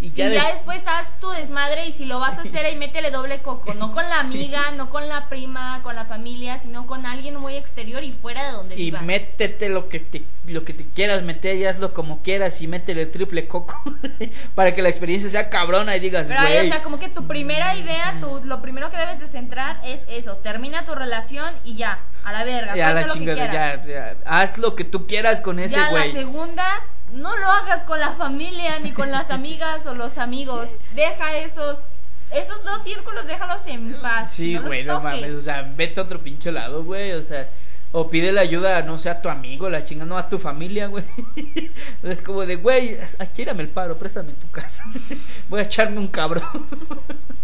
Y 0.00 0.06
Y 0.08 0.12
ya, 0.12 0.28
ya, 0.28 0.44
des- 0.44 0.54
después 0.54 0.82
haz 0.86 1.18
tu 1.20 1.30
desmadre 1.30 1.86
y 1.86 1.92
si 1.92 2.04
lo 2.04 2.18
vas 2.20 2.38
a 2.38 2.42
hacer 2.42 2.66
ahí 2.66 2.76
métele 2.76 3.10
doble 3.10 3.38
coco, 3.40 3.72
no 3.74 3.92
con 3.92 4.08
la 4.08 4.20
amiga, 4.20 4.70
no 4.72 4.90
con 4.90 5.08
la 5.08 5.28
prima, 5.28 5.80
con 5.82 5.96
la 5.96 6.04
familia, 6.04 6.58
sino 6.58 6.86
con 6.86 7.06
alguien 7.06 7.36
muy 7.36 7.54
exterior 7.56 8.04
y 8.04 8.12
fuera 8.12 8.46
de 8.46 8.52
donde 8.52 8.74
y 8.74 8.84
viva. 8.86 9.00
métete 9.00 9.68
lo 9.70 9.88
que 9.88 10.00
te 10.00 10.22
lo 10.46 10.64
que 10.64 10.72
te 10.74 10.84
quieras 10.94 11.22
meter 11.22 11.56
y 11.56 11.64
hazlo 11.66 11.92
como 11.94 12.22
quieras 12.22 12.60
y 12.62 12.66
métele 12.68 13.06
triple 13.06 13.48
coco 13.48 13.82
para 14.54 14.74
que 14.74 14.82
la 14.82 14.88
experiencia 14.90 15.28
sea 15.30 15.48
cabrona 15.50 15.96
y 15.96 16.00
digas, 16.00 16.28
Pero 16.28 16.40
ahí, 16.40 16.52
güey. 16.54 16.68
o 16.68 16.72
sea, 16.72 16.82
como 16.82 17.00
que 17.00 17.08
tu 17.08 17.26
primera 17.26 17.74
idea, 17.74 18.14
tu, 18.20 18.40
lo 18.44 18.60
primero 18.62 18.90
que 18.90 18.96
debes 18.96 19.18
de 19.18 19.26
centrar 19.28 19.80
es 19.82 20.04
eso, 20.08 20.36
termina 20.36 20.84
tu 20.84 20.94
relación 20.94 21.52
y 21.64 21.74
ya, 21.74 21.98
a 22.22 22.32
la 22.32 22.44
verga, 22.44 22.76
ya 22.76 22.86
pasa 22.88 23.00
la 23.00 23.06
lo 23.08 23.12
que 23.14 23.18
chingada, 23.18 23.48
quieras. 23.50 23.86
ya, 23.86 23.92
ya, 23.92 24.16
haz 24.24 24.58
lo 24.58 24.76
que 24.76 24.84
tú 24.84 25.06
quieras 25.06 25.40
con 25.40 25.58
ese 25.58 25.74
ya 25.74 25.80
la 25.82 25.90
güey. 25.90 26.12
segunda, 26.12 26.64
no 27.12 27.36
lo 27.36 27.50
hagas 27.50 27.84
con 27.84 28.00
la 28.00 28.14
familia 28.14 28.78
ni 28.80 28.92
con 28.92 29.10
las 29.10 29.30
amigas 29.30 29.86
o 29.86 29.94
los 29.94 30.18
amigos. 30.18 30.70
Deja 30.94 31.36
esos 31.36 31.82
esos 32.30 32.64
dos 32.64 32.82
círculos, 32.82 33.26
déjalos 33.26 33.66
en 33.66 33.94
paz. 33.94 34.32
Sí, 34.32 34.56
güey, 34.56 34.84
no 34.84 35.00
mames, 35.00 35.34
o 35.34 35.40
sea, 35.40 35.62
vete 35.76 36.00
a 36.00 36.02
otro 36.02 36.20
pinche 36.20 36.50
lado, 36.50 36.82
güey, 36.82 37.12
o 37.12 37.22
sea, 37.22 37.48
o 37.92 38.10
pídele 38.10 38.40
ayuda, 38.40 38.82
no 38.82 38.98
sé, 38.98 39.10
a 39.10 39.20
tu 39.20 39.28
amigo, 39.28 39.70
la 39.70 39.84
chinga, 39.84 40.04
no 40.04 40.18
a 40.18 40.28
tu 40.28 40.38
familia, 40.38 40.88
güey. 40.88 41.04
Es 42.02 42.22
como 42.22 42.44
de, 42.44 42.56
güey, 42.56 42.98
achírame 43.18 43.62
el 43.62 43.68
paro, 43.68 43.96
préstame 43.96 44.32
tu 44.32 44.50
casa. 44.50 44.84
Voy 45.48 45.60
a 45.60 45.64
echarme 45.64 45.98
un 45.98 46.08
cabrón. 46.08 46.42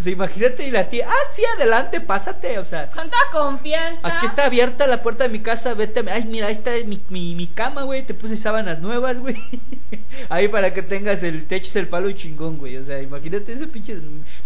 O 0.00 0.02
sea, 0.02 0.12
imagínate 0.12 0.66
y 0.66 0.70
la 0.70 0.88
tía, 0.88 1.06
ah, 1.08 1.24
sí, 1.30 1.42
adelante, 1.56 2.00
pásate, 2.00 2.58
o 2.58 2.64
sea, 2.64 2.86
toda 2.90 3.08
confianza. 3.32 4.16
Aquí 4.16 4.26
está 4.26 4.46
abierta 4.46 4.86
la 4.86 5.02
puerta 5.02 5.24
de 5.24 5.30
mi 5.30 5.40
casa, 5.40 5.74
vete. 5.74 6.00
a- 6.00 6.14
Ay, 6.14 6.24
mira, 6.24 6.46
ahí 6.46 6.52
está 6.52 6.70
mi, 6.86 7.00
mi, 7.10 7.34
mi 7.34 7.46
cama, 7.48 7.82
güey. 7.82 8.02
Te 8.02 8.14
puse 8.14 8.36
sábanas 8.36 8.80
nuevas, 8.80 9.18
güey. 9.18 9.36
Ahí 10.30 10.48
para 10.48 10.74
que 10.74 10.82
tengas 10.82 11.22
el 11.22 11.46
te 11.46 11.56
eches 11.56 11.76
el 11.76 11.86
palo 11.88 12.10
chingón, 12.12 12.58
güey. 12.58 12.76
O 12.76 12.82
sea, 12.84 13.00
imagínate 13.00 13.52
ese 13.52 13.66
pinche. 13.66 13.96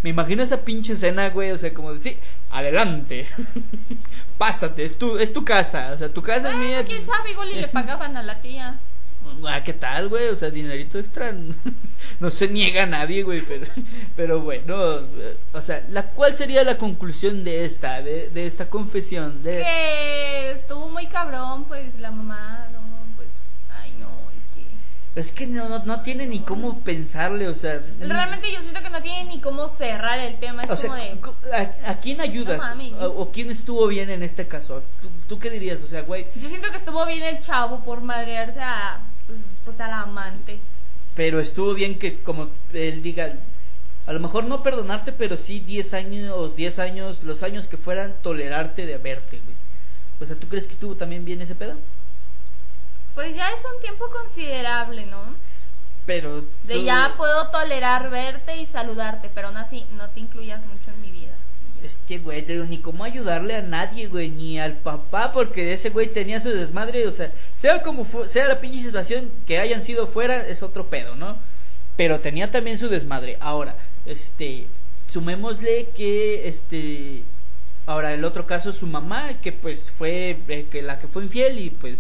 Me 0.03 0.11
imagino 0.11 0.43
esa 0.43 0.59
pinche 0.59 0.93
escena, 0.93 1.31
güey. 1.31 1.51
O 1.51 1.59
sea, 1.59 1.73
como, 1.73 1.97
sí, 1.97 2.17
adelante. 2.51 3.27
Pásate, 4.39 4.85
es 4.85 4.99
tu, 4.99 5.19
es 5.19 5.33
tu 5.33 5.45
casa. 5.45 5.93
O 5.95 5.99
sea, 5.99 6.09
tu 6.09 6.23
casa 6.23 6.49
es 6.49 6.55
Bueno, 6.55 6.69
mía. 6.69 6.85
quién 6.85 7.07
sabe, 7.07 7.31
igual 7.33 7.51
y 7.51 7.55
le 7.61 7.69
pagaban 7.69 8.17
a 8.17 8.23
la 8.23 8.41
tía. 8.41 8.77
Ah, 9.49 9.63
¿qué 9.65 9.73
tal, 9.73 10.09
güey? 10.09 10.29
O 10.29 10.37
sea, 10.37 10.51
dinerito 10.51 10.99
extra. 10.99 11.33
No 12.21 12.31
se 12.31 12.47
niega 12.49 12.85
a 12.85 12.87
nadie, 12.87 13.23
güey. 13.25 13.41
Pero, 13.41 13.67
pero 14.17 14.41
bueno, 14.41 15.01
o 15.53 15.61
sea, 15.61 15.83
la, 15.91 16.05
¿cuál 16.05 16.37
sería 16.37 16.63
la 16.63 16.77
conclusión 16.79 17.43
de 17.43 17.65
esta, 17.65 18.01
de, 18.03 18.29
de 18.31 18.47
esta 18.47 18.67
confesión? 18.67 19.43
De, 19.43 19.59
Que 19.59 20.51
estuvo 20.53 20.89
muy 20.89 21.07
cabrón, 21.07 21.65
pues 21.65 21.99
la 21.99 22.11
mamá, 22.13 22.67
no, 22.73 22.81
pues, 23.17 23.29
ay 23.81 23.93
no, 23.99 24.09
es 24.37 24.45
que... 24.55 25.21
Es 25.21 25.33
que 25.33 25.47
no, 25.47 25.69
no, 25.69 25.81
no 25.85 26.03
tiene 26.03 26.27
ni 26.27 26.41
cómo 26.41 26.81
pensarle, 26.81 27.49
o 27.49 27.55
sea. 27.55 27.81
Realmente 28.01 28.53
yo 28.53 28.61
siento 28.61 28.83
que 28.83 28.91
no 28.91 29.01
tiene 29.01 29.25
ni 29.25 29.41
cómo 29.41 29.67
cerrar 29.69 30.19
el 30.21 30.37
tema, 30.39 30.63
es 30.63 30.71
O 30.71 30.77
sea, 30.77 30.91
como 30.91 31.03
de... 31.03 31.11
cu- 31.21 31.35
¿a, 31.53 31.91
a 31.91 31.97
quién 32.01 32.21
ayudas? 32.21 32.77
No 32.77 32.99
o, 33.07 33.23
o 33.23 33.33
quién 33.33 33.51
estuvo 33.51 33.87
bien 33.89 34.11
en 34.11 34.23
este 34.23 34.47
caso? 34.47 34.83
¿Tú, 35.01 35.09
tú 35.29 35.39
qué 35.41 35.51
dirías? 35.51 35.83
O 35.83 35.89
sea, 35.89 36.03
güey, 36.03 36.27
Yo 36.37 36.49
siento 36.49 36.71
que 36.71 36.77
estuvo 36.77 37.05
bien 37.07 37.23
el 37.23 37.41
chavo 37.41 37.81
por 37.85 38.01
madrearse 38.03 38.61
a, 38.61 39.01
pues, 39.33 39.41
pues 39.65 39.81
a 39.81 39.89
la 39.89 40.03
amante. 40.03 40.59
pero 41.15 41.41
estuvo 41.41 41.75
bien 41.75 41.99
que, 41.99 42.21
como 42.23 42.49
él 42.73 43.03
diga, 43.03 43.33
a 44.07 44.13
lo 44.13 44.21
mejor 44.21 44.45
no 44.45 44.63
perdonarte, 44.63 45.13
pero 45.13 45.37
sí 45.37 45.61
10 45.61 45.95
años, 45.95 46.57
10 46.57 46.79
años, 46.79 47.23
los 47.23 47.43
años 47.43 47.67
que 47.67 47.77
fueran, 47.77 48.13
tolerarte 48.23 48.87
de 48.87 48.99
verte, 48.99 49.41
güey. 49.45 49.57
O 50.21 50.27
sea, 50.27 50.37
¿tú 50.37 50.49
crees 50.49 50.67
que 50.67 50.75
estuvo 50.75 50.95
también 50.95 51.25
bien 51.25 51.41
ese 51.41 51.55
pedo? 51.55 51.75
Pues 53.15 53.35
ya 53.35 53.49
es 53.51 53.61
un 53.65 53.81
tiempo 53.81 54.07
considerable, 54.11 55.07
¿no? 55.07 55.23
pero... 56.07 56.45
De 56.65 56.83
ya 56.83 57.15
puedo 57.17 57.49
tolerar 57.49 58.11
verte 58.11 58.57
y 58.57 58.67
saludarte, 58.67 59.31
pero 59.35 59.49
aún 59.49 59.57
así 59.57 59.87
no 59.97 60.09
te 60.09 60.21
incluyas 60.21 60.65
mucho 60.67 60.91
en 60.91 61.01
mi 61.01 61.11
vida. 61.11 61.32
Es 61.85 61.99
que, 62.07 62.19
güey, 62.19 62.45
ni 62.69 62.79
cómo 62.79 63.05
ayudarle 63.05 63.57
a 63.57 63.63
nadie, 63.63 64.07
güey, 64.07 64.29
ni 64.29 64.61
al 64.61 64.75
papá, 64.75 65.33
porque 65.33 65.73
ese 65.73 65.91
güey 65.91 66.09
tenía 66.09 66.41
su 66.41 66.51
desmadre, 66.51 67.07
o 67.07 67.13
sea, 67.13 67.33
sea 67.55 67.83
como 67.83 68.07
sea 68.29 68.49
la 68.49 68.61
pinche 68.61 68.81
situación 68.81 69.31
que 69.47 69.59
hayan 69.59 69.83
sido 69.83 70.07
fuera, 70.07 70.47
es 70.47 70.63
otro 70.63 70.87
pedo, 70.87 71.17
¿no? 71.17 71.37
Pero 71.97 72.21
tenía 72.21 72.51
también 72.51 72.79
su 72.79 72.89
desmadre. 72.89 73.37
Ahora, 73.41 73.77
este, 74.07 74.67
sumémosle 75.09 75.89
que, 75.97 76.49
este, 76.49 77.23
ahora 77.87 78.15
el 78.15 78.25
otro 78.25 78.47
caso, 78.47 78.73
su 78.73 78.87
mamá, 78.87 79.35
que 79.43 79.53
pues 79.53 79.91
fue 79.91 80.37
eh, 80.49 80.67
que 80.71 80.83
la 80.83 80.99
que 80.99 81.09
fue 81.09 81.25
infiel 81.25 81.59
y 81.59 81.71
pues 81.71 81.99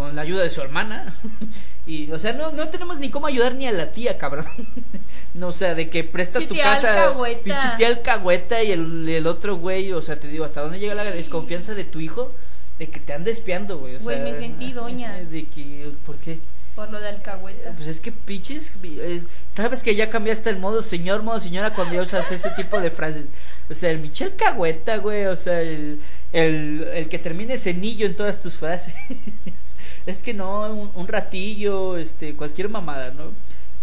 con 0.00 0.16
la 0.16 0.22
ayuda 0.22 0.42
de 0.42 0.48
su 0.48 0.62
hermana. 0.62 1.14
y, 1.86 2.10
o 2.10 2.18
sea, 2.18 2.32
no, 2.32 2.52
no 2.52 2.68
tenemos 2.68 2.98
ni 2.98 3.10
cómo 3.10 3.26
ayudar 3.26 3.54
ni 3.54 3.66
a 3.66 3.72
la 3.72 3.92
tía, 3.92 4.16
cabrón. 4.16 4.46
no, 5.34 5.48
o 5.48 5.52
sea, 5.52 5.74
de 5.74 5.90
que 5.90 6.04
presta 6.04 6.40
tu 6.40 6.56
casa. 6.56 7.14
Pinche 7.44 7.84
alcahueta 7.84 8.62
y 8.62 8.72
el, 8.72 9.06
el 9.06 9.26
otro 9.26 9.56
güey, 9.56 9.92
o 9.92 10.00
sea, 10.00 10.18
te 10.18 10.28
digo, 10.28 10.46
¿hasta 10.46 10.62
dónde 10.62 10.78
llega 10.78 10.94
la 10.94 11.04
desconfianza 11.04 11.74
de 11.74 11.84
tu 11.84 12.00
hijo? 12.00 12.32
De 12.78 12.88
que 12.88 12.98
te 12.98 13.12
anda 13.12 13.30
espiando, 13.30 13.76
güey. 13.76 13.96
O 13.96 14.00
güey, 14.00 14.20
me 14.20 14.34
sentí 14.34 14.72
doña. 14.72 15.18
De 15.18 15.44
que, 15.44 15.92
¿por 16.06 16.16
qué? 16.16 16.38
Por 16.74 16.90
lo 16.90 16.98
de 16.98 17.08
alcahueta. 17.08 17.72
Pues 17.72 17.88
es 17.88 18.00
que 18.00 18.10
pinches, 18.10 18.72
eh, 18.82 19.22
sabes 19.50 19.82
que 19.82 19.94
ya 19.94 20.08
cambiaste 20.08 20.48
el 20.48 20.56
modo 20.56 20.82
señor, 20.82 21.22
modo 21.22 21.40
señora 21.40 21.74
cuando 21.74 21.94
ya 21.94 22.02
usas 22.02 22.30
ese 22.32 22.48
tipo 22.52 22.80
de 22.80 22.90
frases. 22.90 23.24
O 23.68 23.74
sea, 23.74 23.90
el 23.90 23.98
Michel 23.98 24.34
Cagüeta, 24.34 24.96
güey, 24.96 25.26
o 25.26 25.36
sea, 25.36 25.60
el, 25.60 26.00
el, 26.32 26.88
el 26.94 27.08
que 27.10 27.18
termine 27.18 27.58
cenillo 27.58 28.06
en 28.06 28.16
todas 28.16 28.40
tus 28.40 28.54
frases. 28.54 28.94
es 30.06 30.22
que 30.22 30.34
no, 30.34 30.90
un, 30.94 31.08
ratillo, 31.08 31.96
este, 31.96 32.34
cualquier 32.34 32.68
mamada, 32.68 33.10
¿no? 33.10 33.24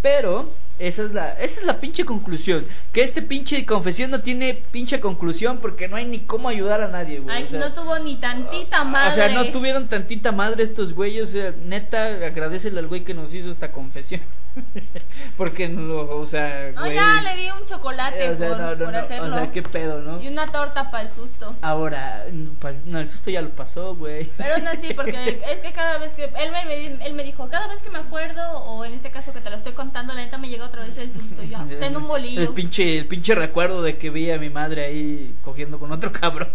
Pero 0.01 0.51
esa 0.79 1.03
es 1.03 1.11
la 1.11 1.31
esa 1.33 1.59
es 1.59 1.65
la 1.65 1.79
pinche 1.79 2.05
conclusión, 2.05 2.65
que 2.93 3.01
este 3.01 3.21
pinche 3.21 3.65
confesión 3.65 4.11
no 4.11 4.21
tiene 4.21 4.53
pinche 4.71 4.99
conclusión 4.99 5.57
porque 5.57 5.87
no 5.87 5.95
hay 5.95 6.05
ni 6.05 6.19
cómo 6.19 6.49
ayudar 6.49 6.81
a 6.81 6.87
nadie, 6.87 7.19
güey. 7.19 7.35
Ay, 7.35 7.47
no 7.51 7.73
tuvo 7.73 7.97
ni 7.99 8.15
tantita 8.17 8.83
madre. 8.83 9.09
O 9.09 9.11
sea, 9.11 9.29
no 9.29 9.51
tuvieron 9.51 9.87
tantita 9.87 10.31
madre 10.31 10.63
estos 10.63 10.93
güeyes, 10.93 11.29
o 11.29 11.31
sea, 11.31 11.53
neta, 11.65 12.05
agradecele 12.05 12.79
al 12.79 12.87
güey 12.87 13.03
que 13.03 13.13
nos 13.13 13.33
hizo 13.33 13.49
esta 13.49 13.71
confesión. 13.71 14.21
Porque, 15.37 15.67
no, 15.67 16.01
o 16.01 16.25
sea. 16.25 16.71
No, 16.73 16.87
ya 16.91 17.21
le 17.21 17.35
di 17.41 17.49
un 17.49 17.65
chocolate 17.65 18.27
por, 18.35 18.95
hacerlo. 18.95 19.35
O 19.35 19.37
sea, 19.37 19.51
qué 19.51 19.61
pedo, 19.61 20.01
¿no? 20.01 20.21
Y 20.21 20.27
una 20.27 20.51
torta 20.51 20.91
para 20.91 21.03
el 21.03 21.11
susto. 21.11 21.55
Ahora, 21.61 22.25
pues, 22.59 22.85
no, 22.85 22.99
el 22.99 23.09
susto 23.09 23.29
ya 23.29 23.41
lo 23.41 23.49
pasó, 23.49 23.95
güey. 23.95 24.27
Pero 24.37 24.57
no 24.59 24.69
así, 24.69 24.93
porque 24.93 25.41
es 25.51 25.59
que 25.59 25.71
cada 25.73 25.97
vez 25.97 26.13
que. 26.13 26.25
Él 26.25 26.51
me, 26.51 27.05
él 27.05 27.13
me 27.13 27.23
dijo, 27.23 27.47
cada 27.49 27.67
vez 27.67 27.81
que 27.81 27.89
me 27.89 27.99
acuerdo, 27.99 28.59
o 28.59 28.85
en 28.85 28.93
este 28.93 29.09
caso 29.09 29.33
que 29.33 29.41
te 29.41 29.49
lo 29.49 29.55
estoy 29.55 29.73
contando, 29.73 30.13
la 30.13 30.21
neta 30.21 30.37
me 30.37 30.49
llega 30.49 30.65
otra 30.65 30.83
vez 30.83 30.97
el 30.97 31.11
susto. 31.11 31.43
Ya, 31.43 31.65
está 31.69 31.87
en 31.87 31.97
un 31.97 32.07
bolillo. 32.07 32.41
El 32.41 32.49
pinche, 32.49 32.97
el 32.97 33.07
pinche 33.07 33.35
recuerdo 33.35 33.81
de 33.81 33.97
que 33.97 34.09
vi 34.09 34.31
a 34.31 34.37
mi 34.37 34.49
madre 34.49 34.85
ahí 34.85 35.35
cogiendo 35.43 35.79
con 35.79 35.91
otro 35.91 36.11
cabrón. 36.11 36.49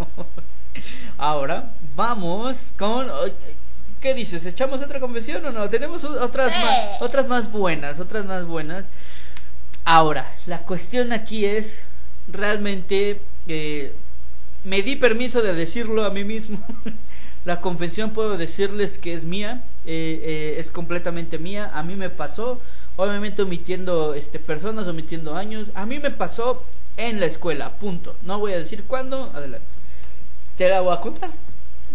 Ahora, 1.18 1.72
vamos 1.94 2.72
con. 2.78 3.10
¿Qué 4.02 4.14
dices? 4.14 4.44
¿Echamos 4.44 4.82
otra 4.82 4.98
confesión 4.98 5.46
o 5.46 5.52
no? 5.52 5.70
Tenemos 5.70 6.02
otras, 6.02 6.50
más, 6.50 7.00
otras 7.00 7.28
más 7.28 7.52
buenas, 7.52 8.00
otras 8.00 8.26
más 8.26 8.44
buenas. 8.44 8.86
Ahora, 9.84 10.28
la 10.46 10.58
cuestión 10.58 11.12
aquí 11.12 11.46
es, 11.46 11.78
realmente, 12.26 13.20
eh, 13.46 13.92
me 14.64 14.82
di 14.82 14.96
permiso 14.96 15.40
de 15.40 15.54
decirlo 15.54 16.04
a 16.04 16.10
mí 16.10 16.24
mismo. 16.24 16.58
la 17.44 17.60
confesión 17.60 18.10
puedo 18.10 18.36
decirles 18.36 18.98
que 18.98 19.14
es 19.14 19.24
mía, 19.24 19.62
eh, 19.86 20.20
eh, 20.24 20.56
es 20.58 20.72
completamente 20.72 21.38
mía. 21.38 21.70
A 21.72 21.84
mí 21.84 21.94
me 21.94 22.10
pasó, 22.10 22.60
obviamente 22.96 23.42
omitiendo 23.42 24.14
este, 24.14 24.40
personas, 24.40 24.88
omitiendo 24.88 25.36
años. 25.36 25.68
A 25.76 25.86
mí 25.86 26.00
me 26.00 26.10
pasó 26.10 26.64
en 26.96 27.20
la 27.20 27.26
escuela, 27.26 27.70
punto. 27.70 28.16
No 28.22 28.40
voy 28.40 28.54
a 28.54 28.58
decir 28.58 28.82
cuándo, 28.82 29.30
adelante. 29.32 29.64
Te 30.58 30.68
la 30.68 30.80
voy 30.80 30.92
a 30.92 31.00
contar. 31.00 31.30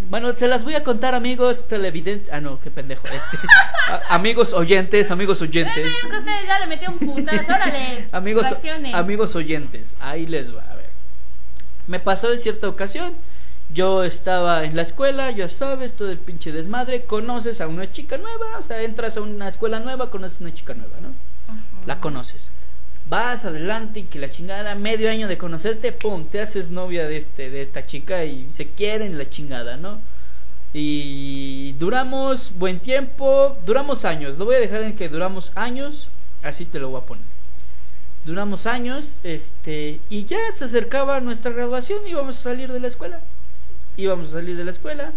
Bueno, 0.09 0.33
se 0.33 0.47
las 0.47 0.63
voy 0.63 0.75
a 0.75 0.83
contar, 0.83 1.15
amigos 1.15 1.67
televidentes. 1.67 2.31
Ah, 2.31 2.39
no, 2.39 2.59
qué 2.59 2.71
pendejo. 2.71 3.07
Este, 3.07 3.37
amigos 4.09 4.53
oyentes, 4.53 5.11
amigos 5.11 5.41
oyentes. 5.41 5.75
que 6.01 6.17
ustedes 6.17 6.47
ya 6.47 6.59
le 6.59 6.67
metió 6.67 6.89
un 6.89 6.99
putazo, 6.99 7.53
órale. 7.53 8.07
amigos, 8.11 8.47
amigos 8.93 9.35
oyentes, 9.35 9.95
ahí 9.99 10.25
les 10.25 10.55
va. 10.55 10.63
A 10.71 10.75
ver. 10.75 10.89
Me 11.87 11.99
pasó 11.99 12.31
en 12.31 12.39
cierta 12.39 12.69
ocasión. 12.69 13.13
Yo 13.73 14.03
estaba 14.03 14.63
en 14.63 14.77
la 14.77 14.81
escuela, 14.81 15.29
ya 15.31 15.49
sabes, 15.49 15.93
todo 15.93 16.09
el 16.09 16.17
pinche 16.17 16.53
desmadre. 16.53 17.03
Conoces 17.03 17.59
a 17.59 17.67
una 17.67 17.91
chica 17.91 18.17
nueva, 18.17 18.59
o 18.59 18.63
sea, 18.63 18.81
entras 18.81 19.17
a 19.17 19.21
una 19.21 19.49
escuela 19.49 19.81
nueva, 19.81 20.09
conoces 20.09 20.39
a 20.39 20.45
una 20.45 20.53
chica 20.53 20.73
nueva, 20.73 20.95
¿no? 21.01 21.09
La 21.85 21.99
conoces 21.99 22.49
vas 23.10 23.45
adelante 23.45 24.01
y 24.01 24.03
que 24.03 24.20
la 24.20 24.30
chingada, 24.30 24.76
medio 24.76 25.10
año 25.10 25.28
de 25.28 25.38
conocerte, 25.38 25.91
pum, 25.91 26.26
te 26.26 26.41
haces 26.41 26.70
novia 26.70 27.08
de 27.08 27.18
este, 27.18 27.49
de 27.49 27.62
esta 27.62 27.86
chica 27.86 28.26
y 28.26 28.47
se 28.53 28.68
quieren 28.68 29.18
la 29.18 29.30
chingada, 29.30 29.78
¿no? 29.78 29.99
Y 30.74 31.74
duramos 31.80 32.51
buen 32.58 32.80
tiempo, 32.80 33.58
duramos 33.66 34.05
años, 34.05 34.38
lo 34.38 34.45
voy 34.45 34.55
a 34.55 34.60
dejar 34.60 34.82
en 34.82 34.95
que 34.95 35.10
duramos 35.10 35.51
años, 35.55 36.10
así 36.43 36.66
te 36.66 36.80
lo 36.80 36.89
voy 36.89 37.01
a 37.01 37.05
poner. 37.05 37.24
Duramos 38.26 38.66
años, 38.66 39.16
este, 39.24 39.99
y 40.10 40.26
ya 40.26 40.39
se 40.53 40.66
acercaba 40.66 41.22
nuestra 41.22 41.51
graduación, 41.51 42.05
íbamos 42.08 42.39
a 42.39 42.43
salir 42.43 42.72
de 42.72 42.82
la 42.82 42.88
escuela. 42.88 43.22
Íbamos 43.95 44.30
a 44.30 44.34
salir 44.34 44.55
de 44.58 44.66
la 44.66 44.72
escuela 44.72 45.14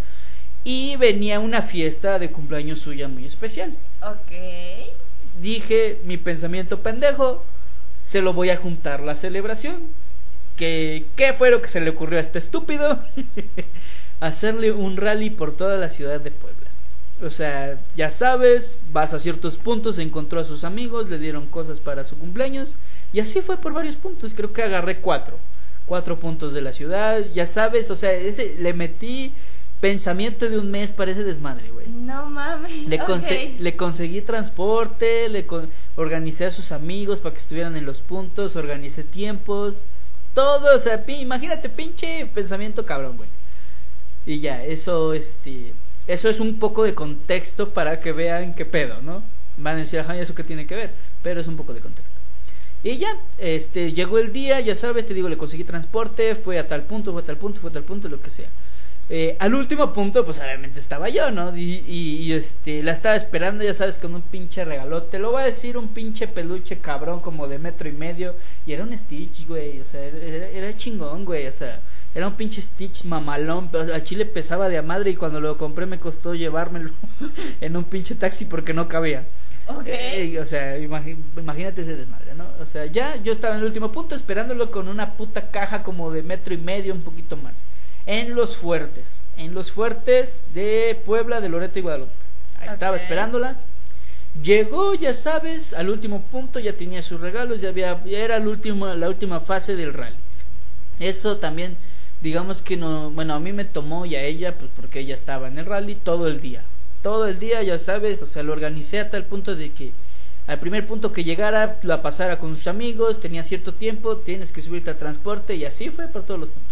y 0.64 0.96
venía 0.96 1.40
una 1.40 1.62
fiesta 1.62 2.18
de 2.18 2.30
cumpleaños 2.30 2.80
suya 2.80 3.08
muy 3.08 3.24
especial. 3.26 3.74
Ok. 4.02 4.32
Dije 5.40 5.98
mi 6.04 6.16
pensamiento 6.16 6.80
pendejo, 6.80 7.44
se 8.04 8.22
lo 8.22 8.32
voy 8.32 8.50
a 8.50 8.56
juntar 8.56 9.00
la 9.00 9.14
celebración. 9.14 9.80
¿Qué, 10.56 11.06
qué 11.16 11.32
fue 11.32 11.50
lo 11.50 11.62
que 11.62 11.68
se 11.68 11.80
le 11.80 11.90
ocurrió 11.90 12.18
a 12.18 12.22
este 12.22 12.38
estúpido? 12.38 13.00
Hacerle 14.20 14.72
un 14.72 14.96
rally 14.96 15.30
por 15.30 15.56
toda 15.56 15.78
la 15.78 15.88
ciudad 15.88 16.20
de 16.20 16.30
Puebla. 16.30 16.60
O 17.22 17.30
sea, 17.30 17.78
ya 17.96 18.10
sabes, 18.10 18.78
vas 18.92 19.12
a 19.12 19.18
ciertos 19.18 19.58
puntos, 19.58 19.98
encontró 19.98 20.40
a 20.40 20.44
sus 20.44 20.64
amigos, 20.64 21.10
le 21.10 21.18
dieron 21.18 21.46
cosas 21.46 21.80
para 21.80 22.04
su 22.04 22.18
cumpleaños. 22.18 22.76
Y 23.12 23.20
así 23.20 23.40
fue 23.42 23.58
por 23.58 23.72
varios 23.72 23.96
puntos. 23.96 24.32
Creo 24.34 24.52
que 24.52 24.62
agarré 24.62 24.98
cuatro. 24.98 25.38
Cuatro 25.86 26.18
puntos 26.18 26.54
de 26.54 26.62
la 26.62 26.72
ciudad. 26.72 27.20
Ya 27.34 27.44
sabes, 27.46 27.90
o 27.90 27.96
sea, 27.96 28.12
ese, 28.12 28.56
le 28.58 28.72
metí 28.72 29.32
pensamiento 29.80 30.48
de 30.48 30.58
un 30.58 30.70
mes 30.70 30.92
para 30.92 31.10
ese 31.10 31.24
desmadre, 31.24 31.70
güey. 31.70 31.88
No 31.88 32.28
mames. 32.28 32.86
Le, 32.86 32.98
le 33.58 33.76
conseguí 33.76 34.20
transporte, 34.20 35.28
le 35.28 35.46
organicé 35.96 36.46
a 36.46 36.50
sus 36.50 36.72
amigos 36.72 37.18
para 37.20 37.32
que 37.32 37.40
estuvieran 37.40 37.76
en 37.76 37.86
los 37.86 38.00
puntos, 38.00 38.56
organicé 38.56 39.02
tiempos, 39.02 39.86
todo, 40.34 40.76
o 40.76 40.78
sea, 40.78 41.02
imagínate, 41.08 41.68
pinche 41.68 42.26
pensamiento 42.26 42.84
cabrón, 42.86 43.16
güey. 43.16 43.28
Y 44.26 44.40
ya, 44.40 44.62
eso, 44.62 45.14
este, 45.14 45.72
eso 46.06 46.28
es 46.28 46.40
un 46.40 46.58
poco 46.58 46.84
de 46.84 46.94
contexto 46.94 47.70
para 47.70 48.00
que 48.00 48.12
vean 48.12 48.54
qué 48.54 48.64
pedo, 48.64 49.00
¿no? 49.02 49.22
Van 49.56 49.76
a 49.76 49.80
decir, 49.80 50.00
ajá, 50.00 50.16
¿y 50.16 50.20
eso 50.20 50.34
qué 50.34 50.44
tiene 50.44 50.66
que 50.66 50.74
ver? 50.74 50.90
Pero 51.22 51.40
es 51.40 51.46
un 51.46 51.56
poco 51.56 51.74
de 51.74 51.80
contexto. 51.80 52.14
Y 52.82 52.96
ya, 52.98 53.14
este, 53.38 53.92
llegó 53.92 54.18
el 54.18 54.32
día, 54.32 54.60
ya 54.60 54.74
sabes, 54.74 55.06
te 55.06 55.14
digo, 55.14 55.28
le 55.28 55.36
conseguí 55.36 55.64
transporte, 55.64 56.34
fue 56.34 56.58
a 56.58 56.66
tal 56.66 56.82
punto, 56.82 57.12
fue 57.12 57.22
a 57.22 57.24
tal 57.24 57.36
punto, 57.36 57.60
fue 57.60 57.70
a 57.70 57.72
tal 57.74 57.82
punto, 57.82 58.08
lo 58.08 58.22
que 58.22 58.30
sea. 58.30 58.48
Eh, 59.12 59.36
al 59.40 59.56
último 59.56 59.92
punto, 59.92 60.24
pues 60.24 60.38
obviamente 60.38 60.78
estaba 60.78 61.08
yo, 61.08 61.32
¿no? 61.32 61.56
Y, 61.56 61.82
y, 61.84 62.32
este, 62.32 62.80
la 62.84 62.92
estaba 62.92 63.16
esperando, 63.16 63.64
ya 63.64 63.74
sabes, 63.74 63.98
con 63.98 64.14
un 64.14 64.22
pinche 64.22 64.64
regalote. 64.64 65.18
Lo 65.18 65.32
voy 65.32 65.42
a 65.42 65.46
decir, 65.46 65.76
un 65.76 65.88
pinche 65.88 66.28
peluche 66.28 66.78
cabrón 66.78 67.18
como 67.18 67.48
de 67.48 67.58
metro 67.58 67.88
y 67.88 67.92
medio. 67.92 68.36
Y 68.66 68.72
era 68.72 68.84
un 68.84 68.96
Stitch, 68.96 69.48
güey, 69.48 69.80
o 69.80 69.84
sea, 69.84 70.00
era, 70.04 70.76
chingón, 70.76 71.24
güey, 71.24 71.48
o 71.48 71.52
sea, 71.52 71.80
era 72.14 72.28
un 72.28 72.34
pinche 72.34 72.62
Stitch 72.62 73.02
mamalón. 73.02 73.68
A 73.92 74.00
Chile 74.04 74.26
pesaba 74.26 74.68
de 74.68 74.78
a 74.78 74.82
madre 74.82 75.10
y 75.10 75.16
cuando 75.16 75.40
lo 75.40 75.58
compré 75.58 75.86
me 75.86 75.98
costó 75.98 76.36
llevármelo 76.36 76.92
en 77.60 77.76
un 77.76 77.82
pinche 77.82 78.14
taxi 78.14 78.44
porque 78.44 78.74
no 78.74 78.86
cabía. 78.86 79.24
Ok. 79.66 79.88
Eh, 79.88 80.38
o 80.40 80.46
sea, 80.46 80.78
imagínate 80.78 81.82
ese 81.82 81.96
desmadre, 81.96 82.34
¿no? 82.36 82.44
O 82.60 82.66
sea, 82.66 82.86
ya 82.86 83.16
yo 83.16 83.32
estaba 83.32 83.54
en 83.54 83.60
el 83.62 83.66
último 83.66 83.90
punto 83.90 84.14
esperándolo 84.14 84.70
con 84.70 84.86
una 84.86 85.14
puta 85.14 85.50
caja 85.50 85.82
como 85.82 86.12
de 86.12 86.22
metro 86.22 86.54
y 86.54 86.58
medio, 86.58 86.94
un 86.94 87.02
poquito 87.02 87.36
más 87.36 87.64
en 88.06 88.34
Los 88.34 88.56
Fuertes, 88.56 89.04
en 89.36 89.54
Los 89.54 89.72
Fuertes 89.72 90.42
de 90.54 91.00
Puebla, 91.04 91.40
de 91.40 91.48
Loreto 91.48 91.78
y 91.78 91.82
Guadalupe. 91.82 92.12
Ahí 92.60 92.68
estaba 92.68 92.96
esperándola. 92.96 93.56
Llegó, 94.42 94.94
ya 94.94 95.12
sabes, 95.12 95.72
al 95.72 95.90
último 95.90 96.22
punto, 96.22 96.60
ya 96.60 96.72
tenía 96.72 97.02
sus 97.02 97.20
regalos, 97.20 97.60
ya, 97.60 97.70
había, 97.70 97.98
era 98.06 98.36
el 98.36 98.46
último, 98.46 98.86
la 98.86 99.08
última 99.08 99.40
fase 99.40 99.74
del 99.74 99.92
rally. 99.92 100.16
Eso 101.00 101.38
también, 101.38 101.76
digamos 102.20 102.62
que 102.62 102.76
no, 102.76 103.10
bueno, 103.10 103.34
a 103.34 103.40
mí 103.40 103.52
me 103.52 103.64
tomó 103.64 104.06
y 104.06 104.14
a 104.14 104.22
ella, 104.22 104.54
pues 104.54 104.70
porque 104.74 105.00
ella 105.00 105.14
estaba 105.14 105.48
en 105.48 105.58
el 105.58 105.66
rally 105.66 105.96
todo 105.96 106.28
el 106.28 106.40
día. 106.40 106.62
Todo 107.02 107.26
el 107.26 107.38
día, 107.38 107.62
ya 107.62 107.78
sabes, 107.78 108.22
o 108.22 108.26
sea, 108.26 108.42
lo 108.42 108.52
organicé 108.52 109.00
a 109.00 109.10
tal 109.10 109.24
punto 109.24 109.56
de 109.56 109.72
que 109.72 109.92
al 110.46 110.58
primer 110.58 110.86
punto 110.86 111.12
que 111.12 111.24
llegara, 111.24 111.78
la 111.82 112.02
pasara 112.02 112.38
con 112.38 112.56
sus 112.56 112.66
amigos, 112.66 113.20
tenía 113.20 113.44
cierto 113.44 113.72
tiempo, 113.72 114.16
tienes 114.16 114.52
que 114.52 114.62
subirte 114.62 114.90
al 114.90 114.96
transporte 114.96 115.54
y 115.54 115.64
así 115.64 115.90
fue 115.90 116.08
por 116.08 116.24
todos 116.24 116.40
los 116.40 116.48
puntos. 116.48 116.69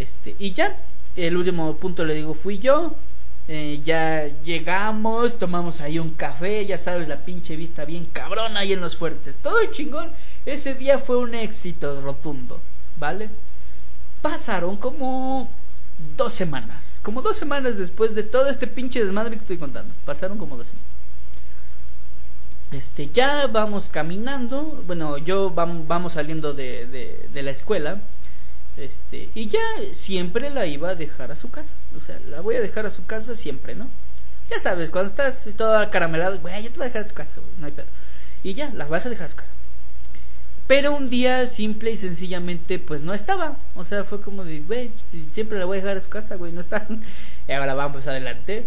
Este, 0.00 0.34
y 0.38 0.52
ya, 0.52 0.74
el 1.14 1.36
último 1.36 1.76
punto 1.76 2.06
le 2.06 2.14
digo, 2.14 2.32
fui 2.32 2.58
yo. 2.58 2.94
Eh, 3.48 3.80
ya 3.84 4.28
llegamos, 4.44 5.38
tomamos 5.38 5.80
ahí 5.80 5.98
un 5.98 6.12
café, 6.12 6.64
ya 6.64 6.78
sabes, 6.78 7.08
la 7.08 7.16
pinche 7.16 7.56
vista 7.56 7.84
bien 7.84 8.06
cabrón 8.12 8.56
ahí 8.56 8.72
en 8.72 8.80
los 8.80 8.96
fuertes. 8.96 9.36
Todo 9.42 9.58
chingón. 9.72 10.10
Ese 10.46 10.74
día 10.74 10.98
fue 10.98 11.18
un 11.18 11.34
éxito 11.34 12.00
rotundo, 12.00 12.60
¿vale? 12.98 13.28
Pasaron 14.22 14.76
como 14.78 15.50
dos 16.16 16.32
semanas. 16.32 17.00
Como 17.02 17.20
dos 17.20 17.36
semanas 17.36 17.76
después 17.76 18.14
de 18.14 18.22
todo 18.22 18.48
este 18.48 18.66
pinche 18.66 19.04
desmadre 19.04 19.32
que 19.32 19.40
estoy 19.40 19.58
contando. 19.58 19.92
Pasaron 20.06 20.38
como 20.38 20.56
dos 20.56 20.68
semanas. 20.68 20.88
Este, 22.72 23.10
ya 23.12 23.48
vamos 23.48 23.90
caminando. 23.90 24.82
Bueno, 24.86 25.18
yo 25.18 25.50
vamos, 25.50 25.86
vamos 25.86 26.14
saliendo 26.14 26.54
de, 26.54 26.86
de 27.34 27.42
la 27.42 27.50
escuela. 27.50 27.98
Este, 28.76 29.28
y 29.34 29.48
ya 29.48 29.60
siempre 29.92 30.50
la 30.50 30.66
iba 30.66 30.90
a 30.90 30.94
dejar 30.94 31.32
a 31.32 31.36
su 31.36 31.50
casa. 31.50 31.70
O 31.96 32.00
sea, 32.00 32.18
la 32.28 32.40
voy 32.40 32.56
a 32.56 32.60
dejar 32.60 32.86
a 32.86 32.90
su 32.90 33.04
casa 33.06 33.36
siempre, 33.36 33.74
¿no? 33.74 33.88
Ya 34.50 34.58
sabes, 34.58 34.90
cuando 34.90 35.10
estás 35.10 35.48
toda 35.56 35.90
caramelado, 35.90 36.38
güey, 36.40 36.62
yo 36.62 36.70
te 36.70 36.78
voy 36.78 36.86
a 36.86 36.88
dejar 36.88 37.02
a 37.02 37.08
tu 37.08 37.14
casa, 37.14 37.36
no 37.58 37.66
hay 37.66 37.72
pedo. 37.72 37.86
Y 38.42 38.54
ya, 38.54 38.70
la 38.74 38.86
vas 38.86 39.06
a 39.06 39.10
dejar 39.10 39.26
a 39.26 39.30
su 39.30 39.36
casa. 39.36 39.50
Pero 40.66 40.94
un 40.94 41.10
día, 41.10 41.46
simple 41.46 41.90
y 41.90 41.96
sencillamente, 41.96 42.78
pues 42.78 43.02
no 43.02 43.12
estaba. 43.12 43.56
O 43.74 43.84
sea, 43.84 44.04
fue 44.04 44.20
como 44.20 44.44
de, 44.44 44.60
güey, 44.60 44.90
siempre 45.32 45.58
la 45.58 45.64
voy 45.64 45.78
a 45.78 45.80
dejar 45.80 45.96
a 45.96 46.00
su 46.00 46.08
casa, 46.08 46.36
güey, 46.36 46.52
no 46.52 46.60
está. 46.60 46.86
Y 47.48 47.52
ahora 47.52 47.74
vamos 47.74 48.06
adelante. 48.06 48.66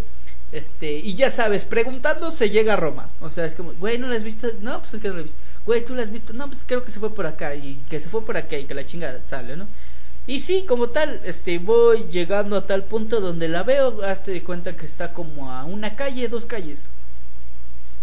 Este, 0.52 0.92
y 0.92 1.14
ya 1.14 1.30
sabes, 1.30 1.64
preguntando 1.64 2.30
se 2.30 2.50
llega 2.50 2.74
a 2.74 2.76
Roma. 2.76 3.08
O 3.20 3.30
sea, 3.30 3.44
es 3.46 3.54
como, 3.54 3.72
güey, 3.72 3.98
¿no 3.98 4.08
la 4.08 4.16
has 4.16 4.22
visto? 4.22 4.48
No, 4.60 4.80
pues 4.80 4.94
es 4.94 5.00
que 5.00 5.08
no 5.08 5.14
la 5.14 5.20
he 5.20 5.22
visto. 5.24 5.38
Güey, 5.64 5.84
¿tú 5.84 5.94
la 5.94 6.02
has 6.02 6.12
visto? 6.12 6.32
No, 6.32 6.46
pues 6.46 6.60
creo 6.66 6.84
que 6.84 6.90
se 6.90 7.00
fue 7.00 7.14
por 7.14 7.26
acá. 7.26 7.54
Y 7.54 7.80
que 7.88 7.98
se 7.98 8.08
fue 8.08 8.24
por 8.24 8.36
acá 8.36 8.58
y 8.58 8.66
que 8.66 8.74
la 8.74 8.84
chingada 8.84 9.20
sale, 9.20 9.56
¿no? 9.56 9.66
Y 10.26 10.38
sí, 10.38 10.64
como 10.66 10.88
tal, 10.88 11.20
este, 11.24 11.58
voy 11.58 12.06
llegando 12.10 12.56
a 12.56 12.66
tal 12.66 12.84
punto 12.84 13.20
donde 13.20 13.48
la 13.48 13.62
veo, 13.62 14.02
hazte 14.04 14.30
de 14.30 14.42
cuenta 14.42 14.74
que 14.74 14.86
está 14.86 15.12
como 15.12 15.52
a 15.52 15.64
una 15.64 15.96
calle, 15.96 16.28
dos 16.28 16.46
calles. 16.46 16.84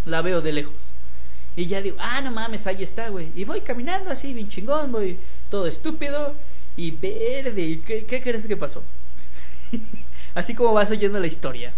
La 0.06 0.22
veo 0.22 0.42
de 0.42 0.52
lejos. 0.52 0.76
Y 1.56 1.66
ya 1.66 1.82
digo, 1.82 1.98
ah, 2.00 2.22
no 2.22 2.32
mames, 2.32 2.68
ahí 2.68 2.84
está, 2.84 3.10
güey. 3.10 3.30
Y 3.36 3.44
voy 3.46 3.62
caminando 3.62 4.12
así, 4.12 4.34
bien 4.34 4.50
chingón, 4.50 4.92
voy 4.92 5.18
todo 5.50 5.66
estúpido 5.66 6.36
y 6.78 6.92
verde. 6.92 7.82
¿Qué, 7.86 8.06
qué 8.06 8.22
crees 8.22 8.46
que 8.46 8.56
pasó? 8.56 8.84
así 10.36 10.54
como 10.54 10.74
vas 10.74 10.92
oyendo 10.92 11.20
la 11.20 11.28
historia. 11.28 11.74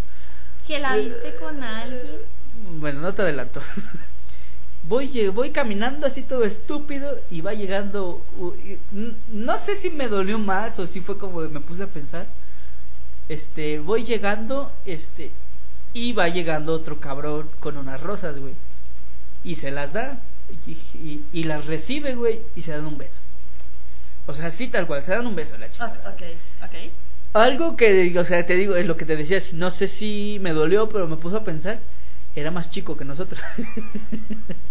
¿Que 0.68 0.80
la 0.80 0.98
viste 0.98 1.36
con 1.36 1.64
alguien? 1.64 2.18
Bueno, 2.80 3.02
no 3.02 3.14
te 3.14 3.22
adelanto. 3.22 3.62
voy, 4.88 5.28
voy 5.30 5.52
caminando 5.52 6.08
así 6.08 6.24
todo 6.24 6.44
estúpido 6.44 7.18
y 7.32 7.42
va 7.42 7.54
llegando. 7.54 8.22
No 9.32 9.58
sé 9.58 9.76
si 9.76 9.90
me 9.90 10.08
dolió 10.08 10.40
más 10.40 10.80
o 10.80 10.88
si 10.88 11.02
fue 11.02 11.18
como 11.18 11.42
me 11.42 11.60
puse 11.60 11.84
a 11.84 11.88
pensar. 11.88 12.28
Este, 13.30 13.80
voy 13.80 14.04
llegando, 14.04 14.72
este, 14.86 15.32
y 15.94 16.14
va 16.14 16.28
llegando 16.28 16.74
otro 16.74 17.00
cabrón 17.00 17.50
con 17.60 17.78
unas 17.78 18.02
rosas, 18.02 18.40
güey. 18.40 18.54
Y 19.44 19.56
se 19.56 19.72
las 19.72 19.94
da, 19.94 20.20
y, 20.68 21.22
y, 21.32 21.44
las 21.44 21.66
recibe, 21.66 22.16
güey, 22.16 22.42
y 22.56 22.62
se 22.62 22.72
dan 22.72 22.86
un 22.86 22.98
beso. 22.98 23.20
O 24.28 24.34
sea, 24.34 24.48
así 24.48 24.68
tal 24.68 24.88
cual, 24.88 25.04
se 25.04 25.12
dan 25.12 25.26
un 25.26 25.36
beso 25.36 25.58
la 25.58 25.72
chica. 25.72 25.94
Ok, 26.06 26.22
ok. 26.64 26.92
Algo 27.34 27.76
que, 27.76 28.18
o 28.18 28.26
sea, 28.26 28.46
te 28.46 28.56
digo, 28.56 28.76
es 28.76 28.86
lo 28.86 28.96
que 28.96 29.06
te 29.06 29.16
decía, 29.16 29.40
no 29.54 29.72
sé 29.72 29.88
si 29.88 30.38
me 30.42 30.52
dolió, 30.52 30.90
pero 30.90 31.08
me 31.08 31.18
puso 31.18 31.38
a 31.38 31.44
pensar, 31.44 31.80
era 32.36 32.52
más 32.52 32.70
chico 32.70 32.96
que 32.98 33.06
nosotros. 33.06 33.42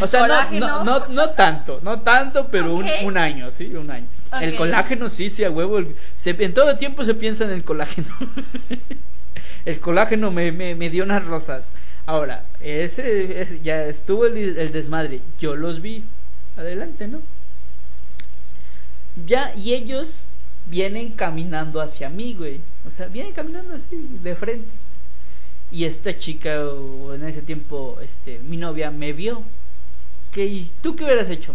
o 0.00 0.06
sea, 0.06 0.48
no, 0.50 0.84
no, 0.84 1.08
no, 1.08 1.30
tanto, 1.30 1.80
no 1.82 2.00
tanto, 2.00 2.48
pero 2.48 2.74
un, 2.74 3.16
año, 3.16 3.50
sí, 3.50 3.74
un 3.74 3.90
año. 3.90 4.06
El 4.40 4.56
colágeno, 4.56 5.08
sí, 5.08 5.30
sí, 5.30 5.44
a 5.44 5.50
huevo. 5.50 5.80
se, 6.16 6.30
en 6.30 6.54
todo 6.54 6.76
tiempo 6.76 7.04
se 7.04 7.14
piensa 7.14 7.44
en 7.44 7.50
el 7.50 7.64
colágeno. 7.64 8.08
el 9.64 9.78
colágeno 9.80 10.30
me, 10.30 10.52
me, 10.52 10.74
me, 10.74 10.90
dio 10.90 11.04
unas 11.04 11.24
rosas. 11.24 11.72
Ahora, 12.06 12.44
ese, 12.60 13.60
ya 13.62 13.84
estuvo 13.84 14.26
el, 14.26 14.58
el, 14.58 14.72
desmadre. 14.72 15.20
Yo 15.40 15.56
los 15.56 15.82
vi. 15.82 16.04
Adelante, 16.56 17.08
¿no? 17.08 17.20
Ya, 19.26 19.52
y 19.56 19.74
ellos 19.74 20.28
vienen 20.66 21.10
caminando 21.10 21.80
hacia 21.80 22.08
mí, 22.08 22.34
güey. 22.34 22.60
O 22.86 22.90
sea, 22.90 23.06
vienen 23.06 23.32
caminando 23.32 23.74
así, 23.74 24.18
de 24.22 24.34
frente. 24.34 24.70
Y 25.72 25.84
esta 25.84 26.18
chica, 26.18 26.64
o 26.64 27.14
en 27.14 27.26
ese 27.28 27.42
tiempo, 27.42 27.98
este, 28.02 28.40
mi 28.40 28.56
novia, 28.56 28.90
me 28.90 29.12
vio 29.12 29.42
¿Qué, 30.32 30.64
¿Tú 30.82 30.94
qué 30.94 31.04
hubieras 31.04 31.28
hecho? 31.30 31.54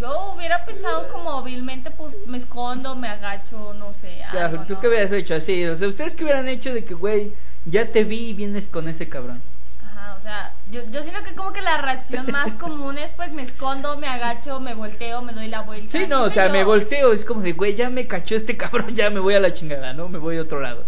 Yo 0.00 0.34
hubiera 0.34 0.64
pensado 0.64 1.08
como 1.08 1.42
vilmente, 1.42 1.90
pues 1.90 2.14
me 2.26 2.36
escondo, 2.36 2.96
me 2.96 3.08
agacho, 3.08 3.74
no 3.78 3.94
sé. 3.94 4.20
Claro, 4.30 4.64
¿tú 4.68 4.78
qué 4.78 4.88
hubieras 4.88 5.12
hecho 5.12 5.34
así? 5.34 5.64
O 5.64 5.76
sea, 5.76 5.88
¿ustedes 5.88 6.14
qué 6.14 6.24
hubieran 6.24 6.48
hecho 6.48 6.74
de 6.74 6.84
que, 6.84 6.92
güey, 6.92 7.32
ya 7.64 7.86
te 7.86 8.04
vi 8.04 8.30
y 8.30 8.34
vienes 8.34 8.68
con 8.68 8.88
ese 8.88 9.08
cabrón? 9.08 9.40
Ajá, 9.82 10.16
o 10.18 10.20
sea, 10.20 10.52
yo, 10.70 10.82
yo 10.90 11.02
siento 11.02 11.22
que 11.22 11.34
como 11.34 11.52
que 11.52 11.62
la 11.62 11.78
reacción 11.78 12.30
más 12.30 12.54
común 12.56 12.98
es, 12.98 13.12
pues 13.12 13.32
me 13.32 13.42
escondo, 13.42 13.96
me 13.96 14.08
agacho, 14.08 14.60
me 14.60 14.74
volteo, 14.74 15.22
me 15.22 15.32
doy 15.32 15.48
la 15.48 15.62
vuelta. 15.62 15.90
Sí, 15.90 16.06
no, 16.06 16.24
o 16.24 16.30
sea, 16.30 16.50
me 16.50 16.62
volteo, 16.64 17.14
es 17.14 17.24
como 17.24 17.40
de, 17.40 17.52
güey, 17.52 17.74
ya 17.74 17.88
me 17.88 18.06
cachó 18.06 18.34
este 18.34 18.56
cabrón, 18.58 18.94
ya 18.94 19.08
me 19.08 19.20
voy 19.20 19.34
a 19.34 19.40
la 19.40 19.54
chingada, 19.54 19.94
¿no? 19.94 20.08
Me 20.08 20.18
voy 20.18 20.36
a 20.36 20.42
otro 20.42 20.60
lado. 20.60 20.84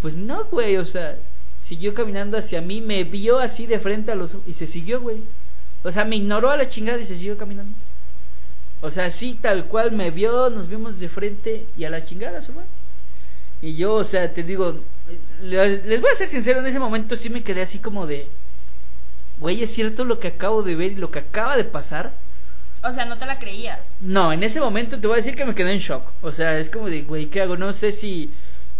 Pues 0.00 0.14
no, 0.14 0.44
güey, 0.44 0.76
o 0.76 0.86
sea, 0.86 1.16
siguió 1.64 1.94
caminando 1.94 2.36
hacia 2.36 2.60
mí, 2.60 2.82
me 2.82 3.04
vio 3.04 3.38
así 3.38 3.66
de 3.66 3.78
frente 3.78 4.12
a 4.12 4.14
los 4.14 4.36
y 4.46 4.52
se 4.52 4.66
siguió, 4.66 5.00
güey. 5.00 5.22
O 5.82 5.90
sea, 5.90 6.04
me 6.04 6.16
ignoró 6.16 6.50
a 6.50 6.58
la 6.58 6.68
chingada 6.68 7.00
y 7.00 7.06
se 7.06 7.16
siguió 7.16 7.38
caminando. 7.38 7.72
O 8.82 8.90
sea, 8.90 9.06
así 9.06 9.38
tal 9.40 9.64
cual 9.64 9.90
me 9.90 10.10
vio, 10.10 10.50
nos 10.50 10.68
vimos 10.68 11.00
de 11.00 11.08
frente 11.08 11.64
y 11.78 11.84
a 11.84 11.90
la 11.90 12.04
chingada 12.04 12.42
fue. 12.42 12.64
Y 13.62 13.76
yo, 13.76 13.94
o 13.94 14.04
sea, 14.04 14.30
te 14.30 14.42
digo, 14.42 14.78
les 15.40 16.02
voy 16.02 16.10
a 16.10 16.14
ser 16.14 16.28
sincero, 16.28 16.60
en 16.60 16.66
ese 16.66 16.78
momento 16.78 17.16
sí 17.16 17.30
me 17.30 17.42
quedé 17.42 17.62
así 17.62 17.78
como 17.78 18.06
de, 18.06 18.26
güey, 19.40 19.62
es 19.62 19.72
cierto 19.72 20.04
lo 20.04 20.20
que 20.20 20.28
acabo 20.28 20.62
de 20.62 20.76
ver 20.76 20.92
y 20.92 20.96
lo 20.96 21.10
que 21.10 21.20
acaba 21.20 21.56
de 21.56 21.64
pasar. 21.64 22.12
O 22.82 22.92
sea, 22.92 23.06
no 23.06 23.16
te 23.16 23.24
la 23.24 23.38
creías. 23.38 23.92
No, 24.02 24.34
en 24.34 24.42
ese 24.42 24.60
momento 24.60 25.00
te 25.00 25.06
voy 25.06 25.14
a 25.14 25.16
decir 25.16 25.34
que 25.34 25.46
me 25.46 25.54
quedé 25.54 25.72
en 25.72 25.78
shock. 25.78 26.06
O 26.20 26.30
sea, 26.30 26.58
es 26.58 26.68
como 26.68 26.90
de, 26.90 27.04
güey, 27.04 27.24
¿qué 27.26 27.40
hago? 27.40 27.56
No 27.56 27.72
sé 27.72 27.90
si 27.90 28.30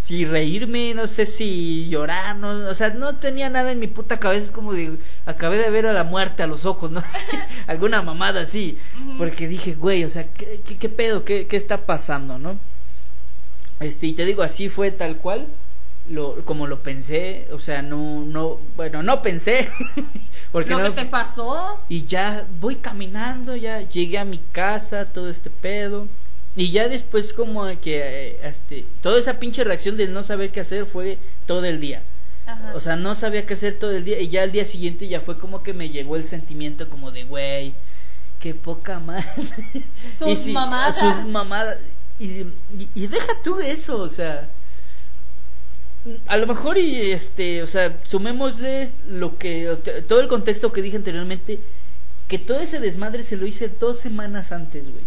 si 0.04 0.26
reírme, 0.26 0.92
no 0.92 1.06
sé 1.06 1.24
si 1.24 1.88
llorar, 1.88 2.36
no, 2.36 2.50
o 2.68 2.74
sea, 2.74 2.90
no 2.90 3.16
tenía 3.16 3.48
nada 3.48 3.72
en 3.72 3.78
mi 3.78 3.86
puta 3.86 4.20
cabeza, 4.20 4.44
es 4.44 4.50
como 4.50 4.74
de, 4.74 4.98
acabé 5.24 5.56
de 5.56 5.70
ver 5.70 5.86
a 5.86 5.94
la 5.94 6.04
muerte 6.04 6.42
a 6.42 6.46
los 6.46 6.66
ojos, 6.66 6.90
no 6.90 7.00
sé, 7.06 7.16
alguna 7.66 8.02
mamada 8.02 8.42
así, 8.42 8.78
porque 9.16 9.48
dije, 9.48 9.72
güey, 9.72 10.04
o 10.04 10.10
sea, 10.10 10.26
¿qué, 10.26 10.60
qué, 10.78 10.88
pedo? 10.90 11.24
¿Qué, 11.24 11.46
¿Qué 11.46 11.56
está 11.56 11.86
pasando, 11.86 12.38
no? 12.38 12.58
Este, 13.80 14.08
y 14.08 14.12
te 14.12 14.26
digo, 14.26 14.42
así 14.42 14.68
fue 14.68 14.90
tal 14.90 15.16
cual, 15.16 15.46
lo, 16.10 16.34
como 16.44 16.66
lo 16.66 16.80
pensé, 16.80 17.48
o 17.50 17.58
sea, 17.58 17.80
no, 17.80 18.26
no, 18.26 18.58
bueno, 18.76 19.02
no 19.02 19.22
pensé, 19.22 19.70
porque 20.52 20.74
lo 20.74 20.82
que 20.94 21.02
te 21.02 21.06
pasó. 21.06 21.80
Y 21.88 22.04
ya 22.04 22.44
voy 22.60 22.76
caminando, 22.76 23.56
ya 23.56 23.80
llegué 23.88 24.18
a 24.18 24.26
mi 24.26 24.38
casa, 24.52 25.06
todo 25.06 25.30
este 25.30 25.48
pedo 25.48 26.08
y 26.56 26.70
ya 26.70 26.88
después 26.88 27.32
como 27.32 27.66
que 27.80 28.00
eh, 28.00 28.38
este, 28.44 28.84
toda 29.02 29.18
esa 29.18 29.38
pinche 29.38 29.64
reacción 29.64 29.96
de 29.96 30.06
no 30.06 30.22
saber 30.22 30.50
qué 30.50 30.60
hacer 30.60 30.86
fue 30.86 31.18
todo 31.46 31.64
el 31.64 31.80
día. 31.80 32.02
O 32.74 32.80
sea, 32.80 32.96
no 32.96 33.14
sabía 33.14 33.46
qué 33.46 33.54
hacer 33.54 33.78
todo 33.78 33.92
el 33.92 34.04
día 34.04 34.20
y 34.20 34.28
ya 34.28 34.42
al 34.42 34.52
día 34.52 34.66
siguiente 34.66 35.08
ya 35.08 35.20
fue 35.20 35.38
como 35.38 35.62
que 35.62 35.72
me 35.72 35.88
llegó 35.88 36.16
el 36.16 36.24
sentimiento 36.24 36.90
como 36.90 37.10
de, 37.10 37.24
güey, 37.24 37.72
qué 38.38 38.54
poca 38.54 39.00
madre. 39.00 39.24
Sus 40.18 40.48
mamadas. 40.48 40.98
Sus 40.98 41.26
mamadas. 41.26 41.78
Y, 42.18 42.44
y, 42.94 43.06
deja 43.06 43.32
tú 43.42 43.58
eso, 43.60 43.98
o 43.98 44.08
sea, 44.08 44.48
a 46.26 46.36
lo 46.36 46.46
mejor 46.46 46.78
y 46.78 47.10
este, 47.10 47.62
o 47.62 47.66
sea, 47.66 47.98
sumémosle 48.04 48.92
lo 49.08 49.36
que, 49.36 49.76
todo 50.06 50.20
el 50.20 50.28
contexto 50.28 50.72
que 50.72 50.82
dije 50.82 50.96
anteriormente, 50.96 51.58
que 52.28 52.38
todo 52.38 52.60
ese 52.60 52.78
desmadre 52.78 53.24
se 53.24 53.36
lo 53.36 53.46
hice 53.46 53.68
dos 53.68 53.98
semanas 53.98 54.52
antes, 54.52 54.84
güey. 54.84 55.02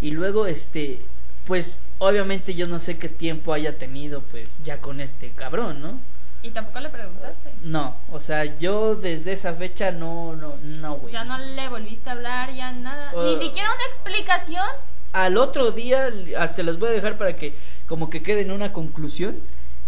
Y 0.00 0.10
luego, 0.10 0.46
este, 0.46 1.00
pues 1.46 1.80
obviamente 1.98 2.54
yo 2.54 2.66
no 2.66 2.78
sé 2.78 2.98
qué 2.98 3.08
tiempo 3.08 3.52
haya 3.52 3.78
tenido, 3.78 4.20
pues 4.30 4.58
ya 4.64 4.78
con 4.80 5.00
este 5.00 5.30
cabrón, 5.30 5.80
¿no? 5.80 5.98
¿Y 6.42 6.50
tampoco 6.50 6.80
le 6.80 6.90
preguntaste? 6.90 7.50
No, 7.64 7.96
o 8.12 8.20
sea, 8.20 8.44
yo 8.58 8.94
desde 8.94 9.32
esa 9.32 9.52
fecha 9.54 9.90
no, 9.90 10.36
no, 10.36 10.54
no, 10.62 10.94
güey. 10.96 11.12
Ya 11.12 11.24
no 11.24 11.38
le 11.38 11.68
volviste 11.68 12.08
a 12.08 12.12
hablar, 12.12 12.54
ya 12.54 12.72
nada. 12.72 13.12
Ni 13.12 13.34
uh, 13.34 13.38
siquiera 13.38 13.68
una 13.72 13.84
explicación. 13.88 14.64
Al 15.12 15.38
otro 15.38 15.72
día, 15.72 16.10
ah, 16.38 16.46
se 16.46 16.62
los 16.62 16.78
voy 16.78 16.90
a 16.90 16.92
dejar 16.92 17.16
para 17.16 17.36
que 17.36 17.54
como 17.88 18.10
que 18.10 18.22
quede 18.22 18.42
en 18.42 18.50
una 18.50 18.72
conclusión. 18.72 19.38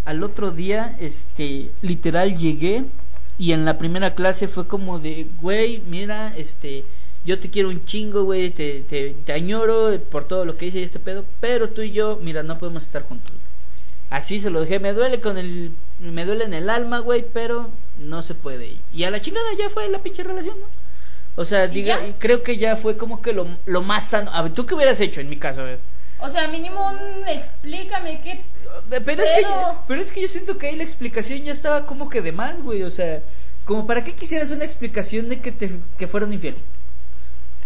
Al 0.04 0.24
otro 0.24 0.50
día, 0.50 0.96
este, 1.00 1.70
literal 1.82 2.36
llegué 2.36 2.84
y 3.38 3.52
en 3.52 3.64
la 3.64 3.78
primera 3.78 4.14
clase 4.14 4.48
fue 4.48 4.66
como 4.66 4.98
de, 4.98 5.26
güey, 5.40 5.82
mira, 5.86 6.34
este, 6.36 6.84
yo 7.24 7.38
te 7.38 7.50
quiero 7.50 7.68
un 7.68 7.84
chingo, 7.84 8.24
güey, 8.24 8.50
te, 8.50 8.80
te, 8.80 9.14
te, 9.24 9.32
añoro 9.32 9.98
por 10.10 10.26
todo 10.26 10.44
lo 10.44 10.56
que 10.56 10.66
hice 10.66 10.78
y 10.78 10.84
este 10.84 10.98
pedo, 10.98 11.24
pero 11.40 11.68
tú 11.68 11.82
y 11.82 11.92
yo, 11.92 12.18
mira, 12.22 12.42
no 12.42 12.58
podemos 12.58 12.84
estar 12.84 13.02
juntos. 13.02 13.32
Así 14.10 14.40
se 14.40 14.50
lo 14.50 14.60
dejé, 14.60 14.78
me 14.78 14.92
duele 14.92 15.20
con 15.20 15.36
el, 15.36 15.72
me 16.00 16.24
duele 16.24 16.44
en 16.44 16.54
el 16.54 16.70
alma, 16.70 17.00
güey, 17.00 17.24
pero 17.32 17.68
no 17.98 18.22
se 18.22 18.34
puede. 18.34 18.76
Y 18.94 19.04
a 19.04 19.10
la 19.10 19.20
chingada 19.20 19.46
ya 19.58 19.68
fue 19.68 19.88
la 19.88 19.98
pinche 19.98 20.22
relación, 20.22 20.58
¿no? 20.58 20.66
O 21.40 21.44
sea, 21.44 21.68
diga, 21.68 22.00
creo 22.18 22.42
que 22.42 22.56
ya 22.56 22.76
fue 22.76 22.96
como 22.96 23.22
que 23.22 23.32
lo, 23.32 23.46
lo 23.66 23.82
más 23.82 24.08
sano. 24.08 24.30
A 24.34 24.42
ver, 24.42 24.52
¿tú 24.52 24.66
qué 24.66 24.74
hubieras 24.74 25.00
hecho 25.00 25.20
en 25.20 25.28
mi 25.28 25.36
caso? 25.36 25.62
O 26.18 26.28
sea, 26.28 26.48
mínimo 26.48 26.90
un 26.90 27.28
explícame 27.28 28.20
qué. 28.22 28.40
Pero 28.90 29.22
es, 29.22 29.30
que, 29.30 29.46
pero 29.86 30.00
es 30.00 30.10
que 30.10 30.20
yo 30.20 30.26
siento 30.26 30.58
que 30.58 30.66
ahí 30.66 30.76
la 30.76 30.82
explicación 30.82 31.44
ya 31.44 31.52
estaba 31.52 31.86
como 31.86 32.08
que 32.08 32.22
de 32.22 32.32
más, 32.32 32.60
güey. 32.62 32.82
O 32.82 32.90
sea, 32.90 33.20
como 33.64 33.86
para 33.86 34.02
qué 34.02 34.14
quisieras 34.14 34.50
una 34.50 34.64
explicación 34.64 35.28
de 35.28 35.38
que 35.38 35.52
te 35.52 35.70
que 35.96 36.08
fueron 36.08 36.32
infiel. 36.32 36.56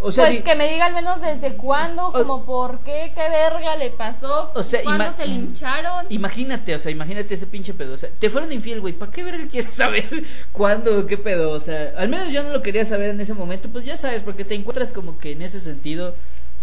O 0.03 0.11
sea, 0.11 0.27
pues 0.27 0.43
que 0.43 0.55
me 0.57 0.69
diga 0.69 0.87
al 0.87 0.95
menos 0.95 1.21
desde 1.21 1.55
cuándo, 1.55 2.13
como 2.13 2.45
por 2.45 2.81
qué, 2.81 3.13
qué 3.15 3.29
verga 3.29 3.77
le 3.77 3.91
pasó, 3.91 4.51
o 4.55 4.63
sea, 4.63 4.83
cuándo 4.83 5.13
se 5.13 5.27
lincharon. 5.27 6.07
Imagínate, 6.11 6.75
o 6.75 6.79
sea, 6.79 6.91
imagínate 6.91 7.35
ese 7.35 7.47
pinche 7.47 7.73
pedo. 7.73 7.95
O 7.95 7.99
sea, 7.99 8.11
te 8.19 8.29
fueron 8.29 8.53
infiel, 8.53 8.81
güey. 8.81 8.93
¿Para 8.93 9.13
qué 9.13 9.23
verga 9.23 9.47
quieres 9.51 9.75
saber 9.75 10.09
cuándo, 10.53 11.07
qué 11.07 11.17
pedo? 11.17 11.51
O 11.51 11.61
sea, 11.61 11.95
al 11.97 12.09
menos 12.09 12.33
yo 12.33 12.43
no 12.43 12.51
lo 12.51 12.63
quería 12.63 12.85
saber 12.85 13.11
en 13.11 13.21
ese 13.21 13.35
momento, 13.35 13.69
pues 13.69 13.85
ya 13.85 13.97
sabes, 13.97 14.23
porque 14.23 14.45
te 14.45 14.55
encuentras 14.55 14.93
como 14.93 15.19
que 15.19 15.33
en 15.33 15.43
ese 15.43 15.61
sentido 15.61 16.15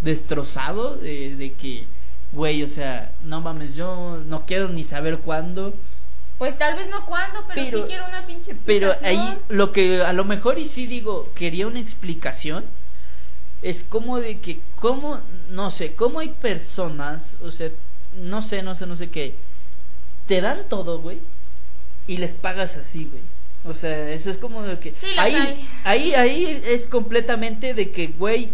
destrozado 0.02 0.96
de, 0.96 1.36
de 1.36 1.54
que, 1.54 1.86
güey, 2.34 2.64
o 2.64 2.68
sea, 2.68 3.12
no 3.24 3.42
mames, 3.42 3.76
yo 3.76 4.22
no 4.26 4.46
quiero 4.46 4.68
ni 4.68 4.84
saber 4.84 5.20
cuándo. 5.20 5.74
Pues 6.38 6.58
tal 6.58 6.76
vez 6.76 6.90
no 6.90 7.06
cuándo, 7.06 7.40
pero, 7.54 7.80
sí 7.80 7.84
quiero 7.88 8.08
una 8.08 8.26
pinche 8.26 8.52
explicación. 8.52 8.98
Pero 9.02 9.22
ahí, 9.22 9.38
lo 9.50 9.72
que 9.72 10.04
a 10.04 10.14
lo 10.14 10.26
mejor 10.26 10.58
y 10.58 10.66
sí 10.66 10.88
digo, 10.88 11.30
quería 11.36 11.68
una 11.68 11.80
explicación 11.80 12.64
es 13.62 13.84
como 13.84 14.20
de 14.20 14.40
que, 14.40 14.60
como, 14.76 15.20
no 15.52 15.72
sé, 15.72 15.94
cómo 15.94 16.20
hay 16.20 16.30
personas, 16.30 17.36
o 17.44 17.52
sea, 17.52 17.70
no 18.22 18.42
sé, 18.42 18.64
no 18.64 18.76
sé, 18.76 18.86
no 18.86 18.96
sé 18.96 19.10
qué, 19.10 19.36
te 20.28 20.42
dan 20.42 20.60
todo, 20.70 21.00
güey, 21.00 21.20
y 22.08 22.18
les 22.18 22.34
pagas 22.34 22.78
así, 22.78 23.06
güey. 23.06 23.22
O 23.66 23.74
sea, 23.74 24.10
eso 24.12 24.32
es 24.32 24.38
como 24.38 24.64
de 24.64 24.80
que... 24.80 24.94
ahí, 25.18 25.68
ahí, 25.84 26.14
ahí 26.14 26.62
es 26.66 26.88
completamente 26.88 27.74
de 27.74 27.92
que, 27.92 28.08
güey, 28.08 28.50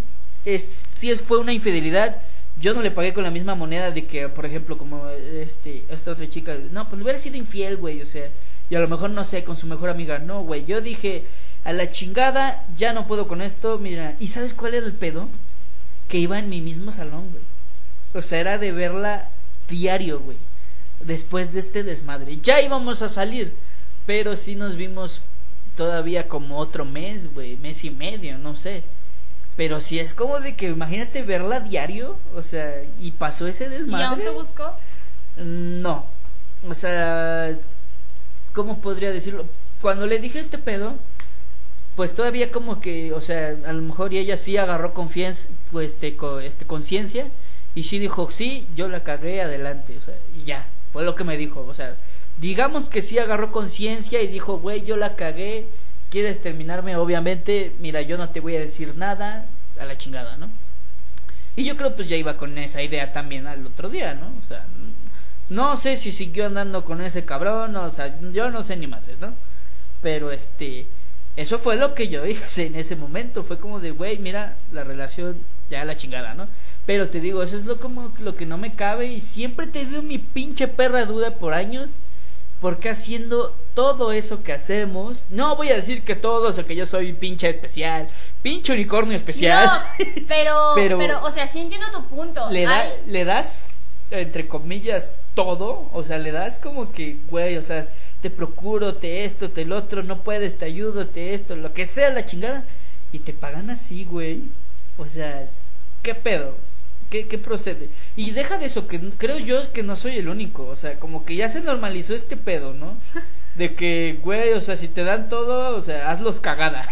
es, 0.46 0.82
si 0.96 1.12
es, 1.12 1.22
fue 1.22 1.38
una 1.38 1.54
infidelidad, 1.54 2.18
yo 2.60 2.74
no 2.74 2.82
le 2.82 2.92
pagué 2.92 3.14
con 3.14 3.24
la 3.24 3.32
misma 3.32 3.54
moneda 3.54 3.92
de 3.92 4.06
que, 4.06 4.30
por 4.30 4.46
ejemplo, 4.46 4.78
como 4.78 5.08
este, 5.10 5.84
esta 5.90 6.12
otra 6.12 6.28
chica, 6.28 6.56
no, 6.72 6.90
pues 6.90 7.02
hubiera 7.02 7.20
sido 7.20 7.36
infiel, 7.36 7.78
güey, 7.78 8.02
o 8.02 8.06
sea, 8.06 8.28
y 8.70 8.76
a 8.76 8.80
lo 8.80 8.88
mejor, 8.88 9.12
no 9.12 9.24
sé, 9.26 9.44
con 9.44 9.58
su 9.58 9.68
mejor 9.68 9.90
amiga, 9.90 10.18
no, 10.20 10.42
güey, 10.42 10.66
yo 10.66 10.82
dije, 10.82 11.24
a 11.66 11.74
la 11.74 11.90
chingada, 11.90 12.64
ya 12.78 12.94
no 12.94 13.08
puedo 13.08 13.28
con 13.28 13.42
esto, 13.42 13.80
mira, 13.80 14.16
¿y 14.20 14.28
sabes 14.28 14.54
cuál 14.54 14.76
era 14.76 14.86
el 14.86 14.94
pedo? 14.94 15.28
Que 16.08 16.20
iba 16.20 16.38
en 16.38 16.48
mi 16.48 16.62
mismo 16.62 16.92
salón, 16.92 17.32
güey. 17.32 17.44
O 18.14 18.22
sea, 18.22 18.40
era 18.40 18.58
de 18.60 18.72
verla 18.72 19.30
diario, 19.68 20.20
güey. 20.20 20.38
Después 21.02 21.54
de 21.54 21.60
este 21.60 21.84
desmadre. 21.84 22.38
Ya 22.44 22.62
íbamos 22.62 23.02
a 23.02 23.10
salir, 23.10 23.52
pero 24.06 24.38
sí 24.38 24.56
nos 24.56 24.76
vimos 24.76 25.22
todavía 25.76 26.28
como 26.28 26.60
otro 26.60 26.86
mes, 26.86 27.34
güey, 27.34 27.58
mes 27.58 27.84
y 27.84 27.90
medio, 27.90 28.38
no 28.38 28.56
sé. 28.56 28.84
Pero 29.58 29.82
sí 29.82 30.00
es 30.00 30.14
como 30.14 30.40
de 30.40 30.56
que 30.56 30.70
imagínate 30.70 31.24
verla 31.24 31.62
diario, 31.62 32.16
o 32.36 32.44
sea, 32.44 32.76
y 33.02 33.10
pasó 33.12 33.48
ese 33.48 33.70
desmadre. 33.70 34.04
¿Y 34.04 34.08
aún 34.08 34.20
te 34.22 34.30
buscó? 34.30 34.72
No. 35.38 36.06
O 36.70 36.76
sea, 36.76 37.58
¿cómo 38.54 38.78
podría 38.80 39.12
decirlo? 39.12 39.46
Cuando 39.82 40.06
le 40.06 40.20
dije 40.20 40.40
este 40.40 40.60
pedo, 40.60 40.96
pues 41.96 42.14
todavía 42.14 42.52
como 42.52 42.82
que, 42.82 43.14
o 43.14 43.22
sea, 43.22 43.56
a 43.66 43.74
lo 43.74 43.82
mejor 43.82 44.14
y 44.14 44.18
ella 44.18 44.38
sí 44.38 44.58
agarró 44.58 44.94
confianza, 44.94 45.48
pues, 45.72 45.94
este, 45.94 46.16
este, 46.44 46.66
conciencia 46.66 47.28
y 47.74 47.84
sí 47.84 48.00
dijo, 48.00 48.30
sí, 48.32 48.68
yo 48.76 48.88
la 48.88 49.02
cagué 49.04 49.42
adelante, 49.42 49.98
o 49.98 50.02
sea, 50.02 50.16
y 50.38 50.46
ya, 50.46 50.66
fue 50.92 51.04
lo 51.04 51.16
que 51.16 51.24
me 51.24 51.38
dijo, 51.38 51.66
o 51.68 51.74
sea, 51.74 51.96
digamos 52.40 52.90
que 52.90 53.02
sí 53.02 53.18
agarró 53.18 53.52
conciencia 53.52 54.22
y 54.22 54.28
dijo, 54.28 54.60
güey, 54.60 54.84
yo 54.84 54.98
la 54.98 55.16
cagué, 55.16 55.66
quieres 56.10 56.42
terminarme, 56.42 56.98
obviamente, 56.98 57.72
mira, 57.80 58.02
yo 58.02 58.18
no 58.18 58.30
te 58.30 58.42
voy 58.42 58.56
a 58.56 58.60
decir 58.60 58.94
nada, 58.96 59.46
a 59.80 59.86
la 59.86 59.98
chingada, 59.98 60.38
¿no? 60.38 60.50
Y 61.56 61.64
yo 61.64 61.78
creo 61.78 61.96
pues 61.96 62.10
ya 62.10 62.18
iba 62.18 62.36
con 62.36 62.58
esa 62.58 62.82
idea 62.82 63.14
también 63.14 63.48
al 63.48 63.66
otro 63.66 63.90
día, 63.90 64.14
¿no? 64.14 64.28
O 64.28 64.48
sea, 64.48 64.66
no 65.50 65.78
sé 65.78 65.96
si 65.96 66.12
siguió 66.12 66.48
andando 66.48 66.84
con 66.84 67.02
ese 67.02 67.24
cabrón, 67.24 67.76
o 67.76 67.90
sea, 67.92 68.20
yo 68.32 68.50
no 68.50 68.64
sé 68.64 68.76
ni 68.76 68.88
madre, 68.88 69.16
¿no? 69.22 69.34
Pero 70.02 70.32
este, 70.32 70.86
eso 71.36 71.60
fue 71.60 71.76
lo 71.76 71.94
que 71.94 72.08
yo 72.08 72.26
hice 72.26 72.68
en 72.68 72.76
ese 72.76 72.96
momento. 72.96 73.44
Fue 73.44 73.58
como 73.58 73.80
de, 73.80 73.92
güey, 73.92 74.18
mira, 74.18 74.56
la 74.72 74.84
relación 74.84 75.38
ya 75.70 75.84
la 75.86 75.98
chingada, 75.98 76.34
¿no? 76.34 76.48
Pero 76.86 77.10
te 77.10 77.20
digo, 77.20 77.42
eso 77.42 77.56
es 77.56 77.66
lo, 77.66 77.80
como, 77.80 78.14
lo 78.20 78.36
que 78.36 78.46
no 78.46 78.58
me 78.58 78.74
cabe 78.74 79.08
y 79.08 79.20
siempre 79.20 79.68
te 79.68 79.86
dio 79.86 80.02
mi 80.04 80.20
pinche 80.20 80.68
perra 80.68 81.06
duda 81.06 81.32
por 81.32 81.54
años. 81.54 81.92
Porque 82.62 82.90
haciendo 82.90 83.54
todo 83.74 84.14
eso 84.14 84.42
que 84.42 84.54
hacemos, 84.54 85.26
no 85.30 85.56
voy 85.58 85.70
a 85.70 85.76
decir 85.76 86.04
que 86.04 86.16
todos 86.16 86.58
o 86.58 86.66
que 86.66 86.76
yo 86.76 86.86
soy 86.86 87.12
pinche 87.12 87.50
especial, 87.50 88.08
pinche 88.42 88.72
unicornio 88.72 89.16
especial. 89.16 89.66
No, 89.66 90.26
pero, 90.28 90.74
pero, 90.98 91.24
o 91.24 91.32
sea, 91.32 91.48
sí 91.48 91.60
entiendo 91.60 91.88
tu 91.92 92.06
punto. 92.06 92.50
Le, 92.50 92.64
da, 92.64 92.86
le 93.08 93.26
das, 93.26 93.76
entre 94.10 94.48
comillas, 94.48 95.12
todo, 95.36 95.90
o 95.94 96.04
sea, 96.04 96.18
le 96.18 96.32
das 96.32 96.58
como 96.58 96.92
que, 96.92 97.18
güey, 97.30 97.58
o 97.58 97.62
sea, 97.62 97.88
te 98.26 98.32
procuro, 98.32 98.96
te 98.96 99.24
esto, 99.24 99.52
te 99.52 99.62
el 99.62 99.72
otro, 99.72 100.02
no 100.02 100.22
puedes, 100.22 100.58
te 100.58 100.66
ayudo, 100.66 101.06
te 101.06 101.36
esto, 101.36 101.56
lo 101.56 101.76
que 101.76 101.86
sea 101.86 102.10
la 102.10 102.26
chingada. 102.26 102.64
Y 103.12 103.20
te 103.20 103.34
pagan 103.34 103.70
así, 103.70 104.04
güey. 104.04 104.42
O 104.98 105.06
sea, 105.06 105.48
¿qué 106.02 106.16
pedo? 106.16 106.56
¿Qué, 107.12 107.28
¿Qué 107.28 107.38
procede? 107.38 107.88
Y 108.16 108.32
deja 108.32 108.58
de 108.58 108.66
eso, 108.66 108.88
que 108.88 109.00
creo 109.20 109.38
yo 109.38 109.72
que 109.74 109.84
no 109.84 109.96
soy 109.96 110.18
el 110.18 110.28
único. 110.28 110.66
O 110.66 110.76
sea, 110.76 110.96
como 110.96 111.24
que 111.24 111.36
ya 111.36 111.50
se 111.50 111.62
normalizó 111.62 112.16
este 112.16 112.36
pedo, 112.36 112.74
¿no? 112.74 112.98
De 113.58 113.76
que, 113.76 114.18
güey, 114.24 114.54
o 114.54 114.62
sea, 114.62 114.76
si 114.76 114.88
te 114.88 115.04
dan 115.04 115.30
todo, 115.30 115.78
o 115.78 115.82
sea, 115.84 116.10
hazlos 116.10 116.40
cagada. 116.40 116.84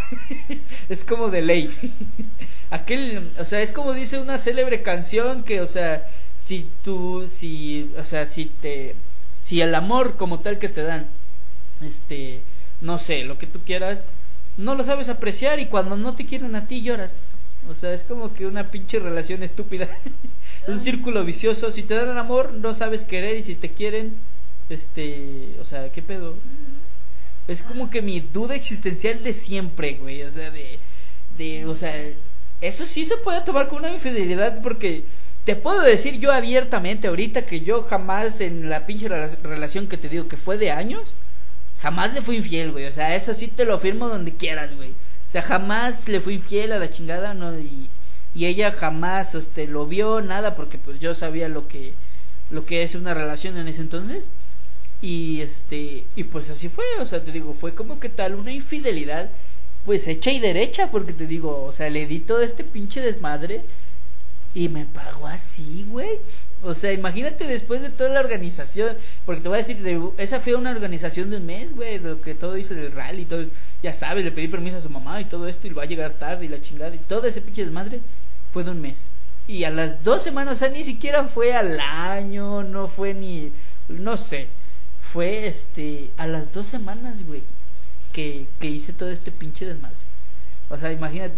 es 0.87 1.03
como 1.03 1.31
de 1.31 1.41
ley. 1.41 1.75
Aquel, 2.69 3.27
o 3.39 3.45
sea, 3.45 3.59
es 3.63 3.71
como 3.71 3.93
dice 3.93 4.19
una 4.19 4.37
célebre 4.37 4.83
canción 4.83 5.41
que, 5.41 5.61
o 5.61 5.67
sea, 5.67 6.07
si 6.35 6.69
tú, 6.83 7.27
si, 7.27 7.91
o 7.97 8.03
sea, 8.03 8.29
si 8.29 8.45
te, 8.45 8.93
si 9.43 9.61
el 9.61 9.73
amor 9.73 10.15
como 10.15 10.41
tal 10.41 10.59
que 10.59 10.69
te 10.69 10.83
dan 10.83 11.07
este, 11.85 12.41
no 12.81 12.99
sé, 12.99 13.23
lo 13.23 13.37
que 13.37 13.47
tú 13.47 13.59
quieras, 13.65 14.07
no 14.57 14.75
lo 14.75 14.83
sabes 14.83 15.09
apreciar 15.09 15.59
y 15.59 15.67
cuando 15.67 15.97
no 15.97 16.15
te 16.15 16.25
quieren 16.25 16.55
a 16.55 16.67
ti 16.67 16.81
lloras. 16.81 17.29
O 17.69 17.75
sea, 17.75 17.93
es 17.93 18.03
como 18.03 18.33
que 18.33 18.45
una 18.45 18.71
pinche 18.71 18.99
relación 18.99 19.41
estúpida. 19.43 19.87
un 20.67 20.79
círculo 20.79 21.23
vicioso. 21.23 21.71
Si 21.71 21.83
te 21.83 21.95
dan 21.95 22.17
amor, 22.17 22.53
no 22.53 22.73
sabes 22.73 23.05
querer 23.05 23.37
y 23.37 23.43
si 23.43 23.55
te 23.55 23.69
quieren, 23.69 24.13
este, 24.69 25.55
o 25.61 25.65
sea, 25.65 25.89
¿qué 25.91 26.01
pedo? 26.01 26.35
Es 27.47 27.63
como 27.63 27.89
que 27.89 28.01
mi 28.01 28.19
duda 28.21 28.55
existencial 28.55 29.23
de 29.23 29.33
siempre, 29.33 29.93
güey. 29.95 30.23
O 30.23 30.31
sea, 30.31 30.51
de, 30.51 30.77
de, 31.37 31.65
o 31.65 31.75
sea, 31.75 31.93
eso 32.61 32.85
sí 32.85 33.05
se 33.05 33.17
puede 33.17 33.41
tomar 33.41 33.67
como 33.67 33.79
una 33.79 33.93
infidelidad 33.93 34.61
porque 34.61 35.03
te 35.45 35.55
puedo 35.55 35.81
decir 35.81 36.19
yo 36.19 36.31
abiertamente 36.31 37.07
ahorita 37.07 37.45
que 37.45 37.61
yo 37.61 37.83
jamás 37.83 38.39
en 38.39 38.69
la 38.69 38.85
pinche 38.85 39.09
relación 39.09 39.87
que 39.87 39.97
te 39.97 40.07
digo 40.07 40.27
que 40.29 40.37
fue 40.37 40.57
de 40.57 40.71
años, 40.71 41.17
Jamás 41.83 42.13
le 42.13 42.21
fui 42.21 42.37
infiel, 42.37 42.71
güey. 42.71 42.85
O 42.85 42.93
sea, 42.93 43.13
eso 43.13 43.33
sí 43.35 43.47
te 43.49 43.65
lo 43.65 43.77
firmo 43.77 44.07
donde 44.07 44.31
quieras, 44.31 44.73
güey. 44.73 44.91
O 44.91 45.29
sea, 45.29 45.41
jamás 45.41 46.07
le 46.07 46.21
fui 46.21 46.35
infiel 46.35 46.71
a 46.71 46.79
la 46.79 46.89
chingada, 46.89 47.33
¿no? 47.33 47.59
Y, 47.59 47.89
y 48.33 48.45
ella 48.45 48.71
jamás, 48.71 49.35
este, 49.35 49.67
lo 49.67 49.85
vio, 49.85 50.21
nada, 50.21 50.55
porque 50.55 50.77
pues 50.77 51.01
yo 51.01 51.13
sabía 51.13 51.49
lo 51.49 51.67
que, 51.67 51.91
lo 52.51 52.65
que 52.65 52.83
es 52.83 52.95
una 52.95 53.13
relación 53.13 53.57
en 53.57 53.67
ese 53.67 53.81
entonces. 53.81 54.25
Y 55.01 55.41
este, 55.41 56.05
y 56.15 56.23
pues 56.23 56.49
así 56.49 56.69
fue, 56.69 56.85
o 56.99 57.05
sea, 57.05 57.21
te 57.21 57.33
digo, 57.33 57.53
fue 57.53 57.75
como 57.75 57.99
que 57.99 58.07
tal 58.07 58.35
una 58.35 58.53
infidelidad, 58.53 59.29
pues 59.85 60.07
hecha 60.07 60.31
y 60.31 60.39
derecha, 60.39 60.89
porque 60.89 61.11
te 61.11 61.27
digo, 61.27 61.65
o 61.65 61.73
sea, 61.73 61.89
le 61.89 62.07
di 62.07 62.19
todo 62.19 62.41
este 62.41 62.63
pinche 62.63 63.01
desmadre 63.01 63.61
y 64.55 64.69
me 64.69 64.85
pagó 64.85 65.27
así, 65.27 65.85
güey. 65.89 66.19
O 66.63 66.73
sea, 66.73 66.93
imagínate 66.93 67.45
después 67.45 67.81
de 67.81 67.89
toda 67.89 68.09
la 68.09 68.21
organización, 68.21 68.95
porque 69.25 69.41
te 69.41 69.49
voy 69.49 69.57
a 69.57 69.63
decir, 69.63 69.77
esa 70.17 70.39
fue 70.39 70.55
una 70.55 70.71
organización 70.71 71.29
de 71.29 71.37
un 71.37 71.45
mes, 71.45 71.75
güey, 71.75 71.99
de 71.99 72.09
lo 72.09 72.21
que 72.21 72.35
todo 72.35 72.57
hizo 72.57 72.73
del 72.73 72.91
rally, 72.91 73.25
todo, 73.25 73.43
ya 73.81 73.91
sabes, 73.91 74.23
le 74.23 74.31
pedí 74.31 74.47
permiso 74.47 74.77
a 74.77 74.81
su 74.81 74.89
mamá 74.89 75.19
y 75.19 75.25
todo 75.25 75.47
esto, 75.47 75.67
y 75.67 75.71
va 75.71 75.83
a 75.83 75.87
llegar 75.87 76.13
tarde 76.13 76.45
y 76.45 76.47
la 76.47 76.61
chingada, 76.61 76.95
y 76.95 76.99
todo 76.99 77.27
ese 77.27 77.41
pinche 77.41 77.65
desmadre 77.65 77.99
fue 78.53 78.63
de 78.63 78.71
un 78.71 78.81
mes. 78.81 79.09
Y 79.45 79.65
a 79.65 79.69
las 79.69 80.05
dos 80.05 80.23
semanas, 80.23 80.53
o 80.53 80.57
sea, 80.57 80.69
ni 80.69 80.85
siquiera 80.85 81.25
fue 81.25 81.53
al 81.53 81.79
año, 81.81 82.63
no 82.63 82.87
fue 82.87 83.13
ni, 83.13 83.51
no 83.89 84.15
sé, 84.15 84.47
fue 85.11 85.47
este, 85.47 86.11
a 86.17 86.27
las 86.27 86.53
dos 86.53 86.67
semanas, 86.67 87.25
güey, 87.27 87.43
que, 88.13 88.45
que 88.61 88.67
hice 88.67 88.93
todo 88.93 89.09
este 89.09 89.31
pinche 89.31 89.65
desmadre. 89.65 89.97
O 90.69 90.77
sea, 90.77 90.93
imagínate, 90.93 91.35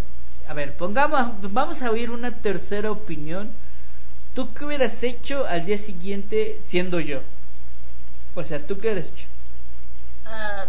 a 0.48 0.54
ver, 0.54 0.74
pongamos, 0.74 1.32
vamos 1.52 1.82
a 1.82 1.90
oír 1.90 2.12
una 2.12 2.32
tercera 2.32 2.92
opinión 2.92 3.50
¿Tú 4.36 4.54
qué 4.54 4.66
hubieras 4.66 5.02
hecho 5.02 5.46
al 5.48 5.66
día 5.66 5.78
siguiente 5.78 6.60
siendo 6.62 7.00
yo? 7.00 7.22
O 8.36 8.44
sea, 8.44 8.60
¿tú 8.60 8.78
qué 8.78 8.90
hubieras 8.90 9.10
hecho? 9.10 9.26
Ah, 10.26 10.66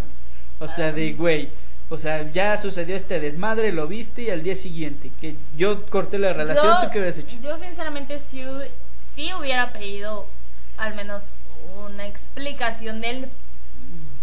o 0.60 0.68
sea, 0.68 0.92
de 0.92 1.10
ah. 1.10 1.14
güey. 1.18 1.48
O 1.90 1.98
sea, 1.98 2.30
ya 2.30 2.56
sucedió 2.56 2.96
este 2.96 3.20
desmadre, 3.20 3.72
lo 3.72 3.88
viste 3.88 4.22
y 4.22 4.30
al 4.30 4.42
día 4.42 4.56
siguiente, 4.56 5.10
que 5.20 5.36
yo 5.56 5.84
corté 5.86 6.18
la 6.18 6.32
relación, 6.32 6.80
¿tú 6.82 6.90
qué 6.92 6.98
hubieras 6.98 7.18
hecho? 7.18 7.36
Yo 7.42 7.56
sinceramente 7.58 8.18
sí, 8.18 8.44
sí 9.14 9.30
hubiera 9.34 9.72
pedido 9.72 10.26
al 10.78 10.94
menos 10.94 11.24
una 11.84 12.06
explicación 12.06 13.00
del 13.00 13.28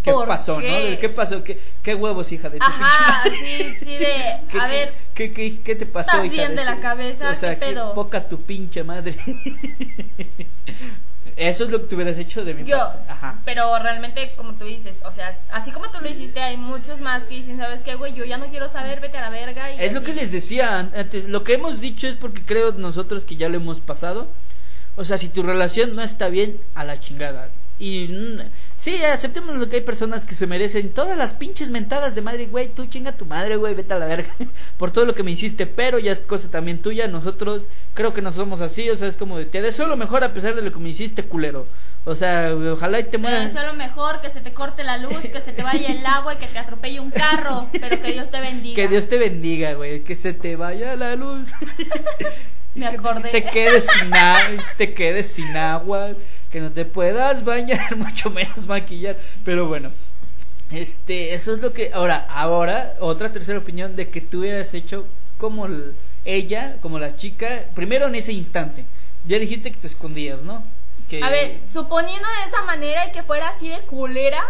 ¿Qué 0.04 0.12
pasó, 0.28 0.60
no? 0.60 1.00
¿Qué 1.00 1.10
pasó? 1.10 1.44
¿Qué, 1.44 1.60
¿Qué, 1.82 1.96
huevos, 1.96 2.32
hija 2.32 2.50
de 2.50 2.60
tu 2.60 2.66
Ajá, 2.66 3.24
sí, 3.24 3.78
sí, 3.82 3.98
de. 3.98 4.14
a 4.60 4.68
ver. 4.68 4.94
¿qué, 5.16 5.32
qué, 5.32 5.60
qué, 5.62 5.76
te 5.76 5.86
pasó, 5.86 6.18
¿Estás 6.18 6.30
bien 6.30 6.56
de, 6.56 6.66
la 6.66 6.80
cabeza? 6.82 7.32
O 7.32 7.36
sea, 7.36 7.58
¿Qué 7.58 7.68
pedo? 7.68 7.94
poca 7.94 8.28
tu 8.28 8.42
pinche 8.42 8.84
madre. 8.84 9.16
Eso 11.36 11.64
es 11.64 11.72
lo 11.72 11.82
que 11.82 11.88
tú 11.88 11.96
hubieras 11.96 12.18
hecho 12.20 12.46
de 12.46 12.54
mi 12.54 12.64
Yo, 12.64 12.78
Ajá. 13.10 13.40
Pero 13.44 13.80
realmente, 13.80 14.34
como 14.36 14.54
tú 14.54 14.66
dices, 14.66 15.02
o 15.06 15.12
sea, 15.12 15.36
así 15.52 15.72
como 15.72 15.90
tú 15.90 16.00
lo 16.00 16.08
hiciste, 16.08 16.40
hay 16.40 16.58
muchos 16.58 17.00
más 17.00 17.24
que 17.24 17.36
dicen, 17.36 17.58
¿sabes 17.58 17.82
qué, 17.82 17.96
güey? 17.96 18.14
Yo 18.14 18.24
ya 18.26 18.38
no 18.38 18.48
quiero 18.48 18.70
saber, 18.70 19.00
vete 19.00 19.18
a 19.18 19.22
la 19.22 19.30
verga. 19.30 19.72
Y 19.72 19.80
es 19.80 19.94
lo 19.94 20.04
que 20.04 20.14
les 20.14 20.32
decía. 20.32 20.90
Lo 21.28 21.44
que 21.44 21.54
hemos 21.54 21.82
dicho 21.82 22.08
es 22.08 22.16
porque 22.16 22.44
creo 22.44 22.74
nosotros 22.74 23.26
que 23.26 23.36
ya 23.36 23.50
lo 23.50 23.58
hemos 23.58 23.80
pasado. 23.80 24.28
O 24.96 25.06
sea, 25.06 25.18
si 25.18 25.30
tu 25.30 25.42
relación 25.42 25.96
no 25.96 26.04
está 26.04 26.28
bien, 26.28 26.60
a 26.76 26.84
la 26.84 27.00
chingada. 27.00 27.50
Y 27.80 28.38
Sí, 28.78 28.96
aceptemos 29.04 29.56
lo 29.58 29.70
que 29.70 29.78
hay 29.78 29.82
personas 29.82 30.26
que 30.26 30.36
se 30.36 30.48
merecen 30.48 30.90
todas 30.90 31.18
las 31.18 31.34
pinches 31.34 31.70
mentadas 31.70 32.16
de 32.16 32.22
madre, 32.22 32.48
güey, 32.48 32.68
tú 32.68 32.86
chinga 32.86 33.12
tu 33.12 33.26
madre, 33.26 33.56
güey, 33.56 33.76
vete 33.76 33.94
a 33.94 34.00
la 34.00 34.08
verga 34.08 34.34
por 34.78 34.92
todo 34.92 35.06
lo 35.06 35.16
que 35.16 35.24
me 35.24 35.32
hiciste, 35.32 35.66
pero 35.66 36.00
ya 36.00 36.12
es 36.12 36.20
cosa 36.20 36.52
también 36.52 36.82
tuya, 36.82 37.08
nosotros 37.08 37.64
creo 37.94 38.14
que 38.14 38.22
no 38.22 38.32
somos 38.32 38.62
así, 38.62 38.90
o 38.90 38.96
sea, 38.96 39.08
es 39.08 39.16
como 39.16 39.38
de, 39.38 39.46
te 39.46 39.62
deseo 39.62 39.88
lo 39.88 39.96
mejor 39.96 40.24
a 40.24 40.34
pesar 40.34 40.56
de 40.56 40.62
lo 40.62 40.72
que 40.72 40.80
me 40.80 40.90
hiciste, 40.90 41.24
culero. 41.24 41.66
O 42.06 42.18
sea, 42.18 42.54
ojalá 42.54 43.00
y 43.00 43.06
te 43.06 43.18
muera. 43.18 43.38
Te 43.38 43.44
deseo 43.46 43.66
lo 43.66 43.76
mejor, 43.76 44.20
que 44.20 44.30
se 44.30 44.42
te 44.42 44.52
corte 44.52 44.84
la 44.84 44.98
luz, 44.98 45.20
que 45.22 45.40
se 45.40 45.54
te 45.54 45.64
vaya 45.64 45.88
el 45.88 46.06
agua 46.06 46.34
y 46.34 46.38
que 46.38 46.48
te 46.48 46.60
atropelle 46.60 47.00
un 47.00 47.12
carro, 47.12 47.70
pero 47.80 48.02
que 48.02 48.12
Dios 48.12 48.30
te 48.30 48.42
bendiga. 48.42 48.76
Que 48.76 48.88
Dios 48.90 49.08
te 49.08 49.18
bendiga, 49.18 49.74
güey, 49.74 50.04
que 50.04 50.16
se 50.16 50.34
te 50.34 50.58
vaya 50.58 50.98
la 50.98 51.16
luz. 51.16 51.54
me 52.76 52.88
acordé. 52.88 53.30
Te 53.30 53.46
quedes 53.46 53.88
sin, 53.88 54.12
te 54.78 54.94
quedes 54.94 55.28
sin 55.28 55.56
agua 55.56 56.10
que 56.54 56.62
no 56.62 56.72
te 56.72 56.86
puedas 56.86 57.44
bañar, 57.44 57.96
mucho 57.98 58.30
menos 58.30 58.68
maquillar, 58.68 59.18
pero 59.44 59.68
bueno. 59.68 59.92
Este, 60.72 61.34
eso 61.34 61.56
es 61.56 61.62
lo 61.62 61.74
que 61.74 61.90
ahora, 61.94 62.28
ahora 62.30 62.94
otra 63.00 63.34
tercera 63.34 63.58
opinión 63.58 63.96
de 63.96 64.10
que 64.10 64.22
tú 64.22 64.42
hubieras 64.42 64.72
hecho 64.76 65.08
como 65.40 65.68
ella, 66.26 66.76
como 66.80 67.00
la 67.00 67.18
chica, 67.18 67.64
primero 67.74 68.06
en 68.06 68.14
ese 68.14 68.34
instante. 68.34 68.86
Ya 69.26 69.40
dijiste 69.40 69.72
que 69.72 69.80
te 69.80 69.88
escondías, 69.88 70.44
¿no? 70.44 70.64
Que... 71.10 71.24
A 71.24 71.32
ver, 71.32 71.58
suponiendo 71.72 72.28
de 72.28 72.48
esa 72.48 72.62
manera 72.62 73.08
y 73.08 73.12
que 73.12 73.24
fuera 73.24 73.50
así 73.50 73.70
de 73.70 73.80
culera, 73.80 74.44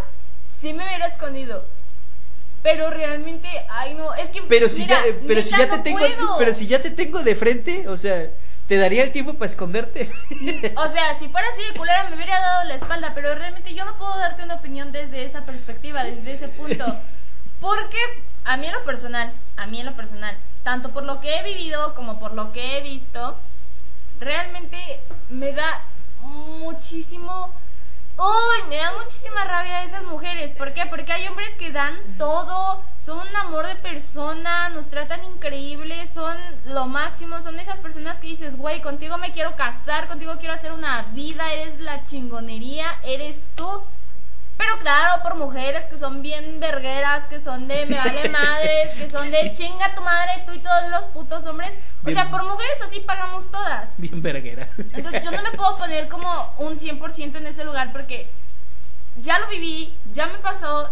sí 0.43 0.73
me 0.73 0.85
hubiera 0.85 1.07
escondido. 1.07 1.63
Pero 2.63 2.89
realmente, 2.89 3.47
ay 3.69 3.93
no, 3.93 4.13
es 4.15 4.29
que 4.29 4.41
Pero 4.41 4.67
si 4.67 4.85
ya 4.85 5.01
pero 5.25 5.41
si 5.41 5.51
ya 5.51 5.69
te 5.69 5.79
tengo 5.79 5.99
pero 6.37 6.53
si 6.53 6.67
ya 6.67 6.81
te 6.81 6.91
tengo 6.91 7.23
de 7.23 7.35
frente, 7.35 7.87
o 7.87 7.95
sea, 7.95 8.29
¿Te 8.67 8.77
daría 8.77 9.03
el 9.03 9.11
tiempo 9.11 9.33
para 9.33 9.49
esconderte? 9.49 10.11
O 10.75 10.87
sea, 10.87 11.17
si 11.19 11.27
fuera 11.27 11.47
así 11.49 11.61
de 11.71 11.77
culera 11.77 12.09
me 12.09 12.15
hubiera 12.15 12.39
dado 12.39 12.63
la 12.65 12.75
espalda, 12.75 13.11
pero 13.13 13.35
realmente 13.35 13.73
yo 13.73 13.85
no 13.85 13.95
puedo 13.97 14.17
darte 14.17 14.43
una 14.43 14.55
opinión 14.55 14.91
desde 14.91 15.23
esa 15.23 15.41
perspectiva, 15.41 16.03
desde 16.03 16.33
ese 16.33 16.47
punto. 16.47 16.85
Porque 17.59 17.97
a 18.45 18.57
mí 18.57 18.67
en 18.67 18.73
lo 18.73 18.83
personal, 18.83 19.31
a 19.57 19.65
mí 19.65 19.79
en 19.79 19.85
lo 19.85 19.93
personal, 19.93 20.35
tanto 20.63 20.89
por 20.89 21.03
lo 21.03 21.19
que 21.19 21.39
he 21.39 21.43
vivido 21.43 21.93
como 21.95 22.19
por 22.19 22.33
lo 22.33 22.51
que 22.53 22.77
he 22.77 22.81
visto, 22.81 23.37
realmente 24.19 24.77
me 25.29 25.51
da 25.51 25.81
muchísimo 26.21 27.51
Uy, 28.17 28.69
me 28.69 28.77
da 28.77 28.93
muchísima 28.93 29.43
rabia 29.43 29.83
esas 29.83 30.03
mujeres. 30.03 30.51
¿Por 30.51 30.73
qué? 30.73 30.85
Porque 30.85 31.11
hay 31.11 31.27
hombres 31.27 31.49
que 31.57 31.71
dan 31.71 31.97
todo, 32.17 32.81
son 33.03 33.19
un 33.27 33.35
amor 33.35 33.65
de 33.65 33.75
persona, 33.75 34.69
nos 34.69 34.89
tratan 34.89 35.23
increíble, 35.25 36.05
son 36.05 36.37
lo 36.65 36.85
máximo, 36.85 37.41
son 37.41 37.59
esas 37.59 37.79
personas 37.79 38.19
que 38.19 38.27
dices, 38.27 38.55
güey, 38.55 38.81
contigo 38.81 39.17
me 39.17 39.31
quiero 39.31 39.55
casar, 39.55 40.07
contigo 40.07 40.35
quiero 40.39 40.53
hacer 40.53 40.71
una 40.71 41.01
vida, 41.13 41.51
eres 41.53 41.79
la 41.79 42.03
chingonería, 42.03 42.85
eres 43.03 43.43
tú. 43.55 43.81
Pero 44.57 44.77
claro, 44.79 45.23
por 45.23 45.35
mujeres 45.35 45.85
que 45.87 45.97
son 45.97 46.21
bien 46.21 46.59
vergueras, 46.59 47.25
que 47.25 47.39
son 47.39 47.67
de 47.67 47.85
me 47.85 47.97
vale 47.97 48.29
madres, 48.29 48.93
que 48.97 49.09
son 49.09 49.31
de 49.31 49.53
chinga 49.53 49.95
tu 49.95 50.01
madre, 50.01 50.43
tú 50.45 50.53
y 50.53 50.59
todos 50.59 50.89
los 50.89 51.03
putos 51.05 51.45
hombres. 51.45 51.71
O 52.05 52.11
sea, 52.11 52.29
por 52.29 52.43
mujeres 52.43 52.81
así 52.81 52.99
pagamos 52.99 53.49
todas. 53.49 53.89
Bien 53.97 54.21
verguera. 54.21 54.67
Entonces 54.93 55.23
yo 55.23 55.31
no 55.31 55.41
me 55.41 55.51
puedo 55.51 55.77
poner 55.77 56.07
como 56.07 56.53
un 56.59 56.77
100% 56.77 57.35
en 57.35 57.47
ese 57.47 57.63
lugar 57.63 57.91
porque 57.91 58.29
ya 59.17 59.39
lo 59.39 59.47
viví, 59.47 59.93
ya 60.11 60.27
me 60.27 60.37
pasó 60.39 60.89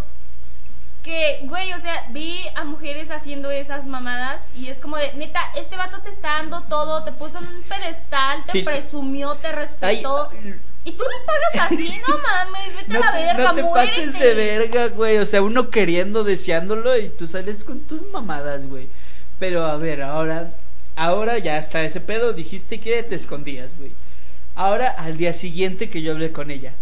que, 1.04 1.40
güey, 1.44 1.74
o 1.74 1.80
sea, 1.80 2.06
vi 2.10 2.42
a 2.56 2.64
mujeres 2.64 3.10
haciendo 3.10 3.50
esas 3.50 3.86
mamadas 3.86 4.42
y 4.56 4.68
es 4.68 4.80
como 4.80 4.98
de, 4.98 5.14
neta, 5.14 5.42
este 5.56 5.76
vato 5.76 6.00
te 6.00 6.10
está 6.10 6.34
dando 6.34 6.62
todo, 6.62 7.04
te 7.04 7.12
puso 7.12 7.40
en 7.40 7.48
un 7.48 7.64
pedestal, 7.64 8.44
te 8.46 8.64
presumió, 8.64 9.36
te 9.36 9.52
respetó. 9.52 10.30
Y 10.84 10.92
tú 10.92 11.04
le 11.04 11.26
pagas 11.26 11.72
así, 11.72 12.02
no 12.08 12.18
mames, 12.18 12.76
vete 12.76 12.98
a 12.98 13.00
la 13.00 13.12
verga, 13.12 13.44
No 13.44 13.56
te 13.56 13.64
pases 13.64 14.14
de 14.14 14.34
verga, 14.34 14.88
güey. 14.88 15.18
O 15.18 15.26
sea, 15.26 15.42
uno 15.42 15.70
queriendo, 15.70 16.24
deseándolo 16.24 16.98
y 16.98 17.10
tú 17.10 17.28
sales 17.28 17.64
con 17.64 17.82
tus 17.82 18.02
mamadas, 18.12 18.66
güey. 18.68 18.88
Pero 19.40 19.66
a 19.66 19.78
ver, 19.78 20.02
ahora 20.02 20.50
Ahora 20.96 21.38
ya 21.40 21.58
está 21.58 21.82
ese 21.84 22.02
pedo, 22.02 22.34
dijiste 22.34 22.80
que 22.80 23.02
te 23.04 23.16
escondías, 23.16 23.78
güey. 23.78 23.92
Ahora 24.56 24.90
al 24.90 25.18
día 25.18 25.34
siguiente 25.34 25.90
que 25.90 26.02
yo 26.02 26.12
hablé 26.12 26.32
con 26.32 26.52
ella 26.52 26.74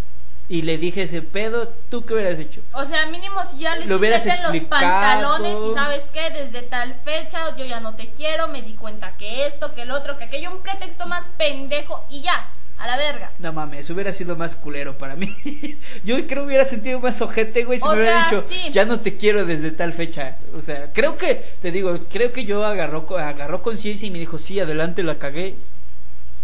y 0.50 0.64
le 0.64 0.80
dije 0.80 1.04
ese 1.04 1.22
pedo, 1.22 1.68
¿tú 1.90 2.04
qué 2.04 2.16
hubieras 2.16 2.40
hecho? 2.40 2.62
O 2.74 2.84
sea, 2.84 3.06
mínimo 3.06 3.46
si 3.46 3.60
ya 3.60 3.76
le 3.76 3.86
Lo 3.86 3.98
hubieras 3.98 4.26
en 4.26 4.42
los 4.42 4.58
pantalones 4.68 5.58
y 5.70 5.74
sabes 5.76 6.06
qué, 6.12 6.32
desde 6.32 6.64
tal 6.64 6.96
fecha 7.06 7.56
yo 7.56 7.66
ya 7.66 7.80
no 7.80 7.96
te 7.96 8.10
quiero, 8.10 8.48
me 8.48 8.64
di 8.64 8.74
cuenta 8.74 9.14
que 9.18 9.46
esto, 9.46 9.76
que 9.76 9.84
el 9.84 9.92
otro, 9.92 10.18
que 10.18 10.24
aquello, 10.26 10.52
un 10.52 10.62
pretexto 10.62 11.06
más 11.06 11.24
pendejo 11.38 12.04
y 12.10 12.22
ya. 12.22 12.48
A 12.80 12.88
la 12.88 12.96
verga. 12.96 13.32
No 13.40 13.52
mames, 13.52 13.90
hubiera 13.90 14.14
sido 14.14 14.38
más 14.38 14.56
culero 14.56 14.98
para 14.98 15.18
mí. 15.18 15.28
Yo 16.06 16.16
creo 16.28 16.28
que 16.28 16.48
hubiera 16.48 16.64
sentido 16.64 17.00
más 17.02 17.22
ojete, 17.22 17.66
güey, 17.66 17.78
si 17.78 17.88
me 17.88 17.96
hubiera 17.96 18.26
dicho, 18.26 18.46
ya 18.72 18.86
no 18.86 19.02
te 19.02 19.18
quiero 19.18 19.46
desde 19.46 19.72
tal 19.72 19.92
fecha. 19.92 20.38
O 20.56 20.62
sea, 20.62 20.90
creo 20.94 21.18
que, 21.18 21.44
te 21.62 21.72
digo, 21.72 22.00
creo 22.10 22.32
que 22.32 22.46
yo 22.46 22.66
agarró, 22.66 23.06
agarró 23.18 23.62
conciencia 23.62 24.08
y 24.08 24.12
me 24.12 24.20
dijo, 24.20 24.38
sí, 24.38 24.60
adelante, 24.60 25.04
la 25.04 25.20
cagué. 25.20 25.56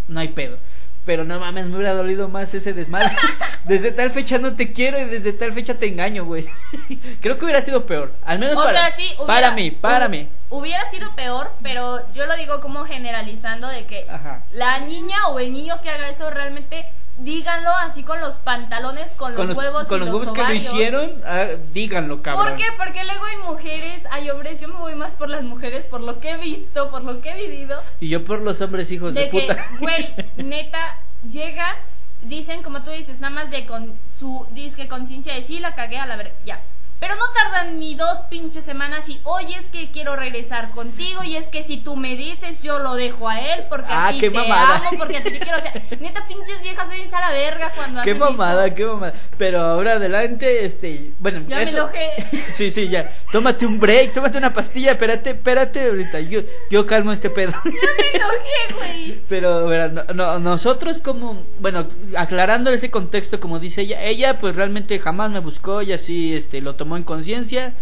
No 0.09 0.19
hay 0.19 0.27
pedo. 0.27 0.57
Pero 1.05 1.23
no 1.23 1.39
mames, 1.39 1.67
me 1.67 1.75
hubiera 1.75 1.93
dolido 1.93 2.27
más 2.27 2.53
ese 2.53 2.73
desmadre. 2.73 3.15
desde 3.65 3.91
tal 3.91 4.11
fecha 4.11 4.39
no 4.39 4.55
te 4.55 4.71
quiero 4.71 4.99
y 4.99 5.05
desde 5.05 5.33
tal 5.33 5.53
fecha 5.53 5.75
te 5.75 5.85
engaño, 5.85 6.25
güey. 6.25 6.47
Creo 7.21 7.37
que 7.37 7.45
hubiera 7.45 7.61
sido 7.61 7.85
peor. 7.85 8.11
Al 8.25 8.39
menos 8.39 8.55
para, 8.55 8.91
para 9.27 9.51
mí, 9.51 9.71
para 9.71 10.07
mí. 10.07 10.27
Hubiera 10.49 10.89
sido 10.89 11.15
peor, 11.15 11.51
pero 11.61 11.99
yo 12.13 12.25
lo 12.25 12.35
digo 12.35 12.59
como 12.61 12.85
generalizando 12.85 13.67
de 13.67 13.85
que 13.85 14.05
la 14.51 14.79
niña 14.79 15.27
o 15.29 15.39
el 15.39 15.53
niño 15.53 15.81
que 15.81 15.89
haga 15.89 16.09
eso 16.09 16.29
realmente 16.29 16.85
díganlo 17.17 17.69
así 17.71 18.03
con 18.03 18.19
los 18.19 18.35
pantalones, 18.35 19.15
con, 19.15 19.35
los, 19.35 19.49
huevos 19.55 19.87
con 19.87 19.99
los, 19.99 20.09
huevos 20.09 20.31
que 20.31 20.43
lo 20.43 20.53
hicieron, 20.53 21.21
ah, 21.25 21.47
díganlo, 21.73 22.21
cabrón. 22.21 22.47
¿Por 22.47 22.55
qué? 22.57 22.65
Porque 22.77 23.03
luego 23.03 23.25
hay 23.25 23.37
mujeres, 23.37 24.05
hay 24.11 24.29
hombres, 24.29 24.59
yo 24.59 24.67
me 24.67 24.75
voy 24.75 24.95
más 24.95 25.13
por 25.13 25.29
las 25.29 25.43
mujeres, 25.43 25.85
por 25.85 26.01
lo 26.01 26.19
que 26.19 26.31
he 26.31 26.37
visto, 26.37 26.89
por 26.89 27.03
lo 27.03 27.21
que 27.21 27.31
he 27.31 27.47
vivido. 27.47 27.81
Y 27.99 28.09
yo 28.09 28.23
por 28.23 28.41
los 28.41 28.61
hombres 28.61 28.91
hijos 28.91 29.13
de, 29.13 29.21
de 29.21 29.27
puta. 29.27 29.65
Güey, 29.79 30.13
neta, 30.37 30.97
llega, 31.29 31.75
dicen, 32.23 32.63
como 32.63 32.83
tú 32.83 32.91
dices, 32.91 33.19
nada 33.19 33.33
más 33.33 33.51
de 33.51 33.65
con 33.65 33.93
su 34.17 34.45
disque 34.51 34.87
conciencia 34.87 35.33
de 35.33 35.43
sí, 35.43 35.59
la 35.59 35.75
cagué 35.75 35.97
a 35.97 36.05
la 36.05 36.17
ver, 36.17 36.33
ya 36.45 36.59
pero 36.99 37.15
no 37.15 37.25
tardan 37.33 37.79
ni 37.79 37.93
dos 37.93 38.19
pinches 38.29 38.63
semanas 38.63 39.09
y, 39.09 39.19
oye, 39.25 39.55
es 39.57 39.65
que 39.65 39.91
quiero 39.91 40.15
regresar 40.15 40.71
contigo 40.71 41.23
y 41.23 41.35
es 41.35 41.47
que 41.47 41.61
si 41.63 41.77
tú 41.77 41.95
me 41.97 42.15
dices, 42.15 42.63
yo 42.63 42.79
lo 42.79 42.95
dejo 42.95 43.27
a 43.27 43.41
él 43.41 43.65
porque 43.69 43.91
a 43.91 44.07
ah, 44.07 44.11
ti 44.11 44.19
te 44.21 44.27
amo, 44.27 44.97
porque 44.97 45.17
a 45.17 45.23
ti 45.23 45.31
te 45.31 45.39
quiero. 45.39 45.57
O 45.57 45.61
sea, 45.61 45.73
neta, 45.99 46.25
pinches 46.27 46.61
viejas, 46.61 46.87
a 47.13 47.19
la 47.19 47.31
verga 47.31 47.71
cuando 47.75 48.01
Qué 48.01 48.15
mamada, 48.15 48.73
qué 48.73 48.85
mamada. 48.85 49.13
Pero 49.37 49.61
ahora 49.61 49.93
adelante, 49.93 50.65
este, 50.65 51.11
bueno. 51.19 51.43
Ya 51.47 51.57
me 51.57 51.69
enojé. 51.69 52.09
Sí, 52.55 52.71
sí, 52.71 52.87
ya. 52.87 53.11
Tómate 53.33 53.65
un 53.65 53.79
break, 53.79 54.13
tómate 54.13 54.37
una 54.37 54.53
pastilla, 54.53 54.91
espérate, 54.91 55.31
espérate 55.31 55.87
ahorita. 55.87 56.21
Yo, 56.21 56.41
yo 56.69 56.85
calmo 56.85 57.11
este 57.11 57.29
pedo. 57.29 57.51
Ya 57.65 57.71
me 57.71 58.09
enojé, 58.13 58.73
güey. 58.73 59.21
Pero, 59.27 59.67
verá, 59.67 59.89
no, 60.13 60.39
nosotros 60.39 61.01
como, 61.01 61.43
bueno, 61.59 61.87
aclarando 62.15 62.71
ese 62.71 62.89
contexto, 62.89 63.41
como 63.41 63.59
dice 63.59 63.81
ella, 63.81 64.01
ella 64.03 64.39
pues 64.39 64.55
realmente 64.55 64.97
jamás 64.99 65.31
me 65.31 65.39
buscó 65.39 65.81
y 65.81 65.91
así, 65.91 66.33
este, 66.33 66.61
lo 66.61 66.75
tomó 66.75 66.84
en 66.97 67.03
conciencia 67.03 67.73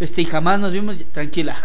este 0.00 0.22
y 0.22 0.24
jamás 0.24 0.58
nos 0.58 0.72
vimos 0.72 0.96
tranquila. 1.12 1.56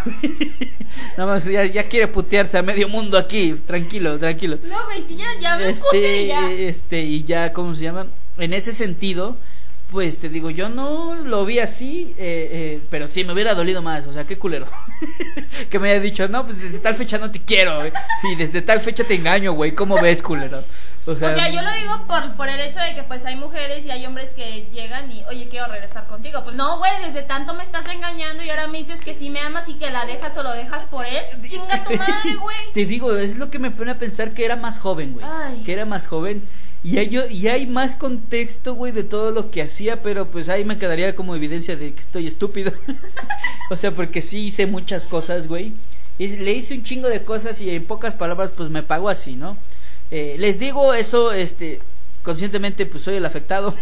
Nada 1.18 1.34
más 1.34 1.46
ya, 1.46 1.84
quiere 1.84 2.08
putearse 2.08 2.58
a 2.58 2.62
medio 2.62 2.88
mundo 2.88 3.18
aquí 3.18 3.56
tranquilo 3.66 4.18
tranquilo. 4.20 4.60
No 4.68 4.86
güey 4.86 5.04
si 5.08 5.16
ya 5.16 5.28
ya 5.40 5.58
me 5.58 5.70
este 5.70 6.68
este 6.68 7.02
y 7.02 7.24
ya 7.24 7.54
cómo 7.54 7.76
se 7.76 7.84
llama 7.84 8.08
en 8.38 8.54
ese 8.54 8.74
sentido 8.74 9.38
pues 9.92 10.20
te 10.20 10.30
digo 10.30 10.50
yo 10.50 10.70
no 10.70 11.16
lo 11.16 11.46
vi 11.46 11.60
así 11.60 12.14
eh, 12.18 12.50
eh, 12.52 12.80
pero 12.90 13.08
sí 13.08 13.24
me 13.24 13.34
hubiera 13.34 13.56
dolido 13.56 13.82
más 13.82 14.06
o 14.06 14.14
sea 14.14 14.26
qué 14.26 14.38
culero. 14.38 14.68
Que 15.72 15.80
me 15.80 15.90
haya 15.90 16.00
dicho 16.00 16.28
no 16.28 16.46
pues 16.46 16.62
desde 16.62 16.78
tal 16.78 16.94
fecha 16.94 17.18
no 17.18 17.32
te 17.32 17.40
quiero 17.40 17.82
y 18.24 18.36
desde 18.36 18.62
tal 18.62 18.80
fecha 18.80 19.04
te 19.04 19.16
engaño 19.16 19.54
güey 19.54 19.72
cómo 19.72 20.00
ves 20.00 20.22
culero 20.22 20.64
o 21.08 21.16
sea, 21.16 21.50
yo 21.50 21.62
lo 21.62 21.72
digo 21.72 22.06
por, 22.06 22.36
por 22.36 22.50
el 22.50 22.60
hecho 22.60 22.82
de 22.82 22.94
que 22.94 23.04
pues 23.04 23.26
hay 23.26 23.38
mujeres 23.38 23.86
y 23.86 23.92
hay 23.92 24.06
hombres 24.06 24.34
que 24.34 24.68
llegan 24.74 25.10
y, 25.10 25.24
oye, 25.30 25.48
quiero 25.50 25.68
regresar 25.68 26.06
contigo. 26.08 26.44
Pues 26.44 26.56
no, 26.56 26.80
güey, 26.80 26.92
desde 27.06 27.22
tanto 27.22 27.54
me 27.54 27.64
estás 27.64 27.86
engañando 27.88 28.44
y 28.44 28.50
ahora 28.50 28.68
me 28.68 28.80
dices 28.80 29.00
que 29.00 29.14
si 29.14 29.30
me 29.30 29.40
amas 29.40 29.70
y 29.70 29.76
que 29.76 29.90
la 29.90 30.06
dejas 30.06 30.38
o 30.38 30.44
lo 30.44 30.52
dejas 30.52 30.86
por 30.86 31.06
él. 31.06 31.24
Chinga 31.48 31.84
tu 31.86 31.94
madre, 31.96 32.36
güey. 32.42 32.58
Te 32.74 32.86
digo, 32.86 33.16
es 33.16 33.38
lo 33.38 33.50
que 33.50 33.58
me 33.58 33.72
pone 33.72 33.92
a 33.92 33.98
pensar 33.98 34.34
que 34.34 34.44
era 34.44 34.58
más 34.58 34.80
joven, 34.80 35.14
güey. 35.14 35.64
Que 35.64 35.74
era 35.74 35.86
más 35.86 36.08
joven 36.08 36.44
Y 36.84 36.98
hay, 36.98 37.18
y 37.30 37.48
hay 37.48 37.68
más 37.68 37.96
contexto, 37.96 38.74
güey, 38.74 38.92
de 38.92 39.06
todo 39.06 39.32
lo 39.32 39.50
que 39.50 39.62
hacía, 39.62 40.04
pero 40.04 40.28
pues 40.28 40.50
ahí 40.50 40.66
me 40.66 40.78
quedaría 40.78 41.16
como 41.16 41.36
evidencia 41.36 41.78
de 41.78 41.94
que 41.94 42.02
estoy 42.02 42.28
estúpido. 42.28 42.74
o 43.70 43.78
sea, 43.78 43.92
porque 43.92 44.22
sí 44.22 44.48
hice 44.48 44.66
muchas 44.66 45.08
cosas, 45.08 45.48
güey. 45.48 45.72
Le 46.20 46.52
hice 46.52 46.74
un 46.74 46.84
chingo 46.84 47.08
de 47.08 47.24
cosas 47.24 47.62
y 47.62 47.70
en 47.70 47.86
pocas 47.86 48.14
palabras, 48.14 48.52
pues 48.58 48.70
me 48.70 48.84
pago 48.84 49.08
así, 49.08 49.36
¿no? 49.36 49.56
Eh, 50.12 50.36
les 50.40 50.60
digo 50.60 50.94
eso, 50.94 51.32
este, 51.32 51.80
conscientemente, 52.24 52.86
pues 52.86 53.04
soy 53.04 53.16
el 53.16 53.26
afectado. 53.26 53.74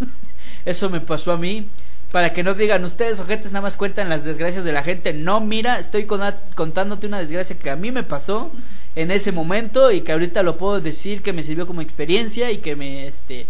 eso 0.64 0.90
me 0.90 1.00
pasó 1.00 1.32
a 1.32 1.36
mí. 1.36 1.68
Para 2.12 2.32
que 2.32 2.42
no 2.42 2.54
digan 2.54 2.84
ustedes, 2.84 3.20
ojetes, 3.20 3.52
nada 3.52 3.62
más 3.62 3.76
cuentan 3.76 4.08
las 4.08 4.24
desgracias 4.24 4.64
de 4.64 4.72
la 4.72 4.82
gente. 4.82 5.12
No, 5.12 5.40
mira, 5.40 5.78
estoy 5.78 6.06
contándote 6.06 7.06
una 7.06 7.18
desgracia 7.18 7.58
que 7.58 7.68
a 7.68 7.76
mí 7.76 7.90
me 7.92 8.02
pasó 8.02 8.50
en 8.96 9.10
ese 9.10 9.30
momento 9.30 9.92
y 9.92 10.00
que 10.00 10.12
ahorita 10.12 10.42
lo 10.42 10.56
puedo 10.56 10.80
decir 10.80 11.22
que 11.22 11.34
me 11.34 11.42
sirvió 11.42 11.66
como 11.66 11.82
experiencia 11.82 12.50
y 12.50 12.58
que 12.58 12.76
me 12.76 13.06
este 13.06 13.46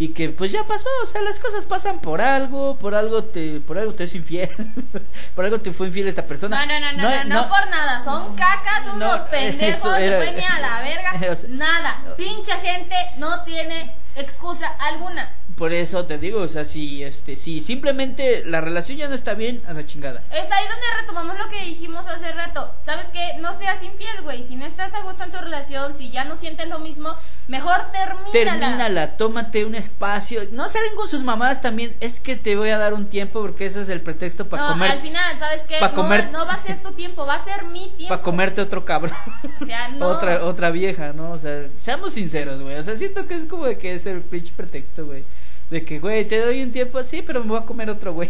y 0.00 0.08
que 0.08 0.30
pues 0.30 0.50
ya 0.50 0.64
pasó, 0.64 0.88
o 1.02 1.06
sea, 1.06 1.20
las 1.20 1.38
cosas 1.38 1.66
pasan 1.66 1.98
por 1.98 2.22
algo, 2.22 2.74
por 2.76 2.94
algo 2.94 3.22
te 3.22 3.60
por 3.60 3.76
algo 3.76 3.92
te 3.92 4.04
es 4.04 4.14
infiel, 4.14 4.48
por 5.34 5.44
algo 5.44 5.60
te 5.60 5.72
fue 5.72 5.88
infiel 5.88 6.08
esta 6.08 6.24
persona. 6.24 6.64
No, 6.64 6.80
no, 6.80 6.80
no, 6.80 6.92
no, 6.92 7.24
no, 7.24 7.42
no, 7.42 7.48
por 7.50 7.68
nada, 7.68 8.02
son 8.02 8.34
cacas, 8.34 8.86
unos 8.94 9.20
pendejos, 9.30 9.94
se 9.98 10.10
pueden 10.12 10.40
a 10.40 10.58
la 10.58 10.80
verga, 11.20 11.36
nada. 11.50 12.02
Pincha 12.16 12.56
gente 12.60 12.96
no 13.18 13.44
tiene 13.44 13.94
excusa 14.16 14.68
alguna. 14.78 15.34
Por 15.58 15.74
eso 15.74 16.06
te 16.06 16.16
digo, 16.16 16.40
o 16.40 16.48
sea, 16.48 16.64
si 16.64 17.04
este 17.04 17.36
si 17.36 17.60
simplemente 17.60 18.42
la 18.46 18.62
relación 18.62 18.96
ya 18.96 19.08
no 19.08 19.14
está 19.14 19.34
bien, 19.34 19.60
a 19.68 19.74
la 19.74 19.84
chingada. 19.84 20.22
Es 20.30 20.50
ahí 20.50 20.66
donde 20.66 20.86
retomamos 20.98 21.38
lo 21.38 21.50
que 21.50 21.62
dijimos 21.64 22.06
hace 22.06 22.32
rato. 22.32 22.74
¿Sabes 22.82 23.08
qué? 23.08 23.34
No 23.40 23.52
seas 23.52 23.82
infiel, 23.82 24.22
güey. 24.22 24.42
Si 24.42 24.56
no 24.56 24.64
estás 24.64 24.94
a 24.94 25.02
gusto 25.02 25.24
en 25.24 25.32
tu 25.32 25.38
relación, 25.38 25.92
si 25.92 26.08
ya 26.08 26.24
no 26.24 26.36
sientes 26.36 26.68
lo 26.68 26.78
mismo, 26.78 27.14
mejor 27.50 27.90
termínala. 27.92 28.30
Termínala, 28.32 29.16
tómate 29.16 29.64
un 29.64 29.74
espacio. 29.74 30.42
No 30.52 30.68
salen 30.68 30.94
con 30.94 31.08
sus 31.08 31.24
mamás 31.24 31.60
también. 31.60 31.94
Es 32.00 32.20
que 32.20 32.36
te 32.36 32.54
voy 32.54 32.70
a 32.70 32.78
dar 32.78 32.94
un 32.94 33.06
tiempo 33.06 33.42
porque 33.42 33.66
ese 33.66 33.82
es 33.82 33.88
el 33.88 34.00
pretexto 34.00 34.48
para 34.48 34.62
no, 34.62 34.68
comer. 34.70 34.92
al 34.92 35.00
final, 35.00 35.38
¿sabes 35.38 35.62
qué? 35.68 35.80
no, 35.80 35.92
comer... 35.92 36.30
no 36.30 36.46
va 36.46 36.54
a 36.54 36.62
ser 36.62 36.80
tu 36.80 36.92
tiempo, 36.92 37.26
va 37.26 37.34
a 37.34 37.44
ser 37.44 37.64
mi 37.64 37.90
tiempo. 37.96 38.08
Para 38.08 38.22
comerte 38.22 38.60
otro 38.60 38.84
cabrón. 38.84 39.16
O 39.60 39.64
sea, 39.66 39.88
no. 39.98 40.06
otra, 40.06 40.44
otra 40.44 40.70
vieja, 40.70 41.12
¿no? 41.12 41.32
O 41.32 41.38
sea, 41.38 41.66
seamos 41.82 42.12
sinceros, 42.12 42.62
güey. 42.62 42.76
O 42.76 42.82
sea, 42.84 42.94
siento 42.94 43.26
que 43.26 43.34
es 43.34 43.46
como 43.46 43.66
de 43.66 43.76
que 43.76 43.94
es 43.94 44.06
el 44.06 44.20
pinche 44.20 44.52
pretexto, 44.56 45.04
güey. 45.06 45.24
De 45.70 45.84
que, 45.84 46.00
güey, 46.00 46.26
te 46.26 46.40
doy 46.40 46.64
un 46.64 46.72
tiempo 46.72 46.98
así, 46.98 47.22
pero 47.22 47.44
me 47.44 47.50
voy 47.50 47.58
a 47.58 47.64
comer 47.64 47.88
otro, 47.90 48.12
güey. 48.12 48.28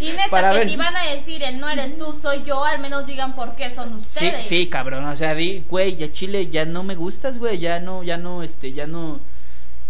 Y 0.00 0.12
neta, 0.12 0.52
que 0.58 0.66
si 0.66 0.76
van 0.76 0.96
a 0.96 1.04
decir 1.12 1.42
el 1.42 1.60
no 1.60 1.68
eres 1.68 1.98
tú, 1.98 2.14
soy 2.14 2.42
yo, 2.42 2.64
al 2.64 2.80
menos 2.80 3.06
digan 3.06 3.34
por 3.34 3.54
qué 3.54 3.70
son 3.70 3.92
ustedes. 3.92 4.46
Sí, 4.46 4.64
sí, 4.64 4.66
cabrón, 4.66 5.04
o 5.04 5.14
sea, 5.14 5.34
di, 5.34 5.62
güey, 5.68 5.96
ya 5.96 6.10
Chile, 6.10 6.48
ya 6.50 6.64
no 6.64 6.82
me 6.82 6.94
gustas, 6.94 7.38
güey, 7.38 7.58
ya 7.58 7.80
no, 7.80 8.02
ya 8.02 8.16
no, 8.16 8.42
este, 8.42 8.72
ya 8.72 8.86
no, 8.86 9.20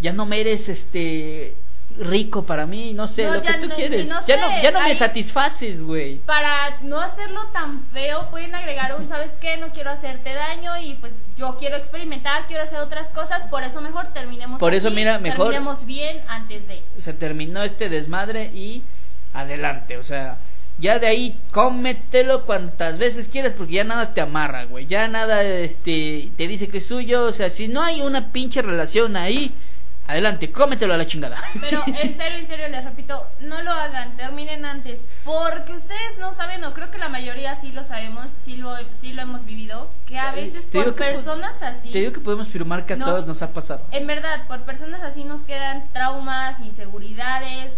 ya 0.00 0.12
no 0.12 0.26
me 0.26 0.40
eres, 0.40 0.68
este, 0.68 1.54
rico 2.00 2.44
para 2.44 2.66
mí, 2.66 2.94
no 2.94 3.06
sé, 3.06 3.30
lo 3.30 3.42
que 3.42 3.54
tú 3.54 3.68
quieres. 3.68 4.08
ya 4.26 4.36
no, 4.36 4.62
ya 4.62 4.70
no 4.70 4.80
me 4.80 4.94
satisfaces, 4.94 5.82
güey. 5.82 6.16
Para 6.18 6.78
no 6.82 6.98
hacerlo 6.98 7.46
tan 7.52 7.82
feo, 7.92 8.28
pueden 8.30 8.54
agregar 8.54 8.96
un, 8.98 9.06
¿sabes 9.08 9.32
qué? 9.40 9.56
No 9.58 9.68
quiero 9.68 9.90
hacerte 9.90 10.32
daño 10.34 10.76
y 10.78 10.94
pues 10.94 11.12
yo 11.36 11.56
quiero 11.58 11.76
experimentar, 11.76 12.46
quiero 12.46 12.62
hacer 12.62 12.78
otras 12.78 13.08
cosas, 13.08 13.42
por 13.50 13.62
eso 13.62 13.80
mejor 13.80 14.08
terminemos 14.08 14.58
Por 14.58 14.74
eso 14.74 14.90
mira, 14.90 15.18
mejor 15.18 15.50
terminemos 15.50 15.84
bien 15.84 16.16
antes 16.28 16.66
de. 16.66 16.82
Se 17.00 17.12
terminó 17.12 17.62
este 17.62 17.88
desmadre 17.88 18.50
y 18.54 18.82
adelante, 19.32 19.96
o 19.98 20.04
sea, 20.04 20.38
ya 20.78 20.98
de 20.98 21.06
ahí 21.06 21.36
cómetelo 21.50 22.46
cuantas 22.46 22.98
veces 22.98 23.28
quieras 23.28 23.52
porque 23.52 23.74
ya 23.74 23.84
nada 23.84 24.14
te 24.14 24.20
amarra, 24.20 24.64
güey. 24.64 24.86
Ya 24.86 25.08
nada 25.08 25.42
este 25.42 26.30
te 26.36 26.48
dice 26.48 26.68
que 26.68 26.78
es 26.78 26.86
suyo, 26.86 27.24
o 27.24 27.32
sea, 27.32 27.50
si 27.50 27.68
no 27.68 27.82
hay 27.82 28.00
una 28.00 28.32
pinche 28.32 28.62
relación 28.62 29.16
ahí, 29.16 29.52
Adelante, 30.10 30.50
cómetelo 30.50 30.94
a 30.94 30.96
la 30.96 31.06
chingada. 31.06 31.36
Pero 31.60 31.84
en 31.86 32.16
serio, 32.16 32.38
en 32.38 32.46
serio, 32.46 32.68
les 32.68 32.84
repito, 32.84 33.24
no 33.42 33.62
lo 33.62 33.70
hagan, 33.70 34.16
terminen 34.16 34.64
antes. 34.64 35.04
Porque 35.24 35.72
ustedes 35.72 36.18
no 36.18 36.32
saben, 36.32 36.64
o 36.64 36.74
creo 36.74 36.90
que 36.90 36.98
la 36.98 37.08
mayoría 37.08 37.54
sí 37.54 37.70
lo 37.70 37.84
sabemos, 37.84 38.28
sí 38.36 38.56
lo, 38.56 38.74
sí 38.92 39.12
lo 39.12 39.22
hemos 39.22 39.44
vivido, 39.44 39.88
que 40.06 40.18
a 40.18 40.32
veces 40.32 40.66
por 40.66 40.96
personas 40.96 41.62
así... 41.62 41.92
Te 41.92 41.98
digo 41.98 42.12
que 42.12 42.18
podemos 42.18 42.48
firmar 42.48 42.86
que 42.86 42.94
a 42.94 42.98
todos 42.98 43.26
nos 43.28 43.40
ha 43.42 43.52
pasado. 43.52 43.82
En 43.92 44.08
verdad, 44.08 44.46
por 44.48 44.62
personas 44.62 45.00
así 45.02 45.22
nos 45.22 45.42
quedan 45.42 45.88
traumas, 45.92 46.60
inseguridades, 46.60 47.74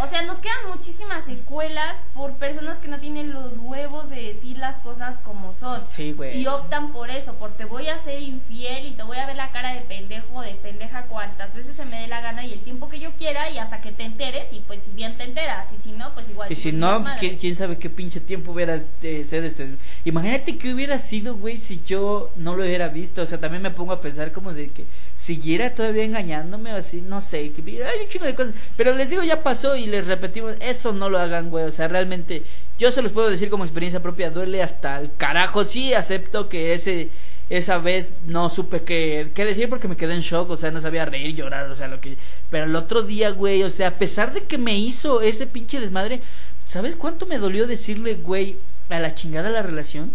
o 0.00 0.08
sea, 0.08 0.22
nos 0.22 0.40
quedan 0.40 0.70
muchísimas 0.70 1.24
secuelas 1.24 1.96
por 2.14 2.32
personas 2.34 2.78
que 2.78 2.88
no 2.88 2.98
tienen 2.98 3.34
los 3.34 3.58
huevos 3.58 4.08
de 4.08 4.22
decir 4.22 4.56
las 4.56 4.80
cosas 4.80 5.18
como 5.18 5.52
son. 5.52 5.82
Sí, 5.86 6.12
güey. 6.12 6.40
Y 6.40 6.46
optan 6.46 6.92
por 6.92 7.10
eso, 7.10 7.34
por 7.34 7.52
te 7.52 7.64
voy 7.64 7.88
a 7.88 7.98
ser 7.98 8.20
infiel 8.20 8.86
y 8.86 8.92
te 8.92 9.02
voy 9.02 9.18
a 9.18 9.26
ver 9.26 9.36
la 9.36 9.52
cara 9.52 9.74
de 9.74 9.82
pendejo 9.82 10.40
de 10.40 10.54
pendeja 10.54 11.02
cuantas 11.02 11.54
veces 11.54 11.76
se 11.76 11.84
me 11.84 12.00
dé 12.00 12.06
la 12.06 12.20
gana 12.20 12.44
y 12.44 12.52
el 12.52 12.60
tiempo 12.60 12.88
que 12.88 13.00
yo 13.00 13.12
quiera 13.12 13.50
y 13.50 13.58
hasta 13.58 13.80
que 13.80 13.92
te 13.92 14.04
enteres 14.04 14.52
y 14.52 14.60
pues 14.60 14.82
si 14.84 14.90
bien 14.92 15.16
te 15.16 15.24
enteras 15.24 15.66
y 15.72 15.78
si 15.80 15.92
no, 15.92 16.12
pues 16.14 16.28
igual. 16.30 16.50
Y 16.50 16.56
si 16.56 16.72
no, 16.72 17.04
quién 17.18 17.54
sabe 17.54 17.76
qué 17.76 17.90
pinche 17.90 18.20
tiempo 18.20 18.52
hubiera 18.52 18.80
de 19.00 19.24
ser 19.24 19.44
este. 19.44 19.68
Imagínate 20.04 20.56
que 20.56 20.72
hubiera 20.72 20.98
sido, 20.98 21.36
güey, 21.36 21.58
si 21.58 21.82
yo 21.86 22.30
no 22.36 22.56
lo 22.56 22.64
hubiera 22.64 22.88
visto. 22.88 23.22
O 23.22 23.26
sea, 23.26 23.38
también 23.38 23.62
me 23.62 23.70
pongo 23.70 23.92
a 23.92 24.00
pensar 24.00 24.32
como 24.32 24.52
de 24.52 24.70
que 24.70 24.84
siguiera 25.16 25.74
todavía 25.74 26.04
engañándome 26.04 26.72
o 26.72 26.76
así, 26.76 27.00
no 27.00 27.20
sé, 27.20 27.52
que 27.52 27.62
hay 27.84 28.00
un 28.02 28.08
chingo 28.08 28.24
de 28.24 28.34
cosas, 28.34 28.54
pero 28.76 28.94
les 28.94 29.08
digo, 29.08 29.22
ya 29.22 29.42
pasó 29.42 29.76
y 29.76 29.81
les 29.86 30.06
repetimos, 30.06 30.54
eso 30.60 30.92
no 30.92 31.08
lo 31.10 31.18
hagan, 31.18 31.50
güey, 31.50 31.64
o 31.64 31.72
sea, 31.72 31.88
realmente, 31.88 32.42
yo 32.78 32.90
se 32.92 33.02
los 33.02 33.12
puedo 33.12 33.30
decir 33.30 33.50
como 33.50 33.64
experiencia 33.64 34.02
propia, 34.02 34.30
duele 34.30 34.62
hasta 34.62 35.00
el 35.00 35.10
carajo, 35.16 35.64
sí, 35.64 35.94
acepto 35.94 36.48
que 36.48 36.74
ese, 36.74 37.08
esa 37.50 37.78
vez 37.78 38.12
no 38.26 38.48
supe 38.50 38.82
qué, 38.82 39.30
qué 39.34 39.44
decir 39.44 39.68
porque 39.68 39.88
me 39.88 39.96
quedé 39.96 40.14
en 40.14 40.20
shock, 40.20 40.50
o 40.50 40.56
sea, 40.56 40.70
no 40.70 40.80
sabía 40.80 41.04
reír, 41.04 41.34
llorar, 41.34 41.70
o 41.70 41.76
sea, 41.76 41.88
lo 41.88 42.00
que, 42.00 42.16
pero 42.50 42.64
el 42.64 42.76
otro 42.76 43.02
día, 43.02 43.30
güey, 43.30 43.62
o 43.62 43.70
sea, 43.70 43.88
a 43.88 43.94
pesar 43.94 44.32
de 44.32 44.44
que 44.44 44.58
me 44.58 44.78
hizo 44.78 45.20
ese 45.20 45.46
pinche 45.46 45.80
desmadre, 45.80 46.20
¿sabes 46.66 46.96
cuánto 46.96 47.26
me 47.26 47.38
dolió 47.38 47.66
decirle, 47.66 48.14
güey, 48.14 48.56
a 48.88 49.00
la 49.00 49.14
chingada 49.14 49.50
la 49.50 49.62
relación? 49.62 50.10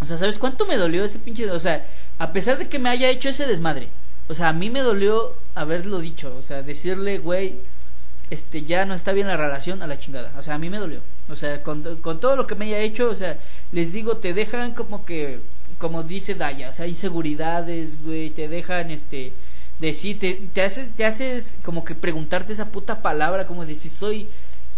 O 0.00 0.06
sea, 0.06 0.18
¿sabes 0.18 0.38
cuánto 0.38 0.66
me 0.66 0.76
dolió 0.76 1.04
ese 1.04 1.18
pinche, 1.18 1.50
o 1.50 1.60
sea, 1.60 1.84
a 2.18 2.32
pesar 2.32 2.58
de 2.58 2.68
que 2.68 2.78
me 2.78 2.88
haya 2.90 3.10
hecho 3.10 3.28
ese 3.28 3.46
desmadre, 3.46 3.88
o 4.28 4.34
sea, 4.34 4.48
a 4.48 4.52
mí 4.52 4.70
me 4.70 4.80
dolió 4.80 5.34
haberlo 5.54 5.98
dicho, 5.98 6.34
o 6.38 6.42
sea, 6.42 6.62
decirle, 6.62 7.18
güey, 7.18 7.56
este, 8.32 8.62
ya 8.62 8.86
no 8.86 8.94
está 8.94 9.12
bien 9.12 9.26
la 9.26 9.36
relación 9.36 9.82
a 9.82 9.86
la 9.86 9.98
chingada. 9.98 10.32
O 10.38 10.42
sea, 10.42 10.54
a 10.54 10.58
mí 10.58 10.70
me 10.70 10.78
dolió. 10.78 11.00
O 11.28 11.36
sea, 11.36 11.62
con, 11.62 11.82
con 11.96 12.18
todo 12.18 12.34
lo 12.34 12.46
que 12.46 12.54
me 12.54 12.64
haya 12.64 12.78
hecho, 12.78 13.10
o 13.10 13.14
sea, 13.14 13.36
les 13.72 13.92
digo, 13.92 14.16
te 14.16 14.32
dejan 14.32 14.72
como 14.72 15.04
que, 15.04 15.38
como 15.78 16.02
dice 16.02 16.34
Daya, 16.34 16.70
o 16.70 16.72
sea, 16.72 16.86
inseguridades, 16.86 18.02
güey, 18.02 18.30
te 18.30 18.48
dejan, 18.48 18.90
este, 18.90 19.32
decir, 19.78 20.18
te, 20.18 20.40
te 20.54 20.62
haces, 20.62 20.92
te 20.96 21.04
haces 21.04 21.54
como 21.62 21.84
que 21.84 21.94
preguntarte 21.94 22.54
esa 22.54 22.66
puta 22.66 23.02
palabra, 23.02 23.46
como 23.46 23.66
decir, 23.66 23.90
soy 23.90 24.26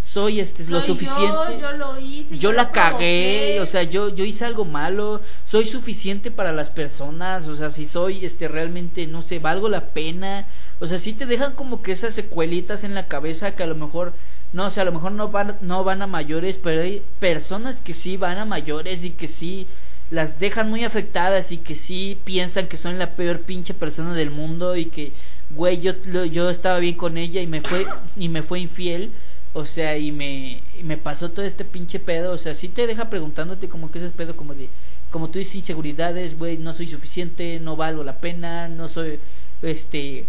soy 0.00 0.38
este 0.38 0.64
lo 0.64 0.82
suficiente. 0.82 1.26
Yo, 1.26 1.60
yo 1.60 1.72
lo 1.72 1.98
hice. 1.98 2.38
Yo, 2.38 2.52
la 2.52 2.70
cagué, 2.70 3.58
o 3.60 3.66
sea, 3.66 3.84
yo 3.84 4.14
yo 4.14 4.24
hice 4.24 4.44
algo 4.44 4.64
malo, 4.64 5.20
soy 5.46 5.64
suficiente 5.64 6.30
para 6.30 6.52
las 6.52 6.68
personas, 6.70 7.46
o 7.46 7.56
sea, 7.56 7.70
si 7.70 7.86
soy 7.86 8.24
este 8.24 8.46
realmente 8.46 9.06
no 9.06 9.22
sé, 9.22 9.38
valgo 9.38 9.68
la 9.68 9.86
pena. 9.86 10.44
O 10.84 10.86
sea, 10.86 10.98
sí 10.98 11.12
te 11.12 11.26
dejan 11.26 11.54
como 11.54 11.82
que 11.82 11.92
esas 11.92 12.14
secuelitas 12.14 12.84
en 12.84 12.94
la 12.94 13.06
cabeza 13.06 13.54
que 13.54 13.62
a 13.62 13.66
lo 13.66 13.74
mejor 13.74 14.12
no, 14.52 14.66
o 14.66 14.70
sea, 14.70 14.82
a 14.82 14.86
lo 14.86 14.92
mejor 14.92 15.12
no 15.12 15.28
van 15.28 15.56
no 15.62 15.82
van 15.82 16.02
a 16.02 16.06
mayores, 16.06 16.58
pero 16.62 16.82
hay 16.82 17.02
personas 17.18 17.80
que 17.80 17.94
sí 17.94 18.16
van 18.16 18.38
a 18.38 18.44
mayores 18.44 19.04
y 19.04 19.10
que 19.10 19.28
sí 19.28 19.66
las 20.10 20.38
dejan 20.38 20.70
muy 20.70 20.84
afectadas 20.84 21.50
y 21.50 21.58
que 21.58 21.76
sí 21.76 22.18
piensan 22.24 22.68
que 22.68 22.76
son 22.76 22.98
la 22.98 23.10
peor 23.10 23.40
pinche 23.40 23.74
persona 23.74 24.14
del 24.14 24.30
mundo 24.30 24.76
y 24.76 24.86
que 24.86 25.12
güey, 25.50 25.80
yo 25.80 25.92
yo 26.26 26.50
estaba 26.50 26.78
bien 26.78 26.94
con 26.94 27.16
ella 27.16 27.40
y 27.40 27.46
me 27.46 27.60
fue 27.60 27.86
y 28.16 28.28
me 28.28 28.42
fue 28.42 28.60
infiel 28.60 29.10
o 29.54 29.64
sea, 29.64 29.96
y 29.96 30.10
me, 30.10 30.60
me 30.82 30.96
pasó 30.96 31.30
todo 31.30 31.44
este 31.44 31.64
pinche 31.64 32.00
pedo. 32.00 32.32
O 32.32 32.38
sea, 32.38 32.54
sí 32.56 32.68
te 32.68 32.88
deja 32.88 33.08
preguntándote 33.08 33.68
como 33.68 33.90
que 33.90 34.00
ese 34.00 34.10
pedo 34.10 34.36
como 34.36 34.52
de, 34.52 34.68
como 35.12 35.30
tú 35.30 35.38
dices, 35.38 35.54
inseguridades, 35.54 36.36
güey, 36.36 36.58
no 36.58 36.74
soy 36.74 36.88
suficiente, 36.88 37.60
no 37.60 37.76
valgo 37.76 38.02
la 38.02 38.18
pena, 38.18 38.68
no 38.68 38.88
soy, 38.88 39.20
este, 39.62 40.24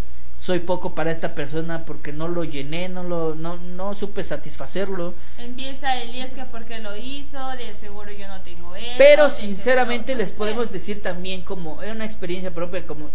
soy 0.45 0.59
poco 0.59 0.93
para 0.93 1.09
esta 1.09 1.33
persona 1.33 1.85
porque 1.85 2.13
no 2.13 2.27
lo 2.27 2.43
llené, 2.43 2.87
no 2.87 3.01
lo, 3.01 3.33
no, 3.33 3.57
no 3.57 3.95
supe 3.95 4.23
satisfacerlo. 4.23 5.15
Empieza 5.39 5.99
el 5.99 6.13
y 6.13 6.21
es 6.21 6.35
que 6.35 6.43
porque 6.43 6.77
lo 6.79 6.95
hizo, 6.95 7.39
de 7.57 7.73
seguro 7.73 8.11
yo 8.11 8.27
no 8.27 8.39
tengo 8.41 8.75
eso. 8.75 8.95
Pero 8.99 9.29
sinceramente 9.29 10.15
les 10.15 10.29
podemos 10.31 10.71
decir 10.71 11.01
también 11.01 11.41
como, 11.41 11.81
es 11.81 11.91
una 11.91 12.05
experiencia 12.05 12.51
propia, 12.51 12.85
como 12.85 13.09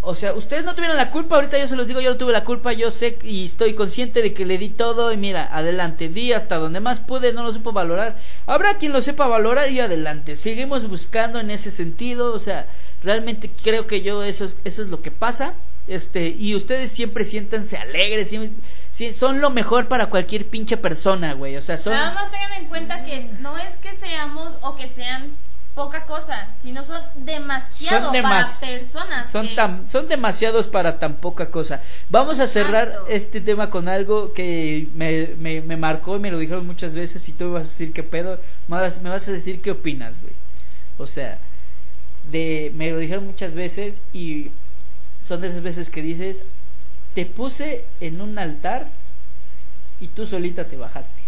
o 0.00 0.14
sea, 0.14 0.32
ustedes 0.34 0.64
no 0.64 0.76
tuvieron 0.76 0.96
la 0.96 1.10
culpa, 1.10 1.34
ahorita 1.34 1.58
yo 1.58 1.66
se 1.66 1.74
los 1.74 1.88
digo, 1.88 2.00
yo 2.00 2.10
no 2.10 2.16
tuve 2.16 2.32
la 2.32 2.44
culpa, 2.44 2.72
yo 2.72 2.92
sé 2.92 3.18
y 3.24 3.44
estoy 3.44 3.74
consciente 3.74 4.22
de 4.22 4.32
que 4.32 4.46
le 4.46 4.56
di 4.56 4.68
todo 4.68 5.12
y 5.12 5.16
mira, 5.16 5.48
adelante, 5.52 6.08
di 6.08 6.32
hasta 6.32 6.56
donde 6.56 6.78
más 6.78 7.00
pude, 7.00 7.32
no 7.32 7.42
lo 7.42 7.52
supo 7.52 7.72
valorar. 7.72 8.14
Habrá 8.46 8.78
quien 8.78 8.92
lo 8.92 9.02
sepa 9.02 9.26
valorar 9.26 9.72
y 9.72 9.80
adelante, 9.80 10.36
seguimos 10.36 10.88
buscando 10.88 11.40
en 11.40 11.50
ese 11.50 11.72
sentido, 11.72 12.32
o 12.32 12.38
sea, 12.38 12.68
realmente 13.02 13.50
creo 13.64 13.88
que 13.88 14.02
yo 14.02 14.22
eso 14.22 14.44
es, 14.44 14.54
eso 14.64 14.82
es 14.82 14.88
lo 14.88 15.02
que 15.02 15.10
pasa. 15.10 15.54
Este, 15.88 16.28
y 16.28 16.54
ustedes 16.54 16.90
siempre 16.90 17.24
siéntanse 17.24 17.78
alegres, 17.78 18.34
son 19.14 19.40
lo 19.40 19.50
mejor 19.50 19.88
para 19.88 20.06
cualquier 20.06 20.46
pinche 20.46 20.76
persona, 20.76 21.32
güey. 21.32 21.56
O 21.56 21.62
sea, 21.62 21.78
son 21.78 21.94
Nada 21.94 22.12
más 22.12 22.30
tengan 22.30 22.52
en 22.52 22.66
cuenta 22.66 23.04
que 23.04 23.30
no 23.40 23.56
es 23.56 23.76
que 23.76 23.94
seamos 23.94 24.58
o 24.60 24.76
que 24.76 24.88
sean 24.88 25.32
poca 25.78 26.04
cosa, 26.06 26.48
sino 26.60 26.82
son 26.82 27.00
demasiado 27.14 28.10
para 28.10 28.44
personas. 28.60 29.30
Son, 29.30 29.54
tan, 29.54 29.88
son 29.88 30.08
demasiados 30.08 30.66
para 30.66 30.98
tan 30.98 31.14
poca 31.14 31.50
cosa. 31.50 31.80
Vamos 32.10 32.40
a 32.40 32.48
cerrar 32.48 32.92
este 33.08 33.40
tema 33.40 33.70
con 33.70 33.88
algo 33.88 34.32
que 34.32 34.88
me, 34.94 35.28
me, 35.38 35.60
me, 35.60 35.76
marcó 35.76 36.16
y 36.16 36.18
me 36.18 36.32
lo 36.32 36.38
dijeron 36.38 36.66
muchas 36.66 36.94
veces 36.94 37.28
y 37.28 37.32
tú 37.32 37.44
me 37.44 37.50
vas 37.52 37.66
a 37.66 37.70
decir 37.70 37.92
qué 37.92 38.02
pedo, 38.02 38.40
me 38.66 38.76
vas, 38.76 39.00
me 39.00 39.08
vas 39.08 39.28
a 39.28 39.32
decir 39.32 39.62
qué 39.62 39.70
opinas, 39.70 40.20
güey. 40.20 40.32
O 40.98 41.06
sea, 41.06 41.38
de, 42.32 42.72
me 42.74 42.90
lo 42.90 42.98
dijeron 42.98 43.26
muchas 43.26 43.54
veces 43.54 44.00
y 44.12 44.50
son 45.24 45.40
de 45.40 45.48
esas 45.48 45.62
veces 45.62 45.90
que 45.90 46.02
dices, 46.02 46.42
te 47.14 47.26
puse 47.26 47.84
en 48.00 48.20
un 48.20 48.38
altar 48.38 48.86
y 50.00 50.08
tú 50.08 50.26
solita 50.26 50.64
te 50.64 50.76
bajaste. 50.76 51.20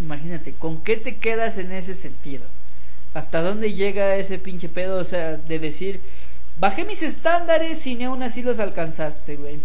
Imagínate, 0.00 0.52
¿con 0.52 0.80
qué 0.80 0.96
te 0.96 1.16
quedas 1.16 1.58
en 1.58 1.72
ese 1.72 1.94
sentido? 1.94 2.44
¿Hasta 3.12 3.42
dónde 3.42 3.72
llega 3.72 4.16
ese 4.16 4.38
pinche 4.38 4.68
pedo? 4.68 4.98
O 4.98 5.04
sea, 5.04 5.36
de 5.36 5.58
decir, 5.58 6.00
bajé 6.58 6.84
mis 6.84 7.02
estándares 7.02 7.86
y 7.86 7.96
ni 7.96 8.04
aún 8.04 8.22
así 8.22 8.42
los 8.42 8.58
alcanzaste, 8.58 9.36
güey. 9.36 9.58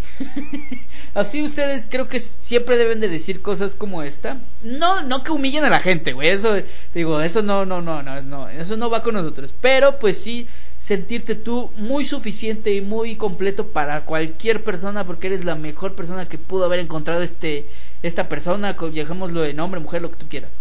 así 1.14 1.44
ustedes 1.44 1.88
creo 1.90 2.08
que 2.08 2.20
siempre 2.20 2.78
deben 2.78 3.00
de 3.00 3.08
decir 3.08 3.42
cosas 3.42 3.76
como 3.76 4.02
esta. 4.02 4.38
No, 4.64 5.04
no 5.04 5.24
que 5.24 5.32
humillen 5.32 5.64
a 5.64 5.70
la 5.70 5.80
gente, 5.80 6.14
güey. 6.14 6.30
Eso, 6.30 6.56
digo, 6.94 7.22
eso 7.22 7.44
no, 7.44 7.66
no, 7.66 7.82
no, 7.82 8.02
no, 8.02 8.22
no. 8.22 8.50
Eso 8.50 8.76
no 8.78 8.90
va 8.90 9.04
con 9.04 9.14
nosotros. 9.14 9.54
Pero 9.62 10.00
pues 10.00 10.18
sí 10.18 10.48
sentirte 10.86 11.34
tú 11.34 11.72
muy 11.78 12.06
suficiente 12.06 12.72
y 12.76 12.80
muy 12.80 13.16
completo 13.16 13.66
para 13.66 14.02
cualquier 14.02 14.64
persona 14.64 15.04
porque 15.04 15.26
eres 15.26 15.44
la 15.44 15.56
mejor 15.56 15.96
persona 15.96 16.28
que 16.28 16.38
pudo 16.38 16.66
haber 16.66 16.80
encontrado 16.80 17.24
este 17.24 17.66
esta 18.04 18.30
persona, 18.30 18.74
dejémoslo 18.74 19.42
de 19.42 19.56
nombre, 19.56 19.80
mujer, 19.80 20.04
lo 20.04 20.12
que 20.12 20.18
tú 20.18 20.28
quieras. 20.30 20.52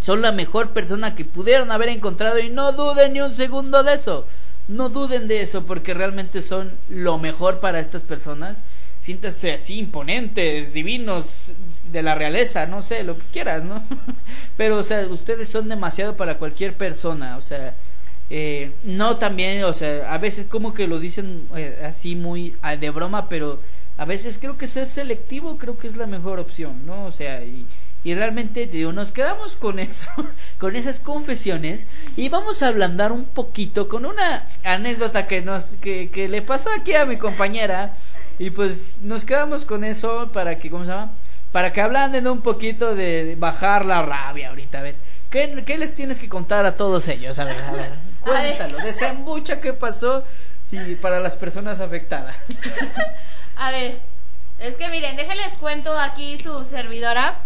Son 0.00 0.22
la 0.22 0.32
mejor 0.32 0.70
persona 0.70 1.14
que 1.14 1.26
pudieron 1.26 1.70
haber 1.70 1.90
encontrado 1.90 2.38
y 2.38 2.48
no 2.48 2.72
duden 2.72 3.12
ni 3.12 3.20
un 3.20 3.30
segundo 3.30 3.82
de 3.82 3.92
eso. 3.92 4.26
No 4.68 4.88
duden 4.88 5.28
de 5.28 5.42
eso 5.42 5.64
porque 5.66 5.92
realmente 5.92 6.40
son 6.40 6.72
lo 6.88 7.18
mejor 7.18 7.60
para 7.60 7.78
estas 7.78 8.04
personas. 8.04 8.56
Siéntanse 9.00 9.52
así 9.52 9.78
imponentes, 9.78 10.72
divinos, 10.72 11.52
de 11.92 12.02
la 12.02 12.14
realeza, 12.14 12.64
no 12.64 12.80
sé, 12.80 13.04
lo 13.04 13.18
que 13.18 13.24
quieras, 13.30 13.64
¿no? 13.64 13.82
Pero, 14.56 14.78
o 14.78 14.82
sea, 14.82 15.06
ustedes 15.08 15.50
son 15.50 15.68
demasiado 15.68 16.16
para 16.16 16.38
cualquier 16.38 16.72
persona, 16.72 17.36
o 17.36 17.42
sea, 17.42 17.74
eh, 18.34 18.70
no 18.84 19.18
también, 19.18 19.62
o 19.64 19.74
sea, 19.74 20.10
a 20.10 20.16
veces 20.16 20.46
como 20.46 20.72
que 20.72 20.86
lo 20.86 20.98
dicen 20.98 21.46
eh, 21.54 21.84
así 21.86 22.16
muy 22.16 22.56
ah, 22.62 22.76
de 22.76 22.88
broma, 22.88 23.28
pero 23.28 23.60
a 23.98 24.06
veces 24.06 24.38
creo 24.38 24.56
que 24.56 24.66
ser 24.68 24.88
selectivo 24.88 25.58
creo 25.58 25.76
que 25.76 25.86
es 25.86 25.98
la 25.98 26.06
mejor 26.06 26.38
opción, 26.38 26.86
¿no? 26.86 27.04
O 27.04 27.12
sea, 27.12 27.44
y, 27.44 27.66
y 28.04 28.14
realmente 28.14 28.66
digo, 28.66 28.90
nos 28.94 29.12
quedamos 29.12 29.54
con 29.54 29.78
eso, 29.78 30.08
con 30.58 30.76
esas 30.76 30.98
confesiones 30.98 31.86
y 32.16 32.30
vamos 32.30 32.62
a 32.62 32.68
ablandar 32.68 33.12
un 33.12 33.26
poquito 33.26 33.86
con 33.86 34.06
una 34.06 34.46
anécdota 34.64 35.26
que 35.26 35.42
nos 35.42 35.74
que, 35.82 36.08
que 36.08 36.26
le 36.26 36.40
pasó 36.40 36.70
aquí 36.72 36.94
a 36.94 37.04
mi 37.04 37.18
compañera 37.18 37.92
y 38.38 38.48
pues 38.48 39.00
nos 39.02 39.26
quedamos 39.26 39.66
con 39.66 39.84
eso 39.84 40.30
para 40.32 40.58
que 40.58 40.70
¿cómo 40.70 40.86
se 40.86 40.92
llama? 40.92 41.12
Para 41.52 41.70
que 41.70 41.82
ablanden 41.82 42.26
un 42.28 42.40
poquito 42.40 42.94
de, 42.94 43.36
bajar 43.38 43.84
la 43.84 44.00
rabia 44.00 44.48
ahorita, 44.48 44.78
a 44.78 44.82
ver. 44.82 44.94
¿Qué, 45.28 45.62
¿Qué, 45.66 45.76
les 45.76 45.94
tienes 45.94 46.18
que 46.18 46.30
contar 46.30 46.64
a 46.64 46.78
todos 46.78 47.08
ellos? 47.08 47.38
A 47.38 47.44
ver, 47.44 47.56
a 47.56 47.72
ver, 47.72 47.90
cuéntalo, 48.22 48.78
desembucha 48.78 49.60
qué 49.60 49.72
pasó 49.72 50.24
y 50.70 50.94
para 50.96 51.20
las 51.20 51.36
personas 51.36 51.80
afectadas. 51.80 52.34
A 53.56 53.70
ver, 53.70 53.98
es 54.58 54.76
que 54.76 54.88
miren, 54.88 55.16
déjenles 55.16 55.54
cuento 55.54 55.96
aquí 55.98 56.42
su 56.42 56.64
servidora 56.64 57.36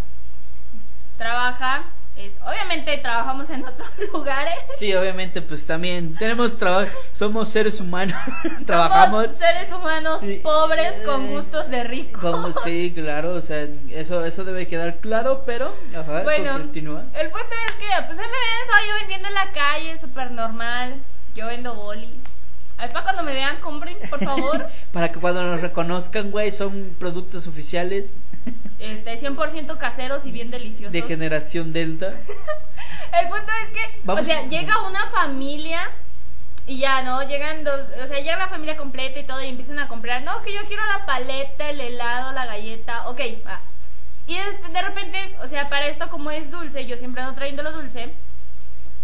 trabaja, 1.18 1.84
es, 2.16 2.32
obviamente 2.46 2.96
trabajamos 2.98 3.50
en 3.50 3.64
otros 3.64 3.88
lugares. 4.12 4.54
Sí, 4.78 4.94
obviamente, 4.94 5.42
pues 5.42 5.66
también 5.66 6.14
tenemos 6.14 6.56
trabajo, 6.56 6.90
somos 7.12 7.48
seres 7.48 7.80
humanos, 7.80 8.16
trabajamos. 8.66 9.34
seres 9.34 9.70
humanos 9.72 10.22
pobres 10.42 11.02
con 11.02 11.28
gustos 11.28 11.68
de 11.68 11.84
ricos. 11.84 12.54
sí, 12.64 12.92
claro, 12.94 13.34
o 13.34 13.42
sea, 13.42 13.66
eso, 13.90 14.24
eso 14.24 14.44
debe 14.44 14.66
quedar 14.66 14.96
claro, 14.96 15.42
pero, 15.44 15.70
bueno, 16.24 16.52
continúa. 16.58 17.04
El 17.14 17.30
punto 17.30 17.54
es 17.68 17.74
que, 17.74 17.86
pues, 18.06 18.16
me 18.16 18.24
estaba 18.24 18.86
yo 18.88 18.94
vendiendo 19.00 19.28
en 19.28 19.34
la 19.34 19.52
calle, 19.52 19.98
súper 19.98 20.30
normal, 20.30 20.94
yo 21.34 21.46
vendo 21.46 21.74
bolis. 21.74 22.24
Ahí 22.78 22.88
para 22.88 23.04
cuando 23.04 23.22
me 23.22 23.32
vean, 23.32 23.56
compren, 23.60 23.96
por 24.10 24.22
favor. 24.22 24.66
para 24.92 25.10
que 25.10 25.18
cuando 25.18 25.42
nos 25.42 25.62
reconozcan, 25.62 26.30
güey, 26.30 26.50
son 26.50 26.94
productos 26.98 27.46
oficiales. 27.46 28.06
Este, 28.78 29.18
100% 29.18 29.78
caseros 29.78 30.26
y 30.26 30.32
bien 30.32 30.50
deliciosos. 30.50 30.92
De 30.92 31.02
generación 31.02 31.72
Delta. 31.72 32.08
El 33.12 33.28
punto 33.28 33.50
es 33.64 33.70
que, 33.72 34.10
o 34.10 34.22
sea, 34.22 34.46
llega 34.48 34.82
una 34.86 35.06
familia 35.06 35.88
y 36.66 36.78
ya, 36.78 37.02
¿no? 37.02 37.22
Llegan 37.22 37.64
dos, 37.64 37.80
o 38.02 38.06
sea, 38.06 38.18
llega 38.18 38.36
la 38.36 38.48
familia 38.48 38.76
completa 38.76 39.18
y 39.18 39.24
todo 39.24 39.42
y 39.42 39.46
empiezan 39.46 39.78
a 39.78 39.88
comprar, 39.88 40.22
no, 40.22 40.42
que 40.42 40.52
yo 40.52 40.60
quiero 40.66 40.84
la 40.86 41.06
paleta, 41.06 41.70
el 41.70 41.80
helado, 41.80 42.32
la 42.32 42.44
galleta, 42.44 43.08
ok, 43.08 43.20
va. 43.46 43.60
Y 44.26 44.34
de, 44.34 44.72
de 44.72 44.82
repente, 44.82 45.36
o 45.42 45.48
sea, 45.48 45.68
para 45.68 45.86
esto 45.86 46.10
como 46.10 46.30
es 46.30 46.50
dulce, 46.50 46.84
yo 46.84 46.96
siempre 46.96 47.22
ando 47.22 47.34
trayendo 47.34 47.62
lo 47.62 47.72
dulce, 47.72 48.12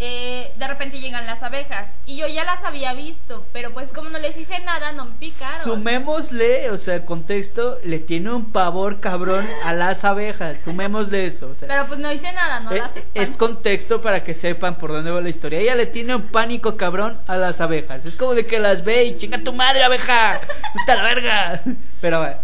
eh, 0.05 0.53
de 0.57 0.67
repente 0.67 0.99
llegan 0.99 1.27
las 1.27 1.45
abejas. 1.45 2.01
Y 2.07 2.17
yo 2.17 2.27
ya 2.27 2.43
las 2.43 2.65
había 2.65 2.93
visto, 2.93 3.47
pero 3.53 3.73
pues 3.73 3.93
como 3.93 4.11
no 4.11 4.19
les 4.19 4.37
hice 4.37 4.59
nada, 4.59 4.91
no 4.91 5.05
me 5.05 5.13
picaron. 5.13 5.61
Sumémosle, 5.61 6.71
o 6.71 6.79
sea, 6.79 7.05
contexto, 7.05 7.79
le 7.85 8.01
tiene 8.01 8.33
un 8.33 8.51
pavor 8.51 8.99
cabrón 8.99 9.49
a 9.65 9.73
las 9.73 10.05
abejas. 10.05 10.61
Sumémosle 10.61 11.25
eso. 11.27 11.55
pero 11.61 11.87
pues 11.87 12.01
no 12.01 12.11
hice 12.11 12.33
nada, 12.33 12.59
no 12.59 12.73
es, 12.73 12.83
las 12.83 12.97
Es 13.15 13.37
contexto 13.37 14.03
para 14.03 14.25
que 14.25 14.35
sepan 14.35 14.75
por 14.75 14.91
dónde 14.91 15.13
va 15.13 15.21
la 15.21 15.29
historia. 15.29 15.61
Ella 15.61 15.77
le 15.77 15.87
tiene 15.87 16.17
un 16.17 16.23
pánico 16.23 16.77
cabrón 16.77 17.17
a 17.29 17.37
las 17.37 17.61
abejas. 17.61 18.05
Es 18.05 18.17
como 18.17 18.35
de 18.35 18.45
que 18.45 18.59
las 18.59 18.85
ve 18.85 19.05
y 19.05 19.19
chinga 19.19 19.39
tu 19.39 19.53
madre, 19.53 19.85
abeja. 19.85 20.41
Puta 20.73 20.97
la 20.97 21.05
verga. 21.05 21.63
Pero 22.01 22.19
bueno. 22.19 22.37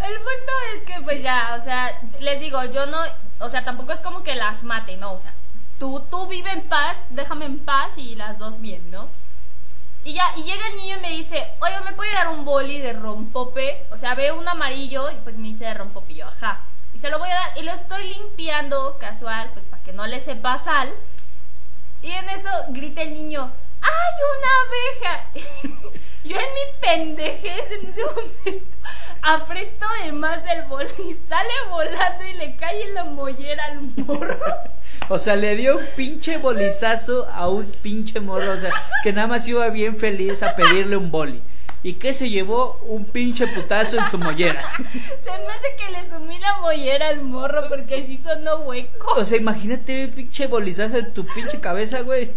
El 0.00 0.14
punto 0.14 0.52
es 0.74 0.82
que 0.82 1.00
pues 1.02 1.22
ya, 1.22 1.56
o 1.56 1.62
sea, 1.62 1.96
les 2.18 2.40
digo, 2.40 2.64
yo 2.64 2.86
no, 2.86 2.98
o 3.38 3.50
sea, 3.50 3.64
tampoco 3.64 3.92
es 3.92 4.00
como 4.00 4.24
que 4.24 4.34
las 4.34 4.64
mate, 4.64 4.96
no, 4.96 5.12
o 5.12 5.18
sea, 5.18 5.32
tú, 5.78 6.02
tú 6.10 6.26
vive 6.26 6.50
en 6.50 6.62
paz, 6.62 7.06
déjame 7.10 7.46
en 7.46 7.58
paz 7.58 7.98
y 7.98 8.14
las 8.14 8.38
dos 8.38 8.60
bien, 8.60 8.90
¿no? 8.90 9.08
Y 10.04 10.14
ya, 10.14 10.24
y 10.36 10.42
llega 10.42 10.66
el 10.68 10.76
niño 10.76 10.96
y 10.96 11.00
me 11.00 11.10
dice, 11.10 11.46
oye, 11.60 11.80
¿me 11.84 11.92
puede 11.92 12.12
dar 12.12 12.28
un 12.28 12.44
boli 12.44 12.80
de 12.80 12.92
rompope? 12.92 13.84
O 13.90 13.98
sea, 13.98 14.14
ve 14.14 14.32
un 14.32 14.46
amarillo 14.48 15.10
y 15.10 15.16
pues 15.16 15.36
me 15.36 15.48
dice 15.48 15.64
de 15.64 15.74
rompope, 15.74 16.14
yo, 16.14 16.26
ajá. 16.26 16.60
Y 16.94 16.98
se 16.98 17.10
lo 17.10 17.18
voy 17.18 17.30
a 17.30 17.34
dar 17.34 17.58
y 17.58 17.62
lo 17.62 17.72
estoy 17.72 18.14
limpiando 18.14 18.96
casual, 18.98 19.50
pues 19.52 19.66
para 19.66 19.82
que 19.82 19.92
no 19.92 20.06
le 20.06 20.20
sepa 20.20 20.62
sal. 20.62 20.92
Y 22.02 22.10
en 22.10 22.28
eso 22.28 22.48
grita 22.70 23.02
el 23.02 23.14
niño, 23.14 23.50
¡ay, 23.82 24.14
una 24.38 25.10
abeja! 25.10 25.90
yo 26.24 26.36
en 26.36 26.54
mi 26.54 26.80
pendejez 26.80 27.70
en 27.72 27.90
ese 27.90 28.04
momento 28.04 28.78
aprieto 29.22 29.86
de 30.02 30.12
más 30.12 30.44
el 30.46 30.62
boli 30.64 30.88
y 31.06 31.12
sale 31.28 31.52
volando 31.68 32.24
y 32.24 32.32
le 32.34 32.56
cae 32.56 32.82
en 32.82 32.94
la 32.94 33.04
mollera 33.04 33.64
al 33.66 33.80
morro. 33.80 34.38
O 35.08 35.18
sea, 35.18 35.36
le 35.36 35.56
dio 35.56 35.78
un 35.78 35.84
pinche 35.96 36.38
bolizazo 36.38 37.26
a 37.28 37.48
un 37.48 37.64
pinche 37.82 38.20
morro. 38.20 38.52
O 38.52 38.56
sea, 38.56 38.72
que 39.02 39.12
nada 39.12 39.26
más 39.26 39.48
iba 39.48 39.68
bien 39.68 39.96
feliz 39.96 40.42
a 40.42 40.54
pedirle 40.54 40.96
un 40.96 41.10
boli. 41.10 41.40
¿Y 41.82 41.94
qué 41.94 42.12
se 42.12 42.28
llevó? 42.28 42.78
Un 42.88 43.04
pinche 43.04 43.46
putazo 43.46 43.98
en 43.98 44.04
su 44.10 44.18
mollera. 44.18 44.62
Se 44.76 45.30
me 45.30 45.46
hace 45.46 45.76
que 45.78 45.92
le 45.92 46.10
sumí 46.10 46.38
la 46.40 46.58
mollera 46.58 47.08
al 47.08 47.22
morro 47.22 47.68
porque 47.68 48.02
así 48.02 48.18
sonó 48.22 48.56
hueco. 48.62 49.12
O 49.16 49.24
sea, 49.24 49.38
imagínate 49.38 50.06
un 50.06 50.10
pinche 50.10 50.48
bolizazo 50.48 50.98
en 50.98 51.12
tu 51.12 51.24
pinche 51.24 51.60
cabeza, 51.60 52.00
güey. 52.00 52.30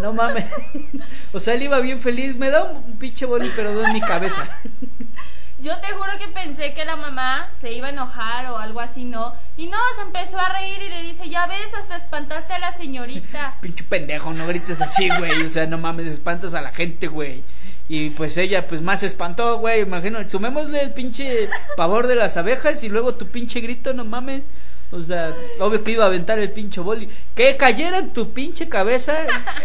No 0.00 0.12
mames. 0.12 0.44
O 1.32 1.40
sea, 1.40 1.54
él 1.54 1.64
iba 1.64 1.80
bien 1.80 2.00
feliz. 2.00 2.36
Me 2.36 2.50
da 2.50 2.64
un 2.64 2.96
pinche 2.98 3.26
boli, 3.26 3.50
pero 3.56 3.74
no 3.74 3.84
en 3.84 3.92
mi 3.92 4.00
cabeza. 4.00 4.60
Yo 5.60 5.76
te 5.78 5.88
juro 5.88 6.12
que 6.18 6.28
pensé 6.28 6.72
que 6.72 6.84
la 6.84 6.94
mamá 6.94 7.48
se 7.56 7.72
iba 7.72 7.88
a 7.88 7.90
enojar 7.90 8.46
o 8.46 8.58
algo 8.58 8.80
así, 8.80 9.04
¿no? 9.04 9.32
Y 9.56 9.66
no, 9.66 9.76
se 9.96 10.02
empezó 10.02 10.38
a 10.38 10.48
reír 10.50 10.80
y 10.80 10.88
le 10.88 11.02
dice, 11.02 11.28
ya 11.28 11.48
ves, 11.48 11.74
hasta 11.76 11.96
espantaste 11.96 12.52
a 12.52 12.60
la 12.60 12.70
señorita. 12.70 13.54
Pinche 13.60 13.82
pendejo, 13.82 14.32
no 14.32 14.46
grites 14.46 14.80
así, 14.80 15.08
güey. 15.08 15.42
O 15.42 15.50
sea, 15.50 15.66
no 15.66 15.76
mames, 15.76 16.06
espantas 16.06 16.54
a 16.54 16.60
la 16.60 16.70
gente, 16.70 17.08
güey. 17.08 17.42
Y 17.88 18.10
pues 18.10 18.36
ella, 18.36 18.68
pues 18.68 18.82
más 18.82 19.02
espantó, 19.02 19.58
güey. 19.58 19.80
Imagino, 19.80 20.26
sumémosle 20.28 20.80
el 20.80 20.92
pinche 20.92 21.48
pavor 21.76 22.06
de 22.06 22.14
las 22.14 22.36
abejas 22.36 22.84
y 22.84 22.88
luego 22.88 23.16
tu 23.16 23.26
pinche 23.26 23.60
grito, 23.60 23.94
no 23.94 24.04
mames. 24.04 24.42
O 24.90 25.02
sea, 25.02 25.34
obvio 25.60 25.84
que 25.84 25.92
iba 25.92 26.04
a 26.04 26.06
aventar 26.06 26.38
el 26.38 26.50
pinche 26.50 26.80
boli. 26.80 27.08
Que 27.34 27.56
cayera 27.56 27.98
en 27.98 28.12
tu 28.12 28.32
pinche 28.32 28.68
cabeza 28.68 29.14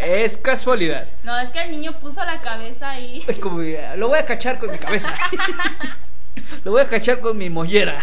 es 0.02 0.38
casualidad. 0.38 1.08
No, 1.24 1.40
es 1.40 1.50
que 1.50 1.64
el 1.64 1.72
niño 1.72 1.94
puso 2.00 2.24
la 2.26 2.42
cabeza 2.42 2.90
ahí. 2.92 3.26
Como, 3.42 3.60
lo 3.96 4.10
voy 4.10 4.20
a 4.20 4.26
cachar 4.26 4.60
con 4.60 4.72
mi 4.72 4.78
cabeza. 4.78 5.14
lo 6.66 6.72
voy 6.72 6.82
a 6.82 6.88
cachar 6.88 7.22
con 7.22 7.38
mi 7.38 7.50
mollera. 7.50 8.00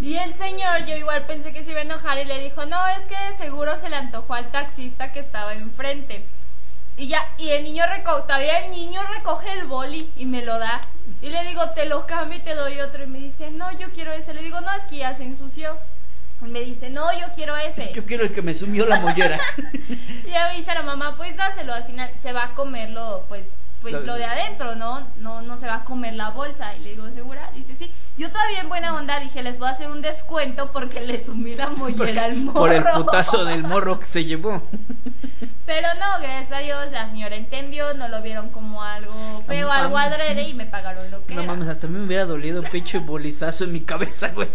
Y 0.00 0.16
el 0.16 0.34
señor, 0.34 0.84
yo 0.86 0.94
igual 0.96 1.24
pensé 1.26 1.52
que 1.52 1.64
se 1.64 1.72
iba 1.72 1.80
a 1.80 1.84
enojar 1.84 2.18
y 2.18 2.24
le 2.24 2.38
dijo, 2.38 2.66
no, 2.66 2.86
es 2.88 3.04
que 3.06 3.16
seguro 3.36 3.76
se 3.76 3.88
le 3.88 3.96
antojó 3.96 4.34
al 4.34 4.50
taxista 4.52 5.12
que 5.12 5.18
estaba 5.18 5.54
enfrente. 5.54 6.24
Y 6.96 7.08
ya, 7.08 7.26
y 7.38 7.50
el 7.50 7.64
niño 7.64 7.84
recoge, 7.88 8.22
todavía 8.22 8.64
el 8.64 8.70
niño 8.70 9.00
recoge 9.12 9.50
el 9.52 9.66
boli 9.66 10.08
y 10.16 10.26
me 10.26 10.44
lo 10.44 10.60
da. 10.60 10.80
Y 11.20 11.30
le 11.30 11.42
digo, 11.44 11.70
te 11.70 11.86
lo 11.86 12.06
cambio 12.06 12.38
y 12.38 12.42
te 12.42 12.54
doy 12.54 12.80
otro. 12.80 13.02
Y 13.02 13.08
me 13.08 13.18
dice, 13.18 13.50
no, 13.50 13.76
yo 13.78 13.88
quiero 13.90 14.12
ese. 14.12 14.34
Le 14.34 14.42
digo, 14.42 14.60
no, 14.60 14.70
es 14.72 14.84
que 14.84 14.98
ya 14.98 15.14
se 15.14 15.24
ensució. 15.24 15.76
Me 16.40 16.60
dice, 16.60 16.90
no, 16.90 17.12
yo 17.18 17.26
quiero 17.34 17.56
ese. 17.56 17.92
Yo 17.94 18.04
quiero 18.04 18.24
el 18.24 18.32
que 18.32 18.42
me 18.42 18.54
sumió 18.54 18.86
la 18.86 19.00
mollera. 19.00 19.38
y 20.24 20.30
ya 20.30 20.48
me 20.48 20.56
dice 20.56 20.70
a 20.70 20.74
la 20.74 20.82
mamá, 20.82 21.16
pues 21.16 21.36
dáselo, 21.36 21.72
al 21.72 21.84
final 21.84 22.10
se 22.18 22.32
va 22.32 22.44
a 22.44 22.54
comerlo, 22.54 23.24
pues, 23.28 23.48
pues 23.80 24.02
lo, 24.04 24.14
de 24.14 24.24
adentro, 24.24 24.74
¿no? 24.74 25.06
No, 25.20 25.42
no 25.42 25.56
se 25.56 25.66
va 25.66 25.76
a 25.76 25.84
comer 25.84 26.14
la 26.14 26.30
bolsa. 26.30 26.74
Y 26.76 26.80
le 26.80 26.90
digo, 26.90 27.08
¿segura? 27.10 27.50
Dice, 27.54 27.74
sí. 27.74 27.90
Yo 28.16 28.30
todavía 28.30 28.60
en 28.60 28.68
buena 28.68 28.94
onda 28.94 29.18
dije, 29.18 29.42
les 29.42 29.58
voy 29.58 29.68
a 29.68 29.72
hacer 29.72 29.90
un 29.90 30.00
descuento 30.00 30.70
porque 30.70 31.00
le 31.00 31.22
sumí 31.22 31.54
la 31.56 31.68
mollera 31.68 32.26
al 32.26 32.36
morro. 32.36 32.60
Por 32.60 32.72
el 32.72 32.84
putazo 32.84 33.44
del 33.44 33.64
morro 33.64 33.98
que 33.98 34.06
se 34.06 34.24
llevó. 34.24 34.62
Pero 35.66 35.88
no, 35.94 36.20
gracias 36.20 36.52
a 36.52 36.58
Dios 36.58 36.92
la 36.92 37.08
señora 37.08 37.36
entendió, 37.36 37.94
no 37.94 38.08
lo 38.08 38.20
vieron 38.20 38.50
como 38.50 38.82
algo 38.82 39.42
feo, 39.46 39.72
algo 39.72 39.96
adrede 39.96 40.42
y 40.42 40.52
me 40.52 40.66
pagaron 40.66 41.10
lo 41.10 41.24
que 41.24 41.34
No 41.34 41.42
mames, 41.44 41.68
hasta 41.68 41.86
a 41.86 41.90
mí 41.90 41.98
me 41.98 42.04
hubiera 42.04 42.26
dolido 42.26 42.60
un 42.60 42.66
pecho 42.66 43.00
bolizazo 43.00 43.64
en 43.64 43.72
mi 43.72 43.80
cabeza, 43.80 44.28
güey. 44.28 44.48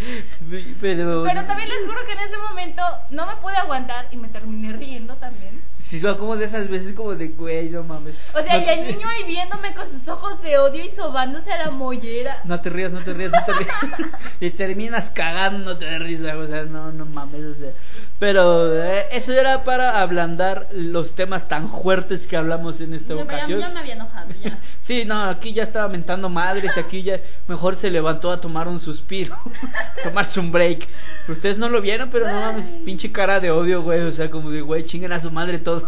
Pero... 0.79 1.23
Pero 1.23 1.45
también 1.45 1.67
les 1.67 1.79
juro 1.79 1.97
que 2.05 2.13
en 2.13 2.19
ese 2.19 2.37
momento 2.37 2.83
no 3.09 3.25
me 3.25 3.35
pude 3.37 3.55
aguantar 3.55 4.07
y 4.11 4.17
me 4.17 4.27
terminé 4.27 4.71
riendo 4.73 5.15
también. 5.15 5.59
Sí, 5.79 5.99
son 5.99 6.17
como 6.17 6.35
de 6.35 6.45
esas 6.45 6.67
veces 6.69 6.93
como 6.93 7.15
de, 7.15 7.29
güey, 7.29 7.69
no 7.69 7.83
mames. 7.83 8.13
O 8.35 8.43
sea, 8.43 8.57
y 8.57 8.69
el 8.69 8.83
niño 8.83 9.07
ahí 9.07 9.23
viéndome 9.23 9.73
con 9.73 9.89
sus 9.89 10.07
ojos 10.09 10.43
de 10.43 10.57
odio 10.59 10.83
y 10.83 10.91
sobándose 10.91 11.51
a 11.53 11.57
la 11.57 11.71
mollera. 11.71 12.41
No 12.43 12.59
te 12.59 12.69
rías, 12.69 12.91
no 12.91 12.99
te 12.99 13.13
rías, 13.13 13.31
no 13.31 13.43
te 13.45 13.45
rías. 13.45 13.48
y 14.39 14.49
terminas 14.51 15.09
cagándote 15.09 15.85
de 15.85 15.99
risa, 15.99 16.37
o 16.37 16.47
sea, 16.47 16.63
no, 16.63 16.91
no 16.91 17.05
mames, 17.05 17.43
o 17.43 17.53
sea. 17.53 17.71
Pero 18.19 18.83
eh, 18.83 19.05
eso 19.13 19.31
era 19.31 19.63
para 19.63 20.01
ablandar 20.01 20.67
los 20.73 21.13
temas 21.13 21.47
tan 21.47 21.69
fuertes 21.69 22.27
que 22.27 22.35
hablamos 22.35 22.81
en 22.81 22.93
esta 22.93 23.15
ocasión. 23.15 23.59
Ya, 23.59 23.69
me 23.69 23.79
había 23.79 23.93
enojado, 23.93 24.29
ya. 24.43 24.59
sí, 24.79 25.05
no, 25.05 25.23
aquí 25.25 25.53
ya 25.53 25.63
estaba 25.63 25.87
mentando 25.87 26.27
madres, 26.27 26.77
aquí 26.77 27.01
ya 27.01 27.19
mejor 27.47 27.75
se 27.77 27.89
levantó 27.89 28.31
a 28.31 28.41
tomar 28.41 28.67
un 28.67 28.79
suspiro, 28.79 29.37
tomarse 30.03 30.39
un 30.39 30.51
break. 30.51 30.87
ustedes 31.29 31.57
no 31.57 31.69
lo 31.69 31.81
vieron, 31.81 32.09
pero 32.09 32.29
no 32.29 32.39
mames, 32.41 32.75
pinche 32.83 33.11
cara 33.11 33.39
de 33.39 33.51
odio, 33.51 33.81
güey, 33.81 34.01
o 34.01 34.11
sea, 34.11 34.29
como 34.29 34.51
de, 34.51 34.61
güey, 34.61 34.85
chinguen 34.85 35.13
a 35.13 35.19
su 35.19 35.31
madre 35.31 35.59
todos. 35.59 35.85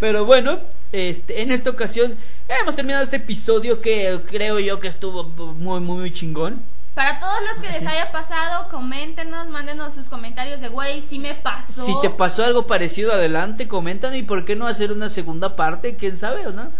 pero 0.00 0.24
bueno, 0.24 0.58
este, 0.96 1.42
en 1.42 1.52
esta 1.52 1.68
ocasión 1.68 2.16
hemos 2.48 2.74
terminado 2.74 3.04
este 3.04 3.16
episodio 3.16 3.82
que 3.82 4.22
creo 4.30 4.58
yo 4.58 4.80
que 4.80 4.88
estuvo 4.88 5.24
muy, 5.24 5.80
muy, 5.80 5.98
muy 5.98 6.12
chingón. 6.12 6.62
Para 6.94 7.20
todos 7.20 7.36
los 7.46 7.60
que 7.60 7.70
les 7.70 7.86
haya 7.86 8.10
pasado, 8.10 8.68
coméntenos, 8.70 9.46
mándenos 9.48 9.92
sus 9.92 10.08
comentarios 10.08 10.62
de, 10.62 10.68
güey, 10.68 11.02
si 11.02 11.18
me 11.18 11.34
pasó. 11.34 11.84
Si 11.84 11.92
te 12.00 12.08
pasó 12.08 12.42
algo 12.46 12.66
parecido, 12.66 13.12
adelante, 13.12 13.68
coméntanos 13.68 14.18
y 14.18 14.22
por 14.22 14.46
qué 14.46 14.56
no 14.56 14.66
hacer 14.66 14.90
una 14.90 15.10
segunda 15.10 15.54
parte, 15.54 15.96
quién 15.96 16.16
sabe, 16.16 16.46
¿o 16.46 16.52
no? 16.52 16.70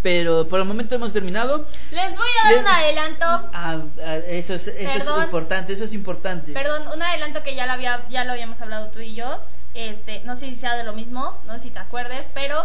Pero 0.00 0.46
por 0.46 0.60
el 0.60 0.66
momento 0.66 0.94
hemos 0.94 1.12
terminado. 1.12 1.66
Les 1.90 2.16
voy 2.16 2.28
a 2.44 2.52
dar 2.52 2.60
un 2.60 2.68
adelanto. 2.68 3.26
Ah, 3.52 3.80
ah, 4.06 4.16
eso 4.28 4.54
es, 4.54 4.68
eso 4.68 4.98
es 4.98 5.24
importante, 5.24 5.72
eso 5.72 5.82
es 5.82 5.92
importante. 5.92 6.52
Perdón, 6.52 6.86
un 6.94 7.02
adelanto 7.02 7.42
que 7.42 7.56
ya 7.56 7.66
lo, 7.66 7.72
había, 7.72 8.06
ya 8.08 8.22
lo 8.22 8.30
habíamos 8.30 8.60
hablado 8.60 8.86
tú 8.90 9.00
y 9.00 9.16
yo. 9.16 9.40
Este, 9.74 10.22
no 10.24 10.36
sé 10.36 10.50
si 10.50 10.54
sea 10.54 10.76
de 10.76 10.84
lo 10.84 10.92
mismo, 10.92 11.36
no 11.48 11.54
sé 11.54 11.58
si 11.64 11.70
te 11.70 11.80
acuerdes, 11.80 12.30
pero 12.32 12.64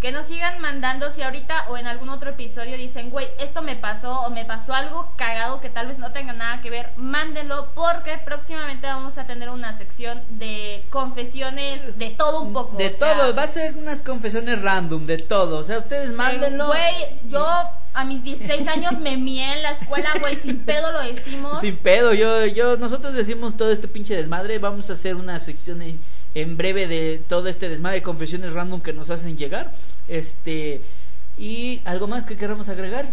que 0.00 0.12
nos 0.12 0.26
sigan 0.26 0.60
mandando 0.60 1.10
si 1.10 1.22
ahorita 1.22 1.66
o 1.70 1.76
en 1.76 1.86
algún 1.86 2.08
otro 2.08 2.30
episodio 2.30 2.76
dicen, 2.76 3.10
güey, 3.10 3.26
esto 3.40 3.62
me 3.62 3.74
pasó 3.74 4.22
o 4.22 4.30
me 4.30 4.44
pasó 4.44 4.72
algo 4.72 5.08
cagado 5.16 5.60
que 5.60 5.70
tal 5.70 5.88
vez 5.88 5.98
no 5.98 6.12
tenga 6.12 6.32
nada 6.32 6.60
que 6.60 6.70
ver, 6.70 6.88
mándenlo 6.96 7.68
porque 7.74 8.16
próximamente 8.24 8.86
vamos 8.86 9.18
a 9.18 9.26
tener 9.26 9.48
una 9.50 9.76
sección 9.76 10.22
de 10.30 10.84
confesiones 10.90 11.98
de 11.98 12.10
todo 12.10 12.42
un 12.42 12.52
poco. 12.52 12.76
De 12.76 12.90
todo, 12.90 13.34
va 13.34 13.42
a 13.42 13.48
ser 13.48 13.74
unas 13.76 14.02
confesiones 14.02 14.62
random, 14.62 15.04
de 15.06 15.18
todo, 15.18 15.58
o 15.58 15.64
sea, 15.64 15.78
ustedes 15.78 16.10
mándenlo. 16.10 16.68
Güey, 16.68 17.18
yo 17.28 17.44
a 17.94 18.04
mis 18.04 18.22
16 18.22 18.68
años 18.68 18.98
me 19.00 19.16
mié 19.16 19.54
en 19.54 19.62
la 19.64 19.72
escuela, 19.72 20.10
güey, 20.20 20.36
sin 20.36 20.60
pedo 20.60 20.92
lo 20.92 21.00
decimos. 21.00 21.58
Sin 21.58 21.76
pedo, 21.76 22.14
yo, 22.14 22.46
yo, 22.46 22.76
nosotros 22.76 23.14
decimos 23.14 23.56
todo 23.56 23.72
este 23.72 23.88
pinche 23.88 24.14
desmadre, 24.14 24.60
vamos 24.60 24.90
a 24.90 24.92
hacer 24.92 25.16
una 25.16 25.40
sección 25.40 25.82
en 25.82 25.98
breve 26.44 26.86
de 26.86 27.22
todo 27.28 27.48
este 27.48 27.68
desmadre 27.68 27.96
de 27.96 28.02
confesiones 28.02 28.52
random 28.52 28.80
que 28.80 28.92
nos 28.92 29.10
hacen 29.10 29.36
llegar. 29.36 29.72
Este, 30.08 30.82
y 31.36 31.80
algo 31.84 32.06
más 32.06 32.26
que 32.26 32.36
queramos 32.36 32.68
agregar. 32.68 33.06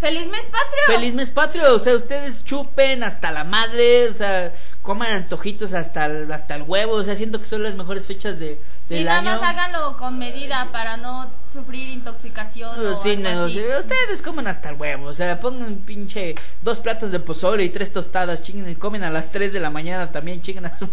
¡Feliz 0.00 0.26
mes 0.26 0.42
patrio! 0.42 0.82
¡Feliz 0.86 1.14
mes 1.14 1.30
patrio! 1.30 1.74
O 1.74 1.78
sea, 1.78 1.94
ustedes 1.94 2.44
chupen 2.44 3.02
hasta 3.02 3.30
la 3.30 3.44
madre, 3.44 4.08
o 4.08 4.14
sea, 4.14 4.52
coman 4.82 5.12
antojitos 5.12 5.72
hasta 5.72 6.06
el, 6.06 6.30
hasta 6.30 6.56
el 6.56 6.62
huevo, 6.62 6.92
o 6.94 7.02
sea, 7.02 7.16
siento 7.16 7.40
que 7.40 7.46
son 7.46 7.62
las 7.62 7.74
mejores 7.74 8.06
fechas 8.06 8.38
de, 8.38 8.60
del 8.88 8.98
sí, 8.98 9.04
nada 9.04 9.22
más 9.22 9.42
háganlo 9.42 9.96
con 9.96 10.18
medida 10.18 10.68
para 10.72 10.98
no 10.98 11.30
sufrir 11.54 11.88
intoxicación 11.88 12.86
o 12.86 12.94
sí, 12.96 13.16
no, 13.16 13.46
ustedes 13.46 14.22
coman 14.22 14.46
hasta 14.46 14.70
el 14.70 14.76
huevo, 14.76 15.06
o 15.06 15.14
sea, 15.14 15.40
pongan 15.40 15.76
pinche 15.76 16.34
dos 16.62 16.80
platos 16.80 17.10
de 17.10 17.20
pozole 17.20 17.64
y 17.64 17.70
tres 17.70 17.92
tostadas, 17.92 18.42
chinguen 18.42 18.68
y 18.68 18.74
comen 18.74 19.04
a 19.04 19.10
las 19.10 19.32
3 19.32 19.52
de 19.52 19.60
la 19.60 19.70
mañana 19.70 20.12
también, 20.12 20.42
chinguen 20.42 20.66
a 20.66 20.76
su 20.76 20.88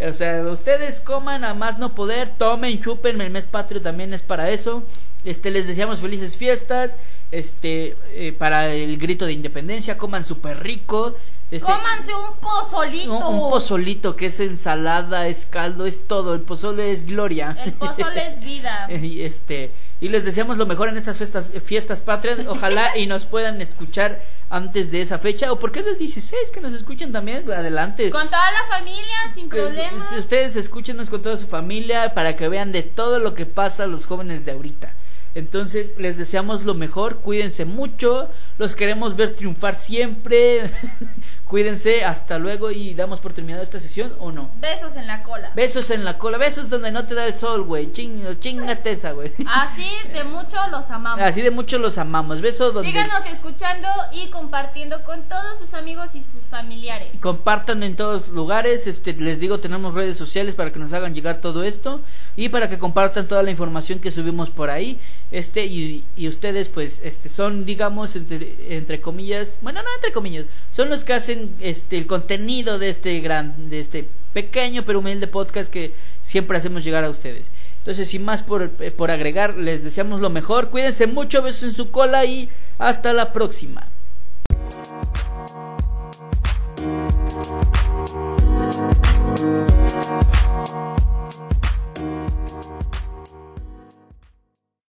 o 0.00 0.12
sea, 0.12 0.42
ustedes 0.42 1.00
coman 1.00 1.44
a 1.44 1.54
más 1.54 1.78
no 1.78 1.94
poder, 1.94 2.30
tomen, 2.36 2.80
chupen, 2.80 3.20
el 3.20 3.30
mes 3.30 3.44
patrio 3.44 3.80
también 3.80 4.12
es 4.14 4.22
para 4.22 4.50
eso. 4.50 4.82
Este, 5.24 5.50
les 5.50 5.66
deseamos 5.66 6.00
felices 6.00 6.36
fiestas, 6.36 6.98
este, 7.32 7.96
eh, 8.12 8.32
para 8.36 8.72
el 8.72 8.96
grito 8.98 9.26
de 9.26 9.32
independencia, 9.32 9.98
coman 9.98 10.24
súper 10.24 10.62
rico, 10.62 11.16
este, 11.50 11.64
Cómanse 11.64 12.12
un 12.14 12.36
pozolito. 12.40 13.28
Un, 13.28 13.50
pozolito 13.50 14.16
que 14.16 14.26
es 14.26 14.40
ensalada, 14.40 15.28
es 15.28 15.46
caldo, 15.46 15.86
es 15.86 16.06
todo. 16.08 16.34
El 16.34 16.40
pozole 16.40 16.90
es 16.90 17.06
gloria. 17.06 17.56
El 17.64 17.72
pozole 17.72 18.26
es 18.26 18.40
vida. 18.40 18.88
y 18.90 19.22
este 19.22 19.70
y 19.98 20.10
les 20.10 20.26
deseamos 20.26 20.58
lo 20.58 20.66
mejor 20.66 20.88
en 20.88 20.98
estas 20.98 21.16
fiestas, 21.16 21.52
fiestas 21.64 22.02
patrias. 22.02 22.40
Ojalá 22.48 22.98
y 22.98 23.06
nos 23.06 23.24
puedan 23.24 23.62
escuchar 23.62 24.20
antes 24.50 24.90
de 24.90 25.00
esa 25.00 25.18
fecha. 25.18 25.50
O 25.52 25.58
porque 25.58 25.78
es 25.78 25.86
del 25.86 25.96
16 25.98 26.50
que 26.52 26.60
nos 26.60 26.74
escuchen 26.74 27.12
también. 27.12 27.50
Adelante. 27.50 28.10
Con 28.10 28.26
toda 28.26 28.50
la 28.50 28.64
familia, 28.68 29.16
sin 29.34 29.48
problema. 29.48 30.06
Si 30.10 30.18
ustedes 30.18 30.56
escúchenos 30.56 31.08
con 31.08 31.22
toda 31.22 31.38
su 31.38 31.46
familia 31.46 32.12
para 32.12 32.36
que 32.36 32.48
vean 32.48 32.72
de 32.72 32.82
todo 32.82 33.20
lo 33.20 33.34
que 33.34 33.46
pasa 33.46 33.84
a 33.84 33.86
los 33.86 34.06
jóvenes 34.06 34.44
de 34.44 34.52
ahorita. 34.52 34.92
Entonces 35.34 35.90
les 35.98 36.16
deseamos 36.16 36.64
lo 36.64 36.72
mejor, 36.72 37.18
cuídense 37.18 37.66
mucho, 37.66 38.30
los 38.56 38.74
queremos 38.74 39.16
ver 39.16 39.34
triunfar 39.34 39.74
siempre. 39.74 40.70
Cuídense, 41.48 42.04
hasta 42.04 42.40
luego 42.40 42.72
y 42.72 42.94
damos 42.94 43.20
por 43.20 43.32
terminada 43.32 43.62
esta 43.62 43.78
sesión 43.78 44.12
o 44.18 44.32
no. 44.32 44.50
Besos 44.60 44.96
en 44.96 45.06
la 45.06 45.22
cola. 45.22 45.52
Besos 45.54 45.90
en 45.90 46.04
la 46.04 46.18
cola, 46.18 46.38
besos 46.38 46.68
donde 46.68 46.90
no 46.90 47.06
te 47.06 47.14
da 47.14 47.24
el 47.24 47.38
sol, 47.38 47.62
güey. 47.62 47.92
Ching, 47.92 48.24
chingate 48.40 48.90
esa, 48.90 49.12
güey. 49.12 49.32
Así 49.46 49.86
de 50.12 50.24
mucho 50.24 50.56
los 50.72 50.90
amamos. 50.90 51.24
Así 51.24 51.42
de 51.42 51.52
mucho 51.52 51.78
los 51.78 51.98
amamos. 51.98 52.40
Besos 52.40 52.74
donde. 52.74 52.90
Síganos 52.90 53.24
escuchando 53.26 53.86
y 54.10 54.28
compartiendo 54.30 55.04
con 55.04 55.22
todos 55.22 55.56
sus 55.60 55.74
amigos 55.74 56.16
y 56.16 56.22
sus 56.22 56.42
familiares. 56.50 57.10
Compartan 57.20 57.84
en 57.84 57.94
todos 57.94 58.26
lugares. 58.28 58.88
Este, 58.88 59.12
les 59.12 59.38
digo, 59.38 59.60
tenemos 59.60 59.94
redes 59.94 60.16
sociales 60.16 60.56
para 60.56 60.72
que 60.72 60.80
nos 60.80 60.92
hagan 60.94 61.14
llegar 61.14 61.40
todo 61.40 61.62
esto 61.62 62.00
y 62.34 62.48
para 62.48 62.68
que 62.68 62.80
compartan 62.80 63.28
toda 63.28 63.44
la 63.44 63.52
información 63.52 64.00
que 64.00 64.10
subimos 64.10 64.50
por 64.50 64.68
ahí. 64.68 64.98
Este, 65.30 65.66
y, 65.66 66.02
y 66.16 66.26
ustedes, 66.26 66.68
pues, 66.68 67.00
este, 67.04 67.28
son, 67.28 67.64
digamos, 67.64 68.16
entre, 68.16 68.76
entre 68.76 69.00
comillas, 69.00 69.58
bueno, 69.62 69.80
no 69.80 69.88
entre 69.94 70.10
comillas, 70.12 70.46
son 70.72 70.88
los 70.90 71.04
que 71.04 71.12
hacen 71.12 71.35
este, 71.60 71.98
el 71.98 72.06
contenido 72.06 72.78
de 72.78 72.88
este 72.88 73.20
gran 73.20 73.70
de 73.70 73.80
este 73.80 74.08
pequeño 74.32 74.82
pero 74.84 74.98
humilde 74.98 75.26
podcast 75.26 75.72
que 75.72 75.92
siempre 76.22 76.58
hacemos 76.58 76.84
llegar 76.84 77.04
a 77.04 77.10
ustedes. 77.10 77.46
Entonces, 77.78 78.08
sin 78.08 78.24
más 78.24 78.42
por, 78.42 78.70
eh, 78.80 78.90
por 78.90 79.10
agregar, 79.10 79.56
les 79.56 79.84
deseamos 79.84 80.20
lo 80.20 80.28
mejor. 80.28 80.70
Cuídense 80.70 81.06
mucho, 81.06 81.40
besos 81.40 81.62
en 81.62 81.72
su 81.72 81.90
cola 81.90 82.24
y 82.24 82.48
hasta 82.78 83.12
la 83.12 83.32
próxima. 83.32 83.86